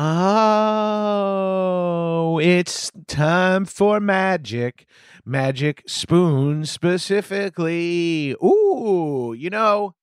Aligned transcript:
Oh, 0.00 1.18
it's 2.40 2.92
time 3.08 3.64
for 3.64 3.98
magic. 3.98 4.86
Magic 5.24 5.82
spoon 5.88 6.64
specifically. 6.66 8.36
Ooh, 8.40 9.34
you 9.36 9.50
know, 9.50 9.96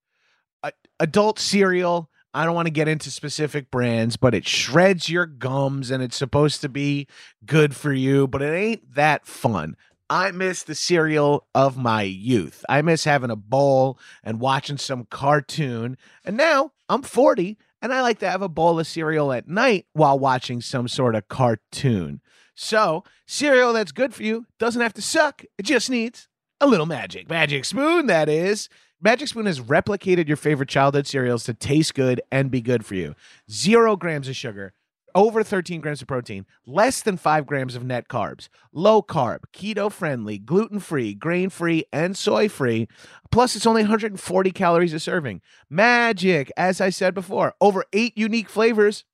a- 0.63 0.73
adult 0.99 1.39
cereal. 1.39 2.09
I 2.33 2.43
don't 2.43 2.55
want 2.55 2.65
to 2.65 2.73
get 2.73 2.89
into 2.89 3.09
specific 3.09 3.71
brands, 3.71 4.17
but 4.17 4.35
it 4.35 4.45
shreds 4.45 5.07
your 5.07 5.25
gums 5.25 5.91
and 5.91 6.03
it's 6.03 6.17
supposed 6.17 6.59
to 6.59 6.67
be 6.67 7.07
good 7.45 7.73
for 7.73 7.93
you, 7.93 8.27
but 8.27 8.41
it 8.41 8.53
ain't 8.53 8.95
that 8.95 9.25
fun. 9.25 9.77
I 10.09 10.31
miss 10.31 10.63
the 10.63 10.75
cereal 10.75 11.47
of 11.55 11.77
my 11.77 12.01
youth. 12.01 12.65
I 12.67 12.81
miss 12.81 13.05
having 13.05 13.31
a 13.31 13.37
bowl 13.37 13.97
and 14.25 14.41
watching 14.41 14.77
some 14.77 15.07
cartoon. 15.09 15.95
And 16.25 16.35
now 16.35 16.73
I'm 16.89 17.01
40 17.01 17.57
and 17.85 17.93
I 17.93 18.01
like 18.01 18.17
to 18.19 18.29
have 18.29 18.41
a 18.41 18.49
bowl 18.49 18.79
of 18.79 18.87
cereal 18.87 19.31
at 19.31 19.47
night 19.47 19.85
while 19.93 20.17
watching 20.17 20.59
some 20.59 20.87
sort 20.87 21.13
of 21.13 21.27
cartoon. 21.27 22.19
So, 22.55 23.03
cereal 23.27 23.73
that's 23.73 23.91
good 23.91 24.11
for 24.11 24.23
you 24.23 24.47
doesn't 24.57 24.81
have 24.81 24.95
to 24.95 25.03
suck. 25.03 25.43
It 25.59 25.67
just 25.67 25.87
needs 25.87 26.27
a 26.59 26.65
little 26.65 26.87
magic. 26.87 27.29
Magic 27.29 27.63
Spoon, 27.63 28.07
that 28.07 28.27
is. 28.27 28.69
Magic 28.99 29.27
Spoon 29.27 29.45
has 29.45 29.59
replicated 29.59 30.27
your 30.27 30.35
favorite 30.35 30.67
childhood 30.67 31.05
cereals 31.05 31.43
to 31.43 31.53
taste 31.53 31.93
good 31.93 32.21
and 32.31 32.49
be 32.49 32.59
good 32.59 32.83
for 32.83 32.95
you. 32.95 33.13
Zero 33.51 33.95
grams 33.95 34.27
of 34.27 34.35
sugar, 34.35 34.73
over 35.15 35.43
13 35.43 35.81
grams 35.81 36.01
of 36.01 36.07
protein, 36.07 36.45
less 36.67 37.01
than 37.01 37.17
five 37.17 37.47
grams 37.47 37.75
of 37.75 37.83
net 37.83 38.07
carbs, 38.07 38.49
low 38.73 39.01
carb, 39.01 39.39
keto 39.53 39.91
friendly, 39.91 40.37
gluten 40.37 40.79
free, 40.79 41.13
grain 41.13 41.49
free, 41.49 41.85
and 41.91 42.15
soy 42.15 42.49
free. 42.49 42.87
Plus, 43.31 43.55
it's 43.55 43.65
only 43.65 43.81
140 43.81 44.51
calories 44.51 44.93
a 44.93 44.99
serving. 44.99 45.41
Magic, 45.69 46.51
as 46.57 46.81
I 46.81 46.89
said 46.89 47.13
before, 47.13 47.55
over 47.61 47.85
eight 47.93 48.17
unique 48.17 48.49
flavors. 48.49 49.05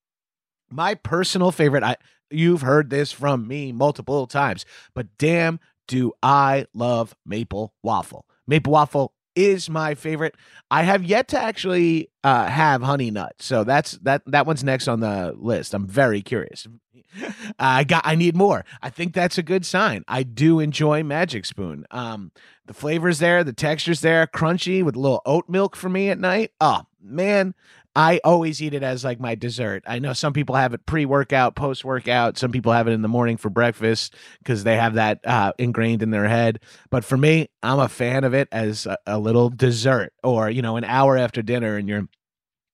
My 0.69 0.95
personal 0.95 1.51
favorite, 1.51 1.83
I 1.83 1.97
you've 2.29 2.61
heard 2.61 2.89
this 2.89 3.11
from 3.11 3.47
me 3.47 3.71
multiple 3.71 4.25
times, 4.25 4.65
but 4.93 5.07
damn, 5.17 5.59
do 5.87 6.13
I 6.23 6.65
love 6.73 7.13
maple 7.25 7.73
waffle. 7.83 8.25
Maple 8.47 8.73
waffle 8.73 9.13
is 9.35 9.69
my 9.69 9.95
favorite. 9.95 10.35
I 10.69 10.83
have 10.83 11.03
yet 11.03 11.27
to 11.29 11.41
actually 11.41 12.09
uh, 12.23 12.45
have 12.47 12.81
honey 12.81 13.11
nut, 13.11 13.35
so 13.39 13.63
that's 13.63 13.93
that. 14.03 14.21
That 14.25 14.45
one's 14.45 14.63
next 14.63 14.87
on 14.87 14.99
the 14.99 15.33
list. 15.37 15.73
I'm 15.73 15.87
very 15.87 16.21
curious. 16.21 16.67
I 17.59 17.83
got. 17.83 18.03
I 18.05 18.15
need 18.15 18.35
more. 18.35 18.65
I 18.81 18.89
think 18.89 19.13
that's 19.13 19.37
a 19.37 19.43
good 19.43 19.65
sign. 19.65 20.03
I 20.07 20.23
do 20.23 20.59
enjoy 20.59 21.03
Magic 21.03 21.45
Spoon. 21.45 21.85
Um, 21.91 22.31
the 22.65 22.73
flavors 22.73 23.19
there, 23.19 23.43
the 23.43 23.53
textures 23.53 24.01
there, 24.01 24.27
crunchy 24.27 24.83
with 24.83 24.95
a 24.95 24.99
little 24.99 25.21
oat 25.25 25.49
milk 25.49 25.75
for 25.75 25.89
me 25.89 26.09
at 26.09 26.19
night. 26.19 26.51
Oh 26.61 26.83
man, 27.01 27.53
I 27.95 28.21
always 28.23 28.61
eat 28.61 28.73
it 28.73 28.83
as 28.83 29.03
like 29.03 29.19
my 29.19 29.35
dessert. 29.35 29.83
I 29.85 29.99
know 29.99 30.13
some 30.13 30.31
people 30.31 30.55
have 30.55 30.73
it 30.73 30.85
pre 30.85 31.05
workout, 31.05 31.55
post 31.55 31.83
workout. 31.83 32.37
Some 32.37 32.51
people 32.51 32.71
have 32.71 32.87
it 32.87 32.91
in 32.91 33.01
the 33.01 33.09
morning 33.09 33.35
for 33.35 33.49
breakfast 33.49 34.15
because 34.39 34.63
they 34.63 34.77
have 34.77 34.93
that 34.93 35.19
uh, 35.25 35.51
ingrained 35.57 36.01
in 36.01 36.11
their 36.11 36.27
head. 36.27 36.61
But 36.89 37.03
for 37.03 37.17
me, 37.17 37.49
I'm 37.61 37.79
a 37.79 37.89
fan 37.89 38.23
of 38.23 38.33
it 38.33 38.47
as 38.51 38.85
a, 38.85 38.97
a 39.05 39.19
little 39.19 39.49
dessert 39.49 40.13
or, 40.23 40.49
you 40.49 40.61
know, 40.61 40.77
an 40.77 40.85
hour 40.85 41.17
after 41.17 41.41
dinner 41.41 41.75
and 41.75 41.89
you're 41.89 42.07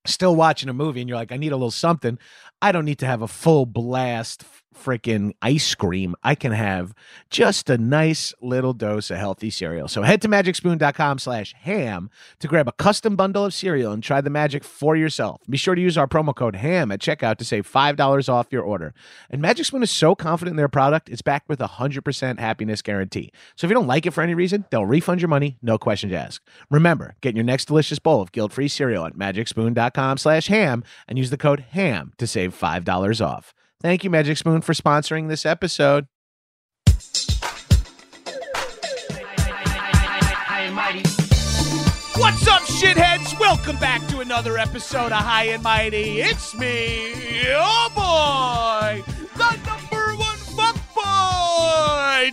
still 0.06 0.36
watching 0.36 0.70
a 0.70 0.74
movie 0.74 1.02
and 1.02 1.10
you're 1.10 1.18
like, 1.18 1.32
I 1.32 1.38
need 1.38 1.52
a 1.52 1.58
little 1.58 1.72
something. 1.72 2.20
I 2.62 2.72
don't 2.72 2.86
need 2.86 3.00
to 3.00 3.08
have 3.08 3.22
a 3.22 3.28
full 3.28 3.66
blast 3.66 4.44
freaking 4.78 5.34
ice 5.42 5.76
cream. 5.76 6.16
I 6.24 6.36
can 6.36 6.52
have 6.52 6.94
just 7.30 7.70
a 7.70 7.78
nice 7.78 8.34
little 8.42 8.74
dose 8.74 9.12
of 9.12 9.18
healthy 9.18 9.50
cereal. 9.50 9.88
So 9.88 10.04
head 10.04 10.22
to 10.22 10.28
magicspoon.com 10.28 11.20
slash 11.20 11.54
ham 11.54 12.10
to 12.40 12.48
grab 12.48 12.68
a 12.68 12.72
custom 12.72 13.16
bundle 13.16 13.46
of 13.46 13.54
cereal 13.54 13.92
and 13.92 14.04
try 14.04 14.22
the 14.22 14.30
magic 14.30 14.64
for 14.64 14.96
yourself. 14.96 15.42
Be 15.50 15.58
sure 15.58 15.76
to 15.76 15.82
use 15.82 15.98
our 15.98 16.08
promo 16.08 16.36
code 16.36 16.56
ham 16.56 16.92
at 16.92 17.00
checkout 17.00 17.38
to 17.38 17.46
save 17.46 17.70
$5 17.70 18.30
off 18.30 18.48
your 18.52 18.64
order. 18.64 18.94
And 19.30 19.42
Magic 19.42 19.66
Spoon 19.66 19.84
is 19.84 19.92
so 19.92 20.16
confident 20.16 20.54
in 20.54 20.58
their 20.58 20.68
product, 20.68 21.10
it's 21.10 21.22
backed 21.22 21.50
with 21.50 21.62
a 21.62 21.68
100% 21.68 22.40
happiness 22.40 22.82
guarantee. 22.82 23.32
So 23.56 23.66
if 23.66 23.72
you 23.72 23.76
don't 23.76 23.88
like 23.88 24.06
it 24.06 24.12
for 24.12 24.22
any 24.22 24.36
reason, 24.36 24.66
they'll 24.70 24.86
refund 24.86 25.22
your 25.22 25.30
money, 25.30 25.58
no 25.62 25.78
questions 25.78 26.14
asked. 26.14 26.48
Remember, 26.70 27.16
get 27.22 27.36
your 27.36 27.44
next 27.44 27.66
delicious 27.66 28.00
bowl 28.00 28.22
of 28.22 28.32
guilt-free 28.32 28.68
cereal 28.68 29.06
at 29.06 29.16
magicspoon.com 29.16 30.18
slash 30.18 30.48
ham 30.48 30.84
and 31.08 31.18
use 31.18 31.30
the 31.30 31.38
code 31.38 31.62
ham 31.72 32.14
to 32.18 32.28
save 32.28 32.58
$5 32.58 33.26
off. 33.26 33.54
Thank 33.82 34.04
you, 34.04 34.10
Magic 34.10 34.38
Spoon, 34.38 34.62
for 34.62 34.74
sponsoring 34.74 35.30
this 35.30 35.46
episode. 35.46 36.08
What's 42.16 42.48
up, 42.48 42.62
shitheads? 42.64 43.40
Welcome 43.40 43.78
back 43.78 44.06
to 44.08 44.20
another 44.20 44.58
episode 44.58 45.12
of 45.12 45.20
High 45.20 45.46
and 45.46 45.62
Mighty. 45.62 46.22
It's 46.22 46.56
me, 46.56 47.14
oh 47.50 47.92
boy, 47.96 49.04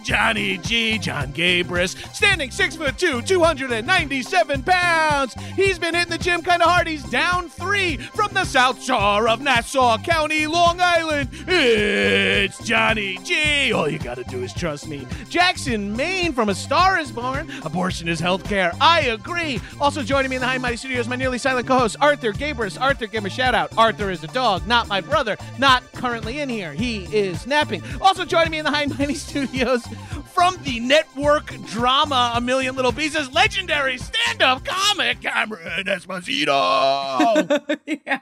Johnny 0.05 0.59
G. 0.59 0.99
Jon 0.99 1.33
Gabrus, 1.33 1.97
standing 2.15 2.51
six 2.51 2.77
foot 2.77 2.99
two, 2.99 3.23
297 3.23 4.63
pounds. 4.63 5.35
He's 5.57 5.79
been 5.79 5.95
hitting 5.95 6.11
the 6.11 6.19
gym 6.19 6.43
kind 6.43 6.61
of 6.63 6.69
hard. 6.69 6.87
He's 6.87 7.03
down 7.05 7.49
three 7.49 7.97
from 7.97 8.33
the 8.35 8.45
South 8.45 8.83
Shore 8.83 9.29
of 9.29 9.41
Nassau 9.41 9.97
County, 9.99 10.47
Long 10.47 10.79
Island. 10.79 11.31
It's 11.49 12.59
Johnny 12.59 13.17
G. 13.25 13.73
All 13.73 13.89
you 13.89 13.99
gotta 13.99 14.25
do 14.25 14.43
is 14.43 14.53
trust 14.53 14.89
me. 14.89 15.07
Jackson, 15.31 15.97
Maine, 15.97 16.35
from 16.35 16.51
A 16.51 16.55
Star 16.55 16.99
is 16.99 17.11
Born. 17.11 17.51
Abortion 17.65 18.07
is 18.07 18.21
healthcare. 18.21 18.77
I 18.83 19.01
agree. 19.03 19.59
Also 19.81 20.03
joining 20.03 20.29
me 20.29 20.37
in 20.37 20.43
the 20.43 20.49
High 20.49 20.59
Mighty 20.59 20.77
Studios, 20.77 21.09
my 21.09 21.17
nearly 21.17 21.39
silent 21.39 21.67
co-host 21.67 21.97
Arthur 22.01 22.33
Gabrus. 22.33 22.79
Arthur, 22.79 23.07
give 23.07 23.23
him 23.23 23.27
a 23.27 23.31
shout 23.31 23.55
out. 23.55 23.73
Arthur 23.79 24.11
is 24.11 24.23
a 24.23 24.29
dog, 24.29 24.67
not 24.67 24.87
my 24.87 25.01
brother, 25.01 25.39
not 25.59 25.83
currently 25.93 26.41
in 26.41 26.51
here. 26.51 26.75
He 26.75 27.05
is 27.05 27.47
napping. 27.47 27.83
Also 28.03 28.27
joining 28.27 28.51
me 28.51 28.59
in 28.59 28.65
the 28.67 28.71
High 28.71 28.87
Mighty 28.87 29.15
Studios 29.25 29.83
from 30.33 30.57
the 30.65 30.81
network 30.81 31.47
drama 31.67 32.33
A 32.35 32.41
Million 32.41 32.77
Little 32.77 32.93
Pieces, 32.93 33.33
legendary 33.33 33.99
stand-up 33.99 34.65
comic 34.65 35.21
Cameron 35.21 35.85
Esposito. 35.85 37.79
yeah, 38.07 38.21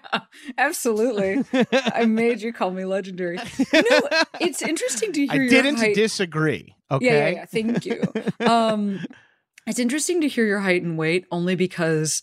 absolutely. 0.59 1.45
I 1.73 2.05
made 2.07 2.41
you 2.43 2.53
call 2.53 2.71
me 2.71 2.85
legendary. 2.85 3.39
You 3.73 3.83
know, 3.91 4.09
it's 4.41 4.63
interesting 4.63 5.13
to 5.13 5.27
I 5.29 5.33
hear 5.35 5.43
your 5.43 5.51
didn't 5.51 5.77
height. 5.77 5.95
disagree. 5.95 6.75
Okay. 6.91 7.07
Yeah, 7.07 7.29
yeah, 7.29 7.35
yeah. 7.35 7.45
Thank 7.47 7.87
you. 7.87 8.03
um, 8.47 9.01
it's 9.67 9.79
interesting 9.79 10.21
to 10.23 10.29
hear 10.29 10.47
your 10.47 10.61
height 10.61 10.83
and 10.83 10.99
weight 10.99 11.27
only 11.31 11.55
because 11.55 12.23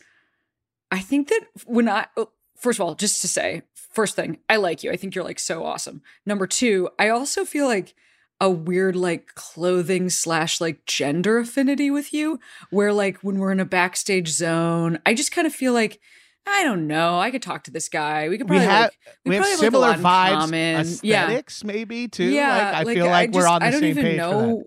I 0.92 1.00
think 1.00 1.30
that 1.30 1.42
when 1.66 1.90
I, 1.90 2.08
oh, 2.18 2.32
first 2.58 2.80
of 2.80 2.86
all, 2.86 2.96
just 2.96 3.22
to 3.22 3.28
say, 3.28 3.64
first 3.74 4.16
thing, 4.16 4.40
I 4.50 4.58
like 4.58 4.84
you. 4.84 4.92
I 4.92 4.96
think 4.98 5.16
you're 5.16 5.24
like 5.24 5.40
so 5.40 5.64
awesome. 5.66 6.02
Number 6.26 6.46
two, 6.48 6.90
I 7.00 7.10
also 7.10 7.46
feel 7.46 7.66
like 7.66 7.96
a 8.42 8.50
weird 8.50 8.96
like 8.96 9.36
clothing 9.36 10.10
slash 10.10 10.62
like 10.62 10.86
gender 10.86 11.38
affinity 11.40 11.92
with 11.92 12.14
you 12.14 12.40
where 12.70 12.94
like 12.94 13.18
when 13.18 13.38
we're 13.38 13.52
in 13.52 13.60
a 13.60 13.66
backstage 13.66 14.30
zone 14.30 14.98
i 15.06 15.14
just 15.14 15.32
kind 15.32 15.46
of 15.46 15.54
feel 15.54 15.74
like 15.74 16.00
i 16.48 16.64
don't 16.64 16.88
know 16.88 17.20
i 17.20 17.32
could 17.32 17.42
talk 17.42 17.64
to 17.66 17.72
this 17.72 17.90
guy 17.90 18.30
we 18.30 18.38
could 18.38 18.50
We 18.50 18.58
probably 18.58 18.66
have 18.74 18.82
like, 18.84 18.92
we, 19.26 19.36
have 19.36 19.42
probably 19.44 19.52
like, 19.56 19.60
similar 19.60 19.88
lot 19.90 20.00
vibes, 20.00 20.40
common. 20.40 20.86
Yeah. 21.04 21.24
aesthetics 21.24 21.64
maybe 21.66 22.08
too. 22.08 22.24
yeah 22.30 22.72
like, 22.78 22.88
I 22.88 22.94
feel 22.94 23.06
like 23.08 23.32
we're 23.32 23.42
just- 23.42 23.52
on 23.54 23.60
the 23.62 23.66
I 23.68 23.72
don't 23.72 23.80
same 23.82 23.90
even 23.90 24.04
page 24.04 24.18
know 24.18 24.64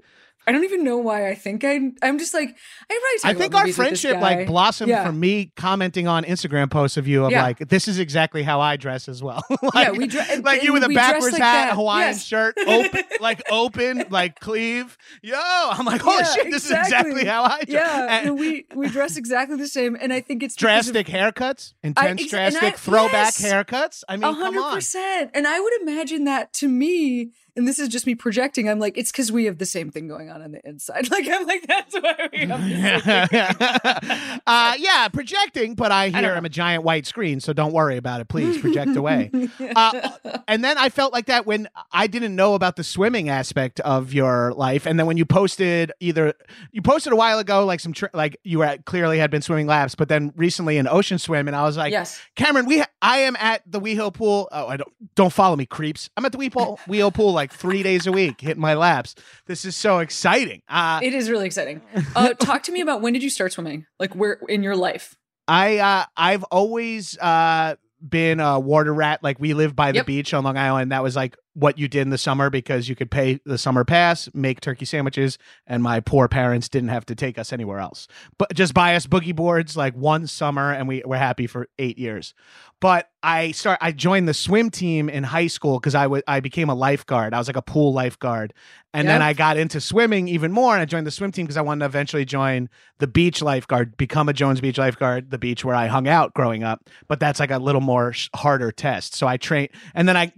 I 0.47 0.53
don't 0.53 0.65
even 0.65 0.83
know 0.83 0.99
why 0.99 1.29
I 1.29 1.35
think 1.35 1.63
I 1.65 1.75
I'm 2.03 2.19
just 2.19 2.35
like 2.35 2.49
I 2.49 2.55
probably 2.89 3.19
talk 3.21 3.25
I 3.25 3.35
think 3.35 3.55
our 3.55 3.61
movies 3.63 3.79
with 3.79 3.91
this 3.91 4.01
friendship 4.03 4.21
like 4.23 4.47
blossomed 4.47 4.91
Yeah. 4.91 5.05
from 5.07 5.21
me 5.21 5.53
commenting 5.57 6.09
on 6.09 6.25
Instagram 6.25 6.71
posts 6.71 6.97
of 6.97 7.07
you 7.07 7.25
of 7.25 7.31
Yeah. 7.31 7.43
like 7.43 7.59
this 7.69 7.87
is 7.89 7.99
exactly 7.99 8.43
how 8.43 8.61
I 8.61 8.77
dress 8.77 9.09
as 9.09 9.23
well. 9.23 9.43
Yeah, 9.51 9.69
like, 9.91 9.93
we 9.93 10.07
dre- 10.09 10.41
like 10.43 10.63
you 10.63 10.73
with 10.73 10.83
a 10.85 10.89
backwards 10.89 11.33
like 11.35 11.43
hat, 11.43 11.69
that. 11.69 11.75
Hawaiian 11.77 12.09
Yes. 12.09 12.25
shirt, 12.25 12.55
open 12.67 13.01
like 13.21 13.43
open, 13.51 14.05
like 14.11 14.41
cleave. 14.41 14.97
Yo, 15.23 15.37
I'm 15.39 15.85
like, 15.87 16.03
oh 16.05 16.19
Yeah, 16.19 16.25
shit, 16.25 16.51
this 16.51 16.65
is 16.65 16.71
exactly 16.73 17.13
exactly. 17.23 17.25
how 17.27 17.45
I 17.45 17.59
dress. 17.65 17.69
Yeah, 17.69 18.07
And 18.19 18.29
and 18.31 18.39
we 18.39 18.67
we 18.75 18.89
dress 18.89 19.17
exactly 19.17 19.57
the 19.57 19.69
same, 19.69 19.97
and 20.01 20.13
I 20.13 20.21
think 20.21 20.43
it's 20.43 20.55
because 20.57 20.89
of- 20.89 20.93
drastic 20.95 21.07
haircuts, 21.07 21.75
intense 21.83 22.23
ex- 22.23 22.31
drastic 22.31 22.63
I- 22.63 22.71
throwback 22.73 23.35
yes. 23.39 23.43
haircuts. 23.43 24.03
I 24.09 24.17
mean, 24.17 24.33
hundred 24.35 24.75
percent. 24.75 25.31
And 25.35 25.47
I 25.47 25.61
would 25.61 25.73
imagine 25.83 26.25
that 26.25 26.53
to 26.55 26.69
me, 26.69 27.31
and 27.57 27.69
this 27.69 27.79
is 27.79 27.89
just 27.89 28.07
me 28.07 28.15
projecting. 28.15 28.69
I'm 28.69 28.79
like, 28.79 28.97
it's 28.97 29.13
because 29.13 29.31
we 29.31 29.45
have 29.45 29.59
the 29.59 29.67
same 29.67 29.91
thing 29.91 30.09
going 30.09 30.31
on 30.31 30.43
on 30.43 30.53
the 30.53 30.67
inside. 30.67 31.09
Like 31.13 31.29
I'm 31.29 31.47
like, 31.47 31.67
that's 31.67 31.95
why 31.95 32.29
we 32.33 32.39
have 32.47 34.41
uh, 34.47 34.75
yeah, 34.79 35.09
projecting, 35.09 35.75
but 35.75 35.93
I 35.93 36.09
hear 36.09 36.23
know. 36.23 36.33
I'm 36.33 36.45
a 36.47 36.49
giant 36.49 36.85
white 36.85 37.07
screen, 37.07 37.39
so 37.39 37.53
don't 37.53 37.73
worry 37.73 37.99
about 37.99 38.23
it. 38.23 38.29
Please 38.29 38.59
project 38.61 38.97
away. 38.97 39.31
Uh, 39.77 40.11
and 40.49 40.65
then 40.65 40.77
I 40.77 40.89
felt 40.89 41.13
like 41.13 41.27
that 41.27 41.47
when 41.47 41.69
I 41.93 42.07
didn't 42.07 42.35
know 42.35 42.55
about 42.55 42.77
the 42.77 42.85
swimming 42.85 43.29
aspect 43.29 43.81
of 43.81 44.13
your 44.13 44.53
life, 44.55 44.87
and 44.87 44.99
then 44.99 45.07
when 45.07 45.17
you 45.17 45.25
posted 45.25 45.93
either 46.01 46.35
you 46.73 46.83
posted 46.83 47.13
a 47.13 47.17
while 47.17 47.39
ago, 47.39 47.65
like 47.65 47.81
some 47.81 47.93
tr- 47.93 48.07
like 48.13 48.37
you 48.43 48.59
were 48.59 48.65
at, 48.65 48.85
clearly 48.85 49.19
had 49.19 49.31
been 49.31 49.43
swimming 49.43 49.67
laps, 49.67 49.95
but 49.95 50.09
then 50.09 50.33
recently 50.37 50.79
an 50.79 50.89
ocean 50.89 51.19
swim, 51.19 51.49
and 51.49 51.57
I 51.57 51.63
was 51.63 51.77
like, 51.77 51.93
yes. 51.93 52.21
Cameron, 52.35 52.67
we 52.67 52.79
ha- 52.81 52.89
I 53.01 53.19
am 53.19 53.37
at 53.37 53.63
the 53.67 53.81
WeHo 53.81 54.13
pool. 54.13 54.49
Oh, 54.53 54.67
I 54.67 54.77
don't 54.77 54.93
don't 55.15 55.33
follow 55.33 55.57
me, 55.57 55.67
creeps. 55.67 56.11
I'm 56.17 56.25
at 56.25 56.33
the 56.33 56.39
WeHo 56.39 57.15
pool 57.15 57.33
like 57.33 57.42
three 57.51 57.83
days 57.83 58.07
a 58.07 58.13
week, 58.13 58.43
hitting 58.43 58.61
my 58.61 58.75
laps. 58.75 59.15
This 59.47 59.65
is 59.65 59.75
so 59.75 60.01
exciting. 60.01 60.61
Uh, 60.69 61.01
It 61.03 61.15
is 61.15 61.31
really 61.31 61.47
exciting. 61.47 61.81
Uh, 62.15 62.35
talk 62.41 62.63
to 62.65 62.73
me 62.73 62.83
about 62.83 63.01
when 63.01 63.15
did 63.15 63.23
you 63.23 63.31
start 63.31 63.53
swimming? 63.55 63.87
Like 63.99 64.15
where 64.15 64.39
in 64.49 64.63
your 64.63 64.77
life? 64.77 65.17
I 65.49 65.79
uh 65.79 66.05
I've 66.17 66.45
always 66.45 67.17
uh 67.19 67.77
been 68.07 68.39
a 68.41 68.61
water 68.61 68.93
rat. 68.93 69.23
Like 69.23 69.41
we 69.41 69.55
live 69.55 69.75
by 69.75 69.93
the 69.93 69.97
Yep. 69.99 70.07
beach 70.07 70.35
on 70.35 70.45
Long 70.45 70.59
Island. 70.59 70.93
That 70.93 71.03
was 71.03 71.17
like 71.17 71.37
what 71.55 71.79
you 71.79 71.87
did 71.87 72.03
in 72.03 72.11
the 72.11 72.19
summer 72.19 72.49
because 72.49 72.89
you 72.89 72.97
could 72.97 73.11
pay 73.11 73.39
the 73.45 73.59
summer 73.59 73.85
pass, 73.85 74.29
make 74.33 74.61
turkey 74.61 74.85
sandwiches, 74.85 75.39
and 75.67 75.83
my 75.83 76.01
poor 76.01 76.29
parents 76.29 76.69
didn't 76.69 76.89
have 76.89 77.05
to 77.07 77.15
take 77.15 77.39
us 77.39 77.53
anywhere 77.53 77.79
else. 77.79 78.09
But 78.39 78.55
just 78.55 78.73
buy 78.73 78.95
us 78.95 79.07
boogie 79.07 79.37
boards 79.37 79.77
like 79.77 79.95
one 79.95 80.27
summer 80.27 80.73
and 80.73 80.89
we 80.89 81.03
were 81.05 81.17
happy 81.17 81.47
for 81.47 81.69
eight 81.79 81.99
years. 81.99 82.35
But 82.81 83.11
I 83.23 83.53
start 83.53 83.79
I 83.81 83.93
joined 83.93 84.27
the 84.29 84.35
swim 84.35 84.71
team 84.71 85.09
in 85.09 85.23
high 85.23 85.47
school 85.47 85.79
because 85.79 85.95
I 85.95 86.07
was 86.09 86.23
I 86.27 86.41
became 86.41 86.69
a 86.69 86.75
lifeguard. 86.75 87.35
I 87.35 87.39
was 87.39 87.47
like 87.47 87.57
a 87.57 87.63
pool 87.63 87.93
lifeguard. 87.93 88.55
And 88.95 89.09
then 89.09 89.23
I 89.23 89.33
got 89.33 89.57
into 89.57 89.81
swimming 89.81 90.29
even 90.29 90.53
more 90.53 90.75
and 90.75 90.83
I 90.83 90.85
joined 90.85 91.07
the 91.07 91.11
swim 91.11 91.33
team 91.33 91.47
because 91.47 91.57
I 91.57 91.63
wanted 91.63 91.81
to 91.81 91.87
eventually 91.87 92.27
join 92.27 92.69
the 92.99 93.07
beach 93.07 93.41
lifeguard, 93.41 93.97
become 93.97 94.29
a 94.29 94.35
Jones 94.35 94.61
Beach 94.61 94.77
lifeguard, 94.77 95.31
the 95.31 95.39
beach 95.39 95.65
where 95.65 95.75
I 95.75 95.87
hung 95.87 96.07
out 96.09 96.35
growing 96.35 96.63
up. 96.63 96.91
But 97.09 97.19
that's 97.19 97.41
like 97.41 97.51
a 97.51 97.59
little 97.59 97.81
more 97.81 98.13
sh- 98.13 98.29
harder 98.35 98.71
test. 98.71 99.15
So 99.15 99.27
I 99.27 99.39
trained, 99.39 99.71
and 99.95 100.07
then 100.07 100.17
I 100.17 100.33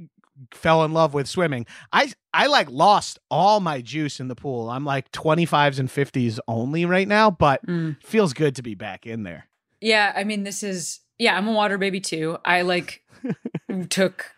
fell 0.52 0.84
in 0.84 0.92
love 0.92 1.14
with 1.14 1.28
swimming. 1.28 1.66
I 1.92 2.12
I 2.32 2.46
like 2.46 2.70
lost 2.70 3.18
all 3.30 3.60
my 3.60 3.80
juice 3.80 4.20
in 4.20 4.28
the 4.28 4.34
pool. 4.34 4.68
I'm 4.70 4.84
like 4.84 5.10
25s 5.12 5.78
and 5.78 5.88
50s 5.88 6.38
only 6.48 6.84
right 6.84 7.06
now, 7.08 7.30
but 7.30 7.64
Mm. 7.66 8.02
feels 8.02 8.32
good 8.34 8.56
to 8.56 8.62
be 8.62 8.74
back 8.74 9.06
in 9.06 9.22
there. 9.22 9.48
Yeah, 9.80 10.12
I 10.16 10.24
mean, 10.24 10.42
this 10.44 10.62
is 10.62 11.00
yeah. 11.18 11.36
I'm 11.36 11.46
a 11.48 11.52
water 11.52 11.78
baby 11.78 12.00
too. 12.00 12.38
I 12.44 12.62
like 12.62 13.02
took 13.90 14.32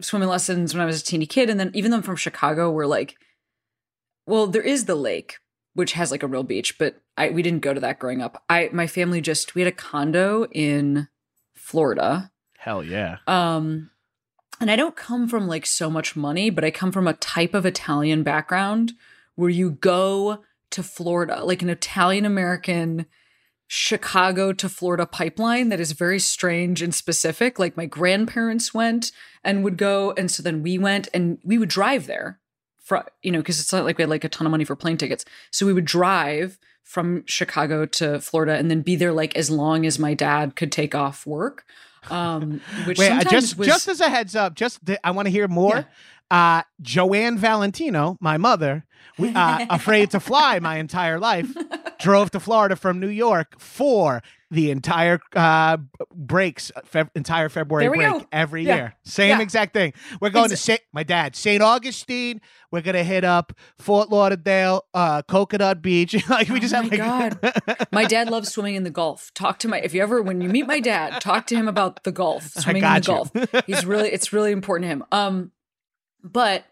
swimming 0.00 0.28
lessons 0.28 0.74
when 0.74 0.82
I 0.82 0.86
was 0.86 1.00
a 1.00 1.04
teeny 1.04 1.26
kid, 1.26 1.48
and 1.50 1.58
then 1.58 1.70
even 1.74 1.90
though 1.90 1.98
I'm 1.98 2.02
from 2.02 2.16
Chicago, 2.16 2.70
we're 2.70 2.86
like, 2.86 3.14
well, 4.26 4.46
there 4.46 4.62
is 4.62 4.84
the 4.86 4.94
lake, 4.96 5.38
which 5.74 5.92
has 5.92 6.10
like 6.10 6.22
a 6.22 6.26
real 6.26 6.42
beach, 6.42 6.78
but 6.78 7.00
I 7.16 7.30
we 7.30 7.42
didn't 7.42 7.62
go 7.62 7.72
to 7.74 7.80
that 7.80 7.98
growing 7.98 8.20
up. 8.22 8.42
I 8.48 8.68
my 8.72 8.86
family 8.86 9.20
just 9.20 9.54
we 9.54 9.62
had 9.62 9.68
a 9.72 9.76
condo 9.76 10.46
in 10.50 11.08
Florida. 11.54 12.30
Hell 12.58 12.82
yeah. 12.82 13.18
Um, 13.26 13.90
and 14.60 14.70
I 14.70 14.76
don't 14.76 14.96
come 14.96 15.28
from 15.28 15.48
like 15.48 15.66
so 15.66 15.90
much 15.90 16.16
money, 16.16 16.50
but 16.50 16.64
I 16.64 16.70
come 16.70 16.92
from 16.92 17.08
a 17.08 17.14
type 17.14 17.54
of 17.54 17.66
Italian 17.66 18.22
background 18.22 18.92
where 19.34 19.50
you 19.50 19.72
go 19.72 20.42
to 20.70 20.82
Florida, 20.82 21.44
like 21.44 21.62
an 21.62 21.70
Italian 21.70 22.24
American 22.24 23.06
Chicago 23.66 24.52
to 24.52 24.68
Florida 24.68 25.06
pipeline 25.06 25.70
that 25.70 25.80
is 25.80 25.92
very 25.92 26.20
strange 26.20 26.82
and 26.82 26.94
specific. 26.94 27.58
Like 27.58 27.76
my 27.76 27.86
grandparents 27.86 28.74
went 28.74 29.10
and 29.42 29.64
would 29.64 29.76
go, 29.76 30.12
and 30.16 30.30
so 30.30 30.42
then 30.42 30.62
we 30.62 30.78
went 30.78 31.08
and 31.14 31.38
we 31.44 31.58
would 31.58 31.68
drive 31.68 32.06
there, 32.06 32.38
for 32.78 33.04
you 33.22 33.32
know, 33.32 33.38
because 33.38 33.60
it's 33.60 33.72
not 33.72 33.84
like 33.84 33.98
we 33.98 34.02
had 34.02 34.10
like 34.10 34.24
a 34.24 34.28
ton 34.28 34.46
of 34.46 34.50
money 34.50 34.64
for 34.64 34.76
plane 34.76 34.96
tickets. 34.96 35.24
So 35.50 35.66
we 35.66 35.72
would 35.72 35.86
drive 35.86 36.58
from 36.82 37.24
Chicago 37.26 37.86
to 37.86 38.20
Florida 38.20 38.54
and 38.54 38.70
then 38.70 38.82
be 38.82 38.94
there 38.94 39.12
like 39.12 39.34
as 39.36 39.50
long 39.50 39.86
as 39.86 39.98
my 39.98 40.14
dad 40.14 40.54
could 40.54 40.70
take 40.70 40.94
off 40.94 41.26
work. 41.26 41.64
Um, 42.10 42.60
which 42.86 42.98
Wait, 42.98 43.26
just 43.28 43.58
was 43.58 43.66
just 43.66 43.88
as 43.88 44.00
a 44.00 44.08
heads 44.08 44.36
up, 44.36 44.54
just 44.54 44.84
th- 44.84 44.98
I 45.04 45.10
want 45.10 45.26
to 45.26 45.30
hear 45.30 45.48
more. 45.48 45.86
Uh, 46.30 46.62
Joanne 46.80 47.38
Valentino, 47.38 48.16
my 48.20 48.38
mother, 48.38 48.84
we, 49.18 49.32
uh, 49.34 49.66
afraid 49.70 50.10
to 50.12 50.20
fly 50.20 50.58
my 50.58 50.78
entire 50.78 51.18
life, 51.20 51.54
drove 52.00 52.30
to 52.32 52.40
Florida 52.40 52.76
from 52.76 52.98
New 52.98 53.08
York 53.08 53.60
for 53.60 54.22
the 54.54 54.70
entire 54.70 55.20
uh, 55.34 55.76
breaks, 56.14 56.70
Feb- 56.92 57.10
entire 57.14 57.48
February 57.48 57.88
break 57.88 58.00
go. 58.00 58.26
every 58.32 58.64
Yeah. 58.64 58.74
year. 58.76 58.94
Same 59.04 59.30
Yeah. 59.30 59.40
exact 59.42 59.74
thing. 59.74 59.92
We're 60.20 60.30
going 60.30 60.48
to 60.48 60.54
Exa- 60.54 60.58
Saint, 60.58 60.80
my 60.92 61.02
dad, 61.02 61.36
St. 61.36 61.62
Augustine. 61.62 62.40
We're 62.70 62.80
gonna 62.80 63.04
hit 63.04 63.22
up 63.24 63.52
Fort 63.78 64.10
Lauderdale, 64.10 64.82
uh, 64.94 65.22
Coconut 65.22 65.80
Beach. 65.82 66.14
like 66.28 66.48
we 66.48 66.56
Oh 66.56 66.58
just 66.60 66.74
have 66.74 66.90
my 66.90 67.28
like, 67.28 67.92
my 67.92 68.04
dad 68.04 68.30
loves 68.30 68.50
swimming 68.52 68.74
in 68.74 68.82
the 68.82 68.90
Gulf. 68.90 69.30
Talk 69.34 69.58
to 69.60 69.68
my 69.68 69.78
if 69.80 69.94
you 69.94 70.02
ever 70.02 70.20
when 70.22 70.40
you 70.40 70.48
meet 70.48 70.66
my 70.66 70.80
dad, 70.80 71.20
talk 71.20 71.46
to 71.48 71.54
him 71.56 71.68
about 71.68 72.02
the 72.04 72.10
Gulf, 72.12 72.44
swimming 72.56 72.82
in 72.82 72.88
the 72.94 73.00
you. 73.00 73.50
Gulf. 73.50 73.64
He's 73.66 73.84
really 73.86 74.08
it's 74.10 74.32
really 74.32 74.50
important 74.52 74.84
to 74.84 74.88
him. 74.88 75.04
Um, 75.12 75.52
but 76.22 76.64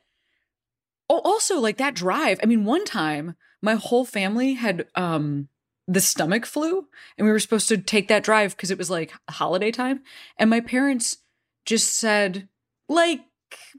oh, 1.09 1.21
also 1.25 1.61
like 1.61 1.77
that 1.79 1.95
drive. 1.95 2.41
I 2.43 2.47
mean, 2.47 2.65
one 2.65 2.85
time 2.85 3.37
my 3.61 3.75
whole 3.75 4.05
family 4.05 4.55
had 4.55 4.87
um 4.97 5.49
the 5.89 6.01
stomach 6.01 6.47
flu, 6.47 6.87
and 7.17 7.27
we 7.27 7.33
were 7.33 7.39
supposed 7.39 7.69
to 7.69 7.79
take 7.79 8.09
that 8.09 8.25
drive 8.25 8.57
because 8.57 8.71
it 8.71 8.79
was 8.79 8.91
like 8.91 9.13
holiday 9.31 9.71
time, 9.71 10.03
and 10.39 10.51
my 10.51 10.61
parents 10.61 11.19
just 11.67 11.97
said 11.97 12.49
like. 12.89 13.21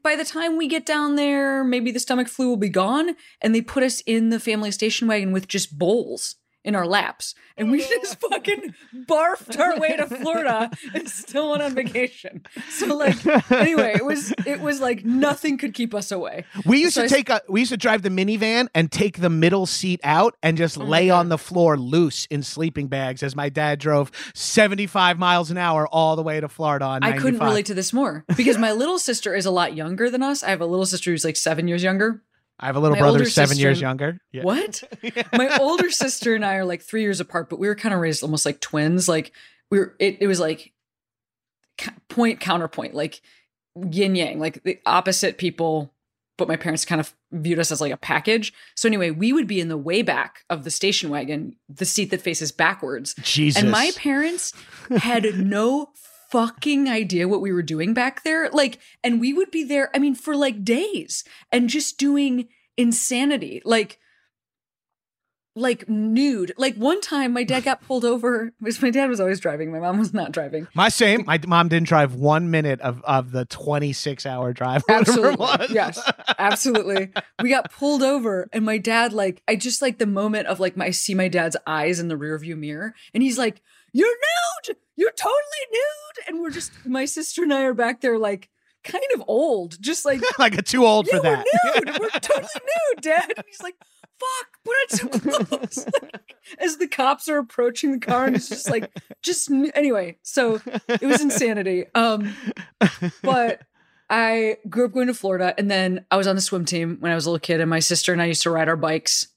By 0.04 0.16
the 0.16 0.24
time 0.24 0.56
we 0.56 0.68
get 0.68 0.86
down 0.86 1.16
there, 1.16 1.64
maybe 1.64 1.90
the 1.90 2.00
stomach 2.00 2.28
flu 2.28 2.48
will 2.48 2.58
be 2.58 2.70
gone. 2.70 3.16
And 3.42 3.56
they 3.56 3.62
put 3.62 3.82
us 3.82 4.02
in 4.06 4.30
the 4.30 4.40
family 4.40 4.70
station 4.70 5.08
wagon 5.08 5.32
with 5.32 5.48
just 5.48 5.80
bowls 5.80 6.36
in 6.64 6.76
our 6.76 6.86
laps. 6.86 7.36
And 7.58 7.72
we 7.72 7.80
just 7.80 8.20
fucking 8.30 8.74
barfed 9.08 9.60
our 9.60 9.80
way 9.80 9.96
to 9.98 10.08
Florida 10.08 10.72
and 10.94 11.10
still 11.10 11.52
went 11.52 11.62
on 11.62 11.76
vacation. 11.76 12.44
So 12.70 12.96
like 12.96 13.18
anyway, 13.52 13.94
it 13.96 14.06
was 14.06 14.34
it 14.46 14.62
was 14.62 14.80
like 14.80 15.04
nothing 15.06 15.58
could 15.58 15.74
keep 15.74 15.94
us 15.94 16.12
away. 16.12 16.46
We 16.66 16.82
used 16.82 16.96
So 16.96 17.02
to 17.02 17.06
I 17.06 17.10
take 17.10 17.30
a 17.30 17.42
we 17.50 17.62
used 17.62 17.72
to 17.72 17.78
drive 17.78 18.02
the 18.02 18.10
minivan 18.10 18.68
and 18.74 18.92
take 18.92 19.20
the 19.20 19.30
middle 19.30 19.66
seat 19.66 20.00
out 20.04 20.36
and 20.42 20.58
just 20.58 20.78
Oh 20.78 20.84
lay 20.84 21.10
on 21.10 21.30
the 21.30 21.38
floor 21.38 21.78
loose 21.78 22.26
in 22.28 22.44
sleeping 22.44 22.88
bags 22.88 23.24
as 23.24 23.36
my 23.36 23.50
dad 23.50 23.80
drove 23.80 24.12
75 24.34 25.20
miles 25.20 25.52
an 25.52 25.58
hour 25.58 25.88
all 25.88 26.16
the 26.16 26.24
way 26.24 26.40
to 26.40 26.48
Florida 26.48 26.86
on 26.86 27.04
I 27.04 27.10
95. 27.12 27.22
couldn't 27.22 27.40
relate 27.48 27.66
to 27.68 27.74
this 27.74 27.94
more 27.94 28.26
because 28.36 28.58
my 28.58 28.72
little 28.72 29.00
sister 29.00 29.36
is 29.36 29.46
a 29.46 29.52
lot 29.52 29.76
younger 29.76 30.10
than 30.10 30.24
us. 30.24 30.44
I 30.44 30.50
have 30.50 30.62
a 30.62 30.66
little 30.66 30.86
sister 30.86 31.12
who's 31.12 31.26
like 31.26 31.36
seven 31.38 31.68
years 31.68 31.84
younger. 31.84 32.22
I 32.64 32.68
have 32.68 32.78
a 32.78 32.80
little 32.80 32.96
my 32.96 33.02
brother 33.02 33.26
7 33.26 33.58
years 33.58 33.82
younger. 33.82 34.22
Yeah. 34.32 34.44
What? 34.44 34.84
my 35.34 35.58
older 35.58 35.92
sister 35.92 36.34
and 36.34 36.46
I 36.46 36.56
are 36.56 36.66
like 36.66 36.82
three 36.82 37.02
years 37.02 37.20
apart, 37.20 37.50
but 37.50 37.60
we 37.60 37.68
were 37.68 37.76
kind 37.76 37.94
of 37.94 38.00
raised 38.00 38.24
almost 38.24 38.46
like 38.46 38.62
twins. 38.62 39.10
Like 39.10 39.34
we 39.70 39.80
were, 39.80 39.96
it, 40.00 40.20
it 40.22 40.28
was 40.28 40.40
like 40.40 40.72
point 42.08 42.40
counterpoint, 42.40 42.94
like 42.96 43.22
yin 43.76 44.16
yang, 44.16 44.40
like 44.40 44.64
the 44.64 44.80
opposite 44.86 45.38
people. 45.38 45.94
But 46.38 46.48
my 46.48 46.56
parents 46.56 46.86
kind 46.86 47.02
of 47.02 47.14
viewed 47.34 47.60
us 47.60 47.70
as 47.70 47.82
like 47.82 47.92
a 47.92 47.98
package. 47.98 48.54
So 48.76 48.88
anyway, 48.88 49.12
we 49.12 49.34
would 49.34 49.46
be 49.46 49.60
in 49.60 49.68
the 49.68 49.78
way 49.78 50.02
back 50.02 50.46
of 50.50 50.64
the 50.64 50.72
station 50.72 51.10
wagon, 51.10 51.58
the 51.68 51.86
seat 51.86 52.12
that 52.12 52.22
faces 52.22 52.54
backwards. 52.54 53.14
Jesus. 53.22 53.62
And 53.62 53.72
my 53.72 53.92
parents 53.98 54.54
had 54.98 55.38
no 55.38 55.90
fucking 56.34 56.90
idea 56.90 57.28
what 57.28 57.42
we 57.42 57.52
were 57.52 57.62
doing 57.62 57.94
back 57.94 58.24
there. 58.24 58.50
Like, 58.50 58.80
and 59.04 59.22
we 59.22 59.34
would 59.34 59.52
be 59.52 59.64
there, 59.64 59.92
I 59.96 60.00
mean, 60.00 60.16
for 60.16 60.36
like 60.36 60.66
days 60.66 61.24
and 61.52 61.70
just 61.70 62.00
doing 62.00 62.48
insanity. 62.76 63.62
Like, 63.64 64.00
like 65.56 65.88
nude. 65.88 66.52
Like 66.58 66.76
one 66.76 67.02
time 67.02 67.34
my 67.34 67.44
dad 67.44 67.66
got 67.66 67.84
pulled 67.84 68.04
over 68.04 68.52
because 68.60 68.82
my 68.82 68.90
dad 68.90 69.12
was 69.12 69.20
always 69.20 69.40
driving. 69.40 69.72
My 69.72 69.80
mom 69.80 70.00
was 70.00 70.12
not 70.12 70.32
driving. 70.32 70.68
My 70.74 70.90
same. 70.90 71.24
My 71.28 71.40
mom 71.46 71.68
didn't 71.68 71.88
drive 71.88 72.16
one 72.16 72.50
minute 72.50 72.82
of, 72.82 73.04
of 73.04 73.32
the 73.32 73.46
26 73.46 74.26
hour 74.26 74.54
drive. 74.54 74.82
or 74.90 74.96
whatever 74.96 75.26
it 75.26 75.38
Absolutely. 75.38 75.76
Yes. 75.76 76.12
Absolutely. 76.40 77.12
We 77.44 77.50
got 77.52 77.72
pulled 77.72 78.02
over 78.02 78.50
and 78.52 78.66
my 78.66 78.80
dad 78.80 79.14
like 79.14 79.44
I 79.48 79.56
just 79.56 79.84
like 79.84 80.00
the 80.00 80.08
moment 80.08 80.48
of 80.48 80.60
like 80.60 80.76
my 80.76 80.86
I 80.86 80.90
see 80.90 81.14
my 81.14 81.28
dad's 81.28 81.58
eyes 81.68 82.00
in 82.00 82.08
the 82.08 82.18
rearview 82.18 82.58
mirror 82.58 82.96
and 83.14 83.22
he's 83.22 83.38
like, 83.38 83.62
You're 83.94 84.16
nude! 84.68 84.78
You're 84.96 85.12
totally 85.12 85.66
nude! 85.72 86.28
And 86.28 86.42
we're 86.42 86.52
just 86.52 86.72
my 86.86 87.06
sister 87.06 87.44
and 87.44 87.54
I 87.54 87.64
are 87.64 87.74
back 87.74 88.02
there 88.02 88.18
like 88.18 88.50
kind 88.84 89.04
of 89.14 89.24
old. 89.28 89.82
Just 89.82 90.06
like 90.06 90.22
like 90.40 90.58
a 90.58 90.62
too 90.62 90.86
old 90.86 91.08
yeah, 91.08 91.18
for 91.18 91.24
that. 91.24 91.46
we're 91.64 91.86
nude. 91.86 92.00
We're 92.00 92.10
totally 92.20 92.48
nude, 92.56 93.04
Dad. 93.04 93.34
And 93.38 93.46
he's 93.48 93.62
like, 93.62 93.76
fuck, 94.20 94.48
put 94.64 94.74
on 94.74 94.90
some 94.90 95.48
clothes. 95.48 95.86
Like, 96.02 96.36
as 96.60 96.78
the 96.78 96.88
cops 96.88 97.30
are 97.30 97.38
approaching 97.38 97.94
the 97.94 98.06
car, 98.06 98.26
and 98.26 98.36
it's 98.36 98.50
just 98.50 98.70
like, 98.70 98.92
just 99.22 99.50
n- 99.50 99.72
anyway. 99.74 100.18
So 100.24 100.60
it 100.88 101.02
was 101.02 101.22
insanity. 101.22 101.86
Um, 101.96 102.36
but 103.22 103.62
I 104.10 104.58
grew 104.70 104.86
up 104.86 104.92
going 104.92 105.08
to 105.08 105.14
Florida, 105.14 105.56
and 105.58 105.72
then 105.72 106.06
I 106.12 106.18
was 106.18 106.28
on 106.28 106.36
the 106.36 106.42
swim 106.42 106.66
team 106.66 106.98
when 107.00 107.12
I 107.12 107.16
was 107.16 107.26
a 107.26 107.30
little 107.30 107.40
kid, 107.40 107.62
and 107.62 107.70
my 107.70 107.80
sister 107.80 108.12
and 108.12 108.22
I 108.22 108.26
used 108.26 108.44
to 108.44 108.50
ride 108.50 108.68
our 108.68 108.76
bikes 108.76 109.28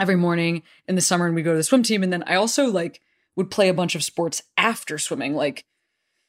every 0.00 0.16
morning 0.16 0.62
in 0.88 0.96
the 0.96 1.00
summer, 1.00 1.26
and 1.26 1.34
we 1.34 1.42
go 1.42 1.52
to 1.52 1.58
the 1.58 1.64
swim 1.64 1.84
team. 1.84 2.02
And 2.02 2.12
then 2.12 2.24
I 2.26 2.34
also 2.34 2.66
like 2.66 3.00
would 3.36 3.50
play 3.50 3.68
a 3.68 3.74
bunch 3.74 3.94
of 3.94 4.02
sports 4.02 4.42
after 4.56 4.98
swimming, 4.98 5.34
like 5.34 5.64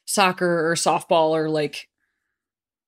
soccer 0.06 0.70
or 0.70 0.74
softball 0.74 1.30
or 1.30 1.48
like 1.50 1.88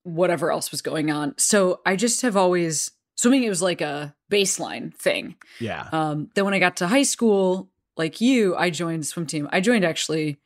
whatever 0.04 0.50
else 0.50 0.70
was 0.70 0.82
going 0.82 1.10
on. 1.10 1.34
So 1.38 1.80
I 1.84 1.96
just 1.96 2.22
have 2.22 2.36
always 2.36 2.90
swimming. 3.16 3.42
It 3.44 3.48
was 3.50 3.62
like 3.62 3.80
a 3.80 4.14
baseline 4.30 4.94
thing. 4.94 5.36
yeah. 5.58 5.88
Um, 5.92 6.30
then 6.34 6.44
when 6.44 6.54
I 6.54 6.58
got 6.58 6.76
to 6.78 6.86
high 6.88 7.02
school, 7.02 7.68
like 7.96 8.20
you, 8.20 8.56
I 8.56 8.70
joined 8.70 9.02
the 9.02 9.06
swim 9.06 9.26
team. 9.26 9.48
I 9.52 9.60
joined 9.60 9.84
actually 9.84 10.38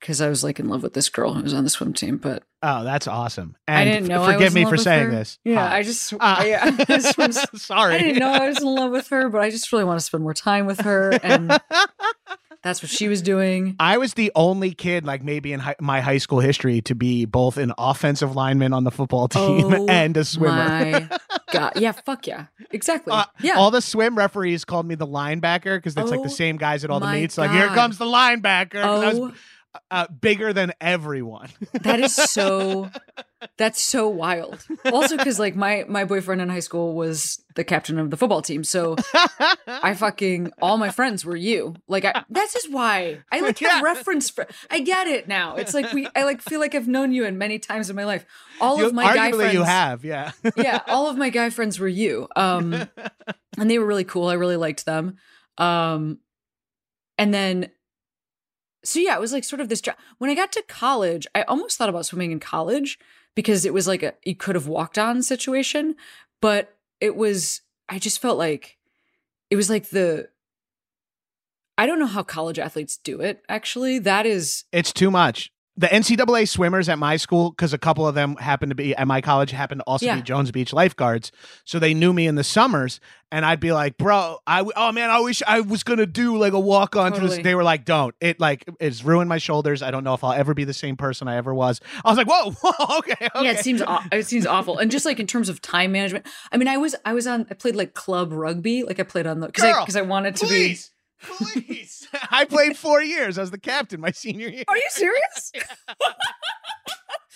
because 0.00 0.20
I 0.20 0.28
was 0.28 0.44
like 0.44 0.58
in 0.60 0.68
love 0.68 0.82
with 0.82 0.92
this 0.94 1.08
girl 1.08 1.32
who 1.34 1.42
was 1.42 1.54
on 1.54 1.64
the 1.64 1.70
swim 1.70 1.92
team, 1.92 2.16
but 2.18 2.42
Oh, 2.62 2.82
that's 2.82 3.06
awesome. 3.06 3.56
And 3.68 3.76
I 3.76 3.84
didn't 3.92 4.08
know. 4.08 4.22
f- 4.24 4.32
forgive 4.34 4.54
me 4.54 4.64
for 4.64 4.78
saying 4.78 5.06
her. 5.06 5.10
this. 5.10 5.38
Yeah, 5.44 5.68
Hi. 5.68 5.78
I 5.78 5.82
just, 5.82 6.14
Ah. 6.18 6.40
I, 6.40 6.54
I 6.78 6.84
just 6.84 7.18
was- 7.18 7.62
Sorry. 7.62 7.94
I 7.94 7.98
didn't 7.98 8.18
know 8.20 8.32
I 8.32 8.48
was 8.48 8.58
in 8.60 8.64
love 8.66 8.90
with 8.90 9.08
her, 9.08 9.28
but 9.28 9.42
I 9.42 9.50
just 9.50 9.70
really 9.72 9.84
want 9.84 10.00
to 10.00 10.04
spend 10.06 10.22
more 10.22 10.32
time 10.34 10.64
with 10.64 10.80
her, 10.80 11.10
and 11.22 11.50
that's 12.64 12.82
what 12.82 12.90
she 12.90 13.06
was 13.06 13.22
doing. 13.22 13.76
I 13.78 13.98
was 13.98 14.14
the 14.14 14.32
only 14.34 14.72
kid, 14.72 15.04
like 15.06 15.22
maybe 15.22 15.52
in 15.52 15.60
hi- 15.60 15.76
my 15.80 16.00
high 16.00 16.18
school 16.18 16.40
history, 16.40 16.80
to 16.82 16.94
be 16.96 17.24
both 17.26 17.56
an 17.58 17.72
offensive 17.78 18.34
lineman 18.34 18.72
on 18.72 18.82
the 18.82 18.90
football 18.90 19.28
team 19.28 19.72
Oh 19.72 19.86
and 19.88 20.16
a 20.16 20.24
swimmer. 20.24 20.56
My 20.56 21.08
God, 21.52 21.74
yeah, 21.76 21.92
fuck 21.92 22.26
yeah, 22.26 22.46
exactly. 22.72 23.12
Uh, 23.12 23.26
yeah, 23.40 23.54
All 23.58 23.70
the 23.70 23.80
swim 23.82 24.16
referees 24.18 24.64
called 24.64 24.86
me 24.86 24.96
the 24.96 25.06
linebacker 25.06 25.76
because 25.76 25.96
it's 25.96 26.10
like 26.10 26.22
the 26.22 26.28
Oh 26.28 26.32
same 26.32 26.56
guys 26.56 26.82
at 26.84 26.90
all 26.90 26.98
the 26.98 27.06
meets. 27.12 27.38
Like, 27.38 27.52
here 27.52 27.68
comes 27.68 27.98
the 27.98 28.06
linebacker. 28.06 28.82
'cause 28.82 29.04
I 29.04 29.08
was 29.14 29.18
oh, 29.18 29.78
uh, 29.90 30.06
bigger 30.08 30.52
than 30.52 30.72
everyone. 30.80 31.50
that 31.82 32.00
is 32.00 32.14
so. 32.14 32.90
That's 33.56 33.80
so 33.82 34.08
wild. 34.08 34.66
Also, 34.86 35.16
because 35.16 35.38
like 35.38 35.54
my 35.56 35.84
my 35.88 36.04
boyfriend 36.04 36.40
in 36.40 36.48
high 36.48 36.60
school 36.60 36.94
was 36.94 37.42
the 37.54 37.64
captain 37.64 37.98
of 37.98 38.10
the 38.10 38.16
football 38.16 38.42
team, 38.42 38.64
so 38.64 38.96
I 39.66 39.94
fucking 39.94 40.52
all 40.60 40.76
my 40.76 40.90
friends 40.90 41.24
were 41.24 41.36
you. 41.36 41.74
Like 41.88 42.04
I, 42.04 42.24
that's 42.30 42.52
just 42.52 42.70
why 42.72 43.22
I 43.30 43.40
like 43.40 43.58
have 43.60 43.78
Yeah. 43.78 43.80
reference. 43.82 44.30
For, 44.30 44.46
I 44.70 44.80
get 44.80 45.06
it 45.06 45.28
now. 45.28 45.56
It's 45.56 45.74
like 45.74 45.92
we. 45.92 46.08
I 46.16 46.24
like 46.24 46.40
feel 46.42 46.60
like 46.60 46.74
I've 46.74 46.88
known 46.88 47.12
you 47.12 47.24
in 47.24 47.38
many 47.38 47.58
times 47.58 47.90
in 47.90 47.96
my 47.96 48.04
life. 48.04 48.24
All 48.60 48.78
You- 48.78 48.86
of 48.86 48.92
my 48.94 49.12
guy 49.14 49.32
friends. 49.32 49.54
you 49.54 49.62
have, 49.62 50.04
yeah. 50.04 50.32
yeah, 50.56 50.80
all 50.86 51.08
of 51.08 51.16
my 51.16 51.30
guy 51.30 51.50
friends 51.50 51.78
were 51.78 51.88
you. 51.88 52.28
Um, 52.36 52.72
and 53.58 53.70
they 53.70 53.78
were 53.78 53.86
really 53.86 54.04
cool. 54.04 54.28
I 54.28 54.34
really 54.34 54.56
liked 54.56 54.84
them. 54.86 55.16
Um, 55.58 56.18
and 57.18 57.32
then, 57.32 57.70
so 58.84 58.98
yeah, 59.00 59.14
it 59.14 59.20
was 59.20 59.32
like 59.32 59.44
sort 59.44 59.60
of 59.60 59.68
this. 59.68 59.80
When 60.18 60.30
I 60.30 60.34
got 60.34 60.52
to 60.52 60.62
college, 60.68 61.26
I 61.34 61.42
almost 61.42 61.78
thought 61.78 61.88
about 61.88 62.06
swimming 62.06 62.32
in 62.32 62.40
college 62.40 62.98
because 63.34 63.64
it 63.64 63.74
was 63.74 63.86
like 63.86 64.02
a 64.02 64.14
you 64.24 64.34
could 64.34 64.54
have 64.54 64.66
walked 64.66 64.98
on 64.98 65.22
situation, 65.22 65.96
but 66.40 66.76
it 67.00 67.16
was. 67.16 67.60
I 67.88 67.98
just 67.98 68.20
felt 68.20 68.38
like 68.38 68.78
it 69.50 69.56
was 69.56 69.70
like 69.70 69.90
the. 69.90 70.28
I 71.76 71.86
don't 71.86 71.98
know 71.98 72.06
how 72.06 72.22
college 72.22 72.58
athletes 72.58 72.96
do 72.96 73.20
it. 73.20 73.42
Actually, 73.48 73.98
that 74.00 74.26
is 74.26 74.64
It's 74.72 74.92
too 74.92 75.10
much. 75.10 75.50
The 75.76 75.88
NCAA 75.88 76.48
swimmers 76.48 76.88
at 76.88 77.00
my 77.00 77.16
school, 77.16 77.50
because 77.50 77.72
a 77.72 77.78
couple 77.78 78.06
of 78.06 78.14
them 78.14 78.36
happened 78.36 78.70
to 78.70 78.76
be 78.76 78.94
at 78.94 79.08
my 79.08 79.20
college, 79.20 79.50
happened 79.50 79.80
to 79.80 79.84
also 79.86 80.06
Yeah. 80.06 80.16
be 80.16 80.22
Jones 80.22 80.52
Beach 80.52 80.72
lifeguards. 80.72 81.32
So 81.64 81.80
they 81.80 81.94
knew 81.94 82.12
me 82.12 82.28
in 82.28 82.36
the 82.36 82.44
summers, 82.44 83.00
and 83.32 83.44
I'd 83.44 83.58
be 83.58 83.72
like, 83.72 83.96
"Bro, 83.96 84.38
I 84.46 84.58
w- 84.58 84.72
oh 84.76 84.92
man, 84.92 85.10
I 85.10 85.18
wish 85.18 85.42
I 85.48 85.62
was 85.62 85.82
gonna 85.82 86.06
do 86.06 86.36
like 86.36 86.52
a 86.52 86.60
walk 86.60 86.94
on." 86.94 87.12
to 87.14 87.18
this." 87.20 87.30
Totally. 87.30 87.42
They 87.42 87.54
were 87.56 87.64
like, 87.64 87.84
"Don't." 87.84 88.14
It 88.20 88.38
like 88.38 88.64
it's 88.78 89.02
ruined 89.02 89.28
my 89.28 89.38
shoulders. 89.38 89.82
I 89.82 89.90
don't 89.90 90.04
know 90.04 90.14
if 90.14 90.22
I'll 90.22 90.32
ever 90.32 90.54
be 90.54 90.62
the 90.62 90.72
same 90.72 90.96
person 90.96 91.26
I 91.26 91.34
ever 91.36 91.52
was. 91.52 91.80
I 92.04 92.08
was 92.08 92.18
like, 92.18 92.28
"Whoa, 92.28 92.50
whoa 92.62 92.98
okay, 92.98 93.16
okay." 93.34 93.44
Yeah, 93.44 93.50
it 93.50 93.58
seems 93.64 93.82
it 94.12 94.26
seems 94.28 94.46
awful, 94.46 94.78
and 94.78 94.92
just 94.92 95.04
like 95.04 95.18
in 95.18 95.26
terms 95.26 95.48
of 95.48 95.60
time 95.60 95.90
management. 95.90 96.24
I 96.52 96.56
mean, 96.56 96.68
I 96.68 96.76
was 96.76 96.94
I 97.04 97.14
was 97.14 97.26
on 97.26 97.46
I 97.50 97.54
played 97.54 97.74
like 97.74 97.94
club 97.94 98.32
rugby, 98.32 98.84
like 98.84 99.00
I 99.00 99.02
played 99.02 99.26
on 99.26 99.40
the 99.40 99.48
because 99.48 99.96
I 99.96 99.98
I 99.98 100.02
wanted 100.02 100.36
to 100.36 100.46
Please, 100.46 100.92
please. 101.24 102.08
I 102.30 102.44
played 102.44 102.76
four 102.76 103.02
years. 103.02 103.38
I 103.38 103.42
was 103.42 103.50
the 103.50 103.58
captain 103.58 104.00
my 104.00 104.10
senior 104.10 104.48
year. 104.48 104.64
Are 104.68 104.76
you 104.76 104.88
serious? 104.90 105.52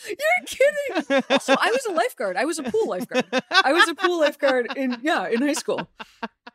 You're 0.07 0.47
kidding. 0.47 1.23
Also, 1.30 1.54
I 1.59 1.71
was 1.71 1.87
a 1.87 1.92
lifeguard. 1.92 2.37
I 2.37 2.45
was 2.45 2.59
a 2.59 2.62
pool 2.62 2.88
lifeguard. 2.88 3.26
I 3.50 3.73
was 3.73 3.88
a 3.88 3.95
pool 3.95 4.21
lifeguard 4.21 4.68
in 4.76 4.99
yeah 5.02 5.28
in 5.28 5.42
high 5.42 5.54
school. 5.54 5.88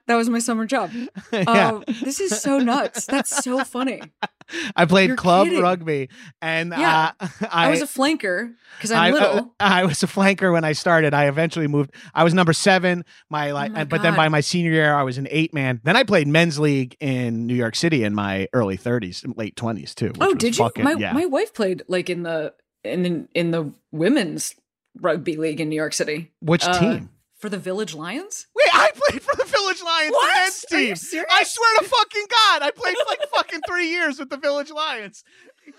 That 0.07 0.15
was 0.15 0.29
my 0.29 0.39
summer 0.39 0.65
job. 0.65 0.91
yeah. 1.31 1.39
Um, 1.72 1.83
this 2.03 2.19
is 2.19 2.41
so 2.41 2.60
nuts. 2.60 3.05
That's 3.05 3.43
so 3.43 3.63
funny. 3.63 4.01
I 4.75 4.86
played 4.86 5.07
you're 5.07 5.15
club 5.15 5.48
kidding. 5.48 5.62
rugby, 5.63 6.10
and 6.41 6.74
Yeah. 6.77 7.13
uh, 7.19 7.27
I, 7.50 7.67
I, 7.67 7.69
was 7.69 7.81
a 7.81 7.86
flanker 7.86 8.53
because 8.77 8.91
I'm 8.91 9.00
I, 9.01 9.12
little. 9.12 9.38
uh, 9.39 9.43
I 9.62 9.86
was 9.86 10.03
a 10.03 10.07
flanker 10.07 10.51
when 10.51 10.65
I 10.65 10.74
started. 10.74 11.13
I 11.13 11.27
eventually 11.27 11.67
moved. 11.67 11.91
I 12.13 12.25
was 12.25 12.33
number 12.33 12.51
seven. 12.51 13.05
My 13.29 13.51
like, 13.51 13.72
Oh 13.72 13.75
my 13.75 13.83
but 13.86 14.01
then 14.01 14.15
by 14.15 14.27
my 14.27 14.41
senior 14.41 14.72
year, 14.72 14.93
I 14.93 15.03
was 15.03 15.17
an 15.17 15.29
eight 15.31 15.53
man. 15.53 15.79
Then 15.86 15.95
I 15.95 16.03
played 16.03 16.27
men's 16.27 16.60
league 16.60 16.98
in 17.00 17.48
New 17.48 17.55
York 17.55 17.75
City 17.75 18.03
in 18.03 18.13
my 18.13 18.50
early 18.51 18.75
thirties, 18.75 19.24
late 19.38 19.55
twenties 19.55 19.95
too. 19.95 20.12
oh, 20.19 20.33
did 20.33 20.57
you? 20.57 20.65
fucking- 20.65 20.83
my 20.83 20.95
yeah. 21.00 21.13
my 21.13 21.25
wife 21.25 21.53
played 21.53 21.83
like 21.88 22.10
in 22.10 22.24
the 22.24 22.53
in 22.83 23.29
in 23.33 23.51
the 23.51 23.72
women's 23.93 24.55
rugby 25.00 25.38
league 25.38 25.62
in 25.62 25.69
New 25.69 25.75
York 25.77 25.93
City. 25.93 26.31
Which 26.41 26.65
uh, 26.65 26.77
team? 26.77 27.10
For 27.44 27.50
the 27.50 27.58
Village 27.58 27.94
Lions? 27.94 28.48
Wait, 28.56 28.70
I 28.74 28.90
played 28.96 29.22
for 29.22 29.36
the 29.36 29.44
Village 29.44 29.84
Lions 29.84 30.12
the 30.12 30.16
What? 30.16 30.34
men's 30.38 30.66
Are 30.72 30.80
you 30.80 30.96
serious? 30.96 31.28
I 31.30 31.44
swear 31.44 31.76
to 31.80 31.84
fucking 31.84 32.26
God, 32.30 32.62
I 32.62 32.72
played 32.74 32.96
for 32.96 33.04
like 33.10 33.20
fucking 33.36 33.60
three 33.68 33.90
years 33.90 34.18
with 34.18 34.30
the 34.30 34.38
Village 34.38 34.72
Lions. 34.72 35.26
Yeah. 35.68 35.74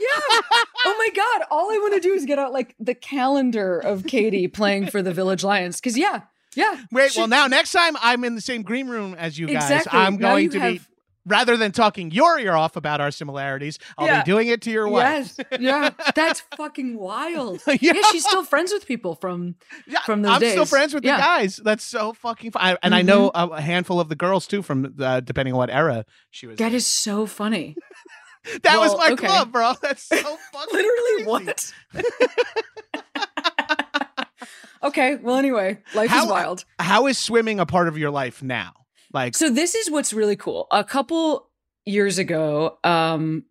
oh 0.84 0.94
my 0.98 1.08
God. 1.16 1.46
All 1.50 1.70
I 1.70 1.78
want 1.78 1.94
to 1.94 2.00
do 2.00 2.12
is 2.12 2.26
get 2.26 2.38
out 2.38 2.52
like 2.52 2.74
the 2.78 2.94
calendar 2.94 3.78
of 3.78 4.04
Katie 4.04 4.46
playing 4.46 4.88
for 4.90 5.00
the 5.00 5.14
Village 5.14 5.42
Lions. 5.42 5.80
Cause 5.80 5.96
yeah, 5.96 6.24
yeah. 6.54 6.84
Wait, 6.92 7.12
she- 7.12 7.20
well 7.20 7.28
now 7.28 7.46
next 7.46 7.72
time 7.72 7.96
I'm 8.02 8.24
in 8.24 8.34
the 8.34 8.42
same 8.42 8.60
green 8.60 8.88
room 8.88 9.14
as 9.14 9.38
you 9.38 9.46
guys, 9.46 9.54
Exactly. 9.70 9.98
I'm 9.98 10.18
Now 10.18 10.32
going 10.32 10.50
to 10.50 10.58
be 10.60 10.74
have- 10.74 10.88
rather 11.26 11.56
than 11.56 11.72
talking 11.72 12.10
your 12.10 12.38
ear 12.38 12.52
off 12.52 12.76
about 12.76 13.00
our 13.00 13.10
similarities, 13.10 13.78
I'll 13.96 14.06
Yeah. 14.06 14.22
be 14.22 14.30
doing 14.30 14.48
it 14.48 14.60
to 14.62 14.70
your 14.70 14.88
wife. 14.88 15.34
Yes. 15.38 15.60
Yeah. 15.60 15.90
That's 16.14 16.40
fucking 16.56 16.98
wild. 16.98 17.60
Yeah. 17.66 17.76
yeah. 17.94 18.02
She's 18.12 18.24
still 18.24 18.44
friends 18.44 18.72
with 18.72 18.86
people 18.86 19.14
from 19.14 19.54
Yeah, 19.86 20.00
from 20.06 20.22
those 20.22 20.38
days, 20.40 20.50
I'm 20.50 20.52
still 20.52 20.78
friends 20.78 20.94
with 20.94 21.04
Yeah. 21.04 21.16
the 21.16 21.22
guys. 21.22 21.56
That's 21.64 21.84
so 21.84 22.12
fucking 22.12 22.50
fun. 22.52 22.76
and 22.82 22.94
I 22.94 23.02
know 23.02 23.30
a, 23.34 23.46
a 23.48 23.60
handful 23.60 24.00
of 24.00 24.08
the 24.08 24.16
girls 24.16 24.46
too, 24.46 24.62
from 24.62 24.94
uh, 25.00 25.20
depending 25.20 25.54
on 25.54 25.58
what 25.58 25.70
era 25.70 26.04
she 26.30 26.46
was. 26.46 26.58
that 26.58 26.68
in. 26.72 26.74
is 26.74 26.86
so 26.86 27.26
funny. 27.26 27.76
that 28.62 28.78
was 28.78 28.94
my 28.96 29.12
okay. 29.12 29.26
club, 29.26 29.50
bro. 29.52 29.72
That's 29.80 30.02
so 30.02 30.16
fucking 30.16 30.68
Literally 30.72 31.24
what? 31.24 31.72
okay. 34.82 35.16
Well, 35.16 35.36
anyway, 35.36 35.78
life 35.94 36.10
How- 36.10 36.24
is 36.24 36.30
wild. 36.30 36.64
How 36.78 37.06
is 37.06 37.18
swimming 37.18 37.60
a 37.60 37.66
part 37.66 37.88
of 37.88 37.96
your 37.98 38.10
life 38.10 38.42
now? 38.42 38.72
Like, 39.14 39.36
So 39.36 39.48
this 39.48 39.74
is 39.74 39.90
what's 39.90 40.12
really 40.12 40.36
cool. 40.36 40.66
A 40.72 40.82
couple 40.82 41.48
years 41.86 42.18
ago, 42.18 42.78
um, 42.82 43.44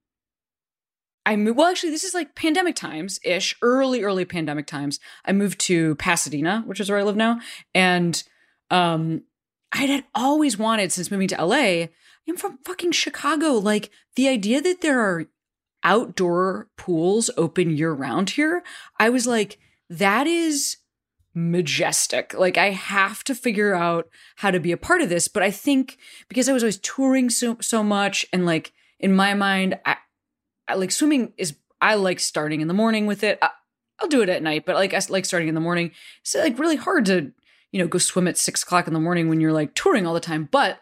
I 1.26 1.38
moved. 1.38 1.58
Well, 1.58 1.70
actually, 1.70 1.92
this 1.92 2.04
is 2.04 2.14
like 2.14 2.36
pandemic 2.36 2.76
times 2.76 3.20
ish, 3.24 3.56
early, 3.62 4.04
early 4.04 4.26
pandemic 4.26 4.68
times. 4.68 5.00
I 5.26 5.32
moved 5.32 5.60
to 5.62 5.96
Pasadena, 5.96 6.64
which 6.66 6.82
is 6.82 6.90
where 6.90 7.00
I 7.00 7.04
live 7.04 7.16
now, 7.16 7.40
and 7.74 8.22
um, 8.70 9.24
I 9.72 9.86
had 9.86 10.04
always 10.14 10.58
wanted 10.58 10.92
since 10.92 11.10
moving 11.10 11.30
to 11.30 11.46
LA. 11.46 11.88
I'm 12.28 12.38
from 12.38 12.60
fucking 12.66 12.92
Chicago. 12.92 13.54
Like 13.54 13.90
the 14.18 14.28
idea 14.28 14.62
that 14.62 14.82
there 14.82 15.00
are 15.00 15.26
outdoor 15.84 16.68
pools 16.78 17.30
open 17.38 17.76
year 17.76 17.94
round 17.94 18.32
here, 18.32 18.64
I 19.00 19.10
was 19.10 19.26
like, 19.26 19.60
that 19.90 20.28
is 20.28 20.78
majestic. 21.34 22.34
Like 22.34 22.58
I 22.58 22.70
have 22.70 23.24
to 23.26 23.36
figure 23.36 23.74
out 23.74 24.08
how 24.38 24.52
to 24.52 24.60
be 24.60 24.72
a 24.72 24.78
part 24.78 25.02
of 25.02 25.10
this. 25.10 25.28
But 25.28 25.44
I 25.44 25.52
think 25.52 25.98
because 26.28 26.48
I 26.48 26.54
was 26.54 26.64
always 26.64 26.78
touring 26.80 27.30
so 27.30 27.58
so 27.60 27.84
much 27.84 28.26
and 28.32 28.46
like 28.46 28.72
in 29.00 29.16
my 29.16 29.34
mind, 29.34 29.80
I, 29.86 29.98
I 30.68 30.76
like 30.76 30.92
swimming 30.92 31.34
is 31.38 31.56
I 31.82 31.96
like 31.96 32.20
starting 32.20 32.62
in 32.62 32.68
the 32.68 32.74
morning 32.74 33.06
with 33.06 33.24
it. 33.24 33.38
I, 33.42 33.50
I'll 34.00 34.08
do 34.08 34.22
it 34.22 34.30
at 34.30 34.44
night, 34.44 34.66
but 34.66 34.76
like 34.76 34.94
I 34.94 35.02
like 35.10 35.26
starting 35.26 35.50
in 35.50 35.56
the 35.56 35.62
morning. 35.62 35.92
It's 36.22 36.36
like 36.36 36.58
really 36.60 36.78
hard 36.78 37.06
to, 37.08 37.32
you 37.72 37.80
know, 37.80 37.88
go 37.88 37.98
swim 37.98 38.28
at 38.28 38.38
six 38.38 38.64
o'clock 38.64 38.88
in 38.88 38.94
the 38.94 39.00
morning 39.00 39.28
when 39.28 39.42
you're 39.42 39.54
like 39.54 39.76
touring 39.76 40.08
all 40.08 40.14
the 40.14 40.20
time. 40.20 40.48
But 40.52 40.80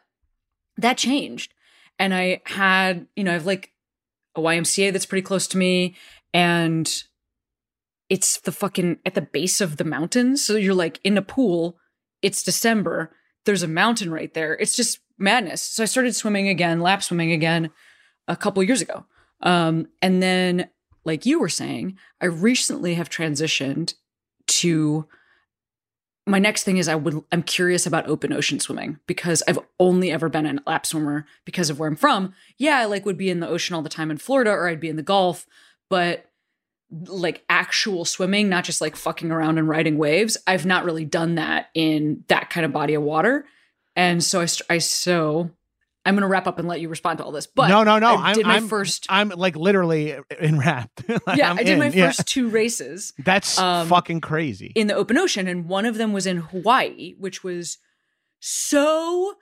that 0.77 0.97
changed. 0.97 1.53
And 1.97 2.13
I 2.13 2.41
had, 2.45 3.07
you 3.15 3.23
know, 3.23 3.33
I've 3.33 3.45
like 3.45 3.71
a 4.35 4.41
YMCA 4.41 4.91
that's 4.91 5.05
pretty 5.05 5.23
close 5.23 5.47
to 5.49 5.57
me 5.57 5.95
and 6.33 7.03
it's 8.11 8.41
the 8.41 8.51
fucking 8.51 8.99
at 9.05 9.15
the 9.15 9.21
base 9.21 9.61
of 9.61 9.77
the 9.77 9.85
mountains. 9.85 10.45
So 10.45 10.57
you're 10.57 10.73
like 10.73 10.99
in 11.01 11.17
a 11.17 11.21
pool. 11.21 11.77
It's 12.21 12.43
December. 12.43 13.15
There's 13.45 13.63
a 13.63 13.69
mountain 13.69 14.11
right 14.11 14.33
there. 14.33 14.53
It's 14.57 14.75
just 14.75 14.99
madness. 15.17 15.61
So 15.61 15.81
I 15.81 15.85
started 15.85 16.13
swimming 16.13 16.49
again, 16.49 16.81
lap 16.81 17.03
swimming 17.03 17.31
again 17.31 17.69
a 18.27 18.35
couple 18.35 18.61
years 18.63 18.81
ago. 18.81 19.05
Um, 19.41 19.87
and 20.01 20.21
then, 20.21 20.67
like 21.05 21.25
you 21.25 21.39
were 21.39 21.47
saying, 21.47 21.97
I 22.19 22.25
recently 22.25 22.95
have 22.95 23.09
transitioned 23.09 23.93
to 24.47 25.07
my 26.27 26.37
next 26.37 26.65
thing 26.65 26.77
is 26.77 26.89
I 26.89 26.95
would 26.95 27.23
I'm 27.31 27.43
curious 27.43 27.87
about 27.87 28.07
open 28.07 28.33
ocean 28.33 28.59
swimming 28.59 28.99
because 29.07 29.41
I've 29.47 29.59
only 29.79 30.11
ever 30.11 30.27
been 30.27 30.45
a 30.45 30.59
lap 30.67 30.85
swimmer 30.85 31.25
because 31.45 31.69
of 31.69 31.79
where 31.79 31.87
I'm 31.87 31.95
from. 31.95 32.33
Yeah, 32.57 32.77
I 32.77 32.85
like 32.85 33.05
would 33.05 33.17
be 33.17 33.29
in 33.29 33.39
the 33.39 33.47
ocean 33.47 33.73
all 33.73 33.81
the 33.81 33.89
time 33.89 34.11
in 34.11 34.17
Florida 34.17 34.51
or 34.51 34.67
I'd 34.67 34.81
be 34.81 34.89
in 34.89 34.97
the 34.97 35.01
Gulf, 35.01 35.47
but 35.89 36.30
like 36.91 37.43
actual 37.49 38.05
swimming, 38.05 38.49
not 38.49 38.63
just 38.63 38.81
like 38.81 38.95
fucking 38.95 39.31
around 39.31 39.57
and 39.57 39.67
riding 39.67 39.97
waves, 39.97 40.37
I've 40.45 40.65
not 40.65 40.83
really 40.83 41.05
done 41.05 41.35
that 41.35 41.67
in 41.73 42.23
that 42.27 42.49
kind 42.49 42.65
of 42.65 42.73
body 42.73 42.93
of 42.95 43.03
water. 43.03 43.45
And 43.95 44.23
so 44.23 44.41
I, 44.41 44.47
I 44.69 44.77
so 44.79 45.51
I'm 46.05 46.15
going 46.15 46.21
to 46.21 46.27
wrap 46.27 46.47
up 46.47 46.57
and 46.57 46.67
let 46.67 46.81
you 46.81 46.89
respond 46.89 47.19
to 47.19 47.23
all 47.23 47.31
this. 47.31 47.47
But 47.47 47.67
no, 47.67 47.83
no, 47.83 47.99
no. 47.99 48.15
I 48.15 48.29
I'm, 48.29 48.35
did 48.35 48.45
my 48.45 48.55
I'm, 48.55 48.67
first. 48.67 49.05
I'm 49.09 49.29
like 49.29 49.55
literally 49.55 50.15
enwrapped. 50.39 51.03
Like, 51.27 51.37
yeah, 51.37 51.51
I'm 51.51 51.59
I 51.59 51.63
did 51.63 51.77
my. 51.77 51.89
Yeah. 51.89 52.07
first 52.07 52.25
two 52.27 52.49
races 52.49 53.13
That's 53.19 53.59
um, 53.59 53.87
fucking 53.87 54.21
crazy. 54.21 54.71
in 54.75 54.87
the 54.87 54.95
open 54.95 55.17
ocean, 55.17 55.47
and 55.47 55.67
one 55.67 55.85
of 55.85 55.97
them 55.97 56.13
was 56.13 56.25
in 56.25 56.37
Hawaii, 56.37 57.13
which 57.19 57.43
was 57.43 57.77
so 58.39 59.35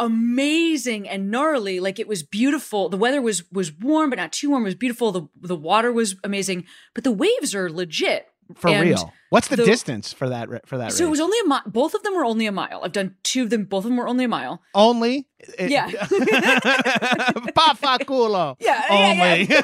amazing 0.00 1.08
and 1.08 1.30
gnarly. 1.30 1.78
Like 1.80 1.98
it 2.00 2.08
was 2.08 2.22
beautiful. 2.24 2.88
The 2.88 2.96
weather 2.96 3.22
was 3.22 3.44
was 3.52 3.72
warm, 3.72 4.10
but 4.10 4.16
not 4.18 4.32
too 4.32 4.50
warm. 4.50 4.62
It 4.64 4.66
was 4.66 4.74
beautiful. 4.74 5.12
The 5.12 5.28
the 5.40 5.56
water 5.56 5.92
was 5.92 6.16
amazing, 6.24 6.64
but 6.94 7.04
the 7.04 7.12
waves 7.12 7.54
are 7.54 7.70
legit. 7.70 8.26
for 8.56 8.68
and 8.70 8.88
real. 8.88 9.12
What's 9.30 9.46
the, 9.46 9.54
the- 9.56 9.64
distance 9.64 10.12
for 10.12 10.28
that? 10.28 10.48
For 10.66 10.76
that 10.78 10.92
So 10.92 11.04
it 11.04 11.10
was 11.10 11.20
only 11.20 11.38
a 11.44 11.46
mile. 11.46 11.62
Both 11.66 11.94
of 11.94 12.02
them 12.02 12.14
were 12.16 12.24
only 12.24 12.46
a 12.46 12.52
mile. 12.52 12.80
I've 12.82 12.90
done 12.90 13.14
two 13.22 13.44
of 13.44 13.50
them. 13.50 13.64
Both 13.64 13.84
of 13.84 13.90
them 13.90 13.96
were 13.96 14.08
only 14.08 14.24
a 14.24 14.28
mile. 14.28 14.60
only. 14.74 15.28
It- 15.38 15.70
Yeah. 15.76 15.86
Pa 17.54 17.74
fa 17.78 17.98
culo. 18.04 18.56
Yeah, 18.58 18.82
Only. 18.90 19.44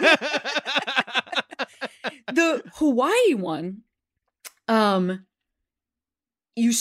the 2.33 2.63
Hawaii 2.77 3.35
one, 3.35 3.83
um, 4.69 5.27
you 6.55 6.73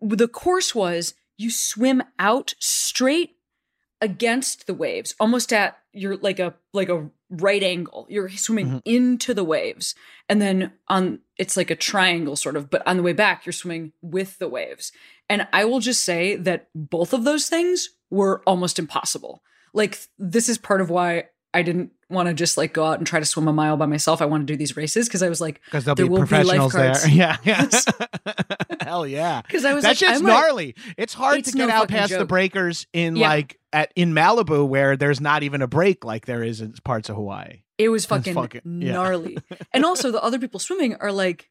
the 0.00 0.28
course 0.28 0.74
was 0.74 1.14
you 1.36 1.50
swim 1.50 2.02
out 2.18 2.54
straight 2.58 3.32
against 4.00 4.66
the 4.66 4.74
waves, 4.74 5.14
almost 5.18 5.52
at 5.52 5.78
you're 5.92 6.16
like 6.16 6.38
a 6.38 6.54
like 6.72 6.88
a 6.88 7.08
right 7.30 7.62
angle. 7.62 8.06
You're 8.10 8.28
swimming 8.30 8.66
Mhm. 8.66 8.82
into 8.84 9.34
the 9.34 9.44
waves, 9.44 9.94
and 10.28 10.40
then 10.40 10.72
on 10.88 11.20
it's 11.38 11.56
like 11.56 11.70
a 11.70 11.76
triangle 11.76 12.36
sort 12.36 12.56
of, 12.56 12.70
but 12.70 12.86
on 12.86 12.96
the 12.96 13.02
way 13.02 13.12
back 13.14 13.46
you're 13.46 13.52
swimming 13.52 13.92
with 14.02 14.38
the 14.38 14.48
waves. 14.48 14.92
And 15.28 15.48
I 15.52 15.64
will 15.64 15.80
just 15.80 16.04
say 16.04 16.36
that 16.36 16.68
both 16.74 17.12
of 17.12 17.24
those 17.24 17.48
things 17.48 17.88
were 18.10 18.42
almost 18.46 18.78
impossible. 18.78 19.42
Like 19.72 19.98
this 20.18 20.48
is 20.48 20.58
part 20.58 20.80
of 20.80 20.90
why 20.90 21.28
I 21.56 21.62
didn't 21.62 21.92
want 22.10 22.28
to 22.28 22.34
just 22.34 22.56
like 22.56 22.72
go 22.72 22.84
out 22.84 22.98
and 22.98 23.06
try 23.06 23.18
to 23.18 23.24
swim 23.26 23.48
a 23.48 23.52
mile 23.52 23.76
by 23.76 23.86
myself. 23.86 24.20
I 24.20 24.26
want 24.26 24.46
to 24.46 24.52
do 24.52 24.56
these 24.56 24.76
races 24.76 25.08
because 25.08 25.22
I 25.22 25.28
was 25.28 25.40
like, 25.40 25.60
Because 25.64 25.84
there'll 25.84 25.96
There 25.96 26.04
be 26.06 26.10
will 26.10 26.18
be 26.22 26.28
professionals 26.28 26.72
there. 26.72 26.92
lifeguards. 26.92 27.14
Yeah, 27.16 27.36
yeah. 27.44 27.68
Hell 28.82 29.06
yeah. 29.06 29.42
because 29.46 29.64
I 29.64 29.74
was 29.74 29.82
That 29.82 29.88
like, 29.90 29.96
shit's 29.96 30.12
I 30.20 30.22
might- 30.22 30.28
gnarly. 30.28 30.74
It's 30.96 31.14
hard 31.14 31.38
It's 31.38 31.50
to 31.52 31.56
get 31.56 31.68
no 31.68 31.74
out 31.74 31.88
past 31.88 32.12
the 32.16 32.24
breakers 32.26 32.86
in 32.92 33.16
Yeah. 33.16 33.28
like 33.30 33.58
at 33.72 33.92
in 33.96 34.12
Malibu 34.12 34.68
where 34.68 34.96
there's 34.96 35.20
not 35.20 35.42
even 35.42 35.62
a 35.62 35.66
break 35.66 36.04
like 36.04 36.26
there 36.26 36.42
is 36.44 36.60
in 36.60 36.72
parts 36.84 37.08
of 37.08 37.16
Hawaii. 37.16 37.62
It 37.78 37.88
was 37.88 38.04
fucking, 38.06 38.34
fucking- 38.34 38.82
yeah. 38.82 38.92
gnarly. 38.92 39.38
and 39.72 39.84
also 39.84 40.10
the 40.10 40.22
other 40.22 40.38
people 40.38 40.60
swimming 40.60 40.94
are 40.96 41.10
like 41.12 41.50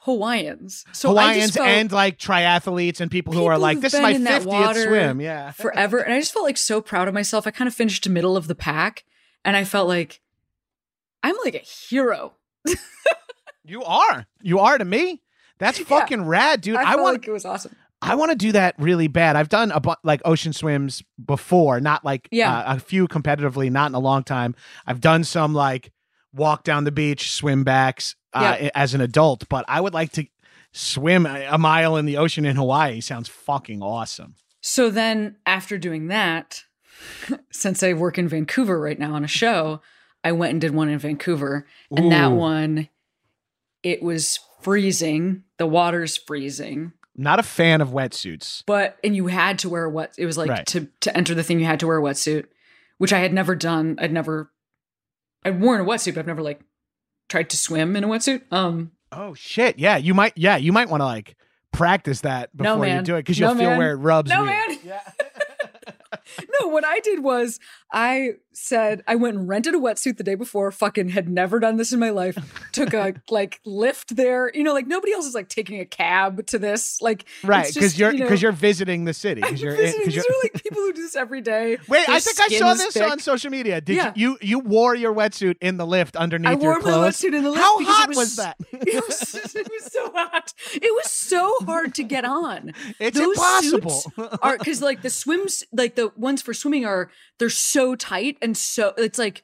Hawaiians. 0.00 0.84
So 0.92 1.08
I 1.16 1.22
Hawaiians 1.32 1.54
just 1.54 1.58
and 1.58 1.90
like 1.92 2.18
triathletes 2.18 3.00
and 3.00 3.10
people 3.10 3.32
who 3.34 3.46
are 3.46 3.58
like, 3.58 3.80
this 3.80 3.94
is 3.94 4.00
my 4.00 4.10
in 4.10 4.24
that 4.24 4.42
50th 4.42 4.46
water 4.46 4.82
swim. 4.86 5.20
Yeah. 5.20 5.50
forever. 5.52 5.98
And 5.98 6.14
I 6.14 6.20
just 6.20 6.32
felt 6.32 6.44
like 6.44 6.56
so 6.58 6.80
proud 6.80 7.08
of 7.08 7.14
myself. 7.14 7.46
I 7.46 7.50
kind 7.50 7.66
of 7.68 7.74
finished 7.74 8.08
middle 8.08 8.36
of 8.36 8.46
the 8.48 8.54
pack 8.54 9.04
and 9.46 9.56
I 9.56 9.64
felt 9.64 9.88
like 9.88 10.20
I'm 11.22 11.34
like 11.42 11.54
a 11.54 11.58
hero. 11.58 12.34
You 13.64 13.82
are. 13.82 14.26
You 14.42 14.60
are 14.60 14.78
to 14.78 14.84
me. 14.84 15.22
That's 15.58 15.78
Yeah. 15.80 15.86
fucking 15.86 16.24
rad, 16.24 16.60
dude. 16.60 16.76
I, 16.76 16.92
I, 16.92 16.96
want 16.96 17.14
like 17.20 17.26
it 17.28 17.32
was 17.32 17.44
awesome. 17.44 17.74
I 18.00 18.14
want 18.14 18.30
to 18.30 18.36
do 18.36 18.52
that 18.52 18.74
really 18.78 19.08
bad. 19.08 19.34
I've 19.34 19.48
done 19.48 19.72
a 19.72 19.80
bu- 19.80 19.94
like 20.04 20.20
ocean 20.24 20.52
swims 20.52 21.02
before, 21.24 21.80
not 21.80 22.04
like 22.04 22.28
Yeah. 22.30 22.56
uh, 22.56 22.76
a 22.76 22.78
few 22.78 23.08
competitively, 23.08 23.70
not 23.70 23.90
in 23.90 23.94
a 23.94 23.98
long 23.98 24.22
time. 24.22 24.54
I've 24.86 25.00
done 25.00 25.24
some 25.24 25.52
like 25.54 25.90
walk 26.32 26.62
down 26.62 26.84
the 26.84 26.92
beach, 26.92 27.32
swim 27.32 27.64
backs 27.64 28.14
uh, 28.34 28.56
Yeah. 28.60 28.70
as 28.74 28.94
an 28.94 29.00
adult, 29.00 29.48
but 29.48 29.64
I 29.66 29.80
would 29.80 29.94
like 29.94 30.12
to 30.12 30.26
swim 30.72 31.26
a 31.26 31.58
mile 31.58 31.96
in 31.96 32.04
the 32.06 32.18
ocean 32.18 32.44
in 32.44 32.54
Hawaii. 32.56 33.00
Sounds 33.00 33.28
fucking 33.28 33.82
awesome. 33.82 34.34
So 34.60 34.90
then 34.90 35.36
after 35.46 35.76
doing 35.78 36.06
that, 36.08 36.64
since 37.50 37.82
I 37.82 37.92
work 37.92 38.18
in 38.18 38.28
Vancouver 38.28 38.80
right 38.80 38.98
now 38.98 39.14
on 39.14 39.24
a 39.24 39.28
show, 39.28 39.80
I 40.24 40.32
went 40.32 40.52
and 40.52 40.60
did 40.60 40.74
one 40.74 40.88
in 40.88 40.98
Vancouver. 40.98 41.66
And 41.96 42.10
that 42.12 42.28
one, 42.32 42.88
it 43.82 44.02
was 44.02 44.38
freezing. 44.62 45.44
The 45.58 45.66
water's 45.66 46.16
freezing. 46.16 46.92
Not 47.16 47.38
a 47.38 47.42
fan 47.44 47.80
of 47.80 47.90
wetsuits. 47.90 48.62
But 48.66 48.98
and 49.02 49.16
you 49.16 49.28
had 49.28 49.58
to 49.60 49.68
wear 49.70 49.84
a 49.84 49.90
wet 49.90 50.14
it 50.18 50.26
was 50.26 50.36
like 50.36 50.50
Right. 50.50 50.66
to 50.66 50.88
to 51.00 51.16
enter 51.16 51.34
the 51.34 51.42
thing 51.42 51.58
you 51.60 51.66
had 51.66 51.80
to 51.80 51.86
wear 51.86 51.98
a 51.98 52.02
wetsuit, 52.02 52.46
which 52.98 53.12
I 53.12 53.20
had 53.20 53.32
never 53.32 53.54
done. 53.54 53.96
I'd 54.00 54.12
never 54.12 54.50
I'd 55.44 55.60
worn 55.60 55.80
a 55.80 55.84
wetsuit, 55.84 56.14
but 56.14 56.20
I've 56.20 56.26
never 56.26 56.42
like 56.42 56.60
tried 57.28 57.48
to 57.50 57.56
swim 57.56 57.96
in 57.96 58.04
a 58.04 58.08
wetsuit. 58.08 58.42
Um 58.52 58.92
Oh 59.12 59.32
shit! 59.34 59.78
Yeah, 59.78 59.96
you 59.96 60.12
might. 60.14 60.32
Yeah, 60.36 60.56
you 60.56 60.72
might 60.72 60.88
want 60.90 61.00
to 61.00 61.04
like 61.06 61.36
practice 61.72 62.22
that 62.22 62.50
No, 62.54 62.74
before 62.76 62.86
you 62.88 63.02
do 63.02 63.14
it 63.14 63.20
because 63.20 63.38
you'll 63.38 63.54
feel 63.54 63.70
man. 63.70 63.78
where 63.78 63.92
it 63.92 63.96
rubs. 63.96 64.28
No, 64.28 64.42
weird. 64.42 64.68
man. 64.68 64.78
Yeah. 64.84 65.00
no, 66.60 66.68
what 66.68 66.84
I 66.84 67.00
did 67.00 67.22
was 67.22 67.58
I 67.92 68.32
said 68.56 69.02
I 69.06 69.14
went 69.16 69.36
and 69.36 69.48
rented 69.48 69.74
a 69.74 69.78
wetsuit 69.78 70.16
the 70.16 70.22
day 70.24 70.34
before, 70.34 70.70
fucking 70.72 71.10
had 71.10 71.28
never 71.28 71.60
done 71.60 71.76
this 71.76 71.92
in 71.92 72.00
my 72.00 72.10
life. 72.10 72.36
Took 72.72 72.94
a 72.94 73.14
like 73.30 73.60
Lyft 73.66 74.16
there. 74.16 74.50
You 74.54 74.62
know, 74.62 74.72
like 74.72 74.86
nobody 74.86 75.12
else 75.12 75.26
is 75.26 75.34
like 75.34 75.48
taking 75.48 75.80
a 75.80 75.84
cab 75.84 76.46
to 76.46 76.58
this. 76.58 77.00
Like 77.02 77.24
right, 77.44 77.72
because 77.72 77.98
you're 77.98 78.12
you 78.12 78.20
know, 78.20 78.24
because 78.26 78.42
you're 78.42 78.52
visiting 78.52 79.04
the 79.04 79.14
city. 79.14 79.40
Because 79.42 79.60
you're, 79.62 79.76
visiting- 79.76 80.04
'cause 80.04 80.14
these 80.14 80.16
you're 80.16 80.24
are 80.24 80.42
like 80.42 80.54
people 80.62 80.82
who 80.82 80.92
do 80.92 81.02
this 81.02 81.16
every 81.16 81.40
day. 81.40 81.78
Wait, 81.88 82.08
I 82.08 82.18
think 82.20 82.40
I 82.40 82.48
saw 82.58 82.74
this 82.74 82.94
thick. 82.94 83.02
on 83.10 83.18
social 83.18 83.50
media. 83.50 83.80
Did 83.80 83.96
Yeah. 83.96 84.12
you, 84.14 84.38
you 84.40 84.56
you 84.56 84.58
wore 84.60 84.94
your 84.94 85.14
wetsuit 85.14 85.56
in 85.60 85.76
the 85.76 85.86
Lyft 85.86 86.16
underneath 86.16 86.48
I 86.48 86.52
your 86.52 86.60
wore 86.60 86.74
my 86.76 86.80
clothes? 86.80 87.16
wetsuit 87.16 87.34
in 87.36 87.42
the 87.44 87.50
Lyft 87.50 87.56
How 87.56 87.84
hot 87.84 88.08
was- 88.08 88.16
was 88.16 88.36
that? 88.36 88.56
It 88.72 89.04
was, 89.06 89.34
it 89.54 89.68
was 89.70 89.92
so 89.92 90.12
hot. 90.12 90.52
It 90.74 90.94
was 90.94 91.10
so 91.10 91.52
hard 91.64 91.94
to 91.96 92.04
get 92.04 92.24
on. 92.24 92.72
it's 93.00 93.18
Those 93.18 93.36
impossible. 93.36 94.02
are 94.42 94.56
because 94.58 94.80
like 94.80 95.02
the 95.02 95.10
swims, 95.10 95.64
like 95.72 95.96
the 95.96 96.12
ones 96.16 96.40
for 96.42 96.54
swimming 96.54 96.84
are 96.84 97.10
they're 97.38 97.50
so 97.50 97.94
tight 97.94 98.38
and 98.42 98.56
so 98.56 98.92
it's 98.96 99.18
like 99.18 99.42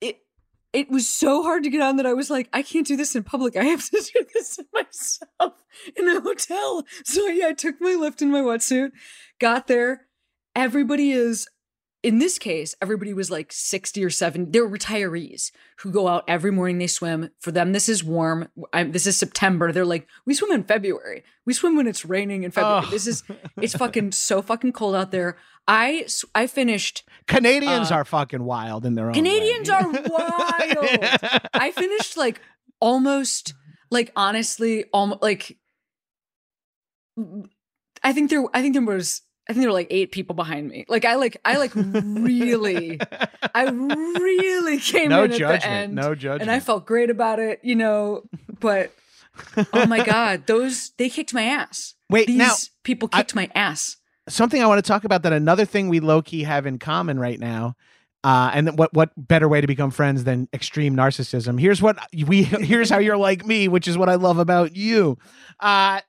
it. 0.00 0.18
It 0.72 0.90
was 0.90 1.08
so 1.08 1.42
hard 1.42 1.64
to 1.64 1.70
get 1.70 1.82
on 1.82 1.96
that 1.96 2.06
I 2.06 2.14
was 2.14 2.30
like, 2.30 2.48
I 2.52 2.62
can't 2.62 2.86
do 2.86 2.96
this 2.96 3.14
in 3.14 3.24
public. 3.24 3.56
I 3.56 3.64
have 3.64 3.84
to 3.90 4.10
do 4.14 4.24
this 4.34 4.58
myself 4.72 5.64
in 5.96 6.08
a 6.08 6.20
hotel. 6.20 6.84
So 7.04 7.26
yeah, 7.26 7.48
I 7.48 7.52
took 7.52 7.80
my 7.80 7.90
Lyft 7.90 8.22
in 8.22 8.30
my 8.30 8.40
wetsuit, 8.40 8.90
got 9.38 9.66
there. 9.66 10.06
Everybody 10.54 11.12
is 11.12 11.48
in 12.02 12.18
this 12.18 12.36
case, 12.38 12.74
everybody 12.82 13.14
was 13.14 13.30
like 13.30 13.52
60 13.52 14.04
or 14.04 14.10
70. 14.10 14.50
They're 14.50 14.68
retirees 14.68 15.52
who 15.78 15.92
go 15.92 16.08
out 16.08 16.24
every 16.26 16.50
morning. 16.50 16.78
They 16.78 16.88
swim. 16.88 17.30
For 17.38 17.52
them, 17.52 17.72
this 17.72 17.88
is 17.88 18.02
warm. 18.02 18.48
I'm, 18.72 18.90
this 18.90 19.06
is 19.06 19.16
September. 19.16 19.70
They're 19.70 19.84
like, 19.84 20.08
we 20.26 20.34
swim 20.34 20.50
in 20.50 20.64
February. 20.64 21.22
We 21.46 21.52
swim 21.52 21.76
when 21.76 21.86
it's 21.86 22.04
raining 22.04 22.42
in 22.42 22.50
February. 22.50 22.82
Oh. 22.86 22.90
This 22.90 23.06
is, 23.06 23.22
it's 23.60 23.76
fucking 23.76 24.12
so 24.12 24.42
fucking 24.42 24.72
cold 24.72 24.96
out 24.96 25.12
there. 25.12 25.36
I, 25.68 26.06
I 26.34 26.48
finished, 26.48 27.04
Canadians 27.28 27.92
Uh, 27.92 27.96
are 27.96 28.04
fucking 28.04 28.42
wild 28.42 28.84
in 28.84 28.94
their 28.94 29.06
own. 29.06 29.14
Canadians 29.14 29.70
way. 29.70 29.76
are 29.76 29.88
wild. 29.92 31.48
I 31.54 31.70
finished 31.70 32.16
like 32.16 32.40
almost, 32.80 33.54
like 33.92 34.10
honestly, 34.16 34.86
almost 34.92 35.22
like, 35.22 35.56
I 38.02 38.12
think 38.12 38.30
there, 38.30 38.44
I 38.52 38.60
think 38.60 38.74
there 38.74 38.82
was, 38.84 39.22
I 39.48 39.52
think 39.52 39.62
there 39.62 39.68
were 39.70 39.74
like 39.74 39.88
eight 39.90 40.12
people 40.12 40.34
behind 40.36 40.68
me. 40.68 40.84
Like 40.88 41.04
I 41.04 41.16
like, 41.16 41.36
I 41.44 41.56
like 41.58 41.72
really, 41.74 43.00
I 43.54 43.64
really 43.70 44.78
came 44.78 45.08
no 45.10 45.24
in 45.24 45.30
at 45.30 45.32
the 45.32 45.38
judgment. 45.38 45.64
end, 45.66 45.94
No 45.94 46.14
judgment. 46.14 46.42
and 46.42 46.50
I 46.50 46.60
felt 46.60 46.86
great 46.86 47.10
about 47.10 47.38
it, 47.40 47.60
you 47.62 47.74
know. 47.74 48.22
But 48.60 48.92
oh 49.74 49.86
my 49.86 50.04
god, 50.06 50.46
those 50.46 50.90
they 50.96 51.08
kicked 51.08 51.34
my 51.34 51.42
ass. 51.42 51.94
Wait, 52.08 52.26
These 52.28 52.38
now 52.38 52.54
people 52.84 53.08
I- 53.12 53.18
kicked 53.18 53.34
my 53.34 53.50
ass. 53.54 53.96
something 54.28 54.62
I 54.62 54.66
want 54.66 54.78
to 54.84 54.88
talk 54.88 55.04
about 55.04 55.22
that 55.24 55.32
another 55.32 55.64
thing 55.64 55.88
we 55.88 55.98
low 56.00 56.22
key 56.22 56.44
have 56.44 56.64
in 56.66 56.78
common 56.78 57.18
right 57.18 57.40
now. 57.40 57.74
Uh, 58.24 58.52
and 58.54 58.78
what 58.78 58.94
what 58.94 59.10
better 59.16 59.48
way 59.48 59.60
to 59.60 59.66
become 59.66 59.90
friends 59.90 60.22
than 60.22 60.48
extreme 60.52 60.94
narcissism? 60.94 61.58
Here's 61.58 61.82
what 61.82 61.98
we 62.26 62.42
here's 62.44 62.88
how 62.90 62.98
you're 62.98 63.16
like 63.16 63.44
me, 63.44 63.66
which 63.66 63.88
is 63.88 63.98
what 63.98 64.08
I 64.08 64.14
love 64.14 64.38
about 64.38 64.76
you. 64.76 65.18
Uh, 65.58 66.00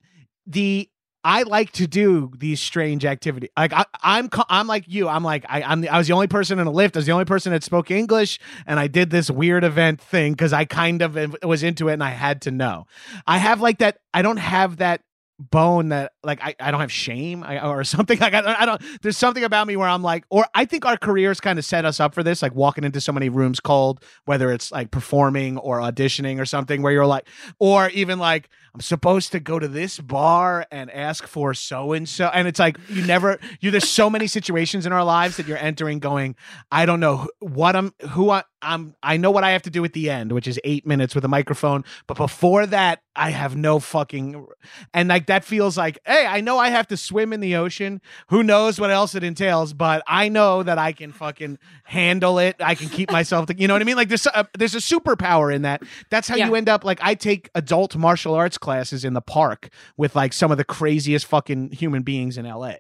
the 0.45 0.87
I 1.23 1.43
like 1.43 1.71
to 1.73 1.87
do 1.87 2.31
these 2.37 2.59
strange 2.59 3.05
activities. 3.05 3.49
Like 3.55 3.73
I, 3.73 3.85
I'm, 4.01 4.29
I'm 4.49 4.67
like 4.67 4.85
you. 4.87 5.07
I'm 5.07 5.23
like 5.23 5.45
I, 5.47 5.63
I'm. 5.63 5.81
The, 5.81 5.89
I 5.89 5.97
was 5.97 6.07
the 6.07 6.13
only 6.13 6.27
person 6.27 6.59
in 6.59 6.67
a 6.67 6.71
Lyft. 6.71 6.95
I 6.95 6.99
was 6.99 7.05
the 7.05 7.11
only 7.13 7.25
person 7.25 7.51
that 7.53 7.63
spoke 7.63 7.91
English, 7.91 8.39
and 8.67 8.79
I 8.79 8.87
did 8.87 9.09
this 9.09 9.31
weird 9.31 9.63
event 9.63 10.01
thing 10.01 10.33
because 10.33 10.53
I 10.53 10.65
kind 10.65 11.01
of 11.01 11.35
was 11.43 11.63
into 11.63 11.89
it 11.89 11.93
and 11.93 12.03
I 12.03 12.09
had 12.09 12.41
to 12.43 12.51
know. 12.51 12.87
I 13.25 13.37
have 13.37 13.61
like 13.61 13.77
that. 13.79 13.99
I 14.13 14.21
don't 14.21 14.37
have 14.37 14.77
that 14.77 15.01
bone 15.49 15.89
that 15.89 16.13
like 16.23 16.39
I, 16.41 16.55
I 16.59 16.71
don't 16.71 16.81
have 16.81 16.91
shame 16.91 17.43
I, 17.43 17.65
or 17.65 17.83
something 17.83 18.19
like 18.19 18.33
I, 18.33 18.55
I 18.59 18.65
don't 18.65 18.81
there's 19.01 19.17
something 19.17 19.43
about 19.43 19.67
me 19.67 19.75
where 19.75 19.87
I'm 19.87 20.03
like 20.03 20.25
or 20.29 20.45
I 20.53 20.65
think 20.65 20.85
our 20.85 20.97
careers 20.97 21.39
kind 21.39 21.59
of 21.59 21.65
set 21.65 21.85
us 21.85 21.99
up 21.99 22.13
for 22.13 22.23
this 22.23 22.41
like 22.41 22.55
walking 22.55 22.83
into 22.83 23.01
so 23.01 23.11
many 23.11 23.29
rooms 23.29 23.59
cold 23.59 24.03
whether 24.25 24.51
it's 24.51 24.71
like 24.71 24.91
performing 24.91 25.57
or 25.57 25.79
auditioning 25.79 26.39
or 26.39 26.45
something 26.45 26.81
where 26.81 26.91
you're 26.91 27.05
like 27.05 27.27
or 27.59 27.89
even 27.89 28.19
like 28.19 28.49
I'm 28.73 28.81
supposed 28.81 29.31
to 29.33 29.39
go 29.39 29.59
to 29.59 29.67
this 29.67 29.99
bar 29.99 30.65
and 30.71 30.89
ask 30.89 31.27
for 31.27 31.53
so 31.53 31.93
and 31.93 32.09
so 32.09 32.25
and 32.33 32.47
it's 32.47 32.59
like 32.59 32.77
you 32.89 33.05
never 33.05 33.39
you 33.59 33.71
there's 33.71 33.87
so 33.87 34.09
many 34.09 34.27
situations 34.27 34.85
in 34.85 34.91
our 34.93 35.03
lives 35.03 35.37
that 35.37 35.47
you're 35.47 35.57
entering 35.57 35.99
going 35.99 36.35
I 36.71 36.85
don't 36.85 36.99
know 36.99 37.27
what 37.39 37.75
I'm 37.75 37.93
who 38.09 38.31
I, 38.31 38.43
I'm 38.63 38.95
I 39.03 39.17
know 39.17 39.31
what 39.31 39.43
I 39.43 39.51
have 39.51 39.61
to 39.63 39.69
do 39.69 39.83
at 39.85 39.93
the 39.93 40.09
end 40.09 40.31
which 40.31 40.47
is 40.47 40.59
8 40.63 40.85
minutes 40.87 41.13
with 41.15 41.25
a 41.25 41.27
microphone 41.27 41.83
but 42.07 42.17
before 42.17 42.65
that 42.67 43.01
I 43.15 43.29
have 43.29 43.55
no 43.55 43.79
fucking 43.79 44.47
and 44.93 45.09
like 45.09 45.27
that 45.27 45.43
feels 45.45 45.77
like 45.77 45.99
hey 46.05 46.25
I 46.25 46.41
know 46.41 46.57
I 46.57 46.69
have 46.69 46.87
to 46.87 46.97
swim 46.97 47.33
in 47.33 47.39
the 47.41 47.55
ocean. 47.55 48.01
Who 48.27 48.43
knows 48.43 48.79
what 48.79 48.89
else 48.89 49.15
it 49.15 49.23
entails 49.23 49.73
but 49.73 50.01
I 50.07 50.29
know 50.29 50.63
that 50.63 50.77
I 50.77 50.93
can 50.93 51.11
fucking 51.11 51.59
handle 51.83 52.39
it. 52.39 52.55
I 52.59 52.75
can 52.75 52.89
keep 52.89 53.11
myself 53.11 53.47
to, 53.47 53.59
you 53.59 53.67
know 53.67 53.73
what 53.75 53.81
I 53.81 53.85
mean? 53.85 53.95
Like 53.97 54.07
there's 54.09 54.25
a, 54.27 54.47
there's 54.57 54.75
a 54.75 54.79
superpower 54.79 55.53
in 55.53 55.61
that. 55.63 55.83
That's 56.09 56.27
how 56.27 56.35
Yeah. 56.35 56.47
you 56.47 56.55
end 56.55 56.69
up 56.69 56.83
like 56.83 56.99
I 57.01 57.13
take 57.15 57.49
adult 57.55 57.95
martial 57.95 58.33
arts 58.33 58.57
classes 58.57 59.05
in 59.05 59.13
the 59.13 59.21
park 59.21 59.69
with 59.97 60.15
like 60.15 60.33
some 60.33 60.51
of 60.51 60.57
the 60.57 60.63
craziest 60.63 61.25
fucking 61.25 61.71
human 61.71 62.01
beings 62.03 62.37
in 62.37 62.45
LA 62.45 62.73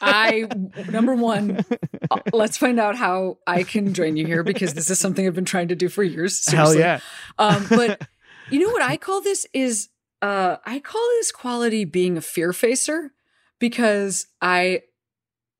I 0.00 0.46
number 0.90 1.14
one, 1.14 1.64
uh, 2.10 2.18
let's 2.32 2.56
find 2.56 2.78
out 2.78 2.96
how 2.96 3.38
I 3.46 3.62
can 3.62 3.94
join 3.94 4.16
you 4.16 4.26
here 4.26 4.42
because 4.42 4.74
this 4.74 4.90
is 4.90 4.98
something 5.14 5.28
I've 5.28 5.34
been 5.34 5.44
trying 5.44 5.68
to 5.68 5.76
do 5.76 5.88
for 5.88 6.02
years. 6.02 6.44
hell 6.50 6.74
yeah. 6.74 6.98
Um, 7.38 7.66
but 7.68 8.08
you 8.50 8.58
know 8.58 8.70
what 8.70 8.82
I 8.82 8.96
call 8.96 9.20
this 9.20 9.46
is 9.52 9.88
uh, 10.22 10.56
I 10.64 10.80
call 10.80 11.02
this 11.18 11.30
quality 11.30 11.84
being 11.84 12.16
a 12.16 12.20
fear 12.20 12.52
facer 12.52 13.12
because 13.60 14.26
I 14.42 14.82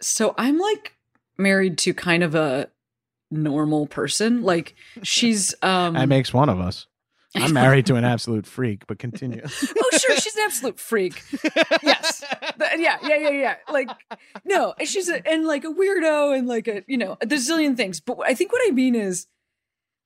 so 0.00 0.34
I'm 0.36 0.58
like 0.58 0.96
married 1.38 1.78
to 1.78 1.94
kind 1.94 2.24
of 2.24 2.34
a 2.34 2.68
normal 3.30 3.86
person. 3.86 4.42
Like 4.42 4.74
she's 5.02 5.54
um 5.62 5.94
that 5.94 6.08
makes 6.08 6.34
one 6.34 6.48
of 6.48 6.58
us. 6.58 6.86
I'm 7.36 7.52
married 7.64 7.86
to 7.86 7.94
an 7.94 8.04
absolute 8.04 8.46
freak 8.46 8.86
but 8.88 8.98
continue. 8.98 9.42
Oh 9.44 9.98
sure 9.98 10.16
she's 10.16 10.34
an 10.34 10.42
absolute 10.46 10.80
freak. 10.80 11.22
Yes. 11.82 12.24
Yeah 12.58 12.96
yeah 13.02 13.16
yeah 13.16 13.30
yeah. 13.30 13.56
Like 13.70 13.88
no 14.44 14.74
and 14.78 14.88
she's 14.88 15.08
a, 15.08 15.26
and 15.28 15.46
like 15.46 15.64
a 15.64 15.68
weirdo 15.68 16.36
and 16.36 16.48
like 16.48 16.66
a 16.66 16.82
you 16.88 16.96
know 16.96 17.12
a 17.20 17.26
zillion 17.26 17.76
things. 17.76 18.00
But 18.00 18.18
i 18.24 18.34
think 18.34 18.52
what 18.52 18.62
i 18.66 18.70
mean 18.70 18.94
is 18.94 19.26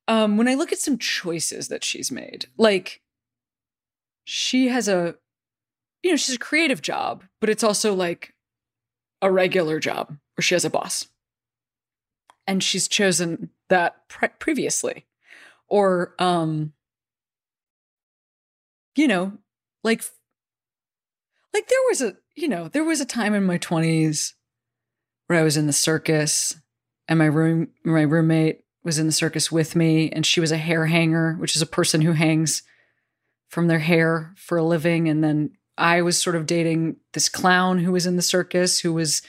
um 0.09 0.37
when 0.37 0.49
i 0.49 0.55
look 0.55 0.73
at 0.73 0.79
some 0.79 0.99
choices 0.99 1.69
that 1.69 1.85
she's 1.85 2.11
made 2.11 2.47
like 2.57 3.01
she 4.25 4.69
has 4.69 4.89
a 4.89 5.15
you 6.03 6.11
know 6.11 6.17
she's 6.17 6.35
a 6.35 6.39
creative 6.39 6.83
job 6.83 7.25
but 7.41 7.49
it's 7.49 7.63
also 7.65 7.95
like 7.95 8.35
a 9.23 9.31
regular 9.31 9.81
job 9.81 10.17
where 10.37 10.43
she 10.43 10.55
has 10.55 10.65
a 10.65 10.71
boss. 10.71 11.09
And 12.47 12.63
she's 12.63 12.89
chosen 12.89 13.51
that 13.69 14.09
pre- 14.09 14.29
previously. 14.39 15.07
Or 15.69 16.15
um 16.19 16.73
you 18.97 19.07
know 19.07 19.33
like 19.85 20.03
like 21.53 21.69
there 21.69 21.79
was 21.89 22.01
a 22.01 22.17
you 22.35 22.49
know 22.49 22.69
there 22.69 22.85
was 22.85 23.03
a 23.03 23.05
time 23.05 23.35
in 23.35 23.45
my 23.45 23.59
20s 23.59 24.33
where 25.27 25.39
i 25.39 25.43
was 25.43 25.59
in 25.59 25.67
the 25.67 25.73
circus 25.75 26.57
and 27.07 27.19
my 27.19 27.27
room 27.27 27.69
my 27.85 28.01
roommate 28.01 28.63
was 28.89 28.99
in 28.99 29.05
the 29.05 29.13
circus 29.13 29.53
with 29.53 29.77
me 29.77 30.09
and 30.11 30.25
she 30.25 30.41
was 30.41 30.51
a 30.51 30.57
hair 30.57 30.87
hanger 30.87 31.35
which 31.35 31.55
is 31.55 31.61
a 31.61 31.67
person 31.67 32.01
who 32.01 32.13
hangs 32.13 32.63
from 33.49 33.67
their 33.67 33.81
hair 33.81 34.33
for 34.35 34.57
a 34.57 34.65
living. 34.65 35.09
And 35.11 35.23
then 35.23 35.51
i 35.77 36.01
was 36.01 36.21
sort 36.21 36.37
of 36.37 36.47
dating 36.47 36.97
this 37.13 37.29
clown 37.29 37.79
who 37.79 37.93
was 37.93 38.07
in 38.07 38.17
the 38.17 38.23
circus 38.23 38.81
who 38.81 38.95
was 38.95 39.21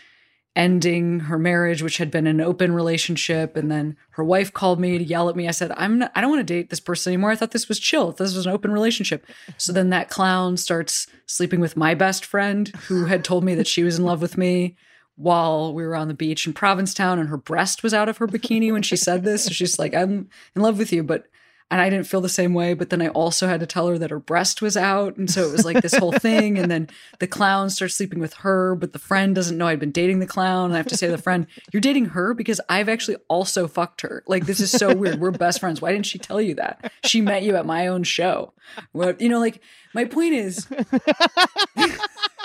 ending 0.55 1.19
her 1.19 1.37
marriage 1.37 1.83
which 1.83 1.97
had 1.97 2.09
been 2.09 2.25
an 2.25 2.39
open 2.39 2.71
relationship. 2.73 3.57
And 3.57 3.69
then 3.69 3.97
her 4.11 4.23
wife 4.23 4.53
called 4.53 4.79
me 4.79 4.97
to 4.97 5.03
yell 5.03 5.27
at 5.27 5.35
me. 5.35 5.45
I 5.45 5.51
said 5.51 5.73
i'm 5.75 5.99
not, 5.99 6.13
i 6.15 6.21
don't 6.21 6.31
want 6.31 6.47
to 6.47 6.53
date 6.53 6.69
this 6.69 6.79
person 6.79 7.11
anymore. 7.11 7.31
I 7.31 7.35
thought 7.35 7.51
this 7.51 7.67
was 7.67 7.81
chill. 7.81 8.13
This 8.13 8.33
was 8.33 8.45
an 8.45 8.53
open 8.53 8.71
relationship. 8.71 9.25
So 9.57 9.73
then 9.73 9.89
that 9.89 10.09
clown 10.09 10.55
starts 10.55 11.05
sleeping 11.25 11.59
with 11.59 11.75
my 11.75 11.95
best 11.95 12.23
friend 12.23 12.69
who 12.87 13.07
had 13.07 13.25
told 13.25 13.43
me 13.43 13.55
that 13.55 13.67
she 13.67 13.83
was 13.83 13.99
in 13.99 14.05
love 14.05 14.21
with 14.21 14.37
me 14.37 14.77
while 15.19 15.73
we 15.73 15.85
were 15.85 15.97
on 15.97 16.07
the 16.07 16.13
beach 16.13 16.47
in 16.47 16.53
Provincetown 16.53 17.19
and 17.19 17.27
her 17.27 17.35
breast 17.35 17.83
was 17.83 17.93
out 17.93 18.07
of 18.07 18.17
her 18.19 18.27
bikini 18.27 18.71
when 18.71 18.81
she 18.81 18.95
said 18.95 19.25
this. 19.25 19.43
So 19.43 19.51
she's 19.51 19.77
like, 19.77 19.93
I'm 19.93 20.29
in 20.55 20.61
love 20.61 20.77
with 20.79 20.93
you. 20.93 21.03
But, 21.03 21.25
and 21.69 21.81
I 21.81 21.89
didn't 21.89 22.07
feel 22.07 22.21
the 22.21 22.29
same 22.29 22.53
way. 22.53 22.73
But 22.73 22.89
then 22.89 23.01
I 23.01 23.09
also 23.09 23.45
had 23.45 23.59
to 23.59 23.65
tell 23.65 23.89
her 23.89 23.97
that 23.97 24.11
her 24.11 24.19
breast 24.19 24.61
was 24.61 24.77
out. 24.77 25.17
And 25.17 25.29
so 25.29 25.45
it 25.45 25.51
was 25.51 25.65
like 25.65 25.81
this 25.81 25.93
whole 25.93 26.13
thing. 26.13 26.57
And 26.57 26.71
then 26.71 26.87
the 27.19 27.27
clown 27.27 27.69
starts 27.69 27.95
sleeping 27.95 28.19
with 28.19 28.33
her, 28.35 28.75
but 28.75 28.93
the 28.93 28.97
friend 28.97 29.35
doesn't 29.35 29.57
know 29.57 29.67
I'd 29.67 29.77
been 29.77 29.91
dating 29.91 30.19
the 30.19 30.25
clown. 30.25 30.67
And 30.67 30.75
I 30.75 30.77
have 30.77 30.87
to 30.87 30.95
say 30.95 31.07
to 31.07 31.11
the 31.11 31.21
friend, 31.21 31.47
You're 31.73 31.81
dating 31.81 32.05
her 32.05 32.33
because 32.33 32.61
I've 32.69 32.87
actually 32.87 33.17
also 33.27 33.67
fucked 33.67 33.99
her. 34.01 34.23
Like, 34.25 34.45
this 34.45 34.61
is 34.61 34.71
so 34.71 34.95
weird. 34.95 35.19
We're 35.19 35.31
best 35.31 35.59
friends. 35.59 35.81
Why 35.81 35.91
didn't 35.91 36.05
she 36.05 36.17
tell 36.17 36.39
you 36.39 36.55
that? 36.55 36.93
She 37.03 37.19
met 37.19 37.43
you 37.43 37.57
at 37.57 37.65
my 37.65 37.87
own 37.87 38.03
show. 38.03 38.53
Well, 38.93 39.15
you 39.19 39.27
know, 39.27 39.39
like, 39.39 39.61
my 39.93 40.05
point 40.05 40.33
is, 40.33 40.65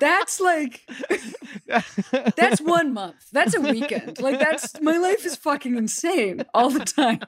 that's 0.00 0.40
like 0.40 0.82
that's 2.36 2.60
one 2.60 2.92
month. 2.92 3.26
That's 3.32 3.54
a 3.54 3.60
weekend. 3.60 4.20
Like 4.20 4.38
that's 4.38 4.80
my 4.80 4.96
life 4.98 5.24
is 5.24 5.36
fucking 5.36 5.76
insane 5.76 6.44
all 6.54 6.70
the 6.70 6.84
time. 6.84 7.20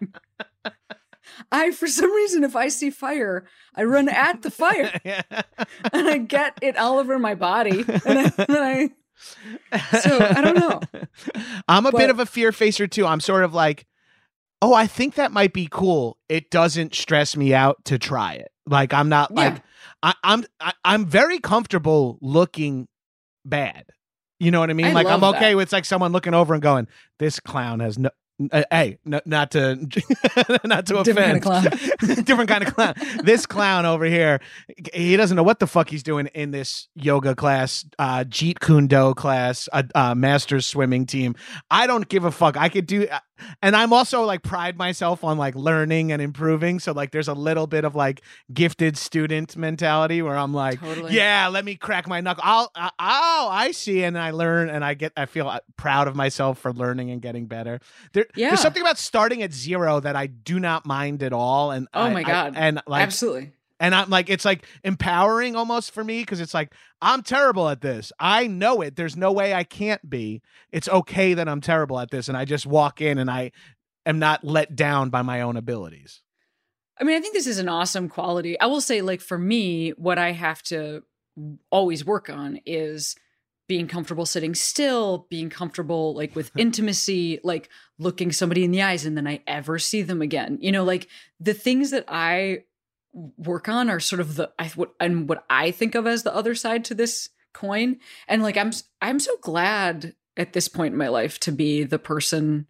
I 1.52 1.70
for 1.72 1.86
some 1.86 2.12
reason 2.12 2.44
if 2.44 2.56
I 2.56 2.68
see 2.68 2.90
fire, 2.90 3.46
I 3.74 3.84
run 3.84 4.08
at 4.08 4.42
the 4.42 4.50
fire 4.50 4.90
and 5.04 6.08
I 6.08 6.18
get 6.18 6.58
it 6.62 6.76
all 6.76 6.98
over 6.98 7.18
my 7.18 7.34
body. 7.34 7.84
And 8.04 8.18
I, 8.18 8.32
and 8.38 8.46
I 8.48 8.90
So, 10.00 10.18
I 10.18 10.40
don't 10.40 10.58
know. 10.58 10.80
I'm 11.68 11.86
a 11.86 11.92
But- 11.92 11.98
bit 11.98 12.10
of 12.10 12.20
a 12.20 12.26
fear 12.26 12.52
facer 12.52 12.86
too. 12.86 13.06
I'm 13.06 13.20
sort 13.20 13.44
of 13.44 13.54
like, 13.54 13.86
oh, 14.62 14.72
I 14.74 14.86
think 14.86 15.14
that 15.16 15.32
might 15.32 15.52
be 15.52 15.68
cool. 15.70 16.18
It 16.28 16.50
doesn't 16.50 16.94
stress 16.94 17.36
me 17.36 17.52
out 17.54 17.84
to 17.86 17.98
try 17.98 18.34
it. 18.34 18.50
Like 18.66 18.92
I'm 18.92 19.08
not 19.08 19.30
Yeah. 19.30 19.36
like 19.36 19.62
I, 20.02 20.14
I'm 20.24 20.44
I, 20.60 20.72
I'm 20.84 21.06
very 21.06 21.38
comfortable 21.38 22.18
looking 22.20 22.88
bad. 23.44 23.84
You 24.38 24.50
know 24.50 24.60
what 24.60 24.70
I 24.70 24.74
mean? 24.74 24.86
I 24.86 24.92
like 24.92 25.06
I'm 25.06 25.24
okay 25.24 25.50
that. 25.52 25.56
with 25.56 25.72
like 25.72 25.84
someone 25.84 26.12
looking 26.12 26.34
over 26.34 26.52
and 26.52 26.62
going, 26.62 26.88
"This 27.18 27.40
clown 27.40 27.80
has 27.80 27.98
no." 27.98 28.10
Uh, 28.52 28.64
hey, 28.70 28.98
no, 29.06 29.18
not 29.24 29.50
to 29.52 29.76
not 30.64 30.84
to 30.84 31.02
Different 31.02 31.38
offend, 31.38 31.42
kind 31.42 31.66
of 32.18 32.24
different 32.26 32.50
kind 32.50 32.66
of 32.66 32.74
clown. 32.74 32.92
This 33.24 33.46
clown 33.46 33.86
over 33.86 34.04
here, 34.04 34.40
he 34.92 35.16
doesn't 35.16 35.36
know 35.36 35.42
what 35.42 35.58
the 35.58 35.66
fuck 35.66 35.88
he's 35.88 36.02
doing 36.02 36.26
in 36.34 36.50
this 36.50 36.88
yoga 36.94 37.34
class, 37.34 37.86
uh, 37.98 38.24
Jeet 38.24 38.60
Kune 38.60 38.88
Do 38.88 39.14
class, 39.14 39.70
a 39.72 39.86
uh, 39.94 40.14
master's 40.14 40.66
swimming 40.66 41.06
team. 41.06 41.34
I 41.70 41.86
don't 41.86 42.06
give 42.10 42.26
a 42.26 42.30
fuck. 42.30 42.58
I 42.58 42.68
could 42.68 42.84
do, 42.86 43.08
and 43.62 43.74
I'm 43.76 43.92
also 43.92 44.22
like 44.24 44.42
pride 44.42 44.76
myself 44.78 45.22
on 45.24 45.38
like 45.38 45.54
learning 45.54 46.12
and 46.12 46.20
improving. 46.22 46.78
So 46.80 46.92
like, 46.92 47.10
there's 47.10 47.28
a 47.28 47.34
little 47.34 47.66
bit 47.66 47.84
of 47.84 47.94
like 47.94 48.22
gifted 48.52 48.96
student 48.96 49.56
mentality 49.56 50.22
where 50.22 50.36
I'm 50.36 50.54
like, 50.54 50.80
Totally. 50.80 51.14
yeah, 51.14 51.48
let 51.48 51.64
me 51.64 51.74
crack 51.76 52.08
my 52.08 52.20
knuckle. 52.20 52.42
I'll, 52.46 52.70
uh, 52.74 52.90
oh, 52.98 53.48
I 53.50 53.70
see, 53.72 54.02
and 54.04 54.18
I 54.18 54.30
learn, 54.30 54.68
and 54.68 54.84
I 54.84 54.94
get, 54.94 55.12
I 55.16 55.26
feel 55.26 55.48
uh, 55.48 55.60
proud 55.76 56.08
of 56.08 56.16
myself 56.16 56.58
for 56.58 56.72
learning 56.72 57.10
and 57.10 57.20
getting 57.22 57.46
better. 57.46 57.80
There, 58.12 58.26
Yeah. 58.34 58.48
there's 58.48 58.60
something 58.60 58.82
about 58.82 58.98
starting 58.98 59.42
at 59.42 59.52
zero 59.52 60.00
that 60.00 60.16
I 60.16 60.26
do 60.26 60.58
not 60.60 60.86
mind 60.86 61.22
at 61.22 61.32
all. 61.32 61.70
And 61.70 61.88
Oh 61.94 62.02
I- 62.04 62.12
my 62.12 62.20
I- 62.20 62.24
God. 62.24 62.54
and 62.56 62.80
like 62.86 63.02
Absolutely. 63.02 63.52
And 63.78 63.94
I'm 63.94 64.08
like, 64.08 64.30
it's 64.30 64.44
like 64.44 64.64
empowering 64.84 65.54
almost 65.54 65.90
for 65.90 66.02
me 66.02 66.20
because 66.20 66.40
it's 66.40 66.54
like, 66.54 66.72
I'm 67.02 67.22
terrible 67.22 67.68
at 67.68 67.82
this. 67.82 68.10
I 68.18 68.46
know 68.46 68.80
it. 68.80 68.96
There's 68.96 69.16
no 69.16 69.32
way 69.32 69.52
I 69.52 69.64
can't 69.64 70.08
be. 70.08 70.40
It's 70.70 70.88
okay 70.88 71.34
that 71.34 71.48
I'm 71.48 71.60
terrible 71.60 71.98
at 71.98 72.10
this. 72.10 72.28
And 72.28 72.36
I 72.36 72.44
just 72.46 72.66
walk 72.66 73.00
in 73.00 73.18
and 73.18 73.30
I 73.30 73.52
am 74.06 74.18
not 74.18 74.44
let 74.44 74.74
down 74.74 75.10
by 75.10 75.22
my 75.22 75.42
own 75.42 75.56
abilities. 75.56 76.22
I 76.98 77.04
mean, 77.04 77.16
I 77.16 77.20
think 77.20 77.34
this 77.34 77.46
is 77.46 77.58
an 77.58 77.68
awesome 77.68 78.08
quality. 78.08 78.58
I 78.58 78.66
will 78.66 78.80
say, 78.80 79.02
like, 79.02 79.20
for 79.20 79.36
me, 79.36 79.90
what 79.90 80.18
I 80.18 80.32
have 80.32 80.62
to 80.64 81.02
always 81.70 82.06
work 82.06 82.30
on 82.30 82.60
is 82.64 83.14
being 83.68 83.86
comfortable 83.86 84.24
sitting 84.24 84.54
still, 84.54 85.26
being 85.28 85.50
comfortable, 85.50 86.14
like, 86.14 86.34
with 86.34 86.50
intimacy, 86.56 87.40
like 87.44 87.68
looking 87.98 88.32
somebody 88.32 88.64
in 88.64 88.70
the 88.70 88.80
eyes 88.80 89.04
and 89.04 89.14
then 89.14 89.26
I 89.26 89.42
ever 89.46 89.78
see 89.78 90.00
them 90.00 90.22
again. 90.22 90.56
You 90.62 90.72
know, 90.72 90.84
like 90.84 91.08
the 91.38 91.52
things 91.52 91.90
that 91.90 92.04
I 92.08 92.60
work 93.36 93.68
on 93.68 93.88
are 93.88 94.00
sort 94.00 94.20
of 94.20 94.36
the, 94.36 94.50
I, 94.58 94.68
what, 94.68 94.92
and 95.00 95.28
what 95.28 95.44
I 95.48 95.70
think 95.70 95.94
of 95.94 96.06
as 96.06 96.22
the 96.22 96.34
other 96.34 96.54
side 96.54 96.84
to 96.86 96.94
this 96.94 97.30
coin. 97.54 97.96
And 98.28 98.42
like, 98.42 98.56
I'm, 98.56 98.72
I'm 99.00 99.18
so 99.18 99.36
glad 99.40 100.14
at 100.36 100.52
this 100.52 100.68
point 100.68 100.92
in 100.92 100.98
my 100.98 101.08
life 101.08 101.40
to 101.40 101.52
be 101.52 101.82
the 101.82 101.98
person 101.98 102.66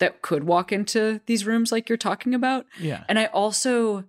that 0.00 0.22
could 0.22 0.44
walk 0.44 0.72
into 0.72 1.20
these 1.26 1.46
rooms 1.46 1.70
like 1.72 1.88
you're 1.88 1.96
talking 1.96 2.34
about 2.34 2.66
Yeah. 2.80 3.04
and 3.08 3.18
I 3.18 3.26
also, 3.26 4.04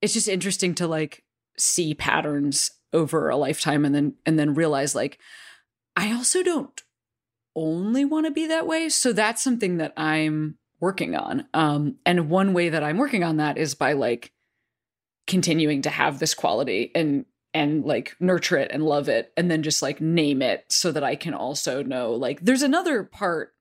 it's 0.00 0.12
just 0.12 0.28
interesting 0.28 0.74
to 0.76 0.86
like 0.86 1.24
see 1.56 1.94
patterns 1.94 2.70
over 2.92 3.28
a 3.28 3.36
lifetime 3.36 3.84
and 3.84 3.94
then 3.94 4.14
and 4.24 4.38
then 4.38 4.54
realize 4.54 4.94
like 4.94 5.18
I 5.96 6.12
also 6.12 6.42
don't 6.42 6.80
only 7.56 8.04
want 8.04 8.26
to 8.26 8.30
be 8.30 8.46
that 8.46 8.66
way. 8.66 8.88
So 8.88 9.12
that's 9.12 9.42
something 9.42 9.78
that 9.78 9.92
I'm 9.96 10.56
working 10.80 11.16
on. 11.16 11.46
Um, 11.52 11.96
and 12.06 12.30
one 12.30 12.52
way 12.54 12.68
that 12.68 12.84
I'm 12.84 12.98
working 12.98 13.24
on 13.24 13.38
that 13.38 13.58
is 13.58 13.74
by 13.74 13.94
like 13.94 14.30
continuing 15.28 15.82
to 15.82 15.90
have 15.90 16.18
this 16.18 16.34
quality 16.34 16.90
and 16.94 17.24
and 17.54 17.84
like 17.84 18.16
nurture 18.18 18.58
it 18.58 18.70
and 18.72 18.82
love 18.82 19.08
it 19.08 19.32
and 19.36 19.50
then 19.50 19.62
just 19.62 19.82
like 19.82 20.00
name 20.00 20.42
it 20.42 20.64
so 20.68 20.90
that 20.90 21.04
I 21.04 21.14
can 21.16 21.34
also 21.34 21.82
know 21.82 22.12
like 22.12 22.40
there's 22.40 22.62
another 22.62 23.04
part 23.04 23.54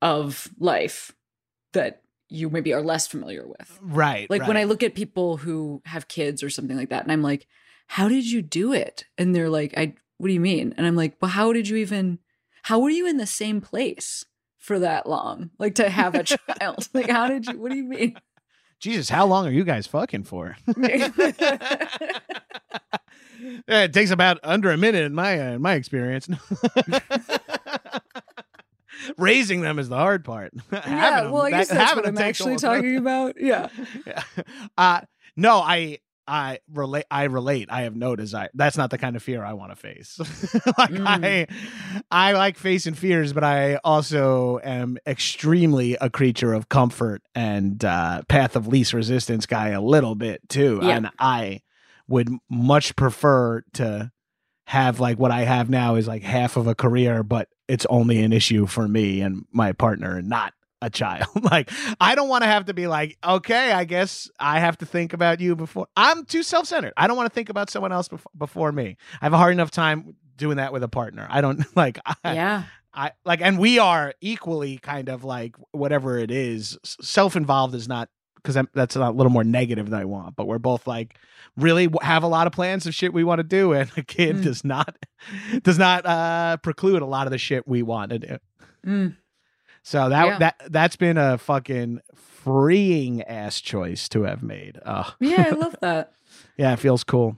of 0.00 0.48
life 0.58 1.12
that 1.72 2.02
you 2.28 2.48
maybe 2.50 2.72
are 2.72 2.82
less 2.82 3.06
familiar 3.06 3.46
with. 3.46 3.78
Right. 3.82 4.28
Like 4.28 4.46
when 4.46 4.56
I 4.56 4.64
look 4.64 4.82
at 4.82 4.94
people 4.94 5.36
who 5.36 5.82
have 5.84 6.08
kids 6.08 6.42
or 6.42 6.48
something 6.50 6.76
like 6.76 6.88
that 6.88 7.02
and 7.02 7.12
I'm 7.12 7.22
like, 7.22 7.46
how 7.86 8.08
did 8.08 8.30
you 8.30 8.40
do 8.40 8.72
it? 8.72 9.04
And 9.18 9.34
they're 9.34 9.50
like, 9.50 9.74
I 9.76 9.94
what 10.18 10.28
do 10.28 10.34
you 10.34 10.40
mean? 10.40 10.74
And 10.76 10.86
I'm 10.86 10.96
like, 10.96 11.16
well, 11.20 11.30
how 11.30 11.52
did 11.52 11.68
you 11.68 11.76
even 11.76 12.18
how 12.62 12.78
were 12.78 12.90
you 12.90 13.06
in 13.06 13.18
the 13.18 13.26
same 13.26 13.60
place 13.60 14.24
for 14.58 14.78
that 14.78 15.08
long? 15.08 15.50
Like 15.58 15.74
to 15.76 15.90
have 15.90 16.14
a 16.14 16.22
child? 16.58 16.88
like 16.94 17.10
how 17.10 17.28
did 17.28 17.46
you 17.46 17.58
what 17.58 17.70
do 17.70 17.76
you 17.76 17.84
mean? 17.84 18.16
Jesus, 18.82 19.08
how 19.08 19.26
long 19.26 19.46
are 19.46 19.50
you 19.52 19.62
guys 19.62 19.86
fucking 19.86 20.24
for? 20.24 20.56
It 23.66 23.92
takes 23.92 24.10
about 24.12 24.38
under 24.44 24.70
a 24.70 24.76
minute 24.76 25.02
in 25.04 25.14
my 25.14 25.38
uh, 25.40 25.52
in 25.54 25.62
my 25.62 25.74
experience. 25.74 26.28
Raising 29.18 29.62
them 29.62 29.78
is 29.80 29.88
the 29.88 29.96
hard 29.96 30.24
part. 30.24 30.52
yeah, 30.72 31.28
well, 31.28 31.42
I 31.42 31.50
that- 31.50 31.58
guess 31.58 31.68
that's 31.68 31.96
what 31.96 32.06
I'm 32.06 32.18
actually 32.18 32.56
talking 32.56 32.96
about. 32.96 33.34
Yeah. 33.40 33.68
yeah. 34.06 34.22
Uh 34.78 35.00
no, 35.36 35.58
I 35.58 35.98
I 36.26 36.60
relate 36.72 37.04
I 37.10 37.24
relate. 37.24 37.68
I 37.70 37.82
have 37.82 37.96
no 37.96 38.14
desire. 38.16 38.48
That's 38.54 38.76
not 38.76 38.90
the 38.90 38.98
kind 38.98 39.16
of 39.16 39.22
fear 39.22 39.44
I 39.44 39.54
want 39.54 39.72
to 39.72 39.76
face. 39.76 40.18
like 40.78 40.90
Mm. 40.92 41.06
I 41.06 41.46
I 42.10 42.32
like 42.32 42.56
facing 42.56 42.94
fears, 42.94 43.32
but 43.32 43.44
I 43.44 43.76
also 43.76 44.60
am 44.62 44.98
extremely 45.06 45.94
a 46.00 46.10
creature 46.10 46.52
of 46.52 46.68
comfort 46.68 47.22
and 47.34 47.84
uh 47.84 48.22
path 48.28 48.56
of 48.56 48.68
least 48.68 48.92
resistance 48.92 49.46
guy 49.46 49.68
a 49.68 49.80
little 49.80 50.14
bit 50.14 50.48
too. 50.48 50.80
Yeah. 50.82 50.96
And 50.96 51.10
I 51.18 51.60
would 52.08 52.28
much 52.50 52.94
prefer 52.96 53.62
to 53.74 54.10
have 54.66 55.00
like 55.00 55.18
what 55.18 55.30
I 55.30 55.40
have 55.40 55.68
now 55.68 55.96
is 55.96 56.06
like 56.06 56.22
half 56.22 56.56
of 56.56 56.66
a 56.66 56.74
career, 56.74 57.22
but 57.22 57.48
it's 57.68 57.86
only 57.90 58.22
an 58.22 58.32
issue 58.32 58.66
for 58.66 58.86
me 58.86 59.20
and 59.20 59.44
my 59.52 59.72
partner 59.72 60.16
and 60.18 60.28
not 60.28 60.54
a 60.82 60.90
child. 60.90 61.28
like 61.42 61.70
I 62.00 62.14
don't 62.14 62.28
want 62.28 62.42
to 62.42 62.48
have 62.48 62.66
to 62.66 62.74
be 62.74 62.86
like, 62.86 63.16
okay, 63.24 63.72
I 63.72 63.84
guess 63.84 64.30
I 64.38 64.60
have 64.60 64.76
to 64.78 64.86
think 64.86 65.14
about 65.14 65.40
you 65.40 65.56
before. 65.56 65.86
I'm 65.96 66.26
too 66.26 66.42
self-centered. 66.42 66.92
I 66.96 67.06
don't 67.06 67.16
want 67.16 67.30
to 67.30 67.34
think 67.34 67.48
about 67.48 67.70
someone 67.70 67.92
else 67.92 68.08
before, 68.08 68.30
before 68.36 68.72
me. 68.72 68.96
I 69.20 69.24
have 69.24 69.32
a 69.32 69.38
hard 69.38 69.52
enough 69.54 69.70
time 69.70 70.16
doing 70.36 70.56
that 70.58 70.72
with 70.72 70.82
a 70.82 70.88
partner. 70.88 71.26
I 71.30 71.40
don't 71.40 71.64
like 71.76 71.98
I, 72.04 72.34
Yeah. 72.34 72.64
I 72.94 73.12
like 73.24 73.40
and 73.40 73.58
we 73.58 73.78
are 73.78 74.12
equally 74.20 74.76
kind 74.76 75.08
of 75.08 75.24
like 75.24 75.56
whatever 75.70 76.18
it 76.18 76.30
is, 76.30 76.76
self-involved 77.00 77.74
is 77.74 77.88
not 77.88 78.10
because 78.36 78.58
that's 78.74 78.96
a 78.96 79.10
little 79.10 79.30
more 79.30 79.44
negative 79.44 79.88
than 79.88 80.00
I 80.00 80.04
want, 80.04 80.34
but 80.34 80.46
we're 80.48 80.58
both 80.58 80.86
like 80.86 81.16
really 81.56 81.88
have 82.02 82.22
a 82.24 82.26
lot 82.26 82.46
of 82.48 82.52
plans 82.52 82.86
of 82.86 82.94
shit 82.94 83.12
we 83.14 83.22
want 83.24 83.38
to 83.38 83.44
do 83.44 83.72
and 83.72 83.90
a 83.96 84.02
kid 84.02 84.36
Mm. 84.36 84.42
does 84.42 84.64
not 84.64 84.96
does 85.62 85.78
not 85.78 86.04
uh 86.04 86.56
preclude 86.58 87.02
a 87.02 87.06
lot 87.06 87.26
of 87.26 87.30
the 87.30 87.38
shit 87.38 87.66
we 87.68 87.82
want 87.82 88.10
to 88.10 88.18
do. 88.18 88.38
Mm. 88.86 89.16
So 89.82 90.08
that 90.08 90.24
Yeah. 90.26 90.38
that 90.38 90.62
that's 90.70 90.96
been 90.96 91.18
a 91.18 91.38
fucking 91.38 92.00
freeing 92.14 93.22
ass 93.22 93.60
choice 93.60 94.08
to 94.10 94.22
have 94.22 94.42
made. 94.42 94.78
Uh 94.84 95.10
Yeah, 95.20 95.46
I 95.48 95.50
love 95.50 95.76
that. 95.82 96.12
yeah, 96.56 96.72
it 96.72 96.78
feels 96.78 97.04
cool. 97.04 97.36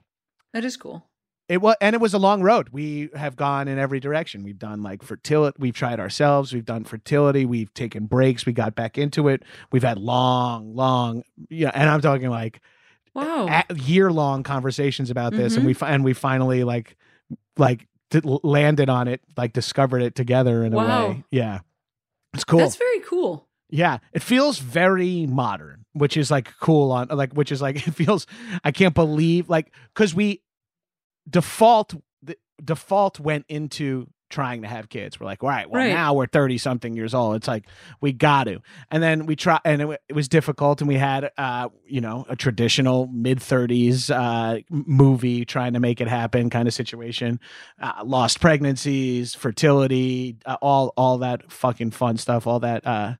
That 0.53 0.65
is 0.65 0.77
cool. 0.77 1.07
It 1.49 1.61
was 1.61 1.77
and 1.81 1.95
it 1.95 2.01
was 2.01 2.15
a 2.15 2.19
long 2.19 2.43
road. 2.43 2.71
We 2.71 3.11
have 3.15 3.37
gone 3.37 3.69
in 3.69 3.79
every 3.79 4.01
direction. 4.01 4.43
We've 4.45 4.59
done 4.59 4.83
like 4.83 5.03
fertility, 5.03 5.57
we've 5.61 5.75
tried 5.75 6.01
ourselves, 6.01 6.55
we've 6.55 6.65
done 6.65 6.85
fertility, 6.85 7.45
we've 7.45 7.73
taken 7.75 8.07
breaks, 8.07 8.47
we 8.47 8.53
got 8.55 8.75
back 8.75 8.97
into 8.97 9.29
it. 9.29 9.43
We've 9.71 9.83
had 9.83 9.99
long, 9.99 10.75
long 10.75 11.23
yeah, 11.51 11.71
and 11.75 11.89
I'm 11.91 12.01
talking 12.01 12.31
like 12.31 12.61
Wow. 13.15 13.63
year 13.77 14.11
long 14.11 14.43
conversations 14.43 15.09
about 15.11 15.33
this 15.35 15.55
and 15.55 15.63
Mhm. 15.65 15.67
we 15.67 15.75
fi- 15.75 15.91
and 15.91 16.03
we 16.05 16.13
finally 16.15 16.65
like 16.65 16.97
like 17.57 17.87
landed 18.43 18.89
on 18.89 19.09
it, 19.09 19.21
like 19.37 19.53
discovered 19.53 20.03
it 20.03 20.15
together 20.15 20.65
in 20.65 20.73
a 20.73 20.77
way. 20.79 21.25
Yeah. 21.31 21.61
It's 22.35 22.45
cool. 22.45 22.59
That's 22.59 22.77
very 22.77 23.01
cool. 23.01 23.49
Yeah, 23.71 23.99
it 24.13 24.23
feels 24.23 24.59
very 24.59 25.27
modern, 25.27 25.85
which 25.93 26.17
is 26.17 26.31
like 26.31 26.53
cool 26.61 26.93
on 26.93 27.09
like 27.09 27.33
which 27.33 27.51
is 27.51 27.63
like 27.63 27.77
it 27.89 27.95
feels 27.95 28.27
I 28.63 28.71
can't 28.73 28.95
believe 28.95 29.49
like 29.49 29.73
cuz 29.95 30.15
we 30.15 30.43
default 31.29 31.95
the 32.23 32.37
default 32.63 33.19
went 33.19 33.47
into 33.49 34.09
trying 34.35 34.63
to 34.63 34.69
have 34.69 34.89
kids. 34.89 35.19
We're 35.21 35.27
like, 35.27 35.43
"All 35.43 35.49
right, 35.49 35.69
well 35.71 35.83
Right. 35.83 35.93
now 35.93 36.15
we're 36.15 36.27
30 36.27 36.59
something 36.59 36.95
years 36.97 37.15
old. 37.15 37.37
It's 37.37 37.49
like 37.49 37.65
we 38.01 38.13
got 38.13 38.45
to." 38.45 38.61
And 38.91 39.03
then 39.03 39.27
we 39.27 39.37
try 39.37 39.59
and 39.65 39.81
it, 39.83 40.01
it 40.09 40.15
was 40.15 40.29
difficult 40.29 40.81
and 40.81 40.89
we 40.89 40.97
had 40.97 41.31
uh, 41.39 41.69
you 41.87 42.01
know, 42.01 42.27
a 42.29 42.37
traditional 42.37 43.07
mid 43.07 43.39
30s 43.39 44.11
uh 44.11 44.61
movie 44.71 45.45
trying 45.45 45.73
to 45.75 45.81
make 45.81 46.01
it 46.01 46.09
happen 46.09 46.51
kind 46.51 46.67
of 46.69 46.75
situation. 46.75 47.39
Uh, 47.81 48.03
lost 48.05 48.41
pregnancies, 48.41 49.35
fertility, 49.35 50.37
uh, 50.47 50.57
all 50.61 50.93
all 50.97 51.19
that 51.19 51.51
fucking 51.51 51.91
fun 51.93 52.17
stuff, 52.17 52.47
all 52.47 52.61
that 52.61 52.87
uh 52.87 53.15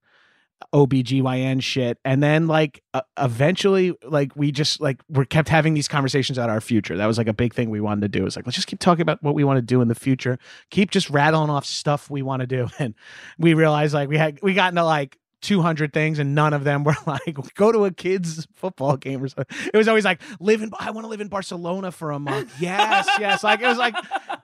OBGYN 0.73 1.63
shit. 1.63 1.99
And 2.05 2.23
then 2.23 2.47
like 2.47 2.83
uh, 2.95 3.03
eventually 3.19 3.95
like 4.03 4.35
we 4.35 4.51
just 4.53 4.81
like 4.81 5.01
we 5.09 5.25
kept 5.27 5.49
having 5.49 5.75
these 5.75 5.89
conversations 5.89 6.39
about 6.39 6.51
our 6.51 6.61
future. 6.61 6.97
That 6.97 7.07
was 7.07 7.19
like 7.19 7.29
a 7.29 7.33
big 7.33 7.55
thing 7.55 7.71
we 7.71 7.81
wanted 7.81 8.01
to 8.03 8.09
do. 8.09 8.25
Was 8.25 8.37
like 8.37 8.47
let's 8.47 8.57
just 8.57 8.67
keep 8.67 8.81
talking 8.81 9.03
about 9.03 9.23
what 9.23 9.35
we 9.35 9.45
want 9.45 9.59
to 9.59 9.63
do 9.63 9.81
in 9.81 9.89
the 9.89 9.95
future. 9.95 10.39
Keep 10.71 10.91
just 10.91 11.11
rattling 11.11 11.51
off 11.51 11.65
stuff 11.65 12.11
we 12.11 12.23
want 12.23 12.41
to 12.41 12.47
do. 12.47 12.69
And 12.79 12.95
we 13.39 13.55
realized 13.55 13.95
like 13.95 14.09
we 14.09 14.19
had 14.19 14.41
we 14.43 14.53
got 14.53 14.73
into 14.73 14.85
like 14.85 15.17
200 15.45 15.93
things 15.93 16.19
and 16.19 16.35
none 16.35 16.53
of 16.53 16.65
them 16.65 16.83
were 16.85 16.97
like 17.07 17.37
go 17.55 17.71
to 17.71 17.85
a 17.85 17.91
kids 17.93 18.47
football 18.55 18.97
game 18.97 19.23
or 19.23 19.29
something. 19.29 19.57
It 19.73 19.77
was 19.77 19.87
always 19.89 20.05
like 20.05 20.21
live 20.41 20.63
in 20.63 20.71
I 20.81 20.91
want 20.91 21.05
to 21.05 21.09
live 21.09 21.21
in 21.21 21.29
Barcelona 21.29 21.93
for 21.93 22.11
a 22.11 22.19
month. 22.19 22.53
Yes, 22.61 23.07
yes. 23.21 23.45
Like 23.45 23.61
it 23.61 23.67
was 23.67 23.79
like 23.79 23.95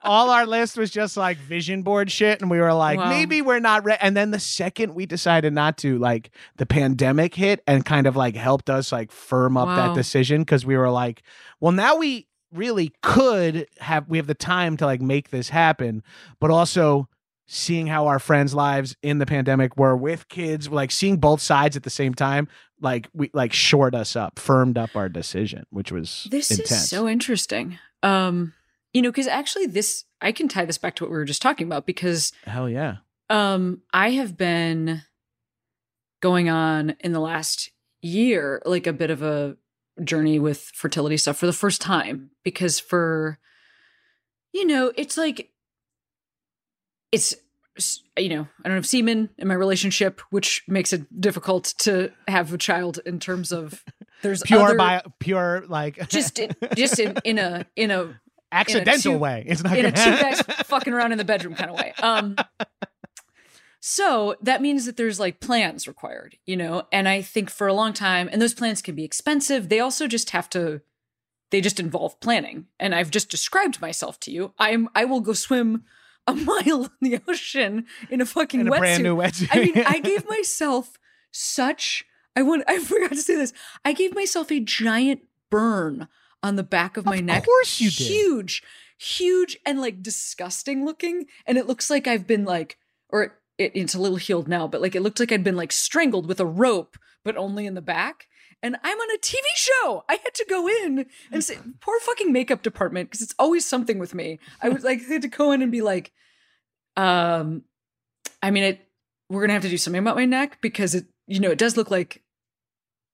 all 0.02 0.30
our 0.30 0.46
list 0.46 0.76
was 0.76 0.90
just 0.90 1.16
like 1.16 1.38
vision 1.38 1.82
board 1.82 2.10
shit 2.10 2.40
and 2.40 2.50
we 2.50 2.58
were 2.60 2.72
like 2.74 2.98
Wow. 2.98 3.08
maybe 3.08 3.40
we're 3.42 3.60
not 3.60 3.84
ready 3.84 3.98
and 4.02 4.16
then 4.16 4.30
the 4.30 4.38
second 4.40 4.94
we 4.94 5.06
decided 5.06 5.52
not 5.52 5.76
to 5.78 5.98
like 5.98 6.30
the 6.56 6.66
pandemic 6.66 7.34
hit 7.34 7.62
and 7.66 7.84
kind 7.84 8.06
of 8.06 8.14
like 8.16 8.36
helped 8.36 8.68
us 8.70 8.92
like 8.92 9.10
firm 9.10 9.56
up 9.56 9.68
that 9.68 9.94
decision 9.94 10.42
because 10.42 10.64
we 10.66 10.76
were 10.76 10.90
like 10.90 11.22
well 11.60 11.72
now 11.72 11.96
we 11.96 12.26
really 12.52 12.92
could 13.02 13.66
have 13.78 14.08
we 14.08 14.18
have 14.18 14.26
the 14.26 14.34
time 14.34 14.76
to 14.76 14.84
like 14.84 15.00
make 15.00 15.30
this 15.30 15.48
happen 15.50 16.02
but 16.40 16.50
also 16.50 17.08
seeing 17.52 17.88
how 17.88 18.06
our 18.06 18.20
friends 18.20 18.54
lives 18.54 18.94
in 19.02 19.18
the 19.18 19.26
pandemic 19.26 19.76
were 19.76 19.96
with 19.96 20.28
kids 20.28 20.68
like 20.68 20.92
seeing 20.92 21.16
both 21.16 21.40
sides 21.40 21.76
at 21.76 21.82
the 21.82 21.90
same 21.90 22.14
time 22.14 22.46
like 22.80 23.08
we 23.12 23.28
like 23.34 23.52
shored 23.52 23.92
us 23.92 24.14
up 24.14 24.38
firmed 24.38 24.78
up 24.78 24.94
our 24.94 25.08
decision 25.08 25.64
which 25.70 25.90
was 25.90 26.28
This 26.30 26.52
intense 26.52 26.70
is 26.70 26.88
so 26.88 27.08
interesting. 27.08 27.76
Um, 28.04 28.54
you 28.94 29.02
know, 29.02 29.10
because 29.10 29.26
actually, 29.26 29.66
this 29.66 30.04
I 30.20 30.30
can 30.30 30.46
tie 30.46 30.64
this 30.64 30.78
back 30.78 30.94
to 30.96 31.04
what 31.04 31.10
we 31.10 31.16
were 31.16 31.24
just 31.24 31.42
talking 31.42 31.66
about 31.66 31.86
because 31.86 32.32
hell 32.44 32.68
yeah 32.68 32.98
um, 33.28 33.82
I 33.92 34.10
have 34.10 34.36
been 34.36 35.02
going 36.20 36.48
on 36.48 36.96
in 37.00 37.12
the 37.12 37.20
last 37.20 37.70
year 38.00 38.62
like 38.64 38.86
a 38.86 38.92
bit 38.92 39.10
of 39.10 39.22
a 39.22 39.56
journey 40.04 40.38
with 40.38 40.70
fertility 40.74 41.16
stuff 41.16 41.36
for 41.36 41.46
the 41.46 41.52
first 41.52 41.80
time 41.80 42.30
because 42.44 42.78
for 42.78 43.38
you 44.52 44.66
know 44.66 44.92
it's 44.96 45.16
like 45.16 45.49
it's 47.12 47.34
you 48.18 48.28
know 48.28 48.46
i 48.64 48.68
don't 48.68 48.76
have 48.76 48.86
semen 48.86 49.30
in 49.38 49.48
my 49.48 49.54
relationship 49.54 50.20
which 50.30 50.62
makes 50.68 50.92
it 50.92 51.20
difficult 51.20 51.72
to 51.78 52.12
have 52.28 52.52
a 52.52 52.58
child 52.58 52.98
in 53.06 53.18
terms 53.18 53.52
of 53.52 53.84
there's 54.22 54.42
pure 54.42 54.60
other, 54.60 54.76
bio 54.76 55.00
pure 55.18 55.64
like 55.68 56.08
just 56.08 56.38
in, 56.38 56.50
just 56.76 56.98
in, 56.98 57.16
in 57.24 57.38
a 57.38 57.64
in 57.76 57.90
a 57.90 58.20
accidental 58.52 59.12
two- 59.12 59.18
way 59.18 59.44
it's 59.46 59.62
not 59.62 59.76
in 59.78 59.86
a 59.86 59.92
gonna 59.92 60.16
two 60.16 60.22
guys 60.22 60.40
fucking 60.66 60.92
around 60.92 61.12
in 61.12 61.18
the 61.18 61.24
bedroom 61.24 61.54
kind 61.54 61.70
of 61.70 61.76
way. 61.76 61.92
Um, 62.02 62.36
so 63.80 64.36
that 64.42 64.60
means 64.60 64.84
that 64.84 64.98
there's 64.98 65.18
like 65.18 65.40
plans 65.40 65.88
required, 65.88 66.36
you 66.44 66.56
know. 66.56 66.84
And 66.92 67.08
I 67.08 67.22
think 67.22 67.48
for 67.48 67.66
a 67.66 67.72
long 67.72 67.94
time, 67.94 68.28
and 68.30 68.40
those 68.40 68.54
plans 68.54 68.82
can 68.82 68.94
be 68.94 69.04
expensive. 69.04 69.68
They 69.68 69.80
also 69.80 70.06
just 70.06 70.30
have 70.30 70.48
to. 70.50 70.82
They 71.50 71.60
just 71.60 71.80
involve 71.80 72.20
planning. 72.20 72.66
And 72.78 72.94
I've 72.94 73.10
just 73.10 73.28
described 73.30 73.80
myself 73.80 74.20
to 74.20 74.30
you. 74.30 74.52
I'm. 74.58 74.88
I 74.94 75.06
will 75.06 75.20
go 75.20 75.32
swim 75.32 75.84
a 76.26 76.34
mile 76.34 76.84
in 76.84 76.90
the 77.10 77.20
ocean 77.28 77.86
in 78.10 78.20
a 78.20 78.26
fucking 78.26 78.60
in 78.60 78.68
a 78.68 78.70
wetsuit. 78.70 78.78
brand 78.78 79.02
new 79.02 79.16
wetsuit 79.16 79.48
I 79.50 79.64
mean, 79.64 79.84
I 79.86 79.98
gave 80.00 80.28
myself 80.28 80.98
such. 81.32 82.04
I 82.36 82.42
want. 82.42 82.64
I 82.68 82.78
forgot 82.84 83.10
to 83.10 83.16
say 83.16 83.36
this. 83.36 83.52
I 83.84 83.92
gave 83.92 84.14
myself 84.14 84.50
a 84.50 84.60
giant 84.60 85.22
burn 85.50 86.08
on 86.42 86.56
the 86.56 86.62
back 86.62 86.96
of 86.96 87.04
my 87.04 87.16
Of 87.16 87.24
neck. 87.24 87.38
Of 87.42 87.46
course 87.46 87.80
you 87.80 87.90
did. 87.90 88.06
Huge, 88.06 88.62
huge, 88.98 89.58
and 89.66 89.80
like 89.80 90.02
disgusting 90.02 90.84
looking. 90.84 91.26
And 91.46 91.58
it 91.58 91.66
looks 91.66 91.90
like 91.90 92.06
I've 92.06 92.26
been 92.26 92.44
like, 92.44 92.78
or 93.08 93.22
it, 93.24 93.32
it, 93.58 93.72
it's 93.74 93.94
a 93.94 94.00
little 94.00 94.16
healed 94.16 94.48
now, 94.48 94.66
but 94.66 94.80
like 94.80 94.94
it 94.94 95.02
looked 95.02 95.20
like 95.20 95.32
I'd 95.32 95.44
been 95.44 95.56
like 95.56 95.72
strangled 95.72 96.26
with 96.26 96.40
a 96.40 96.46
rope, 96.46 96.96
but 97.24 97.36
only 97.36 97.66
in 97.66 97.74
the 97.74 97.82
back. 97.82 98.26
And 98.62 98.76
I'm 98.82 98.98
on 98.98 99.14
a 99.14 99.18
TV 99.18 99.42
show. 99.54 100.04
I 100.08 100.18
had 100.22 100.34
to 100.34 100.46
go 100.48 100.68
in 100.68 101.06
and 101.32 101.42
say, 101.42 101.58
poor 101.80 101.98
fucking 102.00 102.32
makeup 102.32 102.62
department, 102.62 103.10
because 103.10 103.22
it's 103.22 103.34
always 103.38 103.64
something 103.64 103.98
with 103.98 104.14
me. 104.14 104.38
I 104.62 104.68
was 104.68 104.84
like, 104.84 105.00
I 105.08 105.14
had 105.14 105.22
to 105.22 105.28
go 105.28 105.52
in 105.52 105.62
and 105.62 105.72
be 105.72 105.80
like, 105.80 106.12
um, 106.96 107.62
I 108.42 108.50
mean, 108.50 108.64
it, 108.64 108.88
we're 109.28 109.42
gonna 109.42 109.54
have 109.54 109.62
to 109.62 109.68
do 109.68 109.78
something 109.78 110.00
about 110.00 110.16
my 110.16 110.24
neck 110.24 110.58
because 110.60 110.94
it, 110.94 111.06
you 111.26 111.40
know, 111.40 111.50
it 111.50 111.58
does 111.58 111.76
look 111.76 111.90
like 111.90 112.22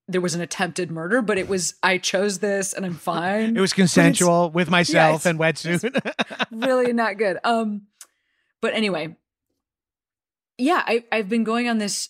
there 0.07 0.21
was 0.21 0.35
an 0.35 0.41
attempted 0.41 0.89
murder, 0.89 1.21
but 1.21 1.37
it 1.37 1.47
was 1.47 1.75
I 1.83 1.97
chose 1.97 2.39
this 2.39 2.73
and 2.73 2.85
I'm 2.85 2.93
fine. 2.95 3.55
It 3.55 3.61
was 3.61 3.73
consensual 3.73 4.49
with 4.51 4.69
myself 4.69 5.25
yeah, 5.25 5.31
and 5.31 5.39
wetsuit. 5.39 6.13
really 6.51 6.93
not 6.93 7.17
good. 7.17 7.37
Um, 7.43 7.83
but 8.61 8.73
anyway, 8.73 9.15
yeah, 10.57 10.81
I, 10.85 11.03
I've 11.11 11.29
been 11.29 11.43
going 11.43 11.69
on 11.69 11.77
this 11.77 12.09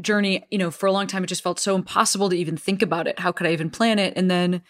journey, 0.00 0.44
you 0.50 0.58
know, 0.58 0.70
for 0.70 0.86
a 0.86 0.92
long 0.92 1.06
time. 1.06 1.24
It 1.24 1.28
just 1.28 1.42
felt 1.42 1.60
so 1.60 1.74
impossible 1.74 2.28
to 2.30 2.36
even 2.36 2.56
think 2.56 2.82
about 2.82 3.06
it. 3.06 3.18
How 3.18 3.32
could 3.32 3.46
I 3.46 3.52
even 3.52 3.70
plan 3.70 3.98
it? 3.98 4.14
And 4.16 4.30
then, 4.30 4.62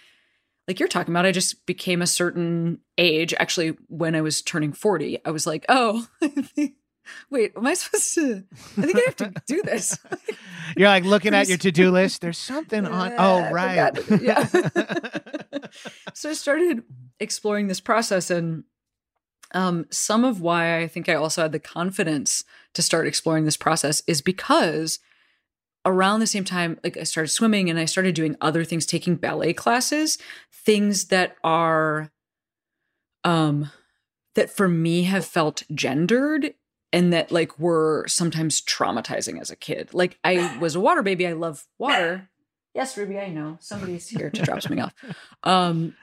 like 0.69 0.79
you're 0.79 0.89
talking 0.89 1.13
about, 1.13 1.27
I 1.27 1.33
just 1.33 1.67
became 1.67 2.03
a 2.03 2.07
certain 2.07 2.79
age. 2.99 3.35
Actually, 3.39 3.77
when 3.89 4.15
I 4.15 4.21
was 4.21 4.43
turning 4.43 4.73
40, 4.73 5.19
I 5.25 5.31
was 5.31 5.47
like, 5.47 5.65
oh, 5.69 6.07
wait, 7.31 7.53
am 7.57 7.67
I 7.67 7.75
supposed 7.75 8.15
to? 8.15 8.45
I 8.79 8.83
think 8.83 8.97
I 8.97 9.03
have 9.07 9.17
to 9.17 9.33
do 9.47 9.63
this. 9.63 9.99
You're 10.77 10.89
like 10.89 11.05
looking 11.05 11.35
at 11.35 11.49
your 11.49 11.59
to 11.59 11.71
do 11.71 11.91
list. 11.91 12.21
There's 12.21 12.39
something 12.39 12.87
on. 12.87 13.13
Oh, 13.19 13.51
right. 13.51 13.93
Yeah. 14.21 14.47
so 16.15 16.31
I 16.31 16.33
started 16.33 16.83
exploring 17.21 17.67
this 17.67 17.81
process 17.81 18.31
and 18.31 18.65
um, 19.53 19.87
some 19.91 20.25
of 20.25 20.41
why 20.41 20.79
I 20.79 20.89
think 20.89 21.09
I 21.09 21.15
also 21.15 21.43
had 21.43 21.53
the 21.53 21.61
confidence 21.61 22.45
to 22.75 22.83
start 22.83 23.07
exploring 23.07 23.45
this 23.45 23.57
process 23.57 24.03
is 24.07 24.21
because 24.21 24.99
around 25.85 26.21
the 26.21 26.27
same 26.27 26.45
time, 26.45 26.79
like 26.83 26.97
I 26.97 27.03
started 27.03 27.29
swimming 27.29 27.69
and 27.69 27.79
I 27.79 27.85
started 27.85 28.15
doing 28.15 28.37
other 28.41 28.65
things, 28.65 28.87
taking 28.87 29.17
ballet 29.17 29.53
classes, 29.53 30.19
things 30.53 31.07
that 31.07 31.37
are, 31.45 32.11
um, 33.23 33.71
that 34.35 34.51
for 34.51 34.69
me 34.69 35.05
have 35.05 35.25
felt 35.25 35.63
gendered 35.75 36.55
and 36.93 37.13
that 37.13 37.33
like 37.33 37.59
were 37.59 38.05
sometimes 38.07 38.61
traumatizing 38.63 39.41
as 39.41 39.51
a 39.51 39.57
kid. 39.57 39.93
Like 39.93 40.19
I 40.25 40.57
was 40.61 40.75
a 40.75 40.81
water 40.81 41.03
baby. 41.03 41.27
I 41.27 41.33
love 41.33 41.67
water. 41.79 42.29
Yes, 42.77 42.97
Ruby, 42.97 43.21
I 43.21 43.29
know 43.29 43.57
somebody's 43.61 44.09
here 44.09 44.31
to 44.31 44.43
drop 44.43 44.61
something 44.61 44.81
off. 44.81 44.93
Um, 45.45 45.95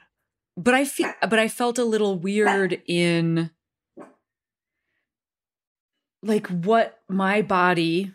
but 0.56 0.74
I 0.74 0.86
feel, 0.86 1.12
but 1.20 1.38
I 1.38 1.50
felt 1.50 1.78
a 1.78 1.84
little 1.84 2.18
weird 2.18 2.82
in 2.88 3.52
like 6.24 6.48
what 6.48 7.00
my 7.10 7.42
body 7.42 8.14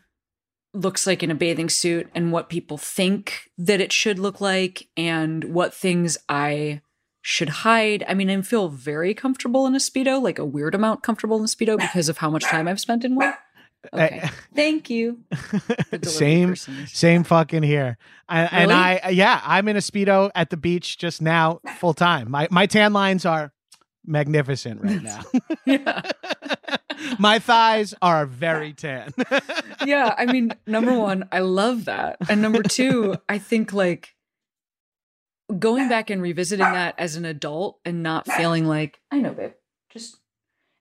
looks 0.76 1.06
like 1.06 1.22
in 1.22 1.30
a 1.30 1.34
bathing 1.34 1.68
suit 1.70 2.08
and 2.14 2.32
what 2.32 2.48
people 2.48 2.78
think 2.78 3.50
that 3.58 3.80
it 3.80 3.92
should 3.92 4.18
look 4.18 4.40
like 4.40 4.88
and 4.96 5.44
what 5.44 5.74
things 5.74 6.18
I 6.28 6.82
should 7.22 7.48
hide. 7.48 8.04
I 8.06 8.14
mean, 8.14 8.30
I 8.30 8.40
feel 8.42 8.68
very 8.68 9.14
comfortable 9.14 9.66
in 9.66 9.74
a 9.74 9.78
speedo, 9.78 10.22
like 10.22 10.38
a 10.38 10.44
weird 10.44 10.74
amount 10.74 11.02
comfortable 11.02 11.38
in 11.38 11.44
a 11.44 11.48
speedo 11.48 11.78
because 11.78 12.08
of 12.08 12.18
how 12.18 12.30
much 12.30 12.44
time 12.44 12.68
I've 12.68 12.80
spent 12.80 13.04
in 13.04 13.14
one. 13.16 13.34
Okay. 13.92 14.28
Thank 14.52 14.90
you. 14.90 15.20
same, 16.02 16.56
same 16.56 17.22
fucking 17.22 17.62
here. 17.62 17.98
I, 18.28 18.40
really? 18.40 18.48
And 18.52 18.72
I, 18.72 19.08
yeah, 19.10 19.40
I'm 19.44 19.68
in 19.68 19.76
a 19.76 19.80
speedo 19.80 20.32
at 20.34 20.50
the 20.50 20.56
beach 20.56 20.98
just 20.98 21.22
now, 21.22 21.60
full 21.78 21.94
time. 21.94 22.28
My 22.28 22.48
my 22.50 22.66
tan 22.66 22.92
lines 22.92 23.24
are 23.24 23.52
magnificent 24.04 24.82
right 24.82 25.02
now. 25.04 25.22
yeah. 25.64 26.02
my 27.18 27.38
thighs 27.38 27.94
are 28.02 28.26
very 28.26 28.72
tan. 28.72 29.12
yeah, 29.86 30.14
I 30.16 30.26
mean, 30.26 30.52
number 30.66 30.96
one, 30.98 31.28
I 31.32 31.40
love 31.40 31.86
that, 31.86 32.18
and 32.28 32.42
number 32.42 32.62
two, 32.62 33.16
I 33.28 33.38
think 33.38 33.72
like 33.72 34.14
going 35.58 35.88
back 35.88 36.10
and 36.10 36.20
revisiting 36.20 36.64
that 36.64 36.94
as 36.98 37.16
an 37.16 37.24
adult 37.24 37.78
and 37.84 38.02
not 38.02 38.26
feeling 38.26 38.66
like 38.66 39.00
I 39.10 39.18
know, 39.18 39.32
babe, 39.32 39.52
just 39.90 40.18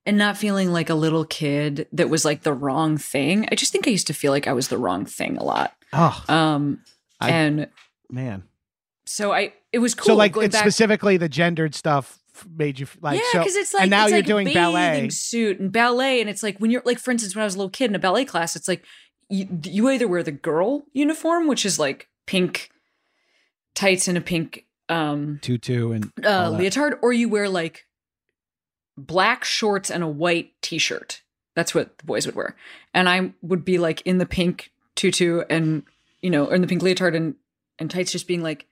and 0.06 0.18
not 0.18 0.38
feeling 0.38 0.72
like 0.72 0.90
a 0.90 0.96
little 0.96 1.26
kid 1.26 1.88
that 1.92 2.10
was 2.10 2.26
like 2.26 2.44
the 2.44 2.54
wrong 2.54 2.98
thing. 2.98 3.48
I 3.52 3.56
just 3.56 3.72
think 3.72 3.88
I 3.88 3.92
used 3.92 4.08
to 4.08 4.14
feel 4.14 4.32
like 4.32 4.48
I 4.48 4.54
was 4.54 4.68
the 4.68 4.78
wrong 4.78 5.06
thing 5.06 5.38
a 5.38 5.44
lot. 5.44 5.76
Oh, 5.94 6.24
um, 6.28 6.82
I, 7.20 7.32
and 7.32 7.68
man, 8.10 8.44
so 9.06 9.32
I 9.32 9.54
it 9.72 9.80
was 9.80 9.96
cool. 9.96 10.08
So 10.08 10.16
like 10.16 10.36
it's 10.38 10.56
back- 10.56 10.64
specifically 10.64 11.18
the 11.18 11.30
gendered 11.30 11.76
stuff 11.76 12.20
made 12.56 12.80
you 12.80 12.88
like 13.02 13.20
yeah 13.20 13.40
because 13.40 13.54
so, 13.54 13.60
it's 13.60 13.74
like 13.74 13.84
and 13.84 13.92
now 13.92 14.04
it's 14.04 14.12
you're 14.12 14.20
like 14.20 14.26
doing 14.26 14.54
ballet 14.54 15.10
suit 15.10 15.60
and 15.60 15.72
ballet 15.72 16.22
and 16.22 16.30
it's 16.30 16.44
like 16.44 16.58
when 16.60 16.72
you're 16.72 16.82
like 16.86 17.00
for 17.00 17.12
instance 17.12 17.36
when 17.36 17.42
I 17.42 17.46
was 17.46 17.56
a 17.56 17.58
little 17.58 17.70
kid 17.70 17.90
in 17.90 17.96
a 17.96 18.00
ballet 18.00 18.26
class 18.26 18.56
it's 18.56 18.68
like 18.68 18.84
you, 19.30 19.48
you 19.64 19.90
either 19.90 20.08
wear 20.08 20.24
the 20.24 20.32
girl 20.32 20.84
uniform 20.94 21.48
which 21.48 21.66
is 21.66 21.80
like 21.80 22.10
pink 22.26 22.70
tights 23.74 24.08
and 24.08 24.18
a 24.18 24.22
pink 24.22 24.66
um 24.90 25.40
tutu 25.42 25.92
and 25.92 26.12
uh, 26.24 26.50
leotard 26.50 27.00
or 27.02 27.14
you 27.14 27.30
wear 27.30 27.50
like 27.50 27.86
black 28.98 29.44
shorts 29.44 29.90
and 29.90 30.04
a 30.04 30.08
white 30.08 30.52
t-shirt. 30.62 31.22
That's 31.56 31.74
what 31.74 31.98
the 31.98 32.06
boys 32.06 32.26
would 32.26 32.36
wear. 32.36 32.56
And 32.94 33.08
I 33.08 33.34
would 33.42 33.64
be 33.64 33.78
like 33.78 34.02
in 34.02 34.18
the 34.18 34.26
pink 34.26 34.72
tutu 34.96 35.42
and 35.50 35.84
you 36.22 36.30
know, 36.30 36.50
in 36.50 36.62
the 36.62 36.68
pink 36.68 36.82
leotard 36.82 37.16
and 37.16 37.36
and 37.78 37.92
tights 37.92 38.12
just 38.12 38.28
being 38.28 38.42
like 38.42 38.68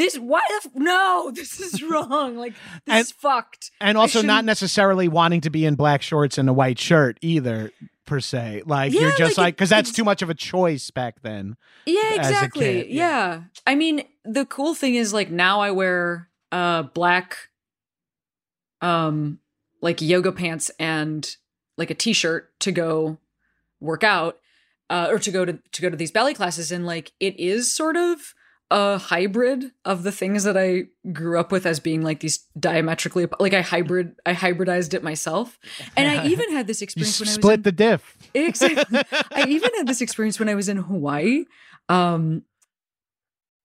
this 0.00 0.16
why 0.16 0.40
the 0.48 0.68
f- 0.68 0.74
no 0.74 1.30
this 1.34 1.60
is 1.60 1.82
wrong. 1.82 2.36
Like 2.36 2.54
this 2.86 2.94
and, 2.94 3.00
is 3.00 3.12
fucked. 3.12 3.70
and 3.80 3.98
also 3.98 4.22
not 4.22 4.44
necessarily 4.44 5.08
wanting 5.08 5.42
to 5.42 5.50
be 5.50 5.64
in 5.64 5.74
black 5.74 6.02
shorts 6.02 6.38
and 6.38 6.48
a 6.48 6.52
white 6.52 6.78
shirt 6.78 7.18
either 7.20 7.70
per 8.06 8.20
se. 8.20 8.62
Like 8.66 8.92
yeah, 8.92 9.02
you're 9.02 9.16
just 9.16 9.38
like 9.38 9.56
because 9.56 9.70
like, 9.70 9.78
that's 9.84 9.92
too 9.92 10.04
much 10.04 10.22
of 10.22 10.30
a 10.30 10.34
choice 10.34 10.90
back 10.90 11.22
then 11.22 11.56
yeah 11.86 12.14
exactly. 12.14 12.92
yeah. 12.92 13.34
yeah. 13.34 13.42
I 13.66 13.74
mean 13.74 14.02
the 14.24 14.44
cool 14.46 14.74
thing 14.74 14.94
is 14.94 15.12
like 15.14 15.30
now 15.30 15.60
i 15.60 15.70
wear 15.70 16.28
uh 16.52 16.82
black 16.82 17.48
um 18.82 19.38
like 19.80 20.00
yoga 20.00 20.32
pants 20.32 20.70
and 20.78 21.36
like 21.76 21.90
a 21.90 21.94
t-shirt 21.94 22.58
to 22.60 22.72
go 22.72 23.18
work 23.80 24.04
out 24.04 24.38
uh, 24.90 25.06
or 25.08 25.18
to 25.18 25.30
go 25.30 25.44
to 25.44 25.58
to 25.72 25.82
go 25.82 25.88
to 25.88 25.96
these 25.96 26.10
ballet 26.10 26.34
classes. 26.34 26.70
And 26.70 26.84
like 26.84 27.12
it 27.20 27.38
is 27.38 27.74
sort 27.74 27.96
of 27.96 28.34
a 28.70 28.98
hybrid 28.98 29.72
of 29.84 30.04
the 30.04 30.12
things 30.12 30.44
that 30.44 30.56
I 30.56 30.84
grew 31.12 31.38
up 31.38 31.50
with 31.50 31.66
as 31.66 31.80
being 31.80 32.02
like 32.02 32.20
these 32.20 32.46
diametrically 32.58 33.26
like 33.40 33.52
I 33.52 33.62
hybrid 33.62 34.14
I 34.24 34.32
hybridized 34.34 34.94
it 34.94 35.02
myself. 35.02 35.58
And 35.96 36.08
I 36.08 36.26
even 36.26 36.52
had 36.52 36.66
this 36.66 36.80
experience 36.82 37.18
you 37.18 37.24
when 37.24 37.30
I 37.30 37.32
split 37.32 37.54
in, 37.54 37.62
the 37.62 37.72
diff. 37.72 38.16
Exactly. 38.32 39.00
I 39.32 39.46
even 39.48 39.70
had 39.76 39.88
this 39.88 40.00
experience 40.00 40.38
when 40.38 40.48
I 40.48 40.54
was 40.54 40.68
in 40.68 40.76
Hawaii 40.76 41.44
um 41.88 42.42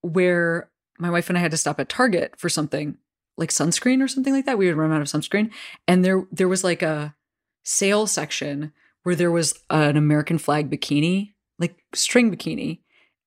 where 0.01 0.69
my 0.99 1.09
wife 1.09 1.29
and 1.29 1.37
I 1.37 1.41
had 1.41 1.51
to 1.51 1.57
stop 1.57 1.79
at 1.79 1.89
Target 1.89 2.35
for 2.37 2.49
something 2.49 2.97
like 3.37 3.49
sunscreen 3.49 4.01
or 4.01 4.07
something 4.07 4.33
like 4.33 4.45
that. 4.45 4.57
We 4.57 4.67
would 4.67 4.77
run 4.77 4.91
out 4.91 5.01
of 5.01 5.07
sunscreen, 5.07 5.51
and 5.87 6.05
there 6.05 6.25
there 6.31 6.47
was 6.47 6.63
like 6.63 6.81
a 6.81 7.15
sale 7.63 8.07
section 8.07 8.71
where 9.03 9.15
there 9.15 9.31
was 9.31 9.59
an 9.69 9.97
American 9.97 10.37
flag 10.37 10.69
bikini, 10.69 11.33
like 11.59 11.77
string 11.93 12.35
bikini, 12.35 12.79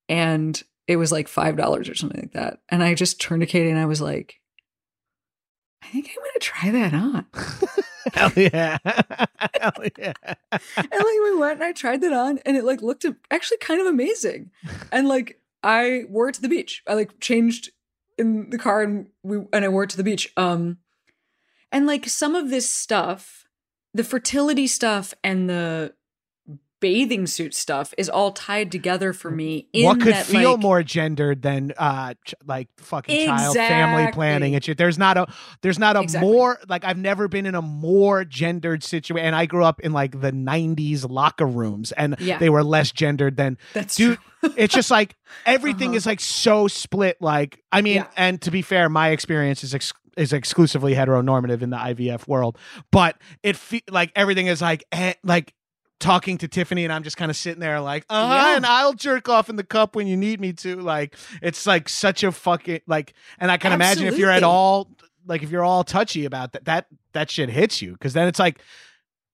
and 0.09 0.62
it 0.88 0.96
was 0.96 1.12
like 1.12 1.29
five 1.29 1.57
dollars 1.57 1.88
or 1.88 1.94
something 1.94 2.20
like 2.20 2.33
that. 2.33 2.61
And 2.70 2.83
I 2.83 2.94
just 2.94 3.20
turned 3.20 3.42
to 3.42 3.46
Katie 3.46 3.70
and 3.70 3.79
I 3.79 3.85
was 3.85 4.01
like, 4.01 4.40
I 5.83 5.87
think 5.88 6.11
I'm 6.11 6.16
gonna 6.16 6.40
try 6.40 6.70
that 6.70 6.94
on. 6.94 7.27
Hell 8.14 8.33
yeah. 8.35 8.79
Hell 9.61 9.85
yeah. 9.98 10.14
and 10.51 10.61
like 10.74 10.92
we 11.22 11.37
went 11.37 11.61
and 11.61 11.64
I 11.64 11.72
tried 11.72 12.01
that 12.01 12.12
on 12.14 12.38
and 12.46 12.57
it 12.57 12.64
like 12.64 12.81
looked 12.81 13.05
actually 13.31 13.59
kind 13.59 13.81
of 13.83 13.87
amazing. 13.87 14.51
And 14.90 15.07
like 15.07 15.40
I 15.62 16.05
wore 16.09 16.31
it 16.31 16.35
to 16.37 16.42
the 16.42 16.48
beach. 16.48 16.83
I 16.88 16.94
like 16.94 17.20
changed 17.20 17.70
in 18.16 18.48
the 18.48 18.59
car 18.59 18.83
and 18.83 19.09
we 19.22 19.40
and 19.53 19.64
I 19.64 19.68
wore 19.68 19.85
it 19.85 19.90
to 19.90 19.98
the 19.98 20.05
beach. 20.05 20.33
Um 20.38 20.79
and 21.70 21.87
like 21.87 22.09
some 22.09 22.35
of 22.35 22.48
this 22.48 22.68
stuff, 22.68 23.46
the 23.92 24.05
fertility 24.05 24.66
stuff 24.66 25.12
and 25.22 25.51
the 25.51 25.92
bathing 26.81 27.27
suit 27.27 27.55
stuff 27.55 27.93
is 27.99 28.09
all 28.09 28.33
tied 28.33 28.71
together 28.73 29.12
for 29.12 29.31
me. 29.31 29.67
what 29.75 30.01
could 30.01 30.14
that, 30.14 30.27
feel 30.27 30.53
like, 30.53 30.61
more 30.61 30.83
gendered 30.83 31.43
than 31.43 31.73
uh 31.79 32.14
ch- 32.25 32.35
like 32.47 32.69
fucking 32.79 33.27
child 33.27 33.57
family 33.57 34.12
planning 34.12 34.55
and 34.55 34.62
shit? 34.64 34.79
There's 34.79 34.99
not 34.99 35.17
a 35.17 35.27
there's 35.62 35.79
not 35.79 35.97
a 35.97 36.01
Exactly. 36.01 36.31
more 36.31 36.59
like 36.69 36.85
I've 36.85 36.99
never 36.99 37.29
been 37.29 37.47
in 37.47 37.55
a 37.55 37.62
more 37.62 38.25
gendered 38.25 38.83
situation. 38.85 39.27
And 39.27 39.35
I 39.37 39.47
grew 39.47 39.64
up 39.64 39.81
in 39.81 39.93
like 39.93 40.21
the 40.21 40.33
'90s 40.33 41.09
locker 41.09 41.47
rooms, 41.47 41.93
and 41.93 42.17
Yeah. 42.21 42.38
they 42.38 42.49
were 42.51 42.62
less 42.64 42.93
gendered 42.93 43.37
than 43.37 43.59
That's 43.75 43.97
dude. 43.97 44.19
true. 44.41 44.53
it's 44.57 44.75
just 44.75 44.91
like 44.91 45.17
everything 45.47 45.88
Uh-huh. 45.88 45.97
is 45.97 46.07
like 46.07 46.21
so 46.21 46.69
split. 46.69 47.17
Like 47.21 47.63
I 47.73 47.83
mean, 47.83 47.96
Yeah. 47.96 48.07
and 48.17 48.40
to 48.42 48.50
be 48.50 48.63
fair, 48.63 48.88
my 48.88 49.09
experience 49.11 49.65
is. 49.65 49.75
Ex- 49.75 49.92
is 50.17 50.33
exclusively 50.33 50.94
heteronormative 50.96 51.63
in 51.63 51.71
the 51.71 51.77
IVF 51.77 52.27
world, 52.27 52.59
but 52.90 53.17
it 53.44 53.55
fe- 53.55 53.85
like 53.88 54.11
everything 54.17 54.48
is 54.48 54.61
like 54.61 54.83
eh, 54.90 55.13
like 55.23 55.55
talking 56.01 56.38
to 56.38 56.49
Tiffany 56.49 56.85
and 56.85 56.92
I'm 56.92 57.03
just 57.03 57.17
kind 57.17 57.31
of 57.31 57.37
sitting 57.37 57.61
there 57.61 57.81
like, 57.81 58.05
uh 58.09 58.29
Yeah. 58.31 58.57
and 58.57 58.67
I'll 58.67 58.92
jerk 58.94 59.29
off 59.29 59.49
in 59.51 59.57
the 59.57 59.65
cup 59.65 59.96
when 59.96 60.07
you 60.07 60.17
need 60.17 60.40
me 60.40 60.53
to. 60.55 60.77
Like, 60.77 61.17
it's 61.42 61.67
like 61.67 61.88
such 61.88 62.23
a 62.25 62.33
fucking 62.33 62.81
like, 62.87 63.15
and 63.38 63.51
I 63.51 63.57
can 63.57 63.73
imagine 63.73 64.07
if 64.07 64.19
you're 64.19 64.31
at 64.31 64.42
all 64.42 64.90
like 65.27 65.42
if 65.42 65.51
you're 65.51 65.65
all 65.65 65.85
touchy 65.85 66.25
about 66.25 66.53
that, 66.53 66.65
that 66.67 66.87
that 67.13 67.31
shit 67.31 67.51
hits 67.51 67.83
you 67.83 67.92
because 67.92 68.13
then 68.13 68.29
it's 68.29 68.38
like. 68.38 68.61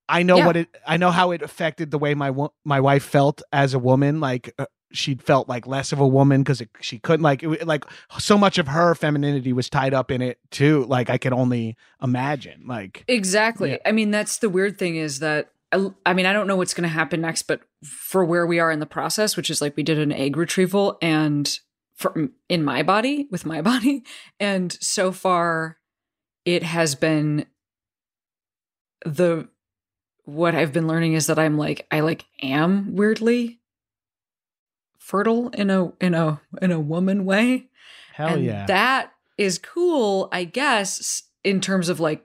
I 0.07 0.23
know 0.23 0.37
Yeah. 0.37 0.47
what 0.47 0.57
it. 0.59 0.69
I 0.87 0.99
know 0.99 1.11
how 1.11 1.31
it 1.31 1.41
affected 1.41 1.91
the 1.91 1.97
way 1.99 2.12
my 2.15 2.31
my 2.62 2.79
wife 2.79 3.03
felt 3.05 3.41
as 3.55 3.73
a 3.73 3.79
woman. 3.79 4.21
Like 4.21 4.53
uh, 4.59 4.67
she 4.93 5.15
felt 5.15 5.49
like 5.49 5.67
less 5.67 5.93
of 5.93 5.99
a 5.99 6.07
woman 6.07 6.43
because 6.43 6.62
she 6.83 6.99
couldn't 6.99 7.23
like 7.25 7.43
it, 7.43 7.67
like 7.67 7.85
so 8.19 8.37
much 8.37 8.59
of 8.59 8.69
her 8.69 8.95
femininity 8.95 9.55
was 9.55 9.71
tied 9.71 9.95
up 9.95 10.11
in 10.11 10.21
it 10.21 10.39
too. 10.51 10.85
Like 10.91 11.09
I 11.09 11.17
can 11.17 11.33
only 11.33 11.79
imagine. 12.03 12.65
Like 12.67 13.03
Exactly. 13.09 13.71
Yeah. 13.71 13.77
I 13.87 13.93
mean, 13.93 14.11
that's 14.11 14.37
the 14.41 14.51
weird 14.51 14.79
thing 14.79 14.97
is 14.97 15.21
that 15.21 15.53
I, 16.07 16.14
mean, 16.14 16.27
I 16.27 16.33
don't 16.33 16.47
know 16.47 16.57
what's 16.57 16.75
going 16.75 16.89
to 16.89 16.95
happen 16.95 17.20
next, 17.20 17.43
but 17.43 17.61
for 17.85 18.25
where 18.25 18.47
we 18.47 18.59
are 18.59 18.70
in 18.70 18.81
the 18.81 18.87
process, 18.87 19.37
which 19.37 19.51
is 19.51 19.61
like 19.61 19.77
we 19.77 19.83
did 19.83 19.99
an 19.99 20.12
egg 20.12 20.37
retrieval 20.37 20.99
and 21.01 21.59
for 21.95 22.29
in 22.49 22.64
my 22.64 22.83
body 22.83 23.29
with 23.31 23.47
my 23.47 23.62
body, 23.62 24.05
and 24.41 24.72
so 24.81 25.12
far 25.12 25.79
it 26.45 26.62
has 26.62 26.95
been 26.95 27.47
the 29.05 29.49
what 30.25 30.55
I've 30.55 30.72
been 30.72 30.89
learning 30.89 31.12
is 31.12 31.27
that 31.27 31.39
I'm 31.39 31.59
like 31.59 31.87
I 31.91 32.01
like 32.01 32.25
am 32.43 32.95
weirdly 32.95 33.61
fertile 34.99 35.51
in 35.51 35.68
a 35.70 35.93
in 36.01 36.14
a 36.14 36.41
in 36.62 36.72
a 36.72 36.81
woman 36.81 37.27
way 37.27 37.68
hell 38.14 38.35
and 38.35 38.45
yeah. 38.45 38.64
that 38.66 39.14
is 39.37 39.59
cool, 39.59 40.29
I 40.33 40.45
guess, 40.45 41.25
in 41.43 41.61
terms 41.61 41.89
of 41.89 42.01
like 42.01 42.25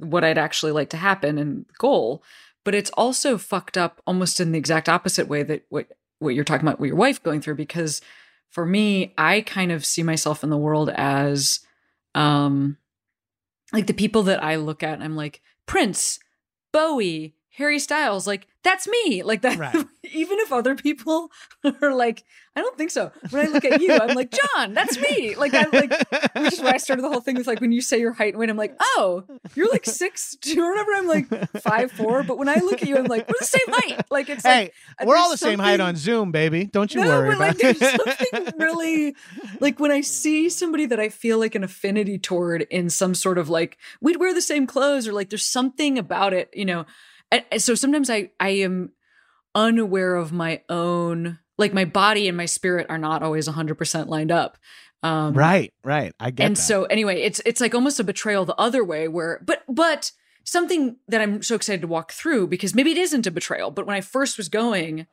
what 0.00 0.24
I'd 0.24 0.38
actually 0.38 0.72
like 0.72 0.90
to 0.90 0.96
happen 0.96 1.38
and 1.38 1.66
goal. 1.78 2.22
But 2.64 2.74
it's 2.74 2.90
also 2.90 3.38
fucked 3.38 3.78
up 3.78 4.02
almost 4.06 4.40
in 4.40 4.52
the 4.52 4.58
exact 4.58 4.88
opposite 4.88 5.28
way 5.28 5.42
that 5.44 5.64
what 5.68 5.86
what 6.18 6.34
you're 6.34 6.44
talking 6.44 6.66
about 6.66 6.78
with 6.78 6.88
your 6.88 6.96
wife 6.96 7.22
going 7.22 7.40
through. 7.40 7.54
Because 7.54 8.00
for 8.50 8.66
me, 8.66 9.14
I 9.16 9.40
kind 9.42 9.72
of 9.72 9.86
see 9.86 10.02
myself 10.02 10.44
in 10.44 10.50
the 10.50 10.56
world 10.56 10.90
as 10.90 11.60
um 12.14 12.76
like 13.72 13.86
the 13.86 13.94
people 13.94 14.24
that 14.24 14.42
I 14.42 14.56
look 14.56 14.82
at 14.82 15.00
I'm 15.00 15.16
like, 15.16 15.40
Prince, 15.66 16.18
Bowie, 16.72 17.34
Harry 17.56 17.78
Styles, 17.78 18.26
like 18.26 18.46
that's 18.62 18.86
me. 18.86 19.22
Like 19.22 19.42
that 19.42 19.58
Right. 19.58 19.74
even 20.12 20.38
if 20.40 20.52
other 20.52 20.74
people 20.74 21.30
are 21.82 21.94
like, 21.94 22.24
I 22.54 22.60
don't 22.60 22.76
think 22.76 22.90
so. 22.90 23.10
When 23.30 23.46
I 23.46 23.50
look 23.50 23.64
at 23.64 23.80
you, 23.80 23.92
I'm 23.94 24.14
like, 24.14 24.30
Jon, 24.30 24.74
that's 24.74 24.98
me. 24.98 25.34
Like 25.34 25.54
I'm 25.54 25.70
like 25.70 25.90
which 26.36 26.52
is 26.54 26.60
why 26.60 26.72
I 26.72 26.76
started 26.76 27.02
the 27.02 27.08
whole 27.08 27.20
thing 27.20 27.36
with 27.36 27.46
like 27.46 27.60
when 27.60 27.72
you 27.72 27.80
say 27.80 27.98
your 27.98 28.12
height 28.12 28.34
and 28.34 28.38
weight, 28.38 28.50
I'm 28.50 28.56
like, 28.56 28.76
oh, 28.80 29.24
you're 29.54 29.70
like 29.70 29.84
six 29.86 30.36
two 30.40 30.60
or 30.62 30.70
whatever. 30.70 30.92
I'm 30.94 31.06
like 31.06 31.52
five 31.60 31.90
four, 31.92 32.22
but 32.22 32.38
when 32.38 32.48
I 32.48 32.56
look 32.56 32.82
at 32.82 32.88
you, 32.88 32.96
I'm 32.96 33.04
like, 33.04 33.28
we're 33.28 33.34
the 33.38 33.46
same 33.46 33.66
height. 33.68 34.04
Like 34.10 34.28
it's 34.28 34.44
hey, 34.44 34.72
like 34.98 35.08
we're 35.08 35.16
all 35.16 35.30
the 35.30 35.36
same 35.36 35.58
height 35.58 35.80
on 35.80 35.96
Zoom, 35.96 36.32
baby. 36.32 36.66
Don't 36.66 36.94
you 36.94 37.02
no, 37.02 37.08
worry 37.08 37.30
but 37.30 37.36
about 37.36 37.62
like 37.62 37.78
there's 37.78 37.78
something 37.78 38.54
really 38.58 39.14
like 39.60 39.80
when 39.80 39.90
I 39.90 40.02
see 40.02 40.48
somebody 40.50 40.86
that 40.86 41.00
I 41.00 41.08
feel 41.08 41.38
like 41.38 41.54
an 41.54 41.64
affinity 41.64 42.18
toward 42.18 42.62
in 42.62 42.90
some 42.90 43.14
sort 43.14 43.38
of 43.38 43.48
like 43.48 43.78
we'd 44.00 44.18
wear 44.18 44.34
the 44.34 44.42
same 44.42 44.66
clothes 44.66 45.08
or 45.08 45.12
like 45.12 45.30
there's 45.30 45.46
something 45.46 45.98
about 45.98 46.32
it, 46.32 46.50
you 46.52 46.64
know. 46.64 46.84
So 47.58 47.74
sometimes 47.74 48.10
I 48.10 48.30
I 48.40 48.50
am 48.50 48.92
unaware 49.54 50.16
of 50.16 50.32
my 50.32 50.62
own 50.68 51.38
like 51.58 51.74
my 51.74 51.84
body 51.84 52.26
and 52.26 52.36
my 52.36 52.46
spirit 52.46 52.86
are 52.88 52.98
not 52.98 53.22
always 53.22 53.46
100% 53.46 54.06
lined 54.08 54.32
up. 54.32 54.56
Um 55.02 55.34
right, 55.34 55.72
right. 55.84 56.12
I 56.20 56.30
get 56.30 56.44
it. 56.44 56.46
and 56.46 56.56
that. 56.56 56.60
so 56.60 56.84
anyway 56.84 57.22
it's 57.22 57.40
it's 57.46 57.60
like 57.60 57.74
almost 57.74 58.00
a 58.00 58.04
betrayal 58.04 58.44
the 58.44 58.54
other 58.56 58.84
way 58.84 59.08
where 59.08 59.40
but 59.44 59.62
but 59.68 60.12
something 60.44 60.96
that 61.08 61.22
i'm 61.22 61.42
so 61.42 61.54
excited 61.54 61.80
to 61.80 61.86
walk 61.86 62.12
through 62.12 62.46
because 62.48 62.74
maybe 62.74 62.90
it 62.90 62.98
isn't 62.98 63.26
a 63.26 63.30
betrayal 63.30 63.70
but 63.70 63.86
when 63.86 63.96
i 63.96 64.02
first 64.02 64.36
was 64.36 64.50
going 64.50 65.06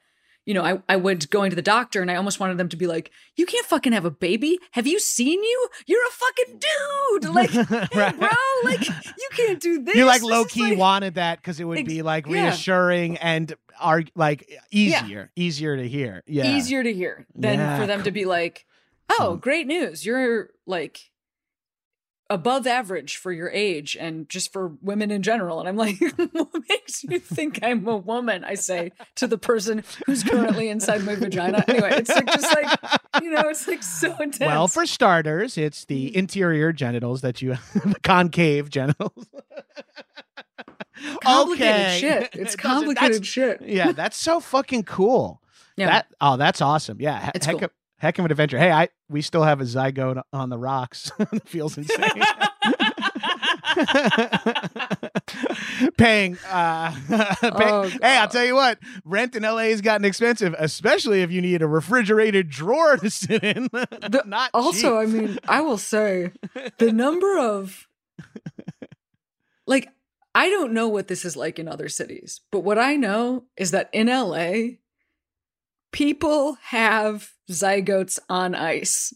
you 0.48 0.54
know 0.56 0.64
i 0.64 0.82
i 0.90 0.96
was 0.96 1.28
going 1.28 1.52
to 1.52 1.56
the 1.56 1.62
doctor 1.62 2.02
and 2.02 2.10
i 2.10 2.16
almost 2.16 2.40
wanted 2.40 2.58
them 2.58 2.70
to 2.70 2.78
be 2.78 2.88
like 2.88 3.12
you 3.36 3.46
can't 3.46 3.66
fucking 3.68 3.94
have 3.94 4.06
a 4.06 4.10
baby. 4.10 4.58
Have 4.72 4.88
you 4.88 5.00
seen 5.00 5.44
you? 5.44 5.70
You're 5.86 6.04
a 6.08 6.12
fucking 6.12 6.60
dude. 6.60 7.26
Like 7.38 7.52
hey, 7.52 8.12
bro 8.18 8.30
like 8.64 8.88
you 8.88 9.30
can't 9.36 9.60
do 9.60 9.84
this. 9.84 9.96
You 9.96 10.06
like 10.06 10.24
low 10.24 10.46
key 10.46 10.70
like- 10.70 10.78
wanted 10.80 11.16
that 11.16 11.40
because 11.40 11.60
it 11.60 11.66
would 11.66 11.80
Ex- 11.80 11.88
be 11.88 12.02
like 12.02 12.26
yeah. 12.26 12.46
reassuring 12.46 13.18
and 13.18 13.54
are 13.80 14.02
like 14.16 14.50
easier, 14.72 15.30
easier 15.36 15.78
to 15.78 15.88
hear. 15.88 16.24
Yeah, 16.26 16.56
easier 16.56 16.82
to 16.82 16.92
hear 16.92 17.28
than 17.36 17.60
Yeah, 17.60 17.80
for 17.80 17.86
them 17.86 18.02
to 18.04 18.12
be 18.12 18.26
like, 18.26 18.66
"Oh, 19.20 19.36
mm. 19.38 19.42
great 19.42 19.68
news! 19.68 20.04
You're 20.04 20.50
like 20.66 21.12
above 22.30 22.68
average 22.68 23.18
for 23.18 23.32
your 23.32 23.50
age 23.50 23.96
and 24.00 24.28
just 24.30 24.52
for 24.52 24.74
women 24.82 25.12
in 25.12 25.24
general." 25.24 25.60
And 25.60 25.70
I'm 25.70 25.78
like, 25.78 26.00
"What 26.32 26.64
makes 26.70 27.04
you 27.04 27.20
think 27.20 27.60
I'm 27.64 27.88
a 27.88 27.98
woman?" 27.98 28.44
I 28.44 28.56
say 28.56 28.92
to 29.16 29.28
the 29.28 29.38
person 29.38 29.84
who's 30.06 30.24
currently 30.24 30.70
inside 30.70 31.04
my 31.04 31.16
vagina. 31.16 31.64
Anyway, 31.68 31.92
it's 31.94 32.10
like 32.10 32.28
just 32.28 32.56
like 32.56 32.80
you 33.22 33.32
know, 33.32 33.50
it's 33.50 33.68
like 33.68 33.84
so 33.84 34.12
intense. 34.18 34.40
Well, 34.40 34.68
for 34.68 34.86
starters, 34.86 35.58
it's 35.58 35.86
the 35.86 36.12
mm. 36.12 36.14
interior 36.14 36.72
genitals 36.74 37.22
that 37.22 37.42
you, 37.42 37.58
the 37.74 38.00
concave 38.04 38.70
genitals. 38.70 39.28
complicated 41.22 41.76
Okay. 41.76 42.00
shit. 42.00 42.30
It's 42.34 42.56
complicated 42.56 43.26
shit. 43.26 43.62
Yeah, 43.62 43.92
that's 43.92 44.18
so 44.18 44.40
fucking 44.40 44.84
cool. 44.84 45.42
Yeah. 45.76 45.88
That 45.88 46.08
oh, 46.22 46.38
that's 46.38 46.62
awesome. 46.62 46.98
Yeah, 47.00 47.32
It's 47.36 47.46
heck 47.46 47.60
cool. 47.60 47.70
Heck 48.00 48.20
of 48.20 48.26
an 48.26 48.32
adventure. 48.32 48.58
Hey, 48.58 48.72
I 48.72 48.90
we 49.10 49.22
still 49.22 49.44
have 49.44 49.62
a 49.62 49.64
zygote 49.64 50.22
on 50.34 50.50
the 50.50 50.58
rocks. 50.58 51.12
it 51.20 51.48
feels 51.48 51.78
insane. 51.78 51.98
paying 55.98 56.38
uh 56.50 56.92
pay- 57.10 57.26
Oh, 57.42 57.90
hey 58.02 58.18
i'll 58.18 58.28
tell 58.28 58.46
you 58.46 58.56
what 58.56 58.80
rent 59.06 59.36
in 59.36 59.44
la 59.44 59.58
has 59.58 59.82
gotten 59.82 60.06
expensive 60.06 60.56
especially 60.58 61.22
if 61.22 61.32
you 61.32 61.42
need 61.42 61.62
a 61.62 61.68
refrigerated 61.68 62.50
drawer 62.50 62.98
to 62.98 63.10
sit 63.10 63.44
in 63.44 63.70
not 64.26 64.50
also 64.54 65.06
cheap. 65.06 65.10
i 65.10 65.20
mean 65.20 65.40
i 65.48 65.62
will 65.62 65.78
say 65.78 66.32
the 66.78 66.92
number 66.92 67.38
of 67.38 67.88
like 69.66 69.90
i 70.34 70.50
don't 70.50 70.74
know 70.74 70.88
what 70.88 71.08
this 71.08 71.26
is 71.26 71.36
like 71.36 71.60
in 71.60 71.68
other 71.68 71.90
cities 71.90 72.42
but 72.52 72.62
what 72.62 72.80
i 72.80 72.96
know 72.96 73.44
is 73.58 73.72
that 73.72 73.90
in 73.94 74.08
la 74.08 74.54
people 75.98 76.60
have 76.66 77.32
zygotes 77.50 78.20
on 78.30 78.54
ice 78.54 79.16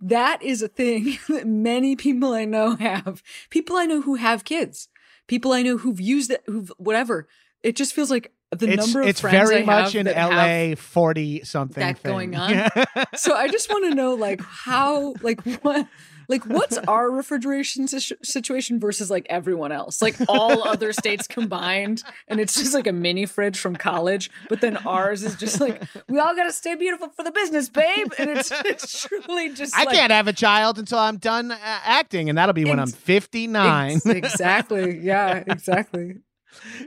that 0.00 0.42
is 0.42 0.62
a 0.62 0.68
thing 0.68 1.18
that 1.28 1.46
many 1.46 1.94
people 1.94 2.32
i 2.32 2.46
know 2.46 2.76
have 2.76 3.22
people 3.50 3.76
i 3.76 3.84
know 3.84 4.00
who 4.00 4.14
have 4.14 4.42
kids 4.42 4.88
people 5.28 5.52
i 5.52 5.60
know 5.60 5.76
who've 5.76 6.00
used 6.00 6.30
it 6.30 6.42
who've 6.46 6.72
whatever 6.78 7.28
it 7.62 7.76
just 7.76 7.92
feels 7.92 8.10
like 8.10 8.32
the 8.52 8.68
it's, 8.68 8.86
number 8.86 9.02
of 9.02 9.08
it's 9.08 9.20
friends 9.20 9.50
very 9.50 9.62
I 9.62 9.64
much 9.66 9.94
in 9.94 10.06
la 10.06 10.74
40 10.76 11.44
something 11.44 11.80
that 11.80 11.98
thing. 11.98 12.10
going 12.10 12.36
on. 12.36 12.50
Yeah. 12.52 12.84
so 13.14 13.34
I 13.34 13.48
just 13.48 13.70
want 13.70 13.90
to 13.90 13.94
know, 13.94 14.12
like, 14.12 14.42
how, 14.42 15.14
like, 15.22 15.40
what, 15.62 15.86
like, 16.28 16.44
what's 16.44 16.78
our 16.78 17.10
refrigeration 17.10 17.88
situ- 17.88 18.16
situation 18.22 18.80
versus 18.80 19.10
like 19.10 19.26
everyone 19.28 19.72
else, 19.72 20.02
like 20.02 20.16
all 20.28 20.66
other 20.66 20.92
states 20.92 21.26
combined, 21.26 22.02
and 22.28 22.40
it's 22.40 22.54
just 22.54 22.74
like 22.74 22.86
a 22.86 22.92
mini 22.92 23.26
fridge 23.26 23.58
from 23.58 23.76
college. 23.76 24.30
But 24.48 24.60
then 24.60 24.76
ours 24.78 25.22
is 25.22 25.36
just 25.36 25.60
like, 25.60 25.82
we 26.08 26.18
all 26.18 26.34
got 26.34 26.44
to 26.44 26.52
stay 26.52 26.74
beautiful 26.74 27.08
for 27.10 27.22
the 27.22 27.32
business, 27.32 27.68
babe, 27.68 28.12
and 28.18 28.30
it's 28.30 28.50
it's 28.64 29.06
truly 29.06 29.52
just. 29.52 29.74
I 29.74 29.84
like, 29.84 29.94
can't 29.94 30.12
have 30.12 30.28
a 30.28 30.32
child 30.32 30.78
until 30.78 30.98
I'm 30.98 31.18
done 31.18 31.50
uh, 31.50 31.58
acting, 31.60 32.28
and 32.28 32.38
that'll 32.38 32.52
be 32.52 32.64
when 32.64 32.80
I'm 32.80 32.88
59. 32.90 34.00
exactly. 34.06 34.98
Yeah. 34.98 35.42
Exactly. 35.46 36.16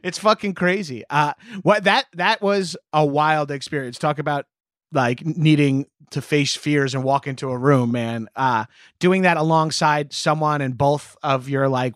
it's 0.03 0.17
fucking 0.17 0.53
crazy. 0.53 1.03
Uh, 1.09 1.33
what 1.61 1.83
that 1.85 2.05
that 2.13 2.41
was 2.41 2.75
a 2.93 3.05
wild 3.05 3.51
experience. 3.51 3.97
Talk 3.97 4.19
about 4.19 4.45
like 4.91 5.25
needing 5.25 5.85
to 6.11 6.21
face 6.21 6.55
fears 6.55 6.93
and 6.95 7.03
walk 7.03 7.27
into 7.27 7.49
a 7.49 7.57
room, 7.57 7.91
man. 7.91 8.27
Uh, 8.35 8.65
doing 8.99 9.23
that 9.23 9.37
alongside 9.37 10.13
someone, 10.13 10.61
and 10.61 10.77
both 10.77 11.15
of 11.23 11.49
your 11.49 11.67
like 11.69 11.95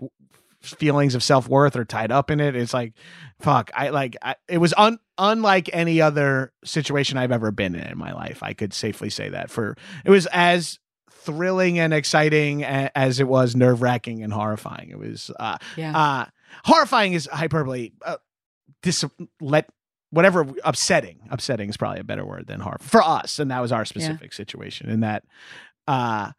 feelings 0.61 1.15
of 1.15 1.23
self 1.23 1.47
worth 1.47 1.75
are 1.75 1.85
tied 1.85 2.11
up 2.11 2.29
in 2.31 2.39
it. 2.39 2.55
It's 2.55 2.73
like, 2.73 2.93
fuck. 3.39 3.71
I 3.73 3.89
like. 3.89 4.17
I, 4.21 4.35
it 4.47 4.57
was 4.57 4.73
un, 4.77 4.99
unlike 5.17 5.69
any 5.73 6.01
other 6.01 6.51
situation 6.63 7.17
I've 7.17 7.31
ever 7.31 7.51
been 7.51 7.75
in 7.75 7.87
in 7.87 7.97
my 7.97 8.13
life. 8.13 8.43
I 8.43 8.53
could 8.53 8.73
safely 8.73 9.09
say 9.09 9.29
that. 9.29 9.49
For 9.49 9.77
it 10.03 10.09
was 10.09 10.25
as 10.27 10.79
thrilling 11.11 11.79
and 11.79 11.93
exciting 11.93 12.63
a- 12.63 12.91
as 12.95 13.19
it 13.19 13.27
was 13.27 13.55
nerve 13.55 13.81
wracking 13.81 14.23
and 14.23 14.33
horrifying. 14.33 14.89
It 14.89 14.99
was. 14.99 15.31
Uh, 15.39 15.57
Yeah. 15.77 15.97
uh 15.97 16.25
horrifying 16.65 17.13
is 17.13 17.27
hyperbole 17.31 17.91
uh, 18.03 18.17
dis- 18.81 19.05
let 19.39 19.69
whatever 20.11 20.47
upsetting 20.63 21.19
upsetting 21.29 21.69
is 21.69 21.77
probably 21.77 21.99
a 21.99 22.03
better 22.03 22.25
word 22.25 22.47
than 22.47 22.59
horror 22.59 22.77
for 22.81 23.01
us 23.01 23.39
and 23.39 23.51
that 23.51 23.61
was 23.61 23.71
our 23.71 23.85
specific 23.85 24.33
situation 24.33 24.89
in 24.89 25.01
that 25.01 25.23
uh 25.87 26.31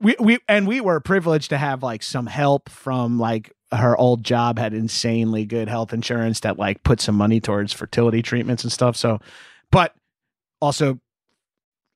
we 0.00 0.14
we 0.20 0.38
and 0.48 0.66
we 0.66 0.80
were 0.80 1.00
privileged 1.00 1.50
to 1.50 1.58
have 1.58 1.82
like 1.82 2.02
some 2.02 2.26
help 2.26 2.68
from 2.68 3.18
like 3.18 3.52
her 3.72 3.96
old 3.96 4.24
job 4.24 4.58
had 4.58 4.72
insanely 4.72 5.44
good 5.44 5.68
health 5.68 5.92
insurance 5.92 6.40
that 6.40 6.58
like 6.58 6.82
put 6.84 7.00
some 7.00 7.14
money 7.14 7.40
towards 7.40 7.72
fertility 7.72 8.22
treatments 8.22 8.62
and 8.62 8.72
stuff 8.72 8.96
so 8.96 9.18
but 9.70 9.94
also 10.60 10.98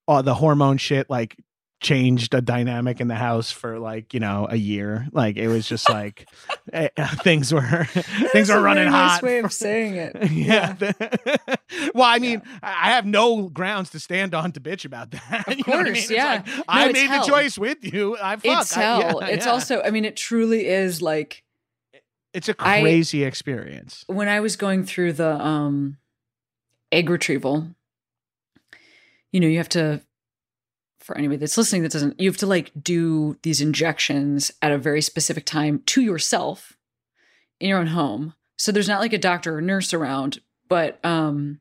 uh, 0.08 0.20
the 0.20 0.34
hormone 0.34 0.76
shit 0.76 1.08
like 1.08 1.36
changed 1.82 2.32
a 2.32 2.40
dynamic 2.40 3.00
in 3.00 3.08
the 3.08 3.14
house 3.16 3.50
for 3.50 3.78
like 3.78 4.14
you 4.14 4.20
know 4.20 4.46
a 4.48 4.56
year 4.56 5.06
like 5.12 5.36
it 5.36 5.48
was 5.48 5.68
just 5.68 5.88
like 5.90 6.28
eh, 6.72 6.88
things 7.24 7.52
were 7.52 7.84
things 8.32 8.48
were 8.48 8.60
running 8.60 8.84
very 8.84 8.90
nice 8.92 9.10
hot 9.14 9.22
way 9.22 9.38
of 9.40 9.52
saying 9.52 9.96
it. 9.96 10.16
yeah. 10.30 10.76
well, 11.94 12.04
I 12.08 12.18
mean, 12.18 12.40
I 12.62 12.70
I 12.92 12.94
have 12.94 13.04
no 13.04 13.48
grounds 13.48 13.90
to 13.90 14.00
stand 14.00 14.34
on 14.34 14.52
to 14.52 14.60
bitch 14.60 14.84
about 14.84 15.10
that. 15.10 15.44
Of 15.48 15.58
You 15.58 15.64
know 15.66 15.80
I 15.80 15.84
course, 15.84 16.08
mean? 16.08 16.16
Yeah. 16.18 16.32
like, 16.34 16.46
No, 16.46 16.62
I 16.68 16.92
made 16.92 17.06
hell. 17.08 17.24
the 17.24 17.30
choice 17.30 17.58
with 17.58 17.84
you. 17.84 18.16
I 18.16 18.36
fuck. 18.36 18.62
It's 18.62 18.76
I- 18.76 18.80
hell. 18.80 19.18
yeah, 19.20 19.26
it's 19.28 19.46
yeah. 19.46 19.52
also, 19.52 19.82
I 19.82 19.90
mean, 19.90 20.04
it 20.04 20.16
truly 20.16 20.66
is 20.66 21.02
like 21.02 21.42
it's 22.32 22.48
a 22.48 22.54
crazy 22.54 23.24
experience. 23.24 24.04
when 24.06 24.28
I 24.28 24.40
was 24.40 24.56
going 24.56 24.84
through 24.84 25.14
the 25.14 25.34
um 25.44 25.98
egg 26.92 27.10
retrieval, 27.10 27.68
you 29.32 29.40
know, 29.40 29.46
you 29.48 29.56
have 29.58 29.68
to 29.70 30.00
for 31.02 31.16
anybody 31.16 31.38
that's 31.38 31.58
listening 31.58 31.82
that 31.82 31.92
doesn't 31.92 32.18
you 32.20 32.28
have 32.28 32.36
to 32.38 32.46
like 32.46 32.70
do 32.80 33.36
these 33.42 33.60
injections 33.60 34.50
at 34.62 34.72
a 34.72 34.78
very 34.78 35.02
specific 35.02 35.44
time 35.44 35.82
to 35.86 36.00
yourself 36.02 36.76
in 37.60 37.68
your 37.68 37.78
own 37.78 37.88
home. 37.88 38.34
So 38.58 38.72
there's 38.72 38.88
not 38.88 39.00
like 39.00 39.12
a 39.12 39.18
doctor 39.18 39.56
or 39.56 39.60
nurse 39.60 39.92
around, 39.94 40.40
but 40.68 41.04
um 41.04 41.58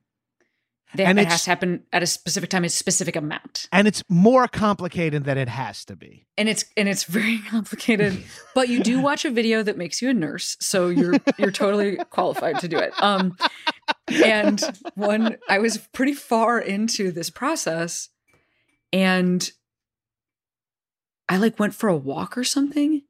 they, 0.93 1.05
And 1.05 1.17
it 1.17 1.27
has 1.27 1.45
to 1.45 1.49
happen 1.51 1.83
at 1.93 2.03
a 2.03 2.05
specific 2.05 2.49
time, 2.49 2.65
a 2.65 2.69
specific 2.69 3.15
amount. 3.15 3.69
And 3.71 3.87
it's 3.87 4.03
more 4.09 4.49
complicated 4.49 5.23
than 5.23 5.37
it 5.37 5.47
has 5.47 5.85
to 5.85 5.95
be. 5.95 6.27
and 6.37 6.49
it's 6.49 6.65
and 6.75 6.89
it's 6.89 7.05
very 7.05 7.39
complicated 7.49 8.21
but 8.53 8.67
you 8.67 8.83
do 8.83 8.99
watch 8.99 9.23
a 9.23 9.31
video 9.31 9.63
that 9.63 9.77
makes 9.77 10.01
you 10.01 10.09
a 10.09 10.13
nurse 10.13 10.57
so 10.59 10.89
you're 10.89 11.13
you're 11.37 11.51
totally 11.51 11.95
qualified 12.09 12.59
to 12.59 12.67
do 12.67 12.77
it 12.77 12.91
um 13.01 13.37
and 14.25 14.61
one 14.95 15.37
i 15.47 15.59
was 15.59 15.77
pretty 15.93 16.13
far 16.13 16.59
into 16.59 17.11
this 17.11 17.29
process 17.29 18.09
and 18.91 19.51
i 21.29 21.37
like 21.37 21.59
went 21.59 21.73
for 21.73 21.89
a 21.89 21.97
walk 21.97 22.37
or 22.37 22.43
something 22.43 23.01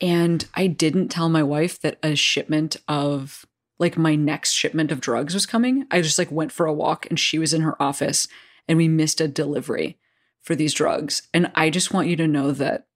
and 0.00 0.46
i 0.54 0.66
didn't 0.66 1.08
tell 1.08 1.28
my 1.28 1.42
wife 1.42 1.80
that 1.80 1.98
a 2.02 2.14
shipment 2.14 2.76
of 2.88 3.46
like 3.78 3.96
my 3.96 4.14
next 4.14 4.52
shipment 4.52 4.92
of 4.92 5.00
drugs 5.00 5.34
was 5.34 5.46
coming 5.46 5.86
i 5.90 6.00
just 6.00 6.18
like 6.18 6.30
went 6.30 6.52
for 6.52 6.66
a 6.66 6.72
walk 6.72 7.06
and 7.10 7.18
she 7.18 7.38
was 7.38 7.52
in 7.52 7.62
her 7.62 7.80
office 7.82 8.28
and 8.68 8.78
we 8.78 8.88
missed 8.88 9.20
a 9.20 9.28
delivery 9.28 9.98
for 10.44 10.54
these 10.54 10.74
drugs. 10.74 11.28
And 11.32 11.50
I 11.54 11.70
just 11.70 11.92
want 11.92 12.08
you 12.08 12.16
to 12.16 12.28
know 12.28 12.52
that 12.52 12.86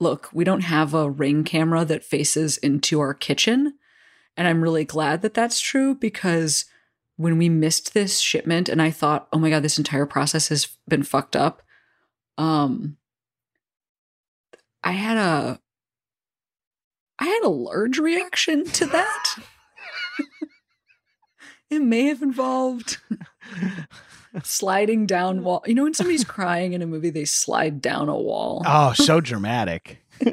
look, 0.00 0.30
we 0.32 0.42
don't 0.42 0.62
have 0.62 0.94
a 0.94 1.10
ring 1.10 1.44
camera 1.44 1.84
that 1.84 2.04
faces 2.04 2.56
into 2.58 2.98
our 2.98 3.14
kitchen. 3.14 3.74
And 4.36 4.48
I'm 4.48 4.62
really 4.62 4.84
glad 4.84 5.22
that 5.22 5.34
that's 5.34 5.60
true 5.60 5.94
because 5.94 6.64
when 7.16 7.38
we 7.38 7.48
missed 7.48 7.94
this 7.94 8.18
shipment 8.18 8.68
and 8.68 8.80
I 8.80 8.90
thought, 8.90 9.28
"Oh 9.32 9.38
my 9.38 9.50
god, 9.50 9.62
this 9.62 9.78
entire 9.78 10.06
process 10.06 10.48
has 10.48 10.68
been 10.88 11.02
fucked 11.02 11.36
up." 11.36 11.62
Um 12.38 12.96
I 14.84 14.92
had 14.92 15.16
a 15.16 15.60
I 17.18 17.26
had 17.26 17.42
a 17.44 17.48
large 17.48 17.98
reaction 17.98 18.64
to 18.64 18.86
that. 18.86 19.36
it 21.70 21.80
may 21.80 22.06
have 22.06 22.22
involved 22.22 22.98
sliding 24.42 25.06
down 25.06 25.44
wall. 25.44 25.62
You 25.66 25.74
know 25.74 25.84
when 25.84 25.94
somebody's 25.94 26.24
crying 26.24 26.72
in 26.72 26.82
a 26.82 26.86
movie, 26.86 27.10
they 27.10 27.24
slide 27.24 27.80
down 27.80 28.08
a 28.08 28.18
wall. 28.18 28.62
Oh, 28.66 28.92
so 28.94 29.20
dramatic. 29.20 30.02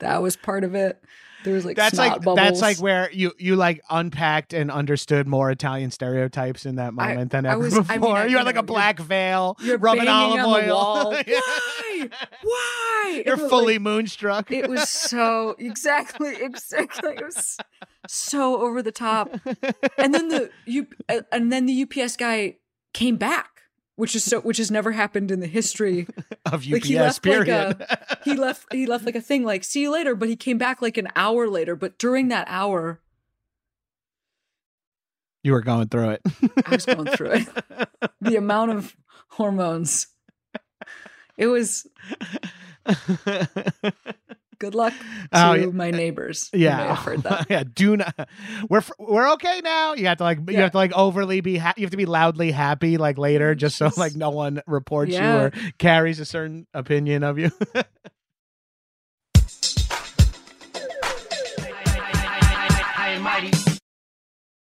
That 0.00 0.22
was 0.22 0.36
part 0.36 0.64
of 0.64 0.74
it. 0.74 1.02
There 1.44 1.54
was 1.54 1.64
like 1.64 1.76
that's 1.76 1.96
like 1.96 2.14
bubbles. 2.16 2.36
that's 2.36 2.60
like 2.60 2.78
where 2.78 3.10
you 3.12 3.32
you 3.38 3.54
like 3.56 3.80
unpacked 3.90 4.52
and 4.52 4.70
understood 4.70 5.26
more 5.28 5.50
Italian 5.50 5.90
stereotypes 5.90 6.66
in 6.66 6.76
that 6.76 6.88
I- 6.98 7.08
moment 7.14 7.30
than 7.30 7.46
I 7.46 7.50
ever 7.52 7.60
was- 7.60 7.78
I 7.78 7.82
before. 7.98 8.00
mean, 8.00 8.16
I- 8.16 8.26
you 8.26 8.36
had 8.36 8.46
like 8.46 8.56
a 8.56 8.62
black 8.62 8.98
veil, 8.98 9.56
you're 9.60 9.78
rubbing 9.78 10.08
olive 10.08 10.44
oil. 10.44 11.10
Why? 11.26 12.08
Why? 12.42 13.22
You're 13.24 13.36
fully 13.36 13.74
like- 13.74 13.82
moonstruck. 13.82 14.50
it 14.50 14.68
was 14.68 14.88
so 14.88 15.54
exactly 15.58 16.34
exactly. 16.40 17.12
It 17.14 17.24
was 17.24 17.56
so 18.08 18.60
over 18.60 18.82
the 18.82 18.92
top. 18.92 19.30
And 19.98 20.14
then 20.14 20.28
the 20.28 20.50
you 20.66 20.86
and 21.08 21.52
then 21.52 21.66
the 21.66 21.82
UPS 21.82 22.16
guy 22.16 22.56
came 22.94 23.16
back, 23.16 23.57
which 23.98 24.14
is 24.14 24.22
so 24.22 24.40
which 24.40 24.58
has 24.58 24.70
never 24.70 24.92
happened 24.92 25.32
in 25.32 25.40
the 25.40 25.48
history 25.48 26.06
of 26.46 26.62
UPS 26.62 26.70
like, 26.70 26.84
he 26.84 26.98
left, 26.98 27.26
like, 27.26 27.44
period. 27.44 27.86
he 28.24 28.34
left 28.34 28.72
he 28.72 28.86
left 28.86 29.04
like 29.04 29.16
a 29.16 29.20
thing 29.20 29.42
like 29.42 29.64
see 29.64 29.82
you 29.82 29.92
later 29.92 30.14
but 30.14 30.28
he 30.28 30.36
came 30.36 30.56
back 30.56 30.80
like 30.80 30.96
an 30.96 31.08
hour 31.16 31.48
later 31.48 31.74
but 31.74 31.98
during 31.98 32.28
that 32.28 32.46
hour 32.48 33.00
you 35.42 35.50
were 35.50 35.62
going 35.62 35.88
through 35.88 36.10
it. 36.10 36.22
i 36.64 36.70
was 36.70 36.86
going 36.86 37.06
through 37.08 37.32
it 37.32 37.48
the 38.20 38.36
amount 38.36 38.70
of 38.70 38.96
hormones 39.30 40.06
it 41.36 41.48
was 41.48 41.84
good 44.58 44.74
luck 44.74 44.92
oh, 45.32 45.38
to 45.38 45.48
Oh, 45.50 45.52
yeah. 45.54 45.66
my 45.66 45.90
neighbors 45.90 46.48
who 46.52 46.58
may 46.58 46.64
Yeah, 46.64 46.94
have 46.94 46.98
heard 46.98 47.22
that 47.24 47.46
yeah. 47.50 47.62
Do 47.72 47.96
not. 47.96 48.28
We're 48.68 48.82
we're 48.98 49.32
okay 49.32 49.60
now. 49.62 49.94
You 49.94 50.06
have 50.06 50.18
to 50.18 50.24
like 50.24 50.38
you 50.48 50.56
have 50.58 50.72
to 50.72 50.76
like 50.76 50.92
overly 50.92 51.40
be. 51.40 51.56
Ha- 51.58 51.74
you 51.76 51.84
have 51.84 51.90
to 51.92 51.96
be 51.96 52.06
loudly 52.06 52.50
happy 52.50 52.96
like 52.98 53.18
later, 53.18 53.54
just 53.54 53.76
so 53.76 53.90
like 53.96 54.14
no 54.16 54.30
one 54.30 54.62
reports 54.66 55.12
Yeah. 55.12 55.34
you 55.34 55.40
or 55.46 55.52
carries 55.78 56.20
a 56.20 56.24
certain 56.24 56.66
opinion 56.74 57.22
of 57.22 57.38
you. 57.38 57.50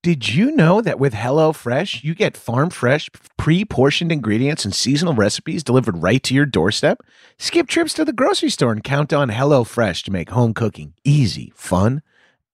Did 0.05 0.35
you 0.35 0.51
know 0.51 0.83
that 0.83 0.99
with 0.99 1.15
HelloFresh, 1.15 2.05
you 2.05 2.15
get 2.15 2.37
farm 2.37 2.69
fresh, 2.69 3.09
pre 3.39 3.65
portioned 3.65 4.13
ingredients 4.13 4.67
and 4.67 4.75
seasonal 4.75 5.15
recipes 5.15 5.65
delivered 5.65 6.03
right 6.03 6.23
to 6.25 6.35
your 6.35 6.45
doorstep? 6.45 7.01
Skip 7.39 7.69
trips 7.69 7.95
to 7.95 8.05
the 8.05 8.13
grocery 8.13 8.51
store 8.51 8.71
and 8.71 8.85
count 8.85 9.15
on 9.15 9.31
HelloFresh 9.31 10.03
to 10.03 10.11
make 10.11 10.29
home 10.29 10.53
cooking 10.53 10.93
easy, 11.05 11.55
fun, 11.57 12.03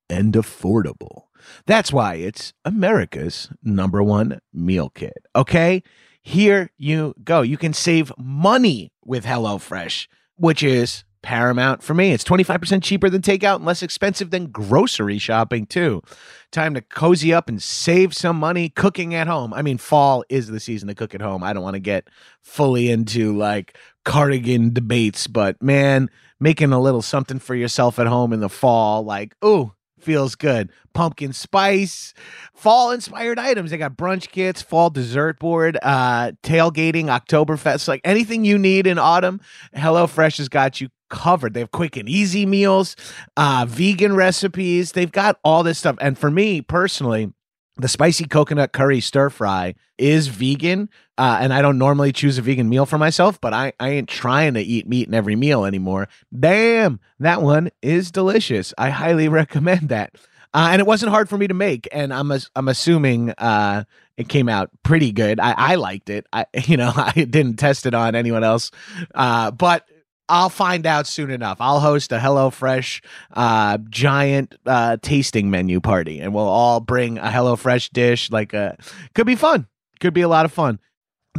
and 0.09 0.35
affordable. 0.35 1.25
That's 1.67 1.93
why 1.93 2.15
it's 2.15 2.53
America's 2.65 3.49
number 3.65 4.01
one 4.01 4.39
meal 4.53 4.89
kit. 4.89 5.27
Okay? 5.35 5.83
Here 6.23 6.71
you 6.79 7.17
go. 7.25 7.43
You 7.43 7.57
can 7.57 7.73
save 7.73 8.13
money 8.17 8.93
with 9.05 9.25
HelloFresh, 9.25 10.07
which 10.37 10.63
is 10.63 11.03
paramount 11.23 11.83
for 11.83 11.95
me. 11.95 12.13
It's 12.13 12.25
25% 12.25 12.83
cheaper 12.83 13.11
than 13.11 13.23
takeout 13.23 13.57
and 13.57 13.65
less 13.65 13.83
expensive 13.83 14.31
than 14.31 14.47
grocery 14.47 15.19
shopping, 15.19 15.67
too. 15.67 16.03
Time 16.51 16.75
to 16.75 16.81
cozy 16.81 17.33
up 17.33 17.49
and 17.49 17.63
save 17.63 18.15
some 18.15 18.39
money 18.39 18.69
cooking 18.69 19.15
at 19.15 19.27
home. 19.27 19.55
I 19.55 19.63
mean, 19.63 19.79
fall 19.79 20.25
is 20.29 20.49
the 20.49 20.61
season 20.61 20.89
to 20.89 20.95
cook 20.95 21.15
at 21.15 21.21
home. 21.21 21.43
I 21.43 21.53
don't 21.53 21.63
want 21.63 21.75
to 21.75 21.81
get 21.81 22.09
fully 22.43 22.91
into 22.91 23.37
like 23.37 23.77
cardigan 24.05 24.73
debates, 24.73 25.27
but 25.27 25.63
man, 25.63 26.11
making 26.41 26.73
a 26.73 26.81
little 26.81 27.03
something 27.03 27.39
for 27.39 27.55
yourself 27.55 27.99
at 27.99 28.07
home 28.07 28.33
in 28.33 28.41
the 28.41 28.49
fall, 28.49 29.05
like, 29.05 29.37
ooh, 29.45 29.73
feels 30.01 30.35
good. 30.35 30.71
Pumpkin 30.95 31.33
spice, 31.33 32.15
fall 32.55 32.91
inspired 32.91 33.39
items. 33.39 33.71
They 33.71 33.77
got 33.77 33.97
brunch 33.97 34.31
kits, 34.31 34.63
fall 34.63 34.91
dessert 34.91 35.39
board, 35.39 35.79
uh, 35.83 36.33
tailgating, 36.43 37.05
Oktoberfest, 37.05 37.87
like 37.87 38.01
anything 38.05 38.45
you 38.45 38.59
need 38.59 38.87
in 38.87 38.99
autumn. 38.99 39.41
HelloFresh 39.77 40.39
has 40.39 40.49
got 40.49 40.81
you 40.81 40.89
covered. 41.11 41.55
They 41.55 41.61
have 41.61 41.71
quick 41.71 41.97
and 41.97 42.09
easy 42.09 42.47
meals, 42.47 42.97
uh, 43.37 43.67
vegan 43.69 44.17
recipes. 44.17 44.93
They've 44.93 45.13
got 45.13 45.39
all 45.45 45.63
this 45.63 45.79
stuff. 45.79 45.97
And 46.01 46.17
for 46.17 46.31
me 46.31 46.63
personally, 46.63 47.33
the 47.77 47.89
spicy 47.89 48.25
coconut 48.25 48.73
curry 48.73 49.01
stir 49.01 49.31
fry 49.31 49.75
is 49.99 50.29
vegan. 50.29 50.89
Uh, 51.19 51.39
and 51.41 51.53
I 51.53 51.61
don't 51.63 51.79
normally 51.79 52.13
choose 52.13 52.39
a 52.39 52.43
vegan 52.43 52.69
meal 52.69 52.87
for 52.87 52.99
myself, 52.99 53.41
but 53.41 53.53
I, 53.53 53.73
I 53.79 53.91
ain't 53.91 54.09
trying 54.09 54.55
to 54.55 54.61
eat 54.61 54.89
meat 54.89 55.09
in 55.09 55.15
every 55.15 55.37
meal 55.37 55.65
anymore. 55.65 56.09
Damn, 56.39 57.01
that 57.19 57.43
one 57.43 57.71
is 57.83 58.11
delicious. 58.11 58.73
I 58.79 58.91
highly 58.91 59.29
recommend 59.29 59.91
that. 59.91 60.17
Uh, 60.53 60.71
and 60.73 60.81
it 60.81 60.87
wasn't 60.87 61.11
hard 61.11 61.29
for 61.29 61.39
me 61.39 61.47
to 61.47 61.55
make, 61.55 61.89
and 61.93 62.13
I'm 62.13 62.33
I'm 62.57 62.67
assuming 62.67 63.31
uh, 63.39 63.85
it 64.17 64.29
came 64.29 64.49
out 64.49 64.71
pretty 64.83 65.13
good. 65.13 65.39
I, 65.39 65.53
I 65.57 65.75
liked 65.77 66.11
it. 66.11 66.27
I 66.33 66.47
you 66.65 66.77
know 66.77 66.93
I 66.97 67.13
didn't 67.13 67.57
test 67.57 67.87
it 67.87 67.95
on 67.95 68.17
anyone 68.17 68.43
else, 68.43 68.73
uh, 69.15 69.53
but 69.53 69.87
I'll 70.31 70.49
find 70.49 70.87
out 70.87 71.07
soon 71.07 71.31
enough. 71.31 71.59
I'll 71.61 71.81
host 71.81 72.13
a 72.13 72.19
HelloFresh 72.19 73.05
uh, 73.33 73.79
giant 73.89 74.55
uh, 74.65 74.97
tasting 75.03 75.51
menu 75.51 75.81
party, 75.81 76.21
and 76.21 76.33
we'll 76.33 76.49
all 76.49 76.81
bring 76.81 77.19
a 77.19 77.25
HelloFresh 77.27 77.91
dish. 77.91 78.31
Like, 78.31 78.55
a, 78.55 78.77
could 79.15 79.27
be 79.27 79.37
fun. 79.37 79.67
Could 79.99 80.15
be 80.15 80.23
a 80.23 80.29
lot 80.29 80.45
of 80.45 80.53
fun. 80.53 80.79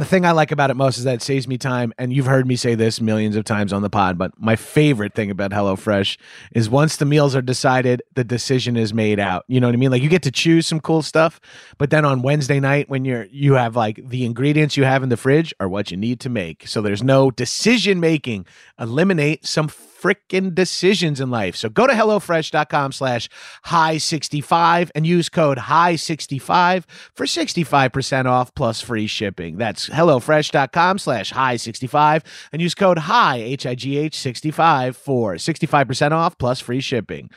The 0.02 0.08
thing 0.08 0.26
I 0.26 0.32
like 0.32 0.50
about 0.50 0.68
it 0.68 0.74
most 0.74 0.98
is 0.98 1.04
that 1.04 1.14
it 1.14 1.22
saves 1.22 1.46
me 1.46 1.58
time. 1.58 1.94
And 1.96 2.12
you've 2.12 2.26
heard 2.26 2.44
me 2.44 2.56
say 2.56 2.74
this 2.74 3.00
millions 3.00 3.36
of 3.36 3.44
times 3.44 3.72
on 3.72 3.82
the 3.82 3.88
pod, 3.88 4.18
but 4.18 4.32
my 4.36 4.56
favorite 4.56 5.14
thing 5.14 5.30
about 5.30 5.52
HelloFresh 5.52 6.18
is 6.50 6.68
once 6.68 6.96
the 6.96 7.04
meals 7.04 7.36
are 7.36 7.40
decided, 7.40 8.02
the 8.14 8.24
decision 8.24 8.76
is 8.76 8.92
made 8.92 9.20
out. 9.20 9.44
You 9.46 9.60
know 9.60 9.68
what 9.68 9.74
I 9.74 9.76
mean? 9.76 9.92
Like 9.92 10.02
you 10.02 10.08
get 10.08 10.24
to 10.24 10.32
choose 10.32 10.66
some 10.66 10.80
cool 10.80 11.02
stuff, 11.02 11.40
but 11.78 11.90
then 11.90 12.04
on 12.04 12.20
Wednesday 12.20 12.58
night 12.58 12.88
when 12.88 13.04
you're 13.04 13.26
you 13.26 13.52
have 13.52 13.76
like 13.76 14.00
the 14.08 14.24
ingredients 14.24 14.76
you 14.76 14.82
have 14.82 15.04
in 15.04 15.08
the 15.08 15.16
fridge 15.16 15.54
are 15.60 15.68
what 15.68 15.92
you 15.92 15.96
need 15.96 16.18
to 16.18 16.28
make. 16.28 16.66
So 16.66 16.82
there's 16.82 17.04
no 17.04 17.30
decision 17.30 18.00
making. 18.00 18.44
Eliminate 18.80 19.46
some 19.46 19.68
freaking 20.02 20.54
decisions 20.54 21.20
in 21.20 21.30
life. 21.30 21.54
So 21.56 21.68
go 21.68 21.86
to 21.86 21.92
HelloFresh.com 21.92 22.92
slash 22.92 23.28
high 23.64 23.98
65 23.98 24.90
and 24.94 25.06
use 25.06 25.28
code 25.28 25.58
high 25.58 25.96
65 25.96 26.86
for 27.14 27.24
65% 27.24 28.26
off 28.26 28.54
plus 28.54 28.80
free 28.80 29.06
shipping. 29.06 29.56
That's 29.56 29.88
HelloFresh.com 29.88 30.98
slash 30.98 31.30
high 31.30 31.56
65 31.56 32.24
and 32.52 32.60
use 32.60 32.74
code 32.74 32.98
high 32.98 33.36
H-I-G-H 33.36 34.16
65 34.18 34.96
for 34.96 35.34
65% 35.34 36.12
off 36.12 36.36
plus 36.38 36.60
free 36.60 36.80
shipping. 36.80 37.30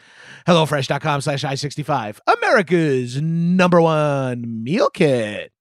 HelloFresh.com 0.47 1.21
slash 1.21 1.41
high 1.43 1.55
65. 1.55 2.21
America's 2.27 3.21
number 3.21 3.81
one 3.81 4.63
meal 4.63 4.89
kit. 4.89 5.51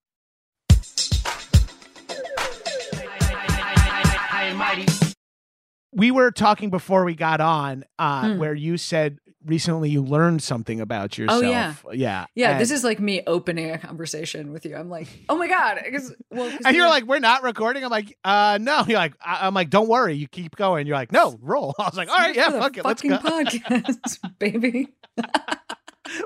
We 5.95 6.11
were 6.11 6.31
talking 6.31 6.71
before 6.71 7.05
we 7.05 7.15
got 7.15 7.41
on 7.41 7.85
uh 7.99 8.33
Hmm. 8.33 8.39
where 8.39 8.55
you 8.55 8.77
said 8.77 9.19
recently 9.47 9.91
you 9.91 10.03
learned 10.03 10.43
something 10.43 10.81
about 10.81 11.19
yourself. 11.19 11.43
Oh, 11.45 11.47
yeah. 11.47 11.75
yeah, 11.93 12.25
Yeah, 12.35 12.59
this 12.59 12.71
is 12.71 12.83
like 12.83 12.99
me 12.99 13.21
opening 13.27 13.71
a 13.71 13.77
conversation 13.79 14.53
with 14.53 14.65
you. 14.65 14.75
I'm 14.75 14.89
like, 14.89 15.07
oh 15.29 15.37
my 15.37 15.49
god, 15.49 15.81
because 15.85 16.15
well, 16.31 16.51
'cause 16.51 16.61
And 16.65 16.75
you're 16.75 16.87
were- 16.87 16.91
like, 16.91 17.05
we're 17.05 17.19
not 17.19 17.43
recording. 17.43 17.85
I'm 17.85 17.91
like, 17.91 18.17
uh, 18.25 18.59
no. 18.61 18.85
You're 18.89 18.97
like, 18.99 19.13
I- 19.21 19.47
I'm 19.47 19.53
like, 19.53 19.69
don't 19.69 19.87
worry. 19.89 20.15
You 20.15 20.29
keep 20.29 20.57
going. 20.57 20.87
You're 20.87 20.97
like, 20.97 21.13
no, 21.13 21.39
roll. 21.43 21.75
I 21.79 21.85
was 21.85 21.95
like, 21.97 22.09
all 22.09 22.17
right, 22.17 22.35
yeah, 22.35 22.51
fuck 22.51 22.79
it, 22.79 22.87
let's 22.87 23.03
fucking 23.03 23.19
go. 23.19 23.19
podcast, 23.19 24.19
baby. 24.39 24.89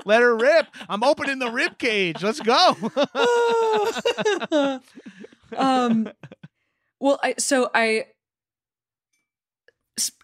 Let 0.05 0.21
her 0.21 0.35
rip. 0.37 0.67
I'm 0.87 1.03
opening 1.03 1.39
the 1.39 1.51
rib 1.51 1.77
cage. 1.77 2.23
Let's 2.23 2.39
go. 2.39 2.75
um, 5.57 6.09
well, 6.99 7.19
I 7.23 7.35
so 7.37 7.69
I 7.73 8.05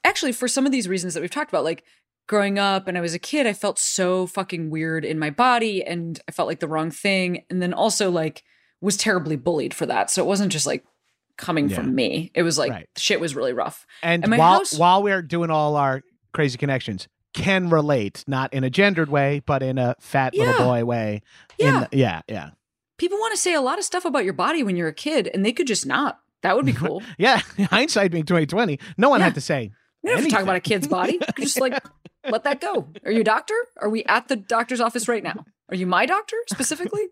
actually 0.03 0.31
for 0.31 0.47
some 0.47 0.65
of 0.65 0.71
these 0.71 0.87
reasons 0.87 1.13
that 1.13 1.21
we've 1.21 1.29
talked 1.31 1.51
about, 1.51 1.63
like 1.63 1.83
growing 2.27 2.57
up 2.59 2.87
and 2.87 2.97
I 2.97 3.01
was 3.01 3.13
a 3.13 3.19
kid, 3.19 3.45
I 3.47 3.53
felt 3.53 3.77
so 3.79 4.25
fucking 4.27 4.69
weird 4.69 5.05
in 5.05 5.19
my 5.19 5.29
body, 5.29 5.83
and 5.83 6.19
I 6.27 6.31
felt 6.31 6.47
like 6.47 6.59
the 6.59 6.67
wrong 6.67 6.91
thing, 6.91 7.43
and 7.49 7.61
then 7.61 7.73
also 7.73 8.09
like 8.11 8.43
was 8.81 8.97
terribly 8.97 9.35
bullied 9.35 9.73
for 9.73 9.85
that. 9.85 10.09
So 10.11 10.23
it 10.23 10.27
wasn't 10.27 10.51
just 10.51 10.65
like 10.65 10.83
coming 11.37 11.69
Yeah. 11.69 11.75
from 11.77 11.93
me; 11.95 12.31
it 12.35 12.43
was 12.43 12.57
like 12.57 12.71
Right. 12.71 12.89
shit 12.97 13.19
was 13.19 13.35
really 13.35 13.53
rough. 13.53 13.85
And, 14.01 14.23
And 14.23 14.37
while 14.37 14.59
house- 14.59 14.77
while 14.77 15.03
we're 15.03 15.21
doing 15.21 15.49
all 15.51 15.75
our 15.75 16.01
crazy 16.33 16.57
connections, 16.57 17.07
can 17.33 17.69
relate, 17.69 18.23
not 18.27 18.53
in 18.53 18.63
a 18.63 18.69
gendered 18.69 19.09
way, 19.09 19.41
but 19.45 19.61
in 19.61 19.77
a 19.77 19.95
fat 19.99 20.33
Yeah. 20.33 20.45
little 20.51 20.65
boy 20.67 20.85
way. 20.85 21.21
Yeah. 21.59 21.85
the- 21.91 21.97
yeah, 21.97 22.21
yeah, 22.29 22.49
People 22.97 23.17
want 23.17 23.33
to 23.33 23.37
say 23.37 23.53
a 23.53 23.59
lot 23.59 23.77
of 23.77 23.83
stuff 23.83 24.05
about 24.05 24.23
your 24.23 24.33
body 24.33 24.63
when 24.63 24.77
you're 24.77 24.87
a 24.87 24.93
kid, 24.93 25.27
and 25.33 25.45
they 25.45 25.51
could 25.51 25.67
just 25.67 25.85
not. 25.85 26.19
That 26.41 26.55
would 26.55 26.65
be 26.65 26.73
cool. 26.83 27.01
yeah. 27.17 27.39
Hindsight 27.59 28.11
being 28.11 28.25
2020, 28.25 28.79
no 28.97 29.09
one 29.09 29.19
Yeah. 29.19 29.25
had 29.25 29.35
to 29.35 29.41
say. 29.41 29.71
We 30.03 30.09
don't 30.11 30.17
have 30.19 30.25
to 30.27 30.31
talk 30.31 30.43
about 30.43 30.55
a 30.55 30.59
kid's 30.59 30.87
body. 30.87 31.19
Just 31.39 31.59
like 31.59 31.73
let 32.29 32.43
that 32.43 32.61
go. 32.61 32.87
Are 33.03 33.11
you 33.11 33.21
a 33.21 33.23
doctor? 33.23 33.55
Are 33.81 33.89
we 33.89 34.03
at 34.05 34.27
the 34.27 34.35
doctor's 34.35 34.79
office 34.79 35.07
right 35.07 35.23
now? 35.23 35.45
Are 35.69 35.75
you 35.75 35.87
my 35.87 36.05
doctor 36.05 36.37
specifically? 36.47 37.07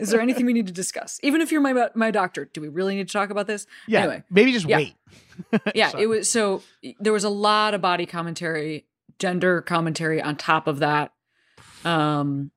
Is 0.00 0.10
there 0.10 0.20
anything 0.20 0.44
we 0.44 0.52
need 0.52 0.66
to 0.66 0.72
discuss? 0.72 1.20
Even 1.22 1.40
if 1.40 1.52
you're 1.52 1.60
my 1.60 1.88
my 1.94 2.10
doctor, 2.10 2.44
do 2.52 2.60
we 2.60 2.66
really 2.68 2.96
need 2.96 3.06
to 3.06 3.12
talk 3.12 3.30
about 3.30 3.46
this? 3.46 3.66
Yeah, 3.86 4.00
Anyway, 4.00 4.22
maybe 4.28 4.50
just 4.52 4.66
Yeah. 4.68 4.76
wait. 4.78 4.94
yeah, 5.74 5.92
it 5.96 6.08
was 6.08 6.28
so 6.28 6.62
there 6.98 7.12
was 7.12 7.22
a 7.24 7.28
lot 7.30 7.74
of 7.74 7.80
body 7.80 8.06
commentary, 8.06 8.86
gender 9.20 9.62
commentary 9.62 10.20
on 10.20 10.34
top 10.36 10.66
of 10.66 10.80
that. 10.80 11.12
Um 11.84 12.50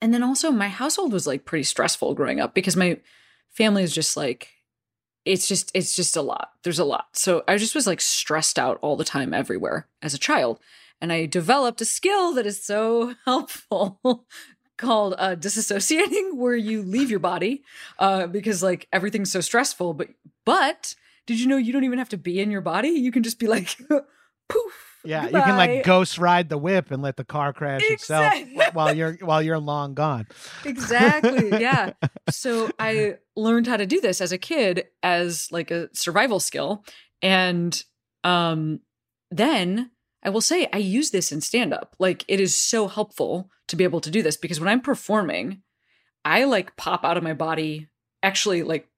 and 0.00 0.12
then 0.14 0.22
also 0.22 0.50
my 0.50 0.68
household 0.68 1.12
was 1.12 1.26
like 1.26 1.44
pretty 1.44 1.62
stressful 1.64 2.14
growing 2.14 2.40
up 2.40 2.54
because 2.54 2.74
my 2.76 2.98
family 3.50 3.82
is 3.82 3.94
just 3.94 4.16
like 4.16 4.48
it's 5.24 5.46
just 5.46 5.70
it's 5.74 5.94
just 5.94 6.16
a 6.16 6.22
lot. 6.22 6.52
There's 6.62 6.78
a 6.78 6.84
lot. 6.84 7.16
So 7.16 7.44
I 7.46 7.56
just 7.56 7.74
was 7.74 7.86
like 7.86 8.00
stressed 8.00 8.58
out 8.58 8.78
all 8.82 8.96
the 8.96 9.04
time 9.04 9.32
everywhere 9.32 9.86
as 10.00 10.14
a 10.14 10.18
child. 10.18 10.58
And 11.00 11.12
I 11.12 11.26
developed 11.26 11.80
a 11.80 11.84
skill 11.84 12.32
that 12.34 12.46
is 12.46 12.62
so 12.62 13.14
helpful 13.24 14.26
called 14.76 15.14
uh, 15.18 15.36
disassociating, 15.36 16.34
where 16.34 16.56
you 16.56 16.82
leave 16.82 17.10
your 17.10 17.20
body 17.20 17.62
uh, 17.98 18.26
because 18.26 18.62
like 18.62 18.88
everything's 18.92 19.32
so 19.32 19.40
stressful. 19.40 19.94
But 19.94 20.08
but 20.44 20.94
did 21.26 21.40
you 21.40 21.46
know 21.46 21.56
you 21.56 21.72
don't 21.72 21.84
even 21.84 21.98
have 21.98 22.08
to 22.10 22.18
be 22.18 22.40
in 22.40 22.50
your 22.50 22.60
body? 22.60 22.88
You 22.88 23.12
can 23.12 23.22
just 23.22 23.38
be 23.38 23.46
like 23.46 23.76
poof. 24.48 24.91
Yeah, 25.04 25.24
you 25.24 25.30
can 25.30 25.56
like 25.56 25.84
ghost 25.84 26.18
ride 26.18 26.48
the 26.48 26.58
whip 26.58 26.90
and 26.90 27.02
let 27.02 27.16
the 27.16 27.24
car 27.24 27.52
crash 27.52 27.82
itself 27.84 28.34
while 28.72 28.94
you're 28.94 29.14
while 29.20 29.42
you're 29.42 29.58
long 29.58 29.94
gone. 29.94 30.26
Exactly. 30.64 31.50
Yeah. 31.62 31.92
so 32.30 32.70
I 32.78 33.16
learned 33.36 33.66
how 33.66 33.76
to 33.76 33.86
do 33.86 34.00
this 34.00 34.20
as 34.20 34.32
a 34.32 34.38
kid 34.38 34.86
as 35.02 35.48
like 35.50 35.70
a 35.70 35.88
survival 35.94 36.40
skill. 36.40 36.84
And 37.20 37.82
um 38.24 38.80
then 39.30 39.90
I 40.22 40.30
will 40.30 40.40
say 40.40 40.68
I 40.72 40.78
use 40.78 41.10
this 41.10 41.32
in 41.32 41.40
stand 41.40 41.72
up. 41.74 41.96
Like 41.98 42.24
it 42.28 42.40
is 42.40 42.56
so 42.56 42.88
helpful 42.88 43.50
to 43.68 43.76
be 43.76 43.84
able 43.84 44.00
to 44.00 44.10
do 44.10 44.22
this 44.22 44.36
because 44.36 44.60
when 44.60 44.68
I'm 44.68 44.80
performing, 44.80 45.62
I 46.24 46.44
like 46.44 46.76
pop 46.76 47.04
out 47.04 47.16
of 47.16 47.22
my 47.22 47.34
body 47.34 47.88
actually 48.22 48.62
like 48.62 48.88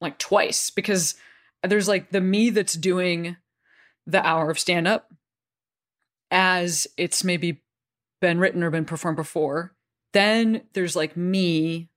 like 0.00 0.18
twice 0.18 0.70
because 0.70 1.14
there's 1.62 1.88
like 1.88 2.10
the 2.10 2.20
me 2.20 2.50
that's 2.50 2.74
doing 2.74 3.36
the 4.06 4.24
hour 4.26 4.50
of 4.50 4.58
stand 4.58 4.88
up 4.88 5.09
as 6.30 6.86
it's 6.96 7.24
maybe 7.24 7.62
been 8.20 8.38
written 8.38 8.62
or 8.62 8.70
been 8.70 8.84
performed 8.84 9.16
before. 9.16 9.74
Then 10.12 10.62
there's 10.72 10.96
like 10.96 11.16
me 11.16 11.88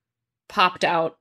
popped 0.48 0.84
out 0.84 1.18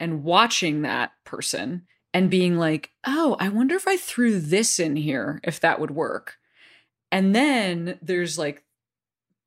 and 0.00 0.24
watching 0.24 0.82
that 0.82 1.12
person 1.24 1.82
and 2.12 2.30
being 2.30 2.56
like, 2.56 2.90
oh, 3.06 3.36
I 3.40 3.48
wonder 3.48 3.74
if 3.74 3.88
I 3.88 3.96
threw 3.96 4.38
this 4.38 4.78
in 4.78 4.96
here, 4.96 5.40
if 5.42 5.60
that 5.60 5.80
would 5.80 5.90
work. 5.90 6.36
And 7.10 7.34
then 7.34 7.98
there's 8.00 8.38
like 8.38 8.64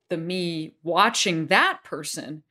the 0.10 0.18
me 0.18 0.76
watching 0.84 1.48
that 1.48 1.84
person, 1.84 2.44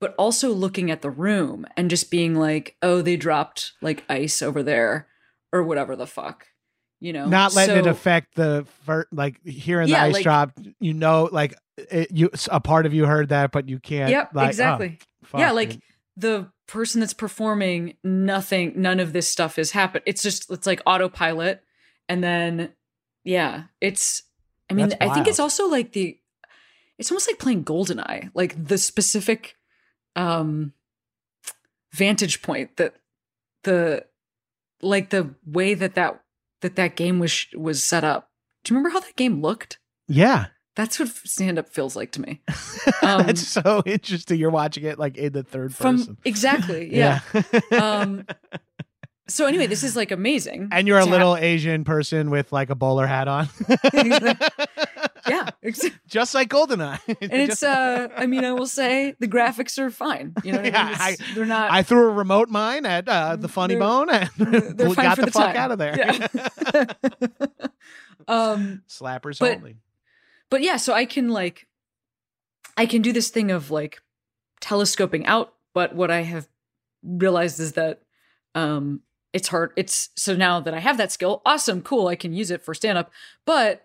but 0.00 0.14
also 0.16 0.50
looking 0.52 0.90
at 0.90 1.02
the 1.02 1.10
room 1.10 1.66
and 1.76 1.90
just 1.90 2.10
being 2.10 2.34
like, 2.34 2.76
oh, 2.82 3.02
they 3.02 3.16
dropped 3.16 3.72
like 3.80 4.04
ice 4.08 4.42
over 4.42 4.62
there 4.62 5.08
or 5.52 5.62
whatever 5.62 5.96
the 5.96 6.06
fuck, 6.06 6.46
you 7.06 7.12
know? 7.12 7.28
Not 7.28 7.54
letting 7.54 7.76
it 7.76 7.86
affect 7.86 8.34
the 8.34 8.66
fir- 8.84 9.06
like 9.12 9.40
hearing 9.46 9.88
Yeah, 9.88 10.00
the 10.00 10.06
ice 10.08 10.14
like- 10.14 10.22
drop. 10.24 10.58
You 10.80 10.92
know, 10.92 11.28
like 11.30 11.54
it, 11.76 12.10
you 12.10 12.30
a 12.50 12.58
part 12.58 12.84
of 12.84 12.92
you 12.92 13.06
heard 13.06 13.28
that, 13.28 13.52
but 13.52 13.68
you 13.68 13.78
can't. 13.78 14.10
Yep, 14.10 14.30
like, 14.34 14.46
oh, 14.46 14.48
exactly. 14.48 14.98
fuck, 15.22 15.40
yeah, 15.40 15.52
like 15.52 15.78
the 16.16 16.50
person 16.66 17.00
that's 17.00 17.14
performing, 17.14 17.94
nothing, 18.02 18.72
none 18.74 18.98
of 18.98 19.12
this 19.12 19.28
stuff 19.28 19.54
has 19.54 19.70
happened. 19.70 20.02
It's 20.04 20.20
just, 20.20 20.50
it's 20.50 20.66
like 20.66 20.82
autopilot. 20.84 21.62
And 22.08 22.24
then, 22.24 22.72
yeah, 23.22 23.64
it's, 23.80 24.24
I 24.68 24.74
mean, 24.74 24.92
I 25.00 25.14
think 25.14 25.28
it's 25.28 25.38
also 25.38 25.68
like 25.68 25.92
the, 25.92 26.18
it's 26.98 27.12
almost 27.12 27.28
like 27.28 27.38
playing 27.38 27.64
Goldeneye, 27.64 28.30
like 28.34 28.66
the 28.66 28.78
specific 28.78 29.54
um 30.16 30.72
vantage 31.92 32.42
point 32.42 32.78
that 32.78 32.96
the, 33.62 34.04
like 34.82 35.10
the 35.10 35.34
way 35.46 35.74
that 35.74 35.94
that, 35.94 36.20
that 36.66 36.76
that 36.76 36.96
game 36.96 37.18
was, 37.18 37.46
was 37.54 37.82
set 37.82 38.02
up. 38.04 38.30
Do 38.64 38.74
you 38.74 38.78
remember 38.78 38.92
how 38.92 39.00
that 39.00 39.16
game 39.16 39.40
looked? 39.40 39.78
yeah, 40.08 40.46
That's 40.74 40.98
what 40.98 41.08
stand 41.08 41.58
up 41.58 41.68
feels 41.68 41.96
like 41.96 42.12
to 42.12 42.20
me. 42.20 42.42
Um, 43.02 43.26
that's 43.26 43.46
so 43.46 43.82
interesting. 43.86 44.38
You're 44.38 44.50
watching 44.50 44.84
it 44.84 44.98
like 44.98 45.16
in 45.16 45.32
the 45.32 45.42
third 45.42 45.74
From 45.74 45.98
person. 45.98 46.16
exactly. 46.24 46.88
Yeah. 46.94 47.20
um 47.72 48.24
so 49.28 49.44
anyway 49.46 49.66
this 49.66 49.82
is 49.82 49.96
like 49.96 50.12
amazing 50.12 50.68
and 50.72 50.86
you're 50.86 50.98
a 51.00 51.04
little 51.04 51.36
Asian 51.36 51.82
person 51.84 52.30
with 52.30 52.52
like 52.52 52.70
a 52.70 52.74
bowler 52.76 53.06
hat 53.06 53.26
on. 53.28 53.48
yeah 55.28 55.50
just 56.06 56.34
like 56.34 56.48
Goldeneye. 56.48 57.00
and 57.20 57.32
it's 57.32 57.62
uh 57.62 58.08
i 58.16 58.26
mean 58.26 58.44
i 58.44 58.52
will 58.52 58.66
say 58.66 59.14
the 59.18 59.28
graphics 59.28 59.78
are 59.78 59.90
fine 59.90 60.34
you 60.44 60.52
know 60.52 60.58
what 60.58 60.66
Yeah, 60.72 60.82
I 60.98 61.04
mean? 61.06 61.12
It's- 61.14 61.34
they're 61.34 61.46
not 61.46 61.70
I 61.70 61.82
threw 61.82 62.06
a 62.06 62.10
remote 62.12 62.48
mine 62.48 62.86
at 62.86 63.08
uh, 63.08 63.36
the 63.36 63.48
funny 63.48 63.76
bone 63.76 64.08
and 64.10 64.30
got 64.38 65.16
the, 65.16 65.22
the 65.26 65.30
fuck 65.32 65.56
out 65.56 65.70
of 65.72 65.78
there. 65.78 65.96
Yeah. 65.96 66.26
um 68.28 68.82
Slappers 68.88 69.38
But- 69.38 69.56
only. 69.58 69.76
but 70.50 70.62
yeah 70.62 70.76
so 70.76 70.92
i 70.92 71.04
can 71.04 71.28
like 71.28 71.66
i 72.76 72.86
can 72.86 73.02
do 73.02 73.12
this 73.12 73.30
thing 73.30 73.50
of 73.50 73.70
like 73.70 74.00
telescoping 74.60 75.26
out 75.26 75.54
but 75.74 75.94
what 75.94 76.10
i 76.10 76.22
have 76.22 76.48
realized 77.02 77.60
is 77.60 77.72
that 77.72 78.02
um 78.54 79.00
it's 79.32 79.48
hard 79.48 79.72
it's 79.76 80.08
so 80.16 80.34
now 80.34 80.58
that 80.60 80.74
i 80.74 80.80
have 80.80 80.96
that 80.98 81.12
skill 81.12 81.42
awesome 81.46 81.82
cool 81.82 82.08
i 82.08 82.16
can 82.16 82.32
use 82.32 82.50
it 82.50 82.62
for 82.62 82.74
stand 82.74 82.98
up 82.98 83.10
but 83.44 83.84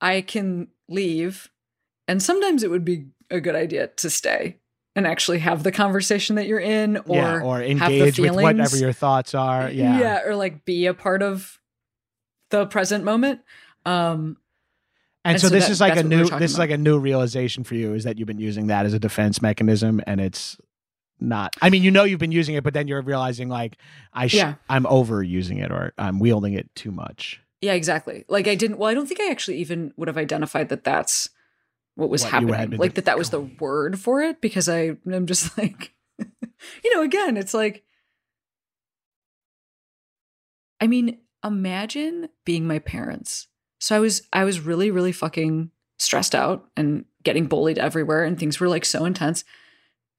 i 0.00 0.20
can 0.20 0.68
leave 0.88 1.48
and 2.08 2.22
sometimes 2.22 2.62
it 2.62 2.70
would 2.70 2.84
be 2.84 3.06
a 3.30 3.40
good 3.40 3.54
idea 3.54 3.86
to 3.86 4.10
stay 4.10 4.56
and 4.96 5.06
actually 5.06 5.38
have 5.38 5.62
the 5.62 5.70
conversation 5.70 6.34
that 6.36 6.46
you're 6.48 6.58
in 6.58 6.96
or 7.06 7.16
yeah, 7.16 7.40
or 7.40 7.58
have 7.60 7.64
the 7.64 7.70
engage 7.70 8.18
with 8.18 8.34
whatever 8.34 8.76
your 8.76 8.92
thoughts 8.92 9.34
are. 9.36 9.70
Yeah. 9.70 10.00
yeah 10.00 10.20
or 10.26 10.34
like 10.34 10.64
be 10.64 10.86
a 10.86 10.94
part 10.94 11.22
of 11.22 11.60
the 12.50 12.66
present 12.66 13.04
moment 13.04 13.40
um 13.86 14.36
And, 15.24 15.34
And 15.34 15.40
so, 15.40 15.46
so 15.48 15.54
this 15.54 15.66
that- 15.66 15.70
is 15.72 15.80
like 15.80 15.92
a 15.92 15.96
what 15.96 16.06
we 16.06 16.16
were 16.16 16.22
new 16.24 16.38
this 16.40 16.50
is 16.52 16.58
like 16.58 16.70
a 16.70 16.76
new 16.78 16.98
realization 16.98 17.62
for 17.62 17.76
you 17.76 17.94
is 17.94 18.02
that 18.04 18.18
you've 18.18 18.26
been 18.26 18.40
using 18.40 18.66
that 18.66 18.84
as 18.84 18.92
a 18.94 18.98
defense 18.98 19.40
mechanism 19.40 20.00
and 20.06 20.20
it's 20.20 20.56
not 21.20 21.54
I 21.62 21.70
mean 21.70 21.82
you 21.84 21.90
know 21.92 22.02
you've 22.04 22.18
been 22.18 22.32
using 22.32 22.56
it 22.56 22.64
but 22.64 22.74
then 22.74 22.88
you're 22.88 23.02
realizing 23.02 23.48
like 23.48 23.76
I 24.12 24.26
sh- 24.26 24.34
Yeah. 24.34 24.54
I'm 24.68 24.84
overusing 24.84 25.62
it 25.62 25.70
or 25.70 25.92
I'm 25.98 26.18
wielding 26.18 26.54
it 26.54 26.68
too 26.74 26.90
much. 26.90 27.40
Yeah, 27.60 27.74
exactly. 27.74 28.24
Like 28.28 28.48
I 28.48 28.54
didn't. 28.54 28.78
Well, 28.78 28.88
I 28.88 28.94
don't 28.94 29.06
think 29.06 29.20
I 29.20 29.30
actually 29.30 29.58
even 29.58 29.92
would 29.96 30.08
have 30.08 30.16
identified 30.16 30.70
that 30.70 30.84
that's 30.84 31.28
what 31.94 32.08
was 32.08 32.22
What 32.22 32.32
happening. 32.32 32.78
Like 32.78 32.94
that 32.94 33.04
that 33.04 33.18
was 33.18 33.30
the 33.30 33.40
word 33.40 33.98
for 33.98 34.22
it 34.22 34.40
because 34.40 34.68
I 34.68 34.96
am 35.10 35.26
just 35.26 35.56
like, 35.58 35.94
you 36.18 36.94
know, 36.94 37.02
again, 37.02 37.36
it's 37.36 37.54
like, 37.54 37.84
I 40.80 40.86
mean, 40.86 41.18
imagine 41.44 42.28
being 42.44 42.66
my 42.66 42.78
parents. 42.78 43.48
So 43.78 43.96
I 43.96 44.00
was 44.00 44.22
I 44.32 44.44
was 44.44 44.60
really 44.60 44.90
really 44.90 45.12
fucking 45.12 45.70
stressed 45.98 46.34
out 46.34 46.66
and 46.76 47.04
getting 47.22 47.46
bullied 47.46 47.78
everywhere 47.78 48.24
and 48.24 48.38
things 48.38 48.58
were 48.58 48.68
like 48.68 48.86
so 48.86 49.04
intense. 49.04 49.44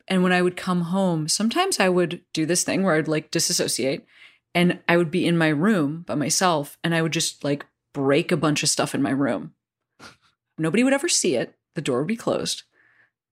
And 0.08 0.22
when 0.22 0.34
I 0.34 0.42
would 0.42 0.58
come 0.58 0.82
home, 0.82 1.28
sometimes 1.28 1.80
I 1.80 1.90
would 1.90 2.22
do 2.34 2.46
this 2.46 2.64
thing 2.64 2.84
where 2.84 2.96
I'd 2.96 3.08
like 3.08 3.32
disassociate 3.32 4.06
and 4.54 4.80
I 4.88 4.98
would 4.98 5.12
be 5.12 5.26
in 5.26 5.38
my 5.38 5.50
room 5.50 6.04
by 6.06 6.16
myself 6.16 6.78
and 6.84 6.94
I 6.94 7.02
would 7.02 7.14
just 7.14 7.44
like 7.44 7.66
break 7.94 8.32
a 8.32 8.38
bunch 8.38 8.64
of 8.64 8.70
stuff 8.70 8.94
in 8.94 9.02
my 9.02 9.12
room. 9.12 9.54
nobody 10.58 10.84
would 10.84 10.94
ever 10.94 11.10
see 11.10 11.36
it. 11.36 11.56
The 11.76 11.82
door 11.82 12.00
would 12.00 12.08
be 12.08 12.16
closed. 12.16 12.64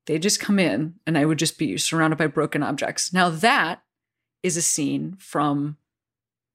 They'd 0.06 0.22
just 0.22 0.40
come 0.40 0.60
in 0.60 0.96
and 1.06 1.18
I 1.18 1.26
would 1.26 1.40
just 1.40 1.58
be 1.58 1.78
surrounded 1.78 2.18
by 2.18 2.28
broken 2.28 2.64
objects. 2.64 3.14
Now 3.14 3.30
that 3.30 3.84
is 4.42 4.58
a 4.58 4.62
scene 4.62 5.18
from 5.20 5.78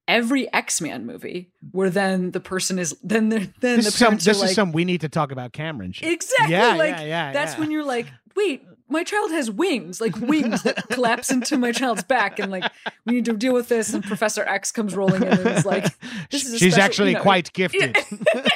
every 0.08 0.52
X-Man 0.52 1.06
movie 1.06 1.50
where 1.70 1.90
then 1.90 2.32
the 2.32 2.40
person 2.40 2.78
is 2.78 2.96
then 3.02 3.28
the 3.28 3.50
then 3.60 3.76
This, 3.76 3.84
the 3.84 3.88
is 3.88 3.94
some, 3.94 4.16
this 4.16 4.28
are 4.28 4.40
like 4.40 4.50
is 4.50 4.54
some 4.54 4.72
we 4.72 4.84
need 4.84 5.02
to 5.02 5.08
talk 5.08 5.32
about 5.32 5.52
Cameron 5.52 5.92
shit. 5.92 6.12
Exactly. 6.12 6.54
Yeah, 6.54 6.74
like 6.74 6.96
yeah, 6.96 7.04
yeah, 7.04 7.32
that's 7.32 7.54
yeah. 7.54 7.60
when 7.60 7.70
you're 7.70 7.84
like, 7.84 8.06
wait, 8.36 8.64
my 8.88 9.02
child 9.02 9.30
has 9.30 9.50
wings, 9.50 10.00
like 10.00 10.14
wings 10.20 10.62
that 10.62 10.88
collapse 10.90 11.30
into 11.30 11.56
my 11.56 11.72
child's 11.72 12.02
back, 12.02 12.38
and 12.38 12.52
like 12.52 12.64
we 13.06 13.14
need 13.14 13.24
to 13.24 13.32
deal 13.32 13.54
with 13.54 13.68
this. 13.68 13.92
And 13.94 14.04
Professor 14.04 14.42
X 14.44 14.70
comes 14.72 14.94
rolling 14.94 15.22
in 15.22 15.28
and 15.28 15.48
is 15.48 15.64
like, 15.66 15.84
this 16.30 16.44
is 16.44 16.54
a 16.54 16.58
She's 16.58 16.74
special- 16.74 16.84
actually 16.84 17.10
you 17.10 17.16
know, 17.16 17.22
quite 17.22 17.52
gifted. 17.54 17.96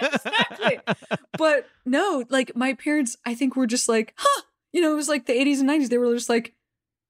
exactly. 0.02 0.80
But 1.36 1.66
no, 1.84 2.24
like 2.28 2.54
my 2.56 2.74
parents, 2.74 3.16
I 3.24 3.34
think 3.34 3.56
were 3.56 3.66
just 3.66 3.88
like, 3.88 4.14
huh, 4.16 4.42
you 4.72 4.80
know, 4.82 4.92
it 4.92 4.96
was 4.96 5.08
like 5.08 5.26
the 5.26 5.32
80s 5.32 5.60
and 5.60 5.68
90s. 5.68 5.88
They 5.88 5.98
were 5.98 6.14
just 6.14 6.28
like, 6.28 6.54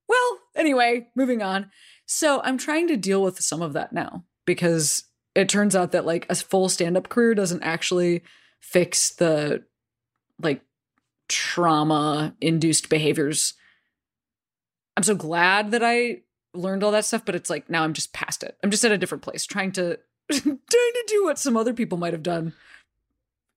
well, 0.09 0.39
anyway, 0.55 1.09
moving 1.15 1.43
on. 1.43 1.71
So 2.07 2.41
I'm 2.43 2.57
trying 2.59 2.89
to 2.89 2.97
deal 2.97 3.23
with 3.23 3.41
some 3.41 3.63
of 3.63 3.73
that 3.75 3.93
now 3.93 4.25
because 4.47 5.05
it 5.35 5.49
turns 5.49 5.77
out 5.77 5.93
that 5.93 6.07
like 6.07 6.27
a 6.31 6.35
full 6.35 6.69
stand 6.69 6.97
up 6.97 7.09
career 7.09 7.35
doesn't 7.35 7.63
actually 7.63 8.23
fix 8.61 9.11
the 9.15 9.65
like 10.41 10.63
trauma 11.29 12.35
induced 12.41 12.89
behaviors. 12.89 13.55
I'm 14.97 15.03
so 15.03 15.15
glad 15.15 15.71
that 15.71 15.83
I 15.85 16.23
learned 16.55 16.83
all 16.83 16.91
that 16.93 17.05
stuff, 17.05 17.25
but 17.25 17.35
it's 17.35 17.51
like 17.51 17.71
now 17.71 17.85
I'm 17.85 17.93
just 17.93 18.13
past 18.13 18.43
it. 18.43 18.57
I'm 18.63 18.71
just 18.71 18.85
at 18.85 18.93
a 18.93 18.99
different 18.99 19.23
place 19.23 19.47
trying 19.47 19.73
to 19.73 19.99
trying 20.31 20.59
to 20.69 21.05
do 21.07 21.25
what 21.25 21.39
some 21.39 21.57
other 21.57 21.73
people 21.73 21.99
might 21.99 22.13
have 22.13 22.23
done 22.23 22.53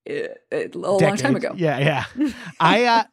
eh, 0.07 0.27
eh, 0.51 0.67
a 0.73 0.77
long 0.77 1.17
time 1.17 1.35
ago. 1.35 1.53
Yeah, 1.55 2.05
yeah. 2.17 2.31
I 2.59 2.85
uh 2.85 3.03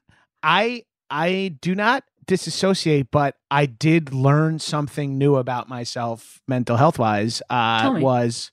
I 0.43 0.85
I 1.11 1.57
do 1.61 1.75
not 1.75 2.05
disassociate, 2.27 3.11
but 3.11 3.37
I 3.51 3.67
did 3.67 4.13
learn 4.13 4.59
something 4.59 5.17
new 5.17 5.37
about 5.37 5.69
myself 5.69 6.43
mental 6.47 6.77
health 6.77 6.99
wise. 6.99 7.43
Uh 7.49 7.99
was 8.01 8.51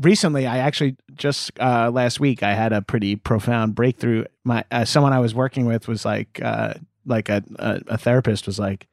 recently 0.00 0.46
I 0.46 0.58
actually 0.58 0.96
just 1.14 1.52
uh 1.60 1.90
last 1.92 2.20
week 2.20 2.42
I 2.42 2.54
had 2.54 2.72
a 2.72 2.82
pretty 2.82 3.16
profound 3.16 3.74
breakthrough. 3.74 4.24
My 4.44 4.64
uh, 4.70 4.84
someone 4.84 5.12
I 5.12 5.20
was 5.20 5.34
working 5.34 5.66
with 5.66 5.88
was 5.88 6.04
like 6.04 6.40
uh 6.42 6.74
like 7.06 7.28
a, 7.28 7.42
a 7.58 7.82
a 7.88 7.98
therapist 7.98 8.46
was 8.46 8.58
like, 8.58 8.88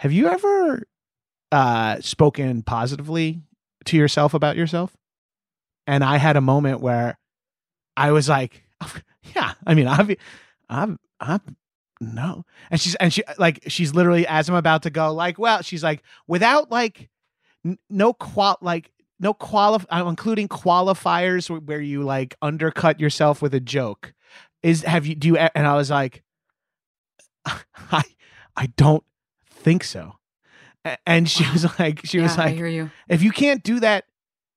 "Have 0.00 0.12
you 0.12 0.26
ever 0.28 0.86
uh 1.50 2.00
spoken 2.00 2.62
positively 2.62 3.42
to 3.86 3.96
yourself 3.96 4.34
about 4.34 4.56
yourself?" 4.56 4.96
And 5.86 6.04
I 6.04 6.16
had 6.16 6.36
a 6.36 6.40
moment 6.40 6.80
where 6.80 7.18
I 7.96 8.12
was 8.12 8.28
like, 8.28 8.62
yeah, 9.34 9.54
I 9.66 9.74
mean, 9.74 9.88
I've, 9.88 10.14
I'm, 10.68 10.98
I'm, 11.20 11.56
no. 12.00 12.44
And 12.70 12.80
she's, 12.80 12.94
and 12.96 13.12
she, 13.12 13.22
like, 13.36 13.64
she's 13.66 13.92
literally, 13.94 14.26
as 14.26 14.48
I'm 14.48 14.54
about 14.54 14.84
to 14.84 14.90
go, 14.90 15.12
like, 15.12 15.38
well, 15.38 15.62
she's 15.62 15.82
like, 15.82 16.02
without 16.28 16.70
like, 16.70 17.10
n- 17.64 17.78
no 17.90 18.12
qual, 18.12 18.58
like, 18.60 18.91
no 19.22 19.32
qualif, 19.32 19.86
I'm 19.90 20.06
including 20.08 20.48
qualifiers 20.48 21.48
where 21.66 21.80
you 21.80 22.02
like 22.02 22.34
undercut 22.42 23.00
yourself 23.00 23.40
with 23.40 23.54
a 23.54 23.60
joke. 23.60 24.12
Is, 24.62 24.82
have 24.82 25.06
you, 25.06 25.14
do 25.14 25.28
you, 25.28 25.36
and 25.38 25.66
I 25.66 25.74
was 25.76 25.88
like, 25.90 26.22
I, 27.46 28.02
I 28.56 28.66
don't 28.76 29.04
think 29.50 29.84
so. 29.84 30.16
And 31.06 31.28
she 31.30 31.44
was 31.50 31.64
like, 31.78 32.04
she 32.04 32.18
was 32.20 32.36
Yeah, 32.36 32.42
I 32.42 32.46
like, 32.48 32.56
hear 32.56 32.66
you. 32.68 32.90
if 33.08 33.22
you 33.22 33.30
can't 33.32 33.62
do 33.62 33.80
that 33.80 34.04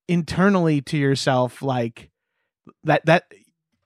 internally 0.08 0.80
to 0.80 0.96
yourself 0.96 1.62
like 1.62 2.10
that 2.84 3.04
that 3.06 3.24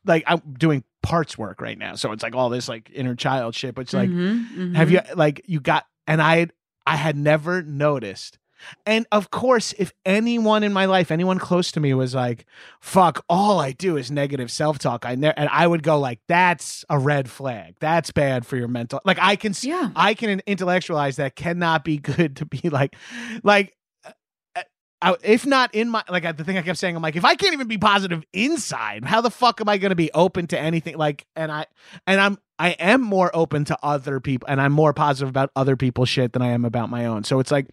like 0.05 0.23
i'm 0.27 0.41
doing 0.59 0.85
parts 1.03 1.39
work 1.39 1.63
right 1.63 1.79
now 1.79 1.95
so 1.95 2.13
it's 2.13 2.23
like 2.23 2.35
all 2.35 2.51
this 2.51 2.69
like 2.69 2.91
inner 2.93 3.15
child 3.15 3.55
shit 3.55 3.75
but 3.75 3.81
it's 3.83 3.95
like 3.95 4.11
Mhm, 4.11 4.75
have 4.75 4.91
mhm. 4.91 4.93
you 5.09 5.15
like 5.17 5.41
you 5.47 5.61
got 5.61 5.87
and 6.07 6.21
i 6.21 6.47
i 6.87 6.97
had 6.97 7.17
never 7.17 7.63
noticed 7.63 8.39
and 8.87 9.07
of 9.13 9.31
course 9.31 9.73
if 9.79 9.93
anyone 10.05 10.63
in 10.63 10.73
my 10.73 10.85
life 10.85 11.11
anyone 11.11 11.39
close 11.39 11.73
to 11.73 11.81
me 11.81 11.95
was 11.95 12.15
like 12.15 12.47
fuck 12.81 13.25
all 13.29 13.61
i 13.61 13.73
do 13.73 13.97
is 13.97 14.11
negative 14.11 14.51
self-talk 14.51 15.05
i 15.07 15.15
never 15.15 15.39
and 15.39 15.49
i 15.51 15.67
would 15.67 15.83
go 15.83 15.99
like 15.99 16.21
that's 16.29 16.85
a 16.89 16.99
red 16.99 17.31
flag 17.31 17.75
that's 17.81 18.11
bad 18.11 18.45
for 18.47 18.57
your 18.57 18.69
mental 18.69 19.01
like 19.05 19.19
i 19.21 19.37
can 19.37 19.55
see 19.55 19.69
Yeah. 19.69 19.91
I 19.95 20.15
can 20.15 20.41
intellectualize 20.47 21.17
that 21.17 21.37
cannot 21.37 21.85
be 21.85 21.99
good 21.99 22.37
to 22.37 22.47
be 22.47 22.69
like, 22.71 22.97
like, 23.43 23.75
uh, 24.05 24.63
uh, 25.03 25.15
if 25.23 25.47
not 25.47 25.75
in 25.75 25.89
my 25.89 26.03
like 26.09 26.25
uh, 26.25 26.33
the 26.33 26.45
thing 26.45 26.59
I 26.59 26.63
kept 26.63 26.79
saying, 26.79 26.97
I'm 26.97 27.03
like, 27.03 27.17
if 27.17 27.25
I 27.25 27.35
can't 27.35 27.53
even 27.53 27.69
be 27.69 27.79
positive 27.79 28.25
inside, 28.33 29.05
how 29.05 29.21
the 29.21 29.31
fuck 29.31 29.61
am 29.61 29.69
I 29.69 29.79
going 29.79 29.91
to 29.91 29.97
be 29.97 30.11
open 30.13 30.47
to 30.49 30.59
anything? 30.59 30.97
Like, 30.97 31.25
and 31.37 31.51
I 31.53 31.67
and 32.07 32.21
I'm 32.21 32.39
I 32.59 32.71
am 32.73 33.01
more 33.01 33.31
open 33.35 33.65
to 33.67 33.79
other 33.83 34.21
people, 34.21 34.47
and 34.49 34.61
I'm 34.61 34.73
more 34.73 34.93
positive 34.93 35.29
about 35.29 35.51
other 35.57 35.77
people's 35.77 36.09
shit 36.09 36.33
than 36.33 36.43
I 36.43 36.49
am 36.49 36.65
about 36.65 36.91
my 36.91 37.07
own. 37.07 37.25
So 37.25 37.39
it's 37.41 37.51
like. 37.51 37.67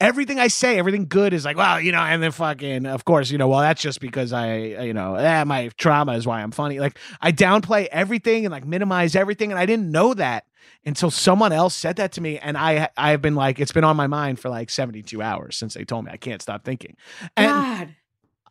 Everything 0.00 0.38
I 0.38 0.46
say, 0.46 0.78
everything 0.78 1.06
good 1.06 1.32
is 1.32 1.44
like, 1.44 1.56
well, 1.56 1.80
you 1.80 1.90
know, 1.90 1.98
and 1.98 2.22
then 2.22 2.30
fucking, 2.30 2.86
of 2.86 3.04
course, 3.04 3.30
you 3.30 3.38
know, 3.38 3.48
well, 3.48 3.60
that's 3.60 3.82
just 3.82 4.00
because 4.00 4.32
I, 4.32 4.56
you 4.56 4.94
know, 4.94 5.16
eh, 5.16 5.42
my 5.44 5.70
trauma 5.76 6.12
is 6.12 6.24
why 6.26 6.40
I'm 6.40 6.52
funny. 6.52 6.78
Like, 6.78 6.98
I 7.20 7.32
downplay 7.32 7.86
everything 7.86 8.44
and 8.46 8.52
like 8.52 8.64
minimize 8.64 9.16
everything, 9.16 9.50
and 9.50 9.58
I 9.58 9.66
didn't 9.66 9.90
know 9.90 10.14
that 10.14 10.44
until 10.84 11.10
someone 11.10 11.52
else 11.52 11.74
said 11.74 11.96
that 11.96 12.12
to 12.12 12.20
me 12.20 12.38
and 12.38 12.56
i 12.56 12.88
i've 12.96 13.20
been 13.20 13.34
like 13.34 13.58
it's 13.58 13.72
been 13.72 13.84
on 13.84 13.96
my 13.96 14.06
mind 14.06 14.38
for 14.38 14.48
like 14.48 14.70
72 14.70 15.20
hours 15.20 15.56
since 15.56 15.74
they 15.74 15.84
told 15.84 16.04
me 16.04 16.10
i 16.12 16.16
can't 16.16 16.42
stop 16.42 16.64
thinking 16.64 16.96
and 17.36 17.50
God. 17.50 17.94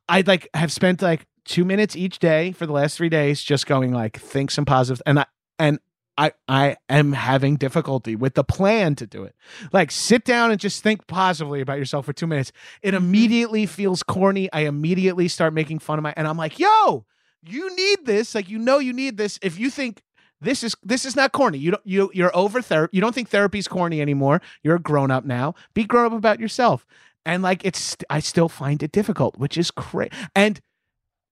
i 0.10 0.24
like 0.26 0.50
have 0.54 0.72
spent 0.72 1.02
like 1.02 1.26
two 1.46 1.64
minutes 1.64 1.96
each 1.96 2.20
day 2.20 2.52
for 2.52 2.66
the 2.66 2.74
last 2.74 2.98
three 2.98 3.10
days 3.10 3.42
just 3.42 3.66
going 3.66 3.92
like 3.92 4.20
think 4.20 4.52
some 4.52 4.66
positive 4.66 5.02
and 5.06 5.20
i 5.20 5.26
and 5.60 5.80
I, 6.18 6.32
I 6.48 6.78
am 6.90 7.14
having 7.14 7.58
difficulty 7.58 8.16
with 8.16 8.34
the 8.34 8.44
plan 8.44 8.96
to 8.96 9.06
do 9.06 9.24
it. 9.24 9.36
Like, 9.72 9.92
sit 9.92 10.26
down 10.26 10.52
and 10.52 10.60
just 10.60 10.82
think 10.82 11.06
positively 11.08 11.62
about 11.62 11.78
yourself 11.78 12.06
for 12.06 12.14
two 12.14 12.28
minutes. 12.28 12.52
It 12.82 12.90
mm-hmm. 12.94 13.06
immediately 13.06 13.66
feels 13.66 14.02
corny. 14.02 14.52
I 14.52 14.62
immediately 14.62 15.28
start 15.28 15.54
making 15.54 15.80
fun 15.80 16.00
of 16.00 16.04
my, 16.04 16.14
and 16.18 16.28
I'm 16.28 16.38
like, 16.38 16.58
yo, 16.58 17.06
you 17.44 17.76
need 17.76 18.06
this. 18.06 18.34
Like, 18.34 18.50
you 18.50 18.58
know, 18.58 18.80
you 18.80 18.94
need 18.94 19.18
this. 19.18 19.38
If 19.42 19.60
you 19.60 19.70
think 19.70 20.02
this 20.42 20.64
is 20.64 20.76
this 20.84 21.06
is 21.06 21.16
not 21.16 21.32
corny. 21.32 21.58
You 21.58 21.72
don't 21.72 21.84
you 21.86 22.12
you're 22.14 22.36
over 22.36 22.62
therapy. 22.62 22.96
You 22.96 23.02
don't 23.02 23.14
think 23.16 23.30
therapy's 23.30 23.68
corny 23.68 24.02
anymore. 24.02 24.42
You're 24.64 24.76
a 24.76 24.80
grown 24.80 25.10
up 25.10 25.26
now. 25.26 25.56
Be 25.74 25.84
grown 25.84 26.06
up 26.06 26.14
about 26.14 26.40
yourself. 26.40 26.86
And 27.26 27.42
like 27.42 27.66
it's 27.66 27.98
I 28.10 28.20
still 28.20 28.50
find 28.50 28.84
it 28.84 28.92
difficult, 28.92 29.38
which 29.38 29.58
is 29.58 29.72
crazy. 29.72 30.12
And 30.36 30.60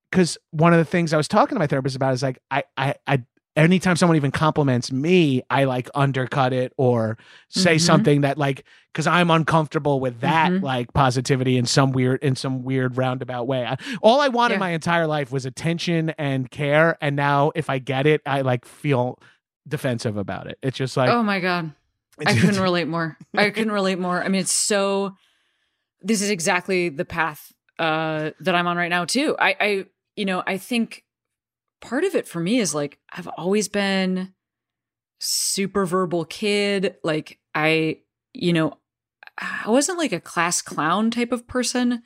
because 0.10 0.38
one 0.52 0.74
of 0.74 0.80
the 0.80 0.86
things 0.86 1.14
I 1.14 1.18
was 1.18 1.28
talking 1.28 1.56
to 1.56 1.60
my 1.60 1.68
therapist 1.68 1.96
about 1.96 2.14
is 2.14 2.24
like 2.24 2.40
I 2.50 2.64
I 2.78 2.96
I 3.06 3.24
anytime 3.56 3.96
someone 3.96 4.16
even 4.16 4.32
compliments 4.32 4.92
me, 4.92 5.42
I 5.50 5.64
like 5.64 5.90
undercut 5.96 6.54
it 6.54 6.74
or 6.78 7.18
say 7.50 7.76
Mhm. 7.76 7.82
something 7.82 8.22
that 8.22 8.38
like 8.38 8.64
because 8.94 9.08
I'm 9.08 9.30
uncomfortable 9.32 10.00
with 10.00 10.22
that 10.22 10.52
Mhm. 10.52 10.62
like 10.62 10.94
positivity 10.94 11.58
in 11.58 11.66
some 11.66 11.92
weird 11.92 12.24
in 12.24 12.36
some 12.36 12.64
weird 12.64 12.98
roundabout 12.98 13.46
way. 13.48 13.66
I, 13.66 13.78
all 14.02 14.22
I 14.22 14.28
wanted 14.30 14.56
Yeah. 14.56 14.60
my 14.60 14.70
entire 14.72 15.08
life 15.08 15.32
was 15.32 15.46
attention 15.46 16.12
and 16.18 16.50
care, 16.52 16.98
and 17.02 17.16
now 17.16 17.52
if 17.56 17.70
I 17.70 17.80
get 17.80 18.06
it, 18.06 18.22
I 18.26 18.42
like 18.42 18.66
feel 18.66 19.20
defensive 19.68 20.16
about 20.18 20.48
it. 20.48 20.58
It's 20.62 20.78
just 20.78 20.96
like 20.98 21.10
oh 21.10 21.24
my 21.24 21.40
God. 21.40 21.72
I 22.26 22.34
couldn't 22.40 22.62
relate 22.62 22.88
more. 22.88 23.18
I 23.36 23.50
couldn't 23.50 23.74
relate 23.74 24.00
more. 24.00 24.24
I 24.24 24.30
mean, 24.30 24.42
it's 24.42 24.52
so. 24.52 25.16
This 26.02 26.22
is 26.22 26.30
exactly 26.30 26.90
the 26.90 27.04
path 27.06 27.52
uh, 27.80 28.30
that 28.40 28.54
I'm 28.56 28.68
on 28.68 28.78
right 28.78 28.90
now 28.90 29.06
too. 29.06 29.36
I, 29.40 29.56
I, 29.60 29.86
you 30.16 30.24
know, 30.26 30.44
I 30.46 30.58
think 30.58 31.04
part 31.82 32.04
of 32.04 32.16
it 32.16 32.28
for 32.28 32.40
me 32.40 32.60
is 32.60 32.74
like 32.76 33.00
I've 33.12 33.28
always 33.38 33.68
been 33.68 34.34
super 35.20 35.86
verbal 35.86 36.26
kid. 36.26 36.96
Like 37.04 37.40
I, 37.54 38.00
you 38.34 38.54
know, 38.54 38.78
I 39.38 39.70
wasn't 39.70 39.98
like 39.98 40.12
a 40.14 40.20
class 40.20 40.62
clown 40.62 41.12
type 41.12 41.32
of 41.32 41.48
person. 41.48 42.04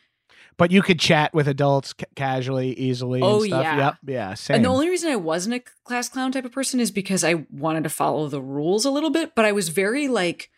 but 0.57 0.71
you 0.71 0.81
could 0.81 0.99
chat 0.99 1.33
with 1.33 1.47
adults 1.47 1.93
ca- 1.93 2.05
casually, 2.15 2.73
easily. 2.73 3.21
Oh, 3.21 3.37
and 3.41 3.47
stuff. 3.47 3.63
yeah. 3.63 3.77
Yep. 3.77 3.95
Yeah. 4.07 4.33
Same. 4.33 4.55
And 4.55 4.65
the 4.65 4.69
only 4.69 4.89
reason 4.89 5.11
I 5.11 5.15
wasn't 5.15 5.55
a 5.55 5.63
class 5.85 6.09
clown 6.09 6.31
type 6.31 6.45
of 6.45 6.51
person 6.51 6.79
is 6.79 6.91
because 6.91 7.23
I 7.23 7.45
wanted 7.51 7.83
to 7.83 7.89
follow 7.89 8.27
the 8.27 8.41
rules 8.41 8.85
a 8.85 8.91
little 8.91 9.09
bit, 9.09 9.35
but 9.35 9.45
I 9.45 9.51
was 9.51 9.69
very 9.69 10.07
like 10.07 10.49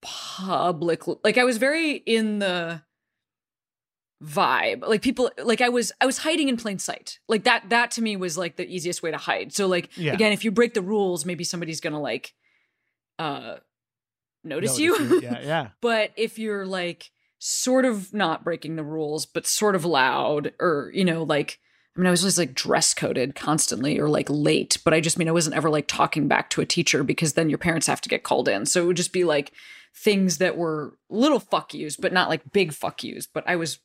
public 0.00 1.02
like 1.24 1.38
I 1.38 1.44
was 1.44 1.58
very 1.58 1.92
in 1.96 2.38
the 2.38 2.82
vibe. 4.22 4.86
Like 4.86 5.02
people 5.02 5.30
like 5.42 5.60
I 5.60 5.68
was 5.68 5.92
I 6.00 6.06
was 6.06 6.18
hiding 6.18 6.48
in 6.48 6.56
plain 6.56 6.78
sight. 6.78 7.18
Like 7.28 7.44
that 7.44 7.68
that 7.70 7.90
to 7.92 8.02
me 8.02 8.16
was 8.16 8.36
like 8.36 8.56
the 8.56 8.66
easiest 8.66 9.02
way 9.02 9.10
to 9.10 9.16
hide. 9.16 9.52
So 9.52 9.66
like 9.66 9.96
Yeah. 9.96 10.12
again, 10.14 10.32
if 10.32 10.44
you 10.44 10.50
break 10.50 10.74
the 10.74 10.82
rules, 10.82 11.24
maybe 11.24 11.44
somebody's 11.44 11.80
to 11.80 11.96
like 11.98 12.34
uh 13.18 13.56
notice, 14.44 14.78
you. 14.78 15.20
yeah. 15.20 15.40
Yeah. 15.42 15.68
but 15.80 16.12
if 16.16 16.38
you're 16.38 16.66
like 16.66 17.10
sort 17.38 17.84
of 17.84 18.12
not 18.12 18.42
breaking 18.42 18.74
the 18.76 18.82
rules 18.84 19.24
but 19.24 19.46
sort 19.46 19.76
of 19.76 19.84
loud 19.84 20.52
or 20.58 20.90
you 20.92 21.04
know 21.04 21.22
like 21.22 21.60
i 21.96 22.00
mean 22.00 22.06
i 22.08 22.10
was 22.10 22.22
always 22.24 22.36
like 22.38 22.52
dress 22.52 22.92
coded 22.94 23.36
constantly 23.36 23.96
or 23.98 24.08
like 24.08 24.26
late 24.28 24.76
but 24.84 24.92
i 24.92 25.00
just 25.00 25.18
mean 25.18 25.28
i 25.28 25.32
wasn't 25.32 25.54
ever 25.54 25.70
like 25.70 25.86
talking 25.86 26.26
back 26.26 26.50
to 26.50 26.60
a 26.60 26.66
teacher 26.66 27.04
because 27.04 27.34
then 27.34 27.48
your 27.48 27.58
parents 27.58 27.86
have 27.86 28.00
to 28.00 28.08
get 28.08 28.24
called 28.24 28.48
in 28.48 28.66
so 28.66 28.82
it 28.82 28.86
would 28.86 28.96
just 28.96 29.12
be 29.12 29.22
like 29.22 29.52
things 29.94 30.38
that 30.38 30.56
were 30.56 30.98
little 31.08 31.38
fuck 31.38 31.72
yous 31.74 31.96
but 31.96 32.12
not 32.12 32.28
like 32.28 32.50
big 32.52 32.72
fuck 32.72 33.04
yous 33.04 33.28
but 33.28 33.44
i 33.46 33.54
was 33.54 33.78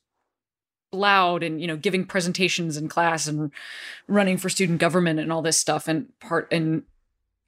loud 0.94 1.42
and 1.42 1.60
you 1.60 1.66
know 1.66 1.76
giving 1.76 2.04
presentations 2.04 2.76
in 2.76 2.88
class 2.88 3.26
and 3.26 3.50
running 4.08 4.36
for 4.36 4.48
student 4.48 4.78
government 4.78 5.20
and 5.20 5.32
all 5.32 5.42
this 5.42 5.58
stuff 5.58 5.88
and 5.88 6.18
part 6.20 6.48
and 6.52 6.84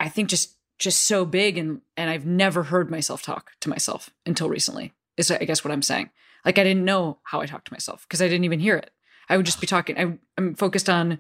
I 0.01 0.09
think 0.09 0.29
just 0.29 0.57
just 0.79 1.03
so 1.03 1.25
big 1.25 1.57
and 1.57 1.81
and 1.97 2.11
I've 2.11 2.27
never 2.27 2.65
heard 2.65 2.91
myself 2.91 3.23
talk 3.23 3.53
to 3.61 3.71
myself 3.71 4.11
until 4.25 4.49
recently. 4.49 4.93
Is 5.17 5.31
I 5.31 5.45
guess 5.45 5.65
what 5.65 5.73
I'm 5.73 5.83
saying. 5.83 6.11
Like 6.45 6.59
I 6.59 6.65
didn't 6.65 6.85
know 6.85 7.19
how 7.25 7.41
I 7.41 7.47
talked 7.47 7.67
to 7.69 7.73
myself 7.73 8.07
because 8.07 8.21
I 8.21 8.29
didn't 8.29 8.45
even 8.45 8.61
hear 8.61 8.77
it. 8.77 8.91
I 9.29 9.37
would 9.37 9.47
just 9.47 9.61
be 9.61 9.67
talking. 9.67 9.99
I, 9.99 10.19
I'm 10.39 10.55
focused 10.55 10.89
on 10.89 11.19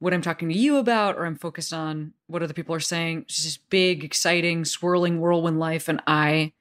what 0.00 0.14
I'm 0.14 0.22
talking 0.22 0.48
to 0.48 0.54
you 0.54 0.76
about, 0.76 1.16
or 1.16 1.24
I'm 1.24 1.36
focused 1.36 1.72
on 1.72 2.12
what 2.26 2.42
other 2.42 2.54
people 2.54 2.74
are 2.74 2.80
saying. 2.80 3.22
It's 3.22 3.42
just 3.42 3.68
big, 3.70 4.04
exciting, 4.04 4.64
swirling 4.64 5.20
whirlwind 5.20 5.58
life, 5.58 5.88
and 5.88 6.00
I 6.06 6.52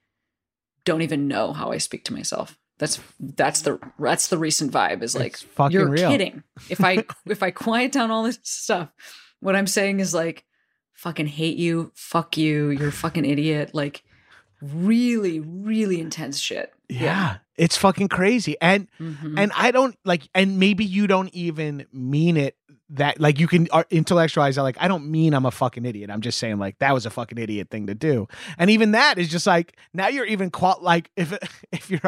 don't 0.86 1.02
even 1.02 1.28
know 1.28 1.54
how 1.54 1.72
I 1.72 1.78
speak 1.78 2.04
to 2.06 2.14
myself. 2.14 2.58
That's 2.80 3.00
that's 3.20 3.62
the 3.62 3.80
that's 3.98 4.28
the 4.28 4.38
recent 4.38 4.72
vibe. 4.72 5.02
Is 5.02 5.16
like 5.16 5.38
fucking 5.38 5.74
you're 5.74 5.90
real. 5.90 6.10
kidding. 6.12 6.44
If 6.70 6.84
I 6.84 7.04
if 7.26 7.42
I 7.42 7.52
quiet 7.52 7.92
down 7.92 8.12
all 8.12 8.24
this 8.24 8.40
stuff, 8.44 8.90
what 9.40 9.56
I'm 9.56 9.68
saying 9.68 10.00
is 10.00 10.14
like 10.14 10.44
fucking 10.94 11.28
hate 11.28 11.58
you, 11.58 11.92
fuck 11.96 12.38
you, 12.38 12.70
you're 12.70 12.90
a 12.90 12.92
fucking 12.92 13.26
idiot. 13.26 13.72
Like 13.74 14.04
really, 14.62 15.40
really 15.40 16.00
intense 16.00 16.40
shit. 16.40 16.74
Yeah. 16.90 17.38
It's 17.58 17.78
fucking 17.78 18.08
crazy. 18.10 18.56
And 18.62 18.88
Mhm. 19.00 19.36
and 19.38 19.52
I 19.56 19.72
don't 19.72 19.98
like 20.06 20.28
and 20.34 20.60
maybe 20.60 20.86
you 20.86 21.08
don't 21.08 21.34
even 21.34 21.86
mean 21.92 22.38
it 22.38 22.56
that 22.90 23.20
like 23.20 23.38
you 23.40 23.48
can 23.48 23.68
uh, 23.72 23.84
intellectualize 23.90 24.56
that 24.56 24.62
like 24.64 24.78
I 24.80 24.88
don't 24.88 25.10
mean 25.12 25.34
I'm 25.34 25.46
a 25.46 25.52
fucking 25.52 25.86
idiot. 25.86 26.10
I'm 26.10 26.22
just 26.22 26.38
saying 26.40 26.58
like 26.58 26.80
that 26.80 26.94
was 26.94 27.06
a 27.06 27.10
fucking 27.10 27.38
idiot 27.38 27.70
thing 27.70 27.88
to 27.88 27.96
do. 27.96 28.28
And 28.58 28.70
even 28.70 28.92
that 28.92 29.18
is 29.18 29.28
just 29.28 29.46
like 29.46 29.76
now 29.94 30.08
you're 30.08 30.26
even 30.26 30.50
qual 30.52 30.78
like 30.82 31.12
if 31.18 31.34
if 31.72 31.92
your 31.92 32.00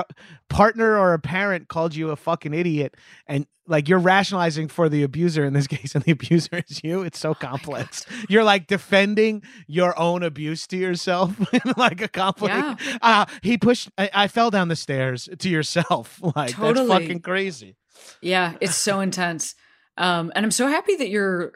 partner 0.47 0.97
or 0.97 1.13
a 1.13 1.19
parent 1.19 1.67
called 1.67 1.95
you 1.95 2.11
a 2.11 2.15
fucking 2.15 2.53
idiot 2.53 2.95
and 3.27 3.45
like 3.67 3.88
you're 3.88 3.99
rationalizing 3.99 4.67
for 4.67 4.89
the 4.89 5.03
abuser 5.03 5.43
in 5.45 5.53
this 5.53 5.67
case 5.75 5.93
and 5.95 6.03
the 6.05 6.11
abuser 6.11 6.63
is 6.69 6.82
you, 6.84 7.01
it's 7.03 7.19
so 7.19 7.34
complex. 7.34 8.05
you're 8.30 8.43
like 8.43 8.65
defending 8.67 9.43
your 9.67 9.97
own 9.99 10.23
abuse 10.23 10.65
to 10.67 10.77
yourself 10.77 11.38
in 11.53 11.61
like 11.77 12.01
a 12.01 12.07
complex 12.07 12.82
Yeah. 12.86 12.97
uh, 13.01 13.25
he 13.43 13.57
pushed 13.57 13.89
I, 13.97 14.09
I 14.13 14.27
fell 14.27 14.49
down 14.49 14.69
the 14.69 14.75
stairs 14.75 15.27
to 15.38 15.49
yourself 15.49 16.19
like 16.36 16.51
Totally. 16.51 16.88
that's 16.88 17.01
fucking 17.03 17.19
crazy 17.19 17.75
Yeah, 18.21 18.55
it's 18.61 18.75
so 18.75 19.01
intense. 19.01 19.55
Um, 19.97 20.31
and 20.35 20.45
I'm 20.45 20.51
so 20.51 20.67
happy 20.67 20.95
that 20.95 21.09
you're 21.09 21.53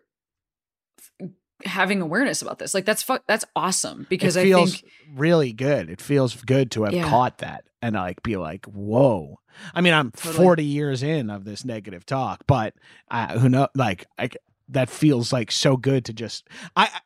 having 1.65 2.01
awareness 2.01 2.41
about 2.41 2.59
this. 2.59 2.73
Like 2.73 2.85
that's 2.85 3.03
fu- 3.03 3.19
that's 3.27 3.45
awesome 3.55 4.05
because 4.09 4.35
it 4.35 4.41
I 4.41 4.43
feels 4.43 4.81
think 4.81 4.91
really 5.15 5.53
good 5.53 5.89
it 5.89 6.01
feels 6.01 6.35
good 6.41 6.71
to 6.71 6.83
have 6.83 6.93
Yeah. 6.93 7.07
caught 7.09 7.37
that 7.39 7.65
and 7.81 7.95
like 7.95 8.23
be 8.23 8.35
like 8.35 8.65
whoa 8.65 9.37
i 9.75 9.81
mean 9.81 9.93
i'm 9.93 10.09
Totally. 10.09 10.43
40 10.43 10.63
years 10.65 11.03
in 11.03 11.29
of 11.29 11.45
this 11.45 11.63
negative 11.63 12.03
talk 12.03 12.41
but 12.47 12.73
uh, 13.11 13.37
who 13.37 13.47
know 13.47 13.67
like 13.75 14.07
I, 14.17 14.29
that 14.69 14.89
feels 14.89 15.31
like 15.31 15.51
so 15.51 15.77
good 15.77 16.05
to 16.05 16.13
just 16.13 16.47
i 16.75 16.85
I- 16.85 16.99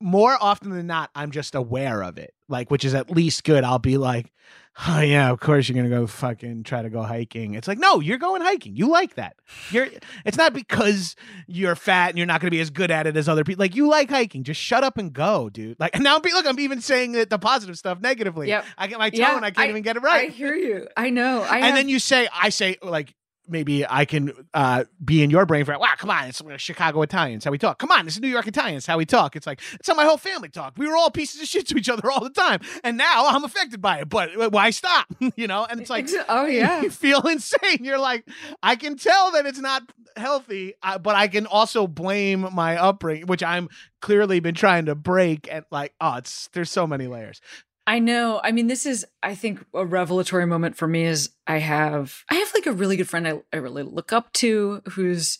more 0.00 0.38
often 0.40 0.70
than 0.70 0.86
not 0.86 1.10
i'm 1.14 1.30
just 1.32 1.54
aware 1.54 2.02
of 2.02 2.16
it 2.16 2.32
like 2.48 2.70
which 2.70 2.84
is 2.86 2.94
at 2.94 3.10
least 3.10 3.44
good 3.44 3.62
i'll 3.62 3.78
be 3.78 3.98
like 3.98 4.32
oh 4.88 5.00
yeah 5.00 5.30
of 5.30 5.38
course 5.40 5.68
you're 5.68 5.76
gonna 5.76 5.88
go 5.88 6.06
fucking 6.06 6.64
try 6.64 6.82
to 6.82 6.90
go 6.90 7.02
hiking. 7.02 7.54
It's 7.54 7.68
like 7.68 7.78
no 7.78 8.00
you're 8.00 8.18
going 8.18 8.42
hiking. 8.42 8.76
You 8.76 8.88
like 8.88 9.14
that. 9.14 9.36
You're 9.70 9.86
it's 10.24 10.36
not 10.36 10.52
because 10.52 11.14
you're 11.46 11.76
fat 11.76 12.08
and 12.10 12.18
you're 12.18 12.26
not 12.26 12.40
gonna 12.40 12.50
be 12.50 12.60
as 12.60 12.70
good 12.70 12.90
at 12.90 13.06
it 13.06 13.16
as 13.16 13.28
other 13.28 13.44
people 13.44 13.62
like 13.62 13.76
you 13.76 13.88
like 13.88 14.10
hiking. 14.10 14.42
Just 14.42 14.60
shut 14.60 14.82
up 14.82 14.98
and 14.98 15.12
go 15.12 15.48
dude. 15.48 15.78
Like 15.78 15.94
and 15.94 16.02
now 16.04 16.18
be 16.18 16.32
look 16.32 16.46
i'm 16.46 16.58
even 16.58 16.80
saying 16.80 17.14
it, 17.14 17.30
the 17.30 17.38
positive 17.38 17.78
stuff 17.78 18.00
negatively. 18.00 18.48
Yeah, 18.48 18.64
i 18.76 18.86
get 18.88 18.98
my 18.98 19.10
tone 19.10 19.18
Yeah, 19.20 19.36
i 19.36 19.50
can't 19.50 19.58
I- 19.58 19.68
even 19.68 19.82
get 19.82 19.96
it 19.96 20.02
right. 20.02 20.28
I 20.30 20.32
hear 20.32 20.54
you. 20.54 20.88
I 20.96 21.10
know. 21.10 21.42
I 21.48 21.56
and 21.56 21.64
have, 21.66 21.74
then 21.76 21.88
you 21.88 21.98
say 21.98 22.28
i 22.34 22.48
say 22.48 22.76
like 22.82 23.14
maybe 23.48 23.86
i 23.88 24.04
can 24.04 24.32
uh 24.54 24.84
be 25.04 25.22
in 25.22 25.30
your 25.30 25.46
brain 25.46 25.64
for 25.64 25.78
wow 25.78 25.92
come 25.96 26.10
on 26.10 26.24
it's 26.24 26.42
chicago 26.58 27.02
italians 27.02 27.44
how 27.44 27.50
we 27.50 27.58
talk. 27.58 27.78
Come 27.78 27.90
on 27.90 28.06
it's 28.06 28.18
new 28.20 28.28
york 28.28 28.46
italians 28.46 28.86
how 28.86 28.98
we 28.98 29.04
talk. 29.06 29.36
It's 29.36 29.46
like 29.46 29.60
it's 29.74 29.88
how 29.88 29.94
my 29.94 30.04
whole 30.04 30.16
family 30.16 30.48
talk 30.48 30.74
we 30.76 30.86
were 30.86 30.96
all 30.96 31.10
pieces 31.10 31.40
of 31.40 31.48
shit 31.48 31.66
to 31.68 31.76
each 31.76 31.88
other 31.88 32.10
all 32.10 32.22
the 32.22 32.30
time 32.30 32.60
and 32.82 32.96
now 32.96 33.26
i'm 33.26 33.44
affected 33.44 33.80
by 33.80 33.98
it 34.00 34.08
but 34.08 34.52
why 34.52 34.70
stop? 34.70 35.06
You 35.36 35.46
know 35.46 35.66
and 35.68 35.80
it's 35.80 35.90
like 35.90 36.08
oh 36.28 36.46
yeah, 36.46 36.82
you 36.82 36.90
feel 37.04 37.20
insane. 37.26 37.78
You're 37.80 37.98
like 37.98 38.26
i 38.62 38.76
can 38.76 38.96
tell 38.96 39.32
that 39.32 39.46
it's 39.46 39.58
not 39.58 39.82
healthy 40.16 40.74
uh, 40.82 40.98
but 40.98 41.14
i 41.16 41.26
can 41.28 41.46
also 41.46 41.86
blame 41.86 42.48
my 42.52 42.76
upbringing 42.76 43.26
which 43.26 43.42
i'm 43.42 43.68
clearly 44.00 44.38
been 44.38 44.54
trying 44.54 44.86
to 44.86 44.94
break 44.94 45.48
and 45.50 45.64
like 45.70 45.92
oh 46.00 46.16
it's 46.16 46.48
there's 46.52 46.70
so 46.70 46.86
many 46.86 47.06
layers 47.06 47.40
I 47.86 47.98
know. 47.98 48.40
I 48.42 48.52
mean, 48.52 48.66
this 48.66 48.86
is 48.86 49.06
I 49.22 49.34
think 49.34 49.64
a 49.74 49.84
revelatory 49.84 50.46
moment 50.46 50.76
for 50.76 50.88
me. 50.88 51.04
Is 51.04 51.30
I 51.46 51.58
have 51.58 52.24
I 52.30 52.36
have 52.36 52.52
like 52.54 52.66
a 52.66 52.72
really 52.72 52.96
good 52.96 53.08
friend 53.08 53.28
I, 53.28 53.42
I 53.52 53.56
really 53.58 53.82
look 53.82 54.12
up 54.12 54.32
to 54.34 54.82
who's 54.90 55.38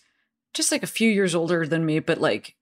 just 0.52 0.70
like 0.70 0.82
a 0.82 0.88
few 0.88 1.10
years 1.10 1.34
older 1.34 1.66
than 1.66 1.86
me, 1.86 1.98
but 2.00 2.20
like 2.20 2.54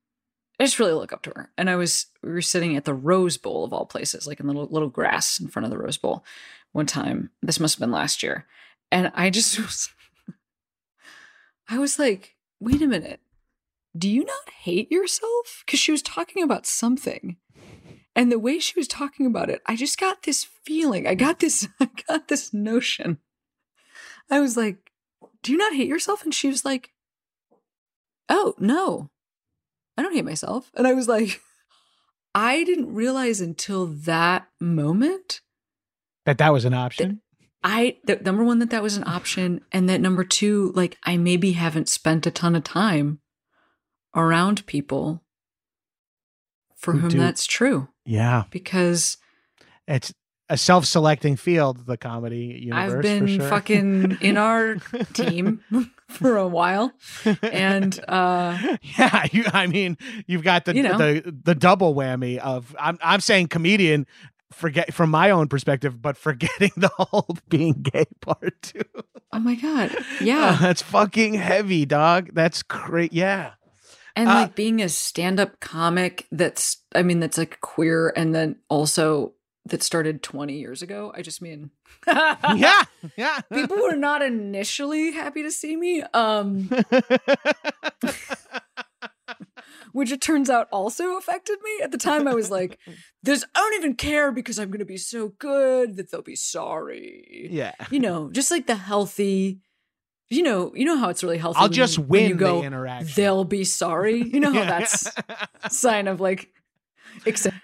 I 0.61 0.64
just 0.64 0.78
really 0.78 0.93
look 0.93 1.12
up 1.12 1.22
to 1.22 1.33
her. 1.35 1.51
And 1.59 1.68
I 1.68 1.76
was 1.76 2.07
we 2.22 2.30
were 2.30 2.43
sitting 2.43 2.76
at 2.76 2.85
the 2.85 2.95
Rose 2.95 3.37
Bowl 3.37 3.64
of 3.64 3.72
all 3.72 3.87
places, 3.87 4.26
like 4.26 4.39
in 4.39 4.47
the 4.47 4.53
little, 4.53 4.68
little 4.70 4.89
grass 4.89 5.41
in 5.41 5.49
front 5.49 5.64
of 5.64 5.70
the 5.70 5.78
Rose 5.78 5.97
Bowl 5.99 6.24
one 6.70 6.87
time. 6.87 7.30
This 7.43 7.59
must 7.59 7.74
have 7.74 7.80
been 7.80 7.91
last 7.91 8.22
year. 8.22 8.47
And 8.93 9.11
I 9.14 9.30
just 9.30 9.59
was 9.59 9.91
I 11.68 11.78
was 11.78 11.99
like, 11.99 12.37
wait 12.61 12.83
a 12.83 12.87
minute. 12.87 13.20
Do 13.97 14.09
you 14.09 14.24
not 14.24 14.51
hate 14.62 14.91
yourself? 14.91 15.64
Because 15.66 15.80
she 15.80 15.93
was 15.93 16.03
talking 16.03 16.43
about 16.43 16.66
something. 16.66 17.37
And 18.14 18.30
the 18.30 18.38
way 18.38 18.58
she 18.58 18.78
was 18.78 18.88
talking 18.88 19.26
about 19.26 19.48
it, 19.48 19.62
I 19.66 19.76
just 19.76 19.98
got 19.98 20.22
this 20.22 20.44
feeling. 20.44 21.06
I 21.06 21.14
got 21.14 21.40
this, 21.40 21.66
I 21.80 21.88
got 22.08 22.28
this 22.28 22.52
notion. 22.52 23.18
I 24.30 24.40
was 24.40 24.56
like, 24.56 24.90
Do 25.42 25.52
you 25.52 25.58
not 25.58 25.74
hate 25.74 25.88
yourself? 25.88 26.22
And 26.24 26.34
she 26.34 26.48
was 26.48 26.64
like, 26.64 26.90
Oh, 28.28 28.54
no, 28.58 29.10
I 29.96 30.02
don't 30.02 30.14
hate 30.14 30.24
myself. 30.24 30.70
And 30.74 30.86
I 30.86 30.92
was 30.92 31.08
like, 31.08 31.40
I 32.34 32.64
didn't 32.64 32.94
realize 32.94 33.40
until 33.40 33.86
that 33.86 34.48
moment 34.60 35.40
that 36.24 36.38
that 36.38 36.52
was 36.52 36.64
an 36.64 36.72
option 36.72 37.20
I 37.64 37.98
that 38.04 38.24
number 38.24 38.42
one 38.44 38.58
that 38.58 38.70
that 38.70 38.82
was 38.82 38.96
an 38.96 39.04
option, 39.06 39.60
and 39.70 39.88
that 39.88 40.00
number 40.00 40.24
two, 40.24 40.72
like 40.74 40.98
I 41.04 41.16
maybe 41.16 41.52
haven't 41.52 41.88
spent 41.88 42.26
a 42.26 42.30
ton 42.30 42.56
of 42.56 42.64
time 42.64 43.20
around 44.14 44.66
people 44.66 45.22
for 46.76 46.94
whom 46.94 47.10
do- 47.10 47.18
that's 47.18 47.46
true 47.46 47.88
yeah 48.05 48.44
because 48.50 49.16
it's 49.86 50.12
a 50.48 50.57
self-selecting 50.57 51.36
field 51.36 51.86
the 51.86 51.96
comedy 51.96 52.61
universe 52.62 52.94
I've 52.94 53.03
been 53.03 53.26
sure. 53.26 53.48
fucking 53.48 54.18
in 54.20 54.36
our 54.36 54.74
team 55.12 55.62
for 56.09 56.36
a 56.36 56.46
while, 56.46 56.92
and 57.42 57.98
uh, 58.07 58.59
yeah, 58.98 59.26
you, 59.32 59.44
I 59.50 59.66
mean, 59.66 59.96
you've 60.26 60.42
got 60.44 60.66
the 60.66 60.76
You 60.76 60.82
know. 60.82 60.98
the 60.98 61.34
the 61.44 61.55
double 61.55 61.94
whammy 61.94 62.36
of 62.36 62.76
I'm 62.78 62.98
I'm 63.03 63.20
saying 63.20 63.48
comedian 63.48 64.07
forget 64.53 64.92
from 64.92 65.11
my 65.11 65.30
own 65.30 65.48
perspective, 65.48 66.03
but 66.03 66.18
forgetting 66.18 66.72
the 66.76 66.90
whole 66.98 67.36
being 67.48 67.80
gay 67.82 68.05
part 68.20 68.61
too. 68.61 68.82
oh 69.32 69.38
my 69.38 69.55
god, 69.55 69.90
Oh, 69.94 70.05
yeah, 70.20 70.59
that's 70.61 70.82
fucking 70.82 71.34
heavy, 71.34 71.86
dog. 71.86 72.30
That's 72.34 72.62
great. 72.62 73.14
Yeah, 73.14 73.53
and 74.16 74.28
uh, 74.28 74.34
like 74.34 74.54
being 74.54 74.82
a 74.82 74.88
stand-up 74.88 75.60
comic 75.60 76.26
that's, 76.30 76.78
I 76.94 77.02
mean, 77.02 77.20
that's 77.20 77.38
like 77.38 77.60
queer, 77.60 78.12
and 78.16 78.34
then 78.34 78.56
also 78.68 79.34
that 79.66 79.82
started 79.82 80.22
twenty 80.22 80.58
years 80.58 80.82
ago. 80.82 81.12
I 81.14 81.22
just 81.22 81.40
mean, 81.40 81.70
yeah, 82.06 82.82
yeah. 83.16 83.40
people 83.52 83.76
were 83.76 83.96
not 83.96 84.22
initially 84.22 85.12
happy 85.12 85.42
to 85.42 85.50
see 85.50 85.76
me 85.76 86.02
um 86.14 86.68
which 89.92 90.10
it 90.10 90.20
turns 90.20 90.50
out 90.50 90.68
also 90.72 91.16
affected 91.16 91.58
me 91.62 91.80
at 91.82 91.92
the 91.92 91.98
time 91.98 92.26
i 92.26 92.34
was 92.34 92.50
like 92.50 92.78
this 93.22 93.44
i 93.54 93.58
don't 93.58 93.74
even 93.74 93.94
care 93.94 94.32
because 94.32 94.58
i'm 94.58 94.70
gonna 94.70 94.84
be 94.84 94.96
so 94.96 95.28
good 95.38 95.96
that 95.96 96.10
they'll 96.10 96.22
be 96.22 96.34
sorry 96.34 97.48
yeah. 97.50 97.74
you 97.90 98.00
know 98.00 98.30
just 98.30 98.50
like 98.50 98.66
the 98.66 98.74
healthy 98.74 99.60
you 100.31 100.43
know 100.43 100.73
you 100.75 100.85
know 100.85 100.97
how 100.97 101.09
it's 101.09 101.23
really 101.23 101.39
healthy 101.39 101.59
I'll 101.59 101.64
when 101.66 101.73
just 101.73 101.99
you, 101.99 102.03
when 102.05 102.20
win 102.23 102.29
you 102.31 102.35
go 102.37 102.61
the 102.61 102.66
interaction. 102.66 103.12
they'll 103.16 103.45
be 103.45 103.64
sorry 103.64 104.23
you 104.23 104.41
know 104.41 104.53
how 104.53 104.61
Yeah. 104.62 104.79
that's 104.79 105.11
sign 105.77 106.09
of 106.09 106.20
like 106.20 106.49
accept- 107.27 107.57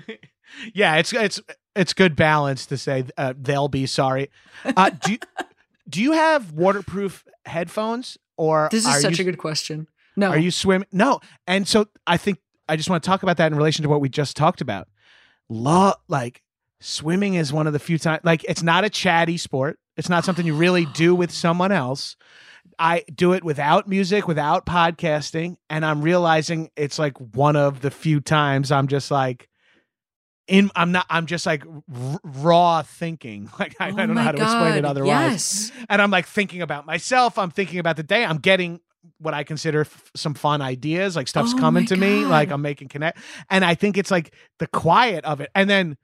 yeah, 0.74 0.96
it's 0.96 1.12
it's 1.12 1.40
it's 1.76 1.92
good 1.92 2.16
balance 2.16 2.66
to 2.66 2.76
say 2.76 3.04
uh, 3.16 3.34
they'll 3.36 3.68
be 3.68 3.86
sorry. 3.86 4.30
Uh, 4.64 4.90
do 4.90 5.12
you, 5.12 5.18
do 5.88 6.02
you 6.02 6.12
have 6.12 6.52
waterproof 6.52 7.24
headphones 7.46 8.18
or 8.36 8.68
this 8.70 8.86
is 8.86 9.00
such 9.00 9.18
you, 9.18 9.22
a 9.22 9.24
good 9.24 9.38
question 9.38 9.86
no 10.16 10.30
Are 10.30 10.38
you 10.38 10.50
swimming? 10.50 10.86
No. 10.92 11.20
And 11.46 11.66
so 11.66 11.86
I 12.06 12.16
think 12.16 12.38
I 12.68 12.76
just 12.76 12.90
want 12.90 13.02
to 13.02 13.06
talk 13.08 13.22
about 13.22 13.36
that 13.38 13.50
in 13.52 13.56
relation 13.56 13.82
to 13.84 13.88
what 13.88 14.00
we 14.00 14.08
just 14.08 14.36
talked 14.36 14.60
about. 14.60 14.88
Law, 15.48 15.94
like 16.08 16.42
swimming 16.80 17.34
is 17.34 17.52
one 17.52 17.66
of 17.66 17.72
the 17.72 17.78
few 17.78 17.98
times, 17.98 18.20
like 18.24 18.44
it's 18.44 18.62
not 18.62 18.84
a 18.84 18.90
chatty 18.90 19.36
sport. 19.36 19.78
It's 20.00 20.08
not 20.08 20.24
something 20.24 20.46
you 20.46 20.54
really 20.54 20.86
do 20.86 21.14
with 21.14 21.30
someone 21.30 21.72
else. 21.72 22.16
I 22.78 23.04
do 23.14 23.34
it 23.34 23.44
without 23.44 23.86
music, 23.86 24.26
without 24.26 24.64
podcasting, 24.64 25.56
and 25.68 25.84
I'm 25.84 26.00
realizing 26.00 26.70
it's 26.74 26.98
like 26.98 27.18
one 27.18 27.54
of 27.54 27.82
the 27.82 27.90
few 27.90 28.20
times 28.20 28.72
I'm 28.72 28.88
just 28.88 29.10
like, 29.10 29.46
in 30.48 30.70
I'm 30.74 30.90
not 30.90 31.04
I'm 31.10 31.26
just 31.26 31.44
like 31.44 31.66
r- 31.66 32.20
raw 32.24 32.80
thinking. 32.80 33.50
Like 33.58 33.76
I, 33.78 33.90
Oh 33.90 33.96
I 33.98 34.06
don't 34.06 34.14
know 34.14 34.22
how 34.22 34.32
to 34.32 34.42
explain 34.42 34.78
it 34.78 34.86
otherwise. 34.86 35.70
Yes. 35.70 35.72
And 35.90 36.00
I'm 36.00 36.10
like 36.10 36.26
thinking 36.26 36.62
about 36.62 36.86
myself. 36.86 37.36
I'm 37.36 37.50
thinking 37.50 37.78
about 37.78 37.98
the 37.98 38.02
day. 38.02 38.24
I'm 38.24 38.38
getting 38.38 38.80
what 39.18 39.34
I 39.34 39.44
consider 39.44 39.82
f- 39.82 40.10
some 40.16 40.32
fun 40.32 40.62
ideas. 40.62 41.14
Like 41.14 41.28
stuff's 41.28 41.52
Oh 41.54 41.58
coming 41.58 41.84
to 41.86 41.96
me. 41.96 42.24
Like 42.24 42.50
I'm 42.50 42.62
making 42.62 42.88
connect. 42.88 43.18
And 43.50 43.66
I 43.66 43.74
think 43.74 43.98
it's 43.98 44.10
like 44.10 44.32
the 44.60 44.66
quiet 44.66 45.26
of 45.26 45.42
it. 45.42 45.50
And 45.54 45.68
then 45.68 45.98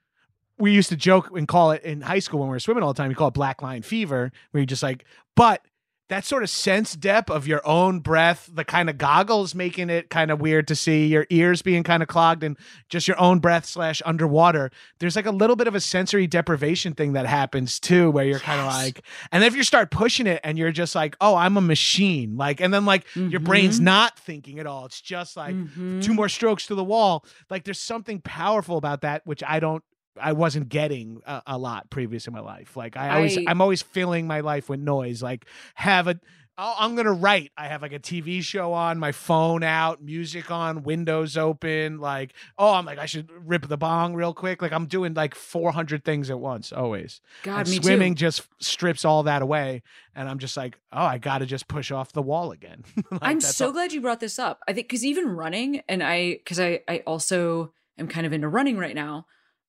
we 0.58 0.72
used 0.72 0.88
to 0.90 0.96
joke 0.96 1.30
and 1.36 1.46
call 1.46 1.70
it 1.72 1.82
in 1.82 2.00
high 2.00 2.18
school 2.20 2.40
when 2.40 2.48
we 2.48 2.54
were 2.54 2.60
swimming 2.60 2.82
all 2.82 2.92
the 2.92 2.96
time. 2.96 3.08
We 3.08 3.14
call 3.14 3.28
it 3.28 3.34
black 3.34 3.62
line 3.62 3.82
fever, 3.82 4.32
where 4.50 4.60
you 4.60 4.66
just 4.66 4.82
like, 4.82 5.04
but 5.34 5.62
that 6.08 6.24
sort 6.24 6.44
of 6.44 6.48
sense 6.48 6.94
depth 6.94 7.28
of 7.32 7.48
your 7.48 7.60
own 7.66 7.98
breath, 7.98 8.48
the 8.54 8.64
kind 8.64 8.88
of 8.88 8.96
goggles 8.96 9.56
making 9.56 9.90
it 9.90 10.08
kind 10.08 10.30
of 10.30 10.40
weird 10.40 10.68
to 10.68 10.76
see, 10.76 11.08
your 11.08 11.26
ears 11.30 11.62
being 11.62 11.82
kind 11.82 12.00
of 12.00 12.08
clogged, 12.08 12.44
and 12.44 12.56
just 12.88 13.08
your 13.08 13.18
own 13.20 13.40
breath 13.40 13.64
slash 13.66 14.00
underwater. 14.06 14.70
There's 15.00 15.16
like 15.16 15.26
a 15.26 15.32
little 15.32 15.56
bit 15.56 15.66
of 15.66 15.74
a 15.74 15.80
sensory 15.80 16.28
deprivation 16.28 16.94
thing 16.94 17.14
that 17.14 17.26
happens 17.26 17.80
too, 17.80 18.12
where 18.12 18.24
you're 18.24 18.38
kind 18.38 18.60
of 18.60 18.66
like, 18.68 19.02
and 19.32 19.42
if 19.42 19.56
you 19.56 19.64
start 19.64 19.90
pushing 19.90 20.28
it 20.28 20.40
and 20.44 20.56
you're 20.56 20.70
just 20.70 20.94
like, 20.94 21.16
oh, 21.20 21.34
I'm 21.34 21.56
a 21.56 21.60
machine, 21.60 22.36
like, 22.36 22.60
and 22.60 22.72
then 22.72 22.86
like 22.86 23.04
your 23.16 23.40
brain's 23.40 23.80
Mhm. 23.80 23.84
not 23.84 24.16
thinking 24.16 24.60
at 24.60 24.66
all. 24.66 24.86
It's 24.86 25.00
just 25.00 25.36
like 25.36 25.56
Mhm. 25.56 26.02
two 26.04 26.14
more 26.14 26.28
strokes 26.28 26.68
to 26.68 26.76
the 26.76 26.84
wall. 26.84 27.24
Like 27.50 27.64
there's 27.64 27.80
something 27.80 28.20
powerful 28.20 28.76
about 28.78 29.00
that, 29.00 29.22
which 29.26 29.42
I 29.44 29.58
don't. 29.58 29.82
I 30.20 30.32
wasn't 30.32 30.68
getting 30.68 31.20
a, 31.26 31.42
a 31.46 31.58
lot 31.58 31.90
previous 31.90 32.26
in 32.26 32.32
my 32.32 32.40
life. 32.40 32.76
Like 32.76 32.96
I 32.96 33.16
always, 33.16 33.38
I- 33.38 33.44
I'm 33.48 33.60
always 33.60 33.82
filling 33.82 34.26
my 34.26 34.40
life 34.40 34.68
with 34.68 34.80
noise. 34.80 35.22
Like 35.22 35.46
have 35.74 36.08
a, 36.08 36.18
I'm 36.58 36.96
gonna 36.96 37.12
write. 37.12 37.52
I 37.58 37.68
have 37.68 37.82
like 37.82 37.92
a 37.92 37.98
TV 37.98 38.42
show 38.42 38.72
on, 38.72 38.98
my 38.98 39.12
phone 39.12 39.62
out, 39.62 40.02
music 40.02 40.50
on, 40.50 40.84
windows 40.84 41.36
open. 41.36 41.98
Like 41.98 42.32
oh, 42.56 42.72
I'm 42.72 42.86
like 42.86 42.98
I 42.98 43.04
should 43.04 43.30
rip 43.46 43.68
the 43.68 43.76
bong 43.76 44.14
real 44.14 44.32
quick. 44.32 44.62
Like 44.62 44.72
I'm 44.72 44.86
doing 44.86 45.12
like 45.12 45.34
400 45.34 46.02
things 46.02 46.30
at 46.30 46.40
once, 46.40 46.72
always. 46.72 47.20
God, 47.42 47.58
And 47.60 47.68
me 47.68 47.76
swimming 47.82 48.14
too. 48.14 48.20
just 48.20 48.48
strips 48.58 49.04
all 49.04 49.24
that 49.24 49.42
away, 49.42 49.82
and 50.14 50.30
I'm 50.30 50.38
just 50.38 50.56
like, 50.56 50.78
oh, 50.94 51.04
I 51.04 51.18
got 51.18 51.38
to 51.40 51.46
just 51.46 51.68
push 51.68 51.90
off 51.92 52.12
the 52.12 52.22
wall 52.22 52.52
again. 52.52 52.84
Like, 53.10 53.20
I'm 53.22 53.40
so 53.42 53.66
all- 53.66 53.72
glad 53.72 53.92
you 53.92 54.00
brought 54.00 54.20
this 54.20 54.38
up. 54.38 54.60
I 54.66 54.72
think 54.72 54.86
because 54.88 55.04
even 55.04 55.28
running, 55.28 55.82
and 55.90 56.02
I 56.02 56.36
because 56.36 56.58
I 56.58 56.80
I 56.88 57.02
also 57.06 57.74
am 57.98 58.08
kind 58.08 58.24
of 58.24 58.32
into 58.32 58.48
running 58.48 58.78
right 58.78 58.94
now. 58.94 59.26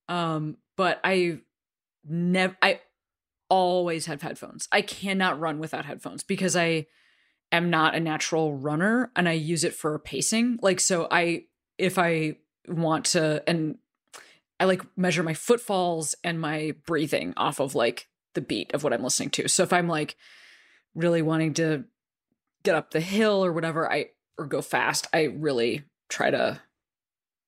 Um, 0.08 0.58
but 0.76 1.00
I 1.04 1.40
never 2.08 2.56
I 2.62 2.82
always 3.50 4.06
have 4.06 4.22
headphones. 4.22 4.68
I 4.72 4.82
cannot 4.82 5.40
run 5.40 5.60
without 5.60 5.86
headphones 5.86 6.24
because 6.24 6.56
I 6.56 6.88
am 7.52 7.70
not 7.70 7.96
a 7.96 8.00
natural 8.00 8.56
runner 8.58 9.12
and 9.16 9.28
I 9.28 9.34
use 9.34 9.64
it 9.64 9.74
for 9.74 9.98
pacing. 10.00 10.60
Like 10.62 10.80
so 10.80 11.08
I 11.10 11.46
if 11.78 11.98
I 11.98 12.38
want 12.68 13.06
to 13.06 13.44
and 13.48 13.78
I 14.60 14.66
like 14.66 14.82
measure 14.98 15.24
my 15.24 15.34
footfalls 15.34 16.16
and 16.24 16.40
my 16.40 16.74
breathing 16.86 17.34
off 17.38 17.60
of 17.60 17.76
like 17.76 18.08
the 18.34 18.42
beat 18.42 18.74
of 18.74 18.84
what 18.84 18.94
I'm 18.94 19.04
listening 19.04 19.30
to. 19.32 19.48
So 19.48 19.64
if 19.64 19.72
I'm 19.72 19.88
like 19.88 20.16
really 20.96 21.22
wanting 21.22 21.54
to 21.56 21.86
get 22.64 22.76
up 22.76 22.92
the 22.92 23.00
hill 23.00 23.46
or 23.46 23.54
whatever, 23.54 23.92
I 23.92 24.08
or 24.38 24.46
go 24.46 24.62
fast, 24.62 25.08
I 25.14 25.24
really 25.24 25.84
try 26.10 26.30
to 26.32 26.62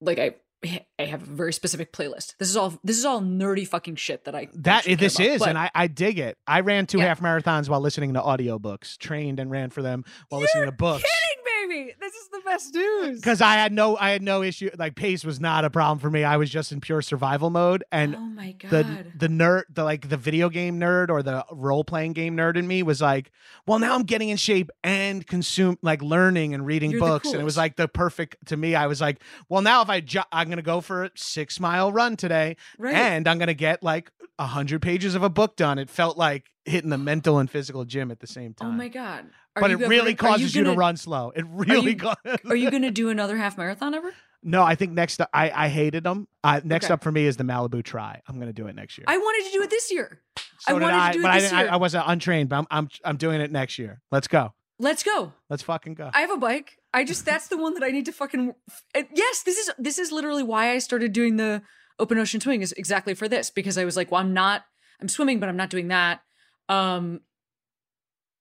like 0.02 0.20
I 0.20 0.36
I 0.62 1.04
have 1.04 1.22
a 1.22 1.26
very 1.26 1.54
specific 1.54 1.94
playlist. 1.94 2.36
This 2.38 2.50
is 2.50 2.58
all 2.58 2.78
this 2.84 2.98
is 2.98 3.06
all 3.06 3.22
nerdy 3.22 3.66
fucking 3.66 3.96
shit 3.96 4.26
that 4.26 4.36
I 4.36 4.50
That 4.56 4.84
this 4.84 5.16
about. 5.16 5.28
is, 5.28 5.40
But 5.40 5.50
and 5.50 5.58
I, 5.58 5.72
I 5.74 5.88
dig 5.88 6.20
it. 6.20 6.38
I 6.46 6.60
ran 6.60 6.86
two 6.86 6.98
Yeah. 6.98 7.06
half 7.06 7.22
marathons 7.22 7.70
while 7.70 7.80
listening 7.80 8.14
to 8.16 8.20
audiobooks, 8.22 8.98
trained 8.98 9.40
and 9.40 9.50
ran 9.50 9.70
for 9.70 9.82
them 9.82 10.04
while 10.28 10.42
listening 10.42 10.66
to 10.66 10.72
books. 10.74 11.04
kidding, 11.04 11.44
This 11.70 12.14
is 12.14 12.28
the 12.30 12.42
best 12.46 12.74
news. 12.74 13.20
Because 13.20 13.42
I 13.42 13.54
had 13.54 13.72
no, 13.72 13.98
I 13.98 14.12
had 14.12 14.22
no 14.22 14.42
issue. 14.42 14.70
Like 14.78 14.96
pace 14.96 15.24
was 15.24 15.40
not 15.40 15.66
a 15.66 15.70
problem 15.70 16.00
for 16.00 16.10
me. 16.10 16.24
I 16.24 16.38
was 16.38 16.50
just 16.50 16.72
in 16.72 16.82
pure 16.82 17.02
survival 17.02 17.50
mode, 17.50 17.84
and 17.92 18.16
oh 18.16 18.20
my 18.20 18.54
god. 18.54 18.72
the 18.72 19.06
the 19.16 19.28
nerd, 19.28 19.64
the 19.74 19.84
like 19.84 20.10
the 20.10 20.18
video 20.18 20.50
game 20.50 20.80
nerd 20.80 21.10
or 21.10 21.22
the 21.22 21.46
role 21.52 21.84
playing 21.84 22.14
game 22.14 22.36
nerd 22.36 22.58
in 22.58 22.68
me 22.68 22.84
was 22.84 23.02
like, 23.02 23.32
well, 23.66 23.80
now 23.80 23.96
I'm 23.96 24.04
getting 24.04 24.30
in 24.30 24.38
shape 24.38 24.72
and 24.84 25.26
consume 25.26 25.78
like 25.82 26.02
learning 26.02 26.54
and 26.54 26.66
reading 26.66 26.92
You're 26.92 27.00
books, 27.00 27.32
and 27.32 27.42
it 27.42 27.46
was 27.46 27.58
like 27.58 27.76
the 27.76 27.88
perfect 27.88 28.48
to 28.48 28.58
me. 28.58 28.76
I 28.76 28.88
was 28.88 29.00
like, 29.02 29.22
well, 29.48 29.62
now 29.62 29.82
if 29.82 29.90
I 29.90 30.00
jo- 30.02 30.24
I'm 30.32 30.50
gonna 30.50 30.62
go 30.62 30.82
for 30.82 31.04
a 31.04 31.12
six 31.16 31.60
mile 31.60 31.92
run 31.92 32.16
today, 32.16 32.58
right. 32.78 32.96
and 32.96 33.28
I'm 33.28 33.38
gonna 33.38 33.54
get 33.54 33.84
like 33.84 34.12
a 34.40 34.48
hundred 34.48 34.82
pages 34.82 35.16
of 35.16 35.24
a 35.24 35.30
book 35.30 35.56
done. 35.56 35.78
It 35.78 35.90
felt 35.90 36.18
like 36.18 36.52
hitting 36.66 36.90
the 36.90 36.98
mental 36.98 37.38
and 37.40 37.50
physical 37.50 37.84
gym 37.84 38.10
at 38.10 38.20
the 38.20 38.28
same 38.28 38.54
time. 38.54 38.70
oh 38.70 38.72
my 38.72 38.88
god. 38.88 39.26
Are 39.60 39.62
but 39.62 39.72
it 39.72 39.76
ever- 39.82 39.88
really 39.88 40.16
causes 40.16 40.56
you, 40.56 40.64
to 40.64 40.70
gonna- 40.70 40.78
run 40.78 40.98
slow. 40.98 41.32
It 41.36 41.46
really. 41.48 41.92
you- 41.92 41.98
ca- 41.98 42.16
Are 42.50 42.56
you 42.56 42.70
going 42.72 42.84
to 42.90 42.92
do 42.92 43.10
another 43.10 43.38
half 43.38 43.58
marathon 43.58 43.94
ever? 43.94 44.14
no, 44.42 44.64
I 44.64 44.76
think 44.76 44.94
next. 44.94 45.20
up- 45.22 45.30
I 45.34 45.52
I 45.52 45.68
hated 45.68 46.04
them. 46.04 46.28
Uh, 46.44 46.62
next 46.64 46.86
Okay. 46.86 46.94
up 46.94 47.04
for 47.04 47.12
me 47.12 47.26
is 47.26 47.38
the 47.38 47.44
Malibu 47.44 47.84
Tri. 47.84 48.22
I'm 48.28 48.40
gonna 48.40 48.54
do 48.54 48.68
it 48.68 48.76
next 48.76 48.98
year. 48.98 49.06
I 49.08 49.18
wanted 49.18 49.46
to 49.52 49.58
do 49.58 49.64
it 49.64 49.70
this 49.70 49.92
year. 49.92 50.22
I 50.38 50.42
so 50.72 50.80
did 50.80 50.86
wanted 50.86 51.14
to 51.14 51.20
do 51.20 51.26
it 51.26 51.30
I, 51.30 51.40
this 51.40 51.54
I, 51.54 51.62
year. 51.64 51.72
I 51.72 51.76
wasn't 51.78 52.04
untrained, 52.08 52.50
but 52.50 52.58
I'm 52.60 52.68
I'm 52.72 52.90
I'm 53.04 53.18
doing 53.18 53.42
it 53.42 53.52
next 53.52 53.78
year. 53.78 54.02
Let's 54.12 54.28
go. 54.28 54.54
Let's 54.82 55.04
go. 55.04 55.34
Let's 55.50 55.64
fucking 55.64 55.96
go. 55.96 56.10
I 56.14 56.22
have 56.22 56.32
a 56.32 56.38
bike. 56.38 56.78
I 56.94 57.04
just 57.04 57.26
that's 57.26 57.50
the 57.50 57.58
one 57.58 57.74
that 57.74 57.84
I 57.84 57.90
need 57.90 58.06
to 58.06 58.14
fucking 58.14 58.54
yes, 58.96 59.44
this 59.44 59.58
is 59.58 59.72
this 59.78 60.00
is 60.00 60.12
literally 60.14 60.44
why 60.44 60.72
I 60.72 60.78
started 60.80 61.12
doing 61.12 61.36
the 61.36 61.62
open 62.00 62.18
ocean 62.18 62.40
swimming 62.40 62.62
is 62.62 62.72
exactly 62.72 63.14
for 63.14 63.28
this 63.28 63.50
because 63.50 63.78
I 63.78 63.84
was 63.84 63.98
like, 63.98 64.10
well, 64.10 64.22
I'm 64.22 64.34
not 64.34 64.64
I'm 65.02 65.10
swimming, 65.10 65.42
but 65.42 65.50
I'm 65.50 65.58
not 65.58 65.70
doing 65.70 65.90
that. 65.90 66.22
Um 66.70 67.20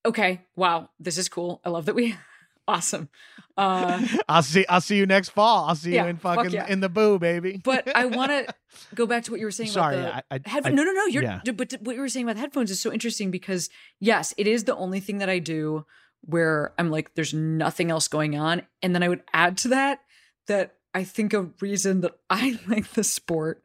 okay, 0.05 0.43
wow, 0.57 0.91
this 1.01 1.19
is 1.19 1.29
cool. 1.29 1.61
I 1.65 1.71
love 1.71 1.87
that 1.87 1.95
we 1.95 2.17
awesome. 2.69 3.09
Uh 3.57 4.07
I'll 4.29 4.43
see. 4.43 4.65
I'll 4.69 4.81
see 4.81 4.97
you 4.97 5.07
next 5.07 5.31
fall. 5.31 5.65
I'll 5.65 5.75
see 5.75 5.95
Yeah, 5.95 6.05
you 6.05 6.11
in 6.11 6.17
fuck 6.19 6.37
fucking 6.37 6.53
yeah. 6.53 6.67
in 6.69 6.81
the 6.81 6.89
boo, 6.89 7.19
baby. 7.19 7.61
but 7.65 7.89
I 7.97 8.05
want 8.19 8.31
to 8.31 8.55
go 8.95 9.07
back 9.07 9.25
to 9.25 9.31
what 9.31 9.41
you 9.41 9.47
were 9.47 9.51
saying 9.53 9.71
Sorry, 9.71 9.99
about 9.99 10.25
the 10.31 10.35
I, 10.35 10.41
I, 10.45 10.49
headphone. 10.49 10.73
I- 10.73 10.77
no, 10.77 10.85
no, 10.85 10.93
no. 10.93 11.07
You're 11.07 11.23
yeah. 11.23 11.41
but 11.55 11.75
what 11.81 11.97
you 11.97 12.01
were 12.03 12.09
saying 12.09 12.25
about 12.27 12.35
the 12.37 12.41
headphones 12.41 12.71
is 12.71 12.81
so 12.81 12.93
interesting 12.93 13.31
because 13.31 13.71
yes, 14.01 14.33
it 14.37 14.47
is 14.47 14.65
the 14.65 14.77
only 14.77 15.01
thing 15.01 15.19
that 15.19 15.29
I 15.31 15.39
do 15.41 15.87
where 16.23 16.73
I'm 16.79 16.91
like, 16.91 17.15
there's 17.15 17.33
nothing 17.35 17.91
else 17.91 18.09
going 18.09 18.37
on, 18.37 18.63
and 18.83 18.95
then 18.95 19.03
I 19.03 19.09
would 19.09 19.23
add 19.33 19.57
to 19.59 19.69
that 19.69 20.01
that 20.49 20.75
I 20.95 21.05
think 21.05 21.33
a 21.33 21.51
reason 21.61 22.01
that 22.03 22.19
I 22.31 22.59
like 22.67 22.91
the 22.93 23.05
sport 23.05 23.63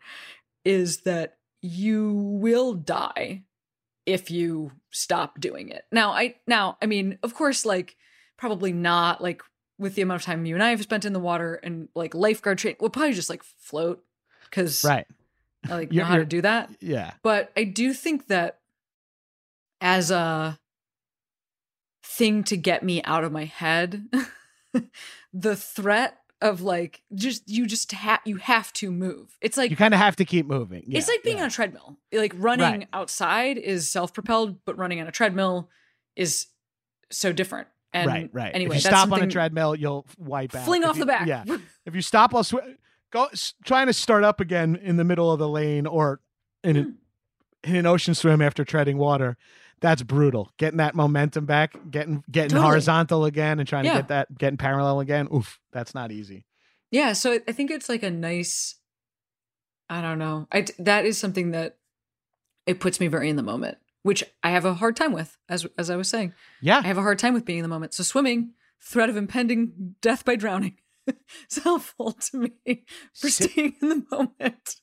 is 0.66 1.02
that 1.02 1.38
you 1.62 2.14
will 2.14 2.74
die 2.74 3.44
if 4.06 4.30
you 4.30 4.72
stop 4.94 5.40
doing 5.40 5.70
it. 5.70 5.86
Now, 5.92 6.12
I 6.12 6.36
now, 6.48 6.78
I 6.82 6.86
mean, 6.86 7.18
of 7.24 7.34
course, 7.34 7.66
like 7.66 7.98
probably 8.38 8.72
not 8.72 9.22
like 9.22 9.42
with 9.78 9.96
the 9.96 10.02
amount 10.02 10.22
of 10.22 10.26
time 10.26 10.46
you 10.46 10.56
and 10.56 10.64
I 10.64 10.70
have 10.70 10.82
spent 10.82 11.06
in 11.06 11.14
the 11.14 11.20
water 11.20 11.56
and 11.56 11.90
like 11.96 12.16
lifeguard 12.16 12.60
training, 12.60 12.78
we'll 12.80 12.90
probably 12.90 13.14
just 13.14 13.30
like 13.30 13.44
float 13.44 14.04
because 14.46 14.84
right. 14.84 15.06
I 15.70 15.76
like 15.76 15.92
know 15.92 16.06
how 16.06 16.18
to 16.18 16.26
do 16.26 16.42
that. 16.42 16.70
Yeah. 16.80 17.12
But 17.24 17.52
I 17.58 17.64
do 17.64 17.94
think 17.94 18.28
that 18.28 18.60
as 19.82 20.12
a 20.12 20.60
thing 22.06 22.44
to 22.46 22.58
get 22.58 22.84
me 22.84 23.02
out 23.04 23.24
of 23.24 23.32
my 23.32 23.46
head, 23.46 24.08
the 25.34 25.56
threat 25.56 26.18
of 26.44 26.62
like 26.62 27.02
just 27.16 27.50
you 27.50 27.66
just 27.66 27.92
have 27.94 28.20
you 28.26 28.36
have 28.36 28.72
to 28.74 28.92
move. 28.92 29.36
It's 29.42 29.58
like 29.58 29.72
you 29.72 29.78
kind 29.78 29.94
of 29.94 30.00
have 30.00 30.18
to 30.18 30.26
keep 30.26 30.46
moving. 30.46 30.84
it's 30.92 31.08
like 31.08 31.24
being 31.24 31.38
yeah. 31.38 31.44
on 31.44 31.48
a 31.48 31.52
treadmill. 31.52 31.98
Like 32.12 32.34
running 32.36 32.80
Right. 32.80 32.88
outside 32.92 33.58
is 33.58 33.90
self-propelled, 33.90 34.66
but 34.66 34.78
running 34.78 35.00
on 35.00 35.08
a 35.08 35.12
treadmill 35.12 35.70
is 36.18 36.48
so 37.10 37.32
different. 37.32 37.70
And 37.94 38.08
right, 38.08 38.30
right. 38.34 38.52
Anyway, 38.54 38.76
if 38.76 38.84
you 38.84 38.90
stop 38.90 39.12
on 39.12 39.22
a 39.22 39.28
treadmill, 39.28 39.74
you'll 39.74 40.06
wipe 40.18 40.54
out. 40.54 40.66
Fling 40.66 40.84
If 40.84 40.90
off 40.90 40.96
you- 40.98 41.02
the 41.02 41.06
back. 41.06 41.28
Yeah. 41.28 41.46
If 41.86 41.96
you 41.96 42.02
stop 42.02 42.34
while 42.34 42.44
sw- 42.44 42.56
go 43.12 43.26
s- 43.26 43.54
trying 43.66 43.88
to 43.88 43.94
start 43.94 44.24
up 44.24 44.40
again 44.40 44.76
in 44.76 44.98
the 44.98 45.04
middle 45.04 45.32
of 45.32 45.40
the 45.40 45.48
lane 45.50 45.86
or 45.86 46.20
in 46.64 46.76
an, 46.76 46.84
hmm. 47.64 47.70
in 47.70 47.76
an 47.78 47.86
ocean 47.86 48.16
swim 48.16 48.42
after 48.42 48.66
treading 48.66 48.98
water, 48.98 49.38
that's 49.84 50.02
brutal. 50.02 50.52
Getting 50.58 50.78
that 50.78 50.96
momentum 50.96 51.46
back, 51.46 51.76
getting 51.92 52.24
getting 52.32 52.50
Totally. 52.50 52.66
horizontal 52.68 53.26
again, 53.26 53.60
and 53.60 53.68
trying 53.70 53.86
Yeah. 53.86 53.92
to 53.94 53.98
get 54.00 54.08
that 54.08 54.36
getting 54.38 54.58
parallel 54.58 55.00
again. 55.02 55.28
Oof, 55.32 55.60
that's 55.72 55.94
not 55.94 56.12
easy. 56.12 56.46
Yeah, 56.90 57.14
so 57.14 57.40
I 57.48 57.52
think 57.52 57.70
it's 57.70 57.88
like 57.90 58.02
a 58.02 58.10
nice 58.10 58.76
I 59.90 60.02
don't 60.02 60.18
know. 60.18 60.48
I 60.52 60.66
that 60.80 61.06
is 61.06 61.18
something 61.20 61.52
that 61.52 61.78
it 62.66 62.80
puts 62.80 63.00
me 63.00 63.08
very 63.08 63.30
in 63.30 63.36
the 63.36 63.44
moment, 63.44 63.78
which 64.04 64.24
I 64.42 64.50
have 64.52 64.66
a 64.66 64.74
hard 64.74 64.96
time 64.96 65.12
with 65.12 65.38
as 65.50 65.68
as 65.78 65.90
I 65.90 65.96
was 65.98 66.08
saying. 66.10 66.34
Yeah, 66.62 66.80
I 66.84 66.88
have 66.88 66.98
a 66.98 67.02
hard 67.02 67.20
time 67.20 67.34
with 67.34 67.46
being 67.46 67.60
in 67.60 67.64
the 67.64 67.70
moment. 67.70 67.94
So 67.94 68.02
swimming, 68.04 68.54
threat 68.82 69.10
of 69.10 69.18
impending 69.18 69.96
death 70.02 70.24
by 70.26 70.36
drowning 70.38 70.78
is 71.52 71.58
helpful 71.64 72.14
to 72.14 72.38
me 72.38 72.86
for 73.14 73.30
Si- 73.30 73.44
staying 73.50 73.76
in 73.82 73.90
the 73.90 74.06
moment. 74.10 74.76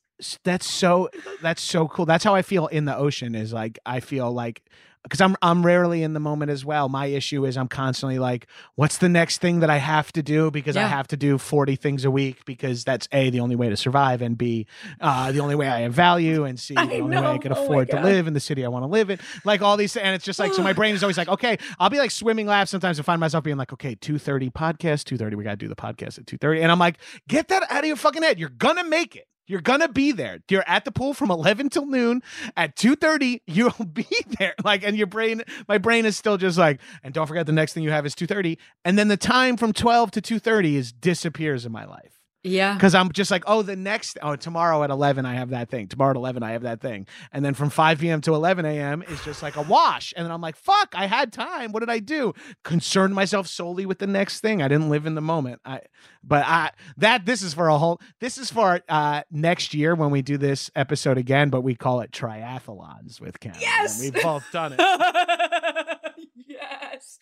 that's 0.44 0.66
so 0.66 1.08
that's 1.40 1.62
so 1.62 1.88
cool. 1.88 2.04
That's 2.04 2.22
how 2.24 2.34
I 2.34 2.42
feel 2.42 2.66
in 2.66 2.84
the 2.84 2.94
ocean. 2.96 3.34
Is 3.34 3.52
like 3.54 3.78
I 3.86 4.00
feel 4.00 4.30
like 4.30 4.62
because 5.02 5.20
I'm 5.20 5.34
I'm 5.40 5.64
rarely 5.64 6.02
in 6.02 6.12
the 6.12 6.20
moment 6.20 6.50
as 6.50 6.64
well. 6.64 6.88
My 6.88 7.06
issue 7.06 7.46
is 7.46 7.56
I'm 7.56 7.68
constantly 7.68 8.18
like, 8.18 8.46
what's 8.74 8.98
the 8.98 9.08
next 9.08 9.38
thing 9.40 9.60
that 9.60 9.70
I 9.70 9.78
have 9.78 10.12
to 10.12 10.22
do 10.22 10.50
because 10.50 10.76
I 10.76 10.82
have 10.82 11.08
to 11.08 11.16
do 11.16 11.38
40 11.38 11.76
things 11.76 12.04
a 12.04 12.10
week 12.10 12.44
because 12.44 12.84
that's 12.84 13.08
a 13.12 13.30
the 13.30 13.40
only 13.40 13.56
way 13.56 13.68
to 13.70 13.76
survive 13.76 14.20
and 14.22 14.36
b 14.36 14.66
uh, 15.00 15.32
the 15.32 15.40
only 15.40 15.54
way 15.54 15.68
I 15.68 15.80
have 15.80 15.94
value 15.94 16.44
and 16.44 16.60
c 16.60 16.74
the 16.80 16.80
I 16.80 16.84
only 17.00 17.02
way 17.02 17.16
I 17.16 17.32
know. 17.34 17.38
can 17.38 17.52
Oh 17.52 17.62
afford 17.62 17.88
to 17.90 18.00
live 18.02 18.26
in 18.26 18.34
the 18.34 18.40
city 18.40 18.64
I 18.64 18.68
want 18.68 18.82
to 18.82 18.88
live 18.88 19.08
in. 19.10 19.18
Like 19.44 19.62
all 19.62 19.76
these 19.76 19.96
and 19.96 20.14
it's 20.14 20.24
just 20.24 20.38
like 20.38 20.52
so 20.52 20.62
my 20.62 20.72
brain 20.80 20.94
is 20.94 21.02
always 21.02 21.16
like, 21.18 21.28
okay, 21.28 21.56
I'll 21.78 21.90
be 21.90 21.98
like 21.98 22.10
swimming 22.10 22.46
laps 22.46 22.70
sometimes 22.70 22.98
and 22.98 23.06
find 23.06 23.20
myself 23.20 23.42
being 23.42 23.56
like, 23.56 23.72
okay, 23.72 23.94
2:30 23.96 24.52
podcast, 24.52 25.04
2:30 25.16 25.34
we 25.34 25.44
got 25.44 25.50
to 25.52 25.56
do 25.56 25.68
the 25.68 25.76
podcast 25.76 26.18
at 26.18 26.26
2:30 26.26 26.62
and 26.62 26.70
I'm 26.70 26.78
like, 26.78 26.98
get 27.26 27.48
that 27.48 27.62
out 27.70 27.80
of 27.80 27.86
your 27.86 27.96
fucking 27.96 28.22
head. 28.22 28.38
You're 28.38 28.50
gonna 28.50 28.84
make 28.84 29.16
it. 29.16 29.26
You're 29.50 29.60
gonna 29.60 29.88
be 29.88 30.12
there. 30.12 30.38
You're 30.48 30.62
at 30.68 30.84
the 30.84 30.92
pool 30.92 31.12
from 31.12 31.28
11 31.32 31.70
till 31.70 31.84
noon. 31.84 32.22
At 32.56 32.76
2:30, 32.76 33.40
you'll 33.48 33.84
be 33.84 34.06
there. 34.38 34.54
Like, 34.62 34.84
and 34.84 34.96
your 34.96 35.08
brain, 35.08 35.42
my 35.66 35.76
brain 35.76 36.06
is 36.06 36.16
still 36.16 36.36
just 36.36 36.56
like, 36.56 36.80
and 37.02 37.12
don't 37.12 37.26
forget 37.26 37.46
the 37.46 37.52
next 37.52 37.72
thing 37.72 37.82
you 37.82 37.90
have 37.90 38.06
is 38.06 38.14
2:30, 38.14 38.58
and 38.84 38.96
then 38.96 39.08
the 39.08 39.16
time 39.16 39.56
from 39.56 39.72
12 39.72 40.12
to 40.12 40.22
2:30 40.22 40.76
is 40.76 40.92
disappears 40.92 41.66
in 41.66 41.72
my 41.72 41.84
life 41.84 42.19
Yeah. 42.42 42.72
because 42.74 42.94
I'm 42.94 43.12
just 43.12 43.30
like, 43.30 43.44
oh, 43.46 43.60
the 43.62 43.76
next, 43.76 44.16
oh, 44.22 44.34
tomorrow 44.34 44.82
at 44.82 44.88
11, 44.90 45.26
I 45.26 45.34
have 45.34 45.50
that 45.50 45.68
thing. 45.68 45.88
Tomorrow 45.88 46.12
at 46.12 46.16
11, 46.16 46.42
I 46.42 46.52
have 46.52 46.62
that 46.62 46.80
thing. 46.80 47.06
And 47.32 47.44
then 47.44 47.52
from 47.52 47.68
5 47.68 47.98
p.m. 47.98 48.22
to 48.22 48.34
11 48.34 48.64
a.m. 48.64 49.02
is 49.02 49.22
just 49.24 49.42
like 49.42 49.56
a 49.56 49.62
wash. 49.62 50.14
And 50.16 50.24
then 50.24 50.32
I'm 50.32 50.40
like, 50.40 50.56
fuck, 50.56 50.94
I 50.94 51.06
had 51.06 51.32
time. 51.34 51.72
What 51.72 51.80
did 51.80 51.90
I 51.90 51.98
do? 51.98 52.32
Concerned 52.64 53.14
myself 53.14 53.46
solely 53.46 53.84
with 53.84 53.98
the 53.98 54.06
next 54.06 54.40
thing. 54.40 54.62
I 54.62 54.68
didn't 54.68 54.88
live 54.88 55.04
in 55.04 55.14
the 55.14 55.20
moment. 55.20 55.60
I, 55.66 55.80
but 56.24 56.46
I, 56.46 56.70
that, 56.96 57.26
this 57.26 57.42
is 57.42 57.52
for 57.52 57.68
a 57.68 57.76
whole, 57.76 58.00
this 58.20 58.38
is 58.38 58.50
for 58.50 58.80
uh 58.88 59.22
next 59.30 59.74
year 59.74 59.94
when 59.94 60.10
we 60.10 60.22
do 60.22 60.38
this 60.38 60.70
episode 60.74 61.18
again, 61.18 61.50
but 61.50 61.60
we 61.60 61.74
call 61.74 62.00
it 62.00 62.10
triathlons 62.10 63.20
with 63.20 63.38
Cameron. 63.40 63.60
Yes! 63.60 64.02
And 64.02 64.14
we've 64.14 64.22
both 64.22 64.44
done 64.50 64.74
it. 64.78 64.80
yes. 66.46 67.18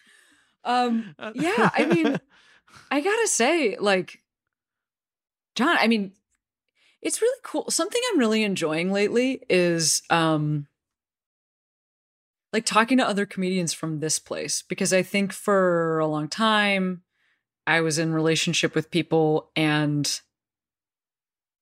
Um 0.64 1.14
yeah, 1.35 1.71
I 1.75 1.87
mean, 1.87 2.16
I 2.91 3.01
gotta 3.01 3.27
say, 3.29 3.77
like, 3.79 4.21
Jon, 5.59 5.76
I 5.76 5.88
mean, 5.88 6.12
it's 7.02 7.20
really 7.20 7.40
cool. 7.42 7.68
Something 7.68 8.00
I'm 8.12 8.20
really 8.20 8.44
enjoying 8.44 8.92
lately 8.92 9.42
is 9.50 10.02
um 10.09 10.68
like 12.52 12.64
talking 12.64 12.98
to 12.98 13.09
other 13.09 13.26
comedians 13.26 13.72
from 13.72 13.98
this 13.98 14.20
place 14.20 14.62
because 14.62 14.92
I 14.92 15.02
think 15.02 15.32
for 15.32 15.98
a 15.98 16.06
long 16.06 16.28
time 16.28 17.02
I 17.66 17.80
was 17.80 17.98
in 17.98 18.12
relationship 18.12 18.76
with 18.76 18.92
people 18.92 19.50
and 19.56 20.20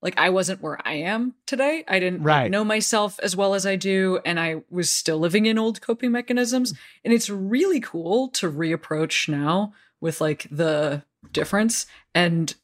like 0.02 0.18
I 0.18 0.28
wasn't 0.28 0.60
where 0.60 0.78
I 0.86 0.96
am 0.96 1.34
today. 1.46 1.82
I 1.88 1.98
didn't 1.98 2.22
Right. 2.22 2.50
know 2.50 2.64
myself 2.64 3.18
as 3.22 3.34
well 3.34 3.54
as 3.54 3.64
I 3.64 3.76
do 3.76 4.20
and 4.26 4.38
I 4.38 4.62
was 4.68 4.90
still 4.90 5.18
living 5.18 5.46
in 5.46 5.58
old 5.58 5.80
coping 5.80 6.12
mechanisms 6.12 6.74
and 7.02 7.14
it's 7.14 7.30
really 7.30 7.80
cool 7.80 8.28
to 8.32 8.52
reapproach 8.52 9.26
now 9.26 9.72
with 10.02 10.20
like 10.20 10.46
the 10.50 11.02
difference 11.32 11.86
and 12.14 12.54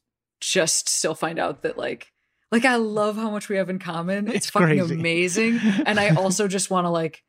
just 0.49 0.89
still 0.89 1.15
find 1.15 1.39
out 1.39 1.61
that 1.61 1.77
like 1.77 2.11
like 2.51 2.65
I 2.65 2.75
love 2.75 3.15
how 3.15 3.31
much 3.31 3.49
we 3.49 3.57
have 3.57 3.69
in 3.69 3.79
common. 3.79 4.27
It's, 4.27 4.35
It's 4.35 4.49
fucking 4.51 4.77
crazy. 4.77 4.93
amazing. 4.93 5.59
And 5.87 5.99
I 5.99 6.09
also 6.09 6.47
just 6.47 6.69
want 6.69 6.85
to 6.85 6.89
like, 6.89 7.23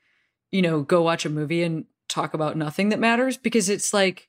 you 0.53 0.61
know, 0.61 0.83
go 0.83 1.01
watch 1.01 1.25
a 1.25 1.31
movie 1.31 1.62
and 1.62 1.87
talk 2.09 2.35
about 2.35 2.59
nothing 2.59 2.91
that 2.91 2.99
matters 2.99 3.39
because 3.39 3.71
it's 3.71 3.95
like 3.95 4.29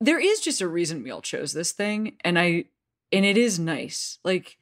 there 0.00 0.20
is 0.20 0.40
just 0.40 0.60
a 0.60 0.68
reason 0.68 1.02
we 1.02 1.10
all 1.10 1.20
chose 1.20 1.52
this 1.52 1.72
thing 1.72 2.16
and 2.24 2.38
I 2.38 2.66
and 3.12 3.24
it 3.24 3.36
is 3.36 3.58
nice. 3.58 4.18
Like 4.24 4.58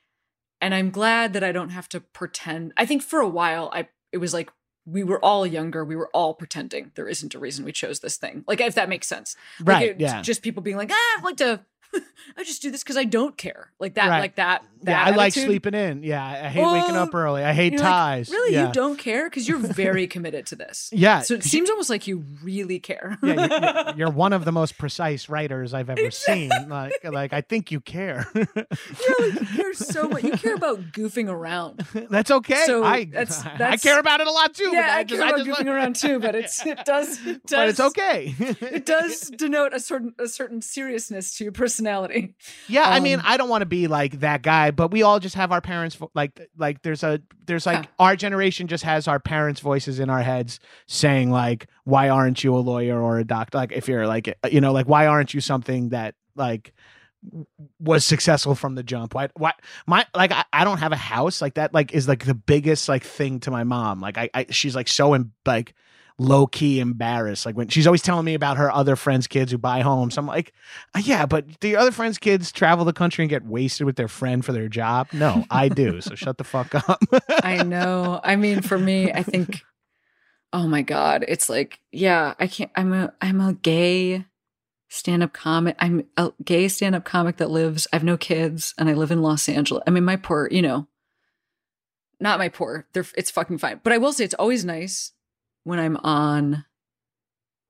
and 0.61 0.75
I'm 0.75 0.91
glad 0.91 1.35
that 1.35 1.45
I 1.45 1.53
don't 1.53 1.71
have 1.71 1.89
to 1.91 2.01
pretend. 2.01 2.73
I 2.79 2.87
think 2.87 3.03
for 3.03 3.21
a 3.21 3.29
while 3.29 3.71
I 3.75 3.89
it 4.11 4.19
was 4.19 4.33
like 4.33 4.51
we 4.87 5.03
were 5.05 5.23
all 5.23 5.47
younger. 5.47 5.85
We 5.85 5.97
were 5.97 6.11
all 6.15 6.33
pretending 6.35 6.93
there 6.95 7.09
isn't 7.09 7.35
a 7.35 7.39
reason 7.39 7.65
we 7.65 7.73
chose 7.73 8.01
this 8.01 8.17
thing. 8.17 8.45
Like 8.49 8.61
if 8.61 8.75
that 8.75 8.89
makes 8.89 9.07
sense. 9.07 9.37
Like, 9.61 9.67
right. 9.67 9.91
it's 9.91 10.01
yeah. 10.01 10.23
Just 10.23 10.43
people 10.43 10.62
being 10.62 10.77
like, 10.77 10.91
ah, 10.93 11.19
I'd 11.19 11.25
like 11.25 11.37
to 11.39 11.61
I 12.36 12.45
just 12.45 12.62
do 12.62 12.70
this 12.70 12.82
because 12.82 12.97
I 12.97 13.05
don't 13.05 13.36
care. 13.36 13.70
Like 13.78 13.95
that, 13.95 14.09
Right. 14.09 14.20
like 14.20 14.36
that. 14.36 14.64
Yeah. 14.87 15.03
I 15.05 15.11
like 15.11 15.32
sleeping 15.32 15.74
in. 15.74 16.03
Yeah. 16.03 16.24
I 16.24 16.49
hate 16.49 16.64
waking 16.64 16.97
up 16.97 17.14
early. 17.14 17.43
I 17.45 17.53
hate 17.53 17.72
You're 17.72 17.80
like, 17.82 17.91
ties. 17.91 18.30
really? 18.30 18.55
Yeah. 18.55 18.66
You 18.68 18.72
don't 18.72 18.99
care? 18.99 19.28
Because 19.28 19.49
you're 19.49 19.59
very 19.85 20.07
committed 20.07 20.47
to 20.47 20.57
this. 20.57 20.91
Yeah. 20.93 21.20
So 21.20 21.35
it 21.35 21.45
seems 21.45 21.70
almost 21.70 21.91
like 21.91 22.07
you 22.07 22.24
really 22.43 22.78
care. 22.78 23.18
yeah, 23.22 23.85
you're, 23.91 23.97
you're, 23.97 24.11
one 24.11 24.32
of 24.32 24.45
the 24.45 24.53
most 24.53 24.78
precise 24.78 25.28
writers 25.28 25.74
I've 25.74 25.91
ever 25.91 26.11
seen. 26.11 26.51
Like, 26.68 26.93
like 27.05 27.32
I 27.32 27.41
think 27.41 27.70
you 27.70 27.80
care. 27.80 28.26
Like, 28.35 28.49
you 29.37 29.47
care 29.57 29.74
so 29.74 30.09
much. 30.09 30.22
You 30.24 30.32
care 30.32 30.55
about 30.55 30.80
goofing 30.93 31.28
around. 31.30 31.80
that's 32.11 32.30
okay. 32.30 32.64
So 32.66 32.85
I 32.85 33.05
that's- 33.05 33.45
I 33.45 33.76
care 33.76 33.99
about 33.99 34.20
it 34.20 34.26
a 34.26 34.30
lot 34.30 34.55
too. 34.55 34.64
but 34.66 34.72
yeah, 34.74 34.95
I, 34.97 35.05
just, 35.05 35.20
care 35.20 35.28
about 35.30 35.45
just 35.45 35.51
goofing 35.61 35.66
want- 35.66 35.76
around 35.76 35.97
too, 35.97 36.18
but 36.20 36.35
it's 36.35 36.64
it 36.66 36.85
does 36.85 37.24
it 37.26 37.47
does 37.47 37.51
but 37.59 37.68
it's 37.68 37.80
okay. 37.80 38.35
it 38.39 38.87
does 38.87 39.30
denote 39.30 39.72
a 39.74 39.80
certain 39.80 40.14
a 40.18 40.28
certain 40.28 40.62
seriousness 40.62 41.37
to 41.39 41.45
your 41.45 41.53
personality. 41.53 42.35
Yeah, 42.68 42.85
I 42.89 43.01
mean, 43.01 43.18
Um, 43.20 43.24
I 43.26 43.37
don't 43.37 43.49
want 43.49 43.62
to 43.62 43.66
be 43.66 43.87
like 43.89 44.20
that 44.20 44.43
guy, 44.43 44.70
but 44.75 44.91
we 44.91 45.03
all 45.03 45.20
just 45.20 45.35
have 45.35 45.53
our 45.53 45.61
parents 45.61 45.97
vo- 45.97 46.11
like 46.14 46.49
like 46.57 46.83
there's 46.83 47.03
a 47.03 47.20
there's 47.47 47.66
like 47.66 47.87
our 47.99 48.16
generation 48.16 48.66
just 48.66 48.85
has 48.85 49.09
our 49.09 49.18
parents' 49.18 49.61
voices 49.61 49.99
in 50.01 50.11
our 50.11 50.22
heads 50.22 50.61
saying 50.87 51.31
like 51.31 51.68
why 51.85 52.09
aren't 52.09 52.43
you 52.45 52.55
a 52.55 52.59
lawyer 52.59 53.01
or 53.01 53.18
a 53.18 53.25
doctor? 53.25 53.59
Like 53.59 53.72
if 53.72 53.89
you're 53.89 54.07
like 54.07 54.37
you 54.51 54.61
know 54.61 54.72
like 54.72 54.87
why 54.87 55.07
aren't 55.07 55.35
you 55.35 55.41
something 55.41 55.91
that 55.91 56.14
like 56.37 56.72
was 57.79 58.05
successful 58.05 58.55
from 58.55 58.75
the 58.75 58.83
jump? 58.83 59.14
Why 59.14 59.29
why 59.35 59.53
my 59.87 60.07
like 60.14 60.33
I, 60.33 60.45
I 60.53 60.64
don't 60.64 60.79
have 60.79 60.93
a 60.93 60.97
house 60.97 61.41
like 61.41 61.55
that 61.55 61.72
like 61.75 61.93
is 61.93 62.09
like 62.09 62.25
the 62.25 62.35
biggest 62.35 62.89
like 62.89 63.05
thing 63.05 63.41
to 63.41 63.51
my 63.51 63.64
mom. 63.64 64.01
Like 64.01 64.18
I, 64.18 64.31
I 64.35 64.47
she's 64.51 64.75
like 64.77 64.89
so 64.89 65.16
like 65.47 65.75
low 66.19 66.47
key 66.47 66.81
embarrassed. 66.81 67.47
Like 67.47 67.57
when 67.57 67.69
she's 67.69 67.87
always 67.87 68.03
telling 68.03 68.25
me 68.25 68.35
about 68.35 68.57
her 68.57 68.71
other 68.71 68.97
friends' 68.97 69.27
kids 69.27 69.53
who 69.53 69.59
buy 69.59 69.81
homes. 69.81 70.17
I'm 70.17 70.27
like, 70.27 70.53
"Uh, 70.95 71.01
yeah, 71.03 71.27
but 71.27 71.61
do 71.61 71.69
your 71.69 71.81
other 71.81 71.91
friends' 71.91 72.19
kids 72.19 72.53
travel 72.53 72.85
the 72.85 72.93
country 72.93 73.25
and 73.25 73.31
get 73.31 73.45
wasted 73.45 73.87
with 73.87 73.97
their 73.97 74.09
friend 74.09 74.45
for 74.45 74.53
their 74.53 74.69
job? 74.69 75.09
No, 75.12 75.45
I 75.51 75.69
do. 75.69 76.01
So 76.01 76.15
shut 76.15 76.39
the 76.39 76.45
fuck 76.45 76.75
up. 76.75 77.03
I 77.43 77.62
know. 77.62 78.21
I 78.23 78.37
mean, 78.37 78.62
for 78.62 78.79
me, 78.79 79.12
I 79.12 79.23
think 79.23 79.62
oh 80.53 80.69
my 80.69 80.83
god, 80.83 81.25
it's 81.27 81.49
like, 81.49 81.81
yeah, 81.91 82.35
I 82.39 82.47
can't 82.47 82.71
I'm 82.77 82.93
a 82.93 83.12
I'm 83.21 83.41
a 83.41 83.55
gay 83.55 84.25
stand-up 84.89 85.33
comic. 85.33 85.75
I'm 85.81 86.05
a 86.17 86.33
gay 86.45 86.69
stand-up 86.69 87.05
comic 87.05 87.39
that 87.39 87.51
lives 87.51 87.89
I 87.93 87.97
have 87.97 88.05
no 88.05 88.17
kids 88.17 88.73
and 88.79 88.89
I 88.89 88.95
live 88.95 89.11
in 89.11 89.23
Los 89.23 89.49
Angeles. 89.49 89.83
I 89.87 89.91
mean, 89.91 90.05
my 90.05 90.17
poor, 90.17 90.49
you 90.51 90.62
know, 90.62 90.87
not 92.21 92.39
my 92.39 92.49
poor. 92.49 92.87
They're 92.93 93.05
it's 93.17 93.33
fucking 93.33 93.59
fine. 93.59 93.81
But 93.83 93.93
I 93.93 93.99
will 93.99 94.12
say 94.12 94.25
it's 94.25 94.35
always 94.35 94.65
nice 94.65 95.11
when 95.65 95.79
I'm 95.79 95.97
on 95.99 96.65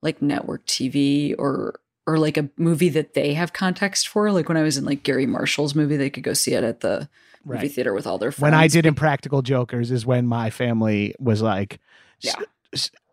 like 0.03 0.21
network 0.21 0.67
TV 0.67 1.35
or 1.39 1.81
or 2.07 2.19
like 2.19 2.37
a 2.37 2.51
movie 2.59 2.91
that 2.91 3.15
they 3.15 3.33
have 3.33 3.55
context 3.55 4.07
for. 4.09 4.31
Like 4.31 4.49
when 4.49 4.59
I 4.59 4.63
was 4.63 4.77
in 4.77 4.85
like 4.85 5.03
Garry 5.03 5.25
Marshall's 5.27 5.75
movie, 5.75 5.97
they 5.97 6.11
could 6.11 6.23
go 6.23 6.35
see 6.35 6.53
it 6.53 6.63
at 6.63 6.81
the 6.81 7.09
movie 7.47 7.59
right. 7.61 7.73
theater 7.73 7.95
with 7.95 8.07
all 8.07 8.19
their 8.19 8.31
friends. 8.31 8.43
When 8.43 8.55
I 8.55 8.69
did 8.69 8.85
Impractical 8.85 9.41
Jokers 9.41 9.91
is 9.91 10.05
when 10.05 10.27
my 10.27 10.51
family 10.51 11.15
was 11.19 11.41
like, 11.41 11.81
Yeah. 12.21 12.35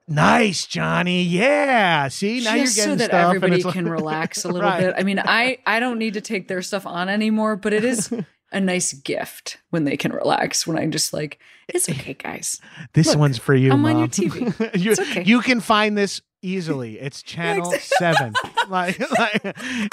nice, 0.10 0.66
Johnny. 0.66 1.24
Yeah. 1.24 2.10
See, 2.10 2.42
now 2.44 2.56
you're 2.56 2.66
just 2.66 2.76
getting 2.76 2.92
so 2.94 2.96
that 2.98 3.12
stuff. 3.12 3.28
everybody 3.28 3.56
it's 3.56 3.66
like- 3.66 3.74
can 3.76 3.88
relax 3.88 4.44
a 4.44 4.48
little 4.52 4.70
Right. 4.70 4.82
bit. 4.82 4.96
I 4.98 5.04
mean, 5.04 5.20
I 5.20 5.60
I 5.66 5.80
don't 5.80 5.98
need 5.98 6.16
to 6.16 6.22
take 6.22 6.50
their 6.50 6.62
stuff 6.62 6.86
on 6.86 7.08
anymore, 7.08 7.56
but 7.56 7.72
it 7.72 7.86
is 7.86 8.12
a 8.52 8.60
nice 8.60 8.94
gift 8.94 9.58
when 9.70 9.84
they 9.86 9.98
can 9.98 10.12
relax. 10.12 10.68
When 10.68 10.78
I'm 10.78 10.92
just 10.92 11.14
like, 11.14 11.40
it's 11.68 11.90
okay, 11.90 12.14
guys. 12.14 12.60
This 12.94 13.08
Look, 13.08 13.18
one's 13.18 13.38
for 13.38 13.56
you. 13.56 13.72
I'm 13.72 13.86
on 13.86 13.92
your 13.92 14.00
Mom. 14.00 14.10
TV. 14.10 14.76
you, 14.80 14.92
okay. 14.94 15.24
you 15.24 15.42
can 15.42 15.60
find 15.60 15.98
this 15.98 16.22
easily. 16.42 17.00
It's 17.00 17.22
channel 17.24 17.72
exactly. 17.72 17.98
seven. 17.98 18.34
like, 18.70 19.00
like, 19.18 19.42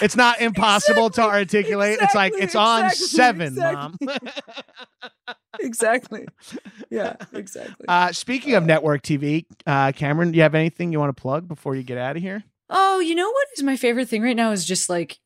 it's 0.03 0.17
not 0.17 0.41
impossible 0.41 1.11
to 1.11 1.23
articulate. 1.23 1.99
it's 2.01 2.15
like 2.15 2.33
it's 2.37 2.55
on 2.55 2.87
exactly, 2.87 3.07
seven, 3.07 3.47
exactly. 3.49 4.07
mom. 4.07 4.19
Exactly. 5.61 6.27
Yeah, 6.91 7.17
exactly. 7.33 7.87
uh, 7.89 8.13
speaking 8.13 8.55
of 8.55 8.65
network 8.65 9.03
TV, 9.03 9.45
uh, 9.67 9.93
Cameron, 9.93 10.31
do 10.31 10.37
you 10.37 10.43
have 10.43 10.55
anything 10.55 10.93
you 10.93 11.01
want 11.01 11.15
to 11.15 11.21
plug 11.21 11.49
before 11.49 11.75
you 11.75 11.83
get 11.83 11.99
out 11.99 12.17
of 12.17 12.23
here? 12.23 12.45
oh, 12.71 13.01
you 13.01 13.15
know 13.15 13.29
what 13.31 13.49
is 13.57 13.63
my 13.63 13.77
favorite 13.77 14.09
thing 14.09 14.23
right 14.23 14.37
now 14.37 14.53
is 14.53 14.65
just 14.65 14.89
like 14.89 15.19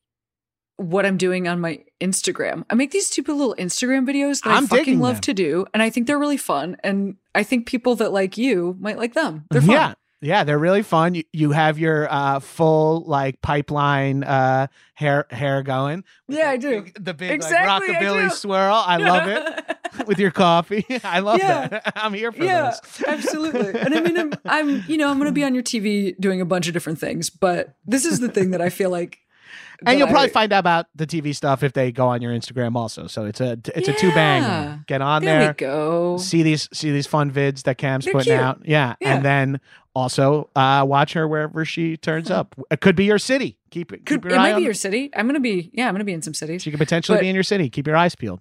what 0.76 1.06
I'm 1.06 1.16
doing 1.16 1.46
on 1.48 1.60
my 1.60 1.80
Instagram. 2.00 2.64
I 2.70 2.74
make 2.74 2.90
these 2.90 3.06
stupid 3.06 3.34
little 3.34 3.54
Instagram 3.58 4.06
videos 4.06 4.42
that 4.42 4.50
I'm 4.50 4.64
I 4.64 4.66
fucking 4.66 5.00
love 5.00 5.16
them. 5.16 5.20
to 5.22 5.34
do, 5.34 5.66
and 5.72 5.82
I 5.82 5.90
think 5.90 6.06
they're 6.06 6.18
really 6.18 6.36
fun. 6.36 6.76
And 6.82 7.16
I 7.34 7.42
think 7.42 7.66
people 7.66 7.94
that 7.96 8.12
like 8.12 8.36
you 8.36 8.76
might 8.80 8.98
like 8.98 9.14
them. 9.14 9.44
They're 9.50 9.60
fun. 9.62 9.70
Yeah. 9.70 9.94
Yeah, 10.24 10.44
they're 10.44 10.56
really 10.58 10.82
fun. 10.84 11.16
You, 11.16 11.24
you 11.32 11.50
have 11.50 11.80
your 11.80 12.06
uh, 12.08 12.38
full 12.38 13.02
like 13.08 13.42
pipeline 13.42 14.22
uh, 14.22 14.68
hair 14.94 15.26
hair 15.30 15.64
going. 15.64 16.04
Yeah, 16.28 16.44
the 16.44 16.48
I 16.50 16.56
do. 16.58 16.86
the 17.00 17.12
big 17.12 17.32
Exactly, 17.32 17.88
like 17.88 17.98
rockabilly 17.98 18.28
do. 18.28 18.34
swirl. 18.36 18.84
I 18.86 18.98
love 18.98 19.26
it. 19.26 19.76
With 20.06 20.20
your 20.20 20.30
coffee, 20.30 20.86
I 21.04 21.18
love 21.18 21.38
Yeah. 21.40 21.66
that. 21.66 21.92
I'm 21.96 22.14
here 22.14 22.30
for 22.30 22.44
yeah, 22.44 22.70
this. 22.70 23.02
absolutely. 23.06 23.78
And 23.80 23.92
I 23.94 24.00
mean, 24.00 24.16
I'm, 24.16 24.32
I'm, 24.46 24.84
you 24.86 24.96
know, 24.96 25.10
I'm 25.10 25.16
going 25.18 25.26
to 25.26 25.32
be 25.32 25.42
on 25.44 25.54
your 25.54 25.62
TV 25.64 26.14
doing 26.20 26.40
a 26.40 26.44
bunch 26.46 26.68
of 26.68 26.72
different 26.72 27.00
things, 27.00 27.28
but 27.28 27.74
this 27.84 28.04
is 28.06 28.20
the 28.20 28.28
thing 28.28 28.52
that 28.52 28.60
I 28.62 28.68
feel 28.70 28.90
like. 28.90 29.18
And 29.86 29.98
you'll 29.98 30.08
probably 30.08 30.28
I- 30.30 30.32
find 30.32 30.52
out 30.52 30.60
about 30.60 30.86
the 30.94 31.06
TV 31.06 31.34
stuff 31.34 31.62
if 31.62 31.72
they 31.72 31.92
go 31.92 32.08
on 32.08 32.22
your 32.22 32.32
Instagram 32.32 32.76
also. 32.76 33.06
So 33.06 33.24
it's 33.24 33.40
a 33.40 33.58
it's 33.74 33.88
a 33.88 33.92
two 33.92 34.10
bang. 34.12 34.84
Get 34.86 35.00
on 35.02 35.22
There, 35.24 35.38
there, 35.40 35.48
we 35.50 35.54
go. 35.54 36.16
see 36.18 36.42
these 36.42 36.68
see 36.72 36.90
these 36.92 37.06
fun 37.06 37.30
vids 37.30 37.62
that 37.64 37.78
Cam's 37.78 38.04
They're 38.04 38.12
putting 38.12 38.32
cute. 38.32 38.40
out. 38.40 38.60
Yeah. 38.64 38.94
Yeah. 39.00 39.14
and 39.16 39.24
then 39.24 39.60
also 39.94 40.48
uh, 40.56 40.84
watch 40.88 41.12
her 41.12 41.28
wherever 41.28 41.64
she 41.64 41.96
turns 41.96 42.30
up. 42.30 42.54
It 42.70 42.80
could 42.80 42.96
be 42.96 43.04
your 43.04 43.18
city. 43.18 43.58
Keep 43.70 43.92
it. 43.92 44.06
Could, 44.06 44.22
Keep 44.22 44.32
it 44.32 44.36
might 44.36 44.56
be 44.56 44.62
your 44.62 44.72
city. 44.74 45.10
I'm 45.14 45.26
going 45.26 45.34
to 45.34 45.40
be, 45.40 45.70
yeah, 45.74 45.86
I'm 45.88 45.96
to 45.98 46.04
be 46.04 46.12
in 46.14 46.22
some 46.22 46.32
cities. 46.34 46.62
she 46.62 46.70
could 46.70 46.78
potentially 46.80 47.16
but- 47.16 47.22
be 47.22 47.28
in 47.28 47.34
your 47.34 47.44
city. 47.44 47.68
Keep 47.68 47.86
your 47.86 47.96
eyes 47.96 48.14
peeled. 48.14 48.40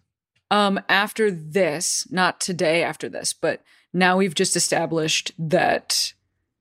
Um, 0.49 0.79
after 0.89 1.29
this, 1.31 2.07
not 2.11 2.39
today 2.41 2.83
after 2.83 3.07
this, 3.09 3.31
but 3.33 3.61
now 3.93 4.17
we've 4.17 4.35
just 4.35 4.55
established 4.57 5.31
that 5.37 6.13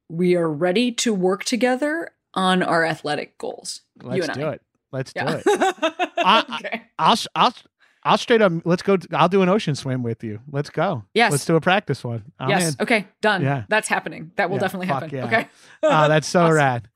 we 0.08 0.34
are 0.36 0.48
ready 0.50 0.90
to 0.92 1.12
work 1.14 1.44
together 1.44 2.10
on 2.34 2.62
our 2.62 2.84
athletic 2.84 3.36
goals. 3.38 3.82
Let's 4.02 4.16
you 4.16 4.22
and 4.24 4.32
do 4.34 4.46
I. 4.46 4.52
it. 4.54 4.62
Let's 4.92 5.12
Yeah. 5.14 5.24
do 5.24 5.42
it. 5.44 5.44
I- 6.18 6.44
okay. 6.64 6.82
I'll 6.98 7.16
I'll 7.34 7.54
I'll 8.02 8.18
straight 8.18 8.40
up. 8.42 8.52
Let's 8.64 8.82
go. 8.82 8.96
I'll 9.12 9.28
do 9.28 9.42
an 9.42 9.48
ocean 9.48 9.74
swim 9.74 10.02
with 10.02 10.24
you. 10.24 10.40
Let's 10.50 10.70
go. 10.70 11.04
Yes. 11.14 11.32
Let's 11.32 11.44
do 11.44 11.56
a 11.56 11.60
practice 11.60 12.02
one. 12.02 12.24
I'm 12.38 12.48
yes. 12.48 12.74
in. 12.74 12.82
Okay. 12.82 13.06
Done. 13.20 13.42
Yeah. 13.42 13.64
That's 13.68 13.88
happening. 13.88 14.32
That 14.36 14.48
will 14.48 14.56
Yeah, 14.56 14.60
definitely 14.60 14.86
happen. 14.86 15.10
yeah. 15.12 15.26
Okay. 15.26 15.48
Oh, 15.82 16.08
that's 16.08 16.26
so 16.26 16.42
Awesome. 16.44 16.54
rad. 16.56 16.88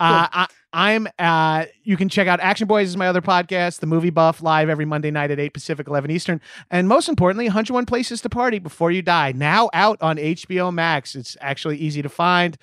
Uh, 0.00 0.26
I, 0.32 0.46
I'm. 0.72 1.08
Uh, 1.18 1.66
you 1.84 1.96
can 1.98 2.08
check 2.08 2.26
out 2.26 2.40
Action 2.40 2.66
Boyz 2.66 2.84
is 2.84 2.96
my 2.96 3.06
other 3.06 3.20
podcast, 3.20 3.80
The 3.80 3.86
Movie 3.86 4.08
Buff, 4.10 4.42
live 4.42 4.68
every 4.70 4.86
Monday 4.86 5.10
night 5.10 5.30
at 5.30 5.38
eight 5.38 5.52
Pacific, 5.52 5.86
eleven 5.88 6.10
Eastern, 6.10 6.40
and 6.70 6.88
most 6.88 7.08
importantly, 7.08 7.44
101 7.46 7.84
Places 7.86 8.22
to 8.22 8.30
Party 8.30 8.58
Before 8.58 8.90
You 8.90 9.02
Die. 9.02 9.32
Now 9.32 9.68
out 9.74 10.00
on 10.00 10.16
HBO 10.16 10.72
Max. 10.72 11.14
It's 11.14 11.36
actually 11.42 11.76
easy 11.76 12.00
to 12.02 12.08
find. 12.08 12.56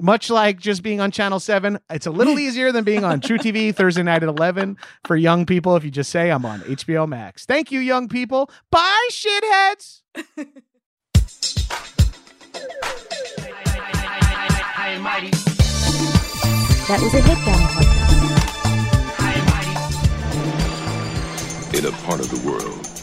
Much 0.00 0.30
like 0.30 0.58
just 0.58 0.82
being 0.82 1.00
on 1.00 1.10
Channel 1.10 1.40
7, 1.40 1.78
it's 1.90 2.06
a 2.06 2.10
little 2.10 2.34
hmm. 2.34 2.40
easier 2.40 2.72
than 2.72 2.84
being 2.84 3.04
on 3.04 3.20
truTV 3.20 3.74
Thursday 3.76 4.02
night 4.02 4.22
at 4.22 4.28
11 4.28 4.76
for 5.04 5.16
young 5.16 5.46
people 5.46 5.76
if 5.76 5.84
you 5.84 5.90
just 5.90 6.10
say 6.10 6.30
I'm 6.30 6.44
on 6.44 6.60
HBO 6.60 7.08
Max. 7.08 7.46
Thank 7.46 7.70
you, 7.70 7.80
young 7.80 8.08
people. 8.08 8.50
Bye, 8.70 9.08
shitheads. 9.10 10.02
That 16.86 17.00
was 17.00 17.14
a 17.14 17.20
headgum 17.20 17.36
podcast. 17.44 18.04
in 21.74 21.86
a 21.86 21.92
part 22.06 22.20
of 22.20 22.30
the 22.30 22.48
world 22.48 22.83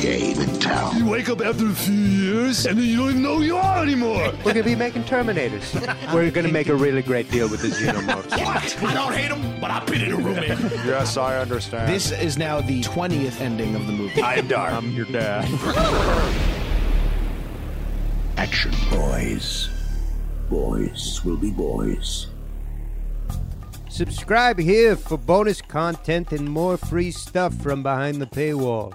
game 0.00 0.40
in 0.40 0.58
town. 0.60 0.96
You 0.96 1.06
wake 1.06 1.28
up 1.28 1.40
after 1.40 1.66
a 1.66 1.74
few 1.74 1.94
years 1.94 2.66
and 2.66 2.78
then 2.78 2.84
you 2.84 2.96
don't 2.96 3.10
even 3.10 3.22
know 3.22 3.36
who 3.36 3.42
you 3.42 3.56
are 3.56 3.82
anymore. 3.82 4.32
We're 4.44 4.52
gonna 4.52 4.62
be 4.62 4.74
making 4.74 5.04
Terminators. 5.04 5.74
We're 6.12 6.30
gonna 6.30 6.52
make 6.52 6.68
a 6.68 6.74
really 6.74 7.02
great 7.02 7.30
deal 7.30 7.48
with 7.48 7.62
the 7.62 7.68
Xenomorphs. 7.68 8.32
I 8.82 8.94
don't 8.94 9.12
hate 9.12 9.28
them, 9.28 9.60
but 9.60 9.70
I've 9.70 9.86
been 9.86 10.02
in 10.02 10.12
a 10.12 10.16
room. 10.16 10.36
yes, 10.86 11.16
I 11.16 11.38
understand. 11.38 11.92
This 11.92 12.12
is 12.12 12.38
now 12.38 12.60
the 12.60 12.82
20th 12.82 13.40
ending 13.40 13.74
of 13.74 13.86
the 13.86 13.92
movie. 13.92 14.22
I 14.22 14.34
am 14.34 14.48
dark. 14.48 14.72
I'm 14.72 14.86
um, 14.86 14.90
your 14.94 15.06
dad. 15.06 15.44
Action 18.36 18.70
Boyz. 18.90 19.68
Boys 20.48 21.24
will 21.24 21.36
be 21.36 21.50
boys. 21.50 22.28
Subscribe 23.90 24.60
here 24.60 24.94
for 24.94 25.18
bonus 25.18 25.60
content 25.60 26.30
and 26.30 26.48
more 26.48 26.76
free 26.76 27.10
stuff 27.10 27.52
from 27.54 27.82
behind 27.82 28.22
the 28.22 28.26
paywall. 28.26 28.94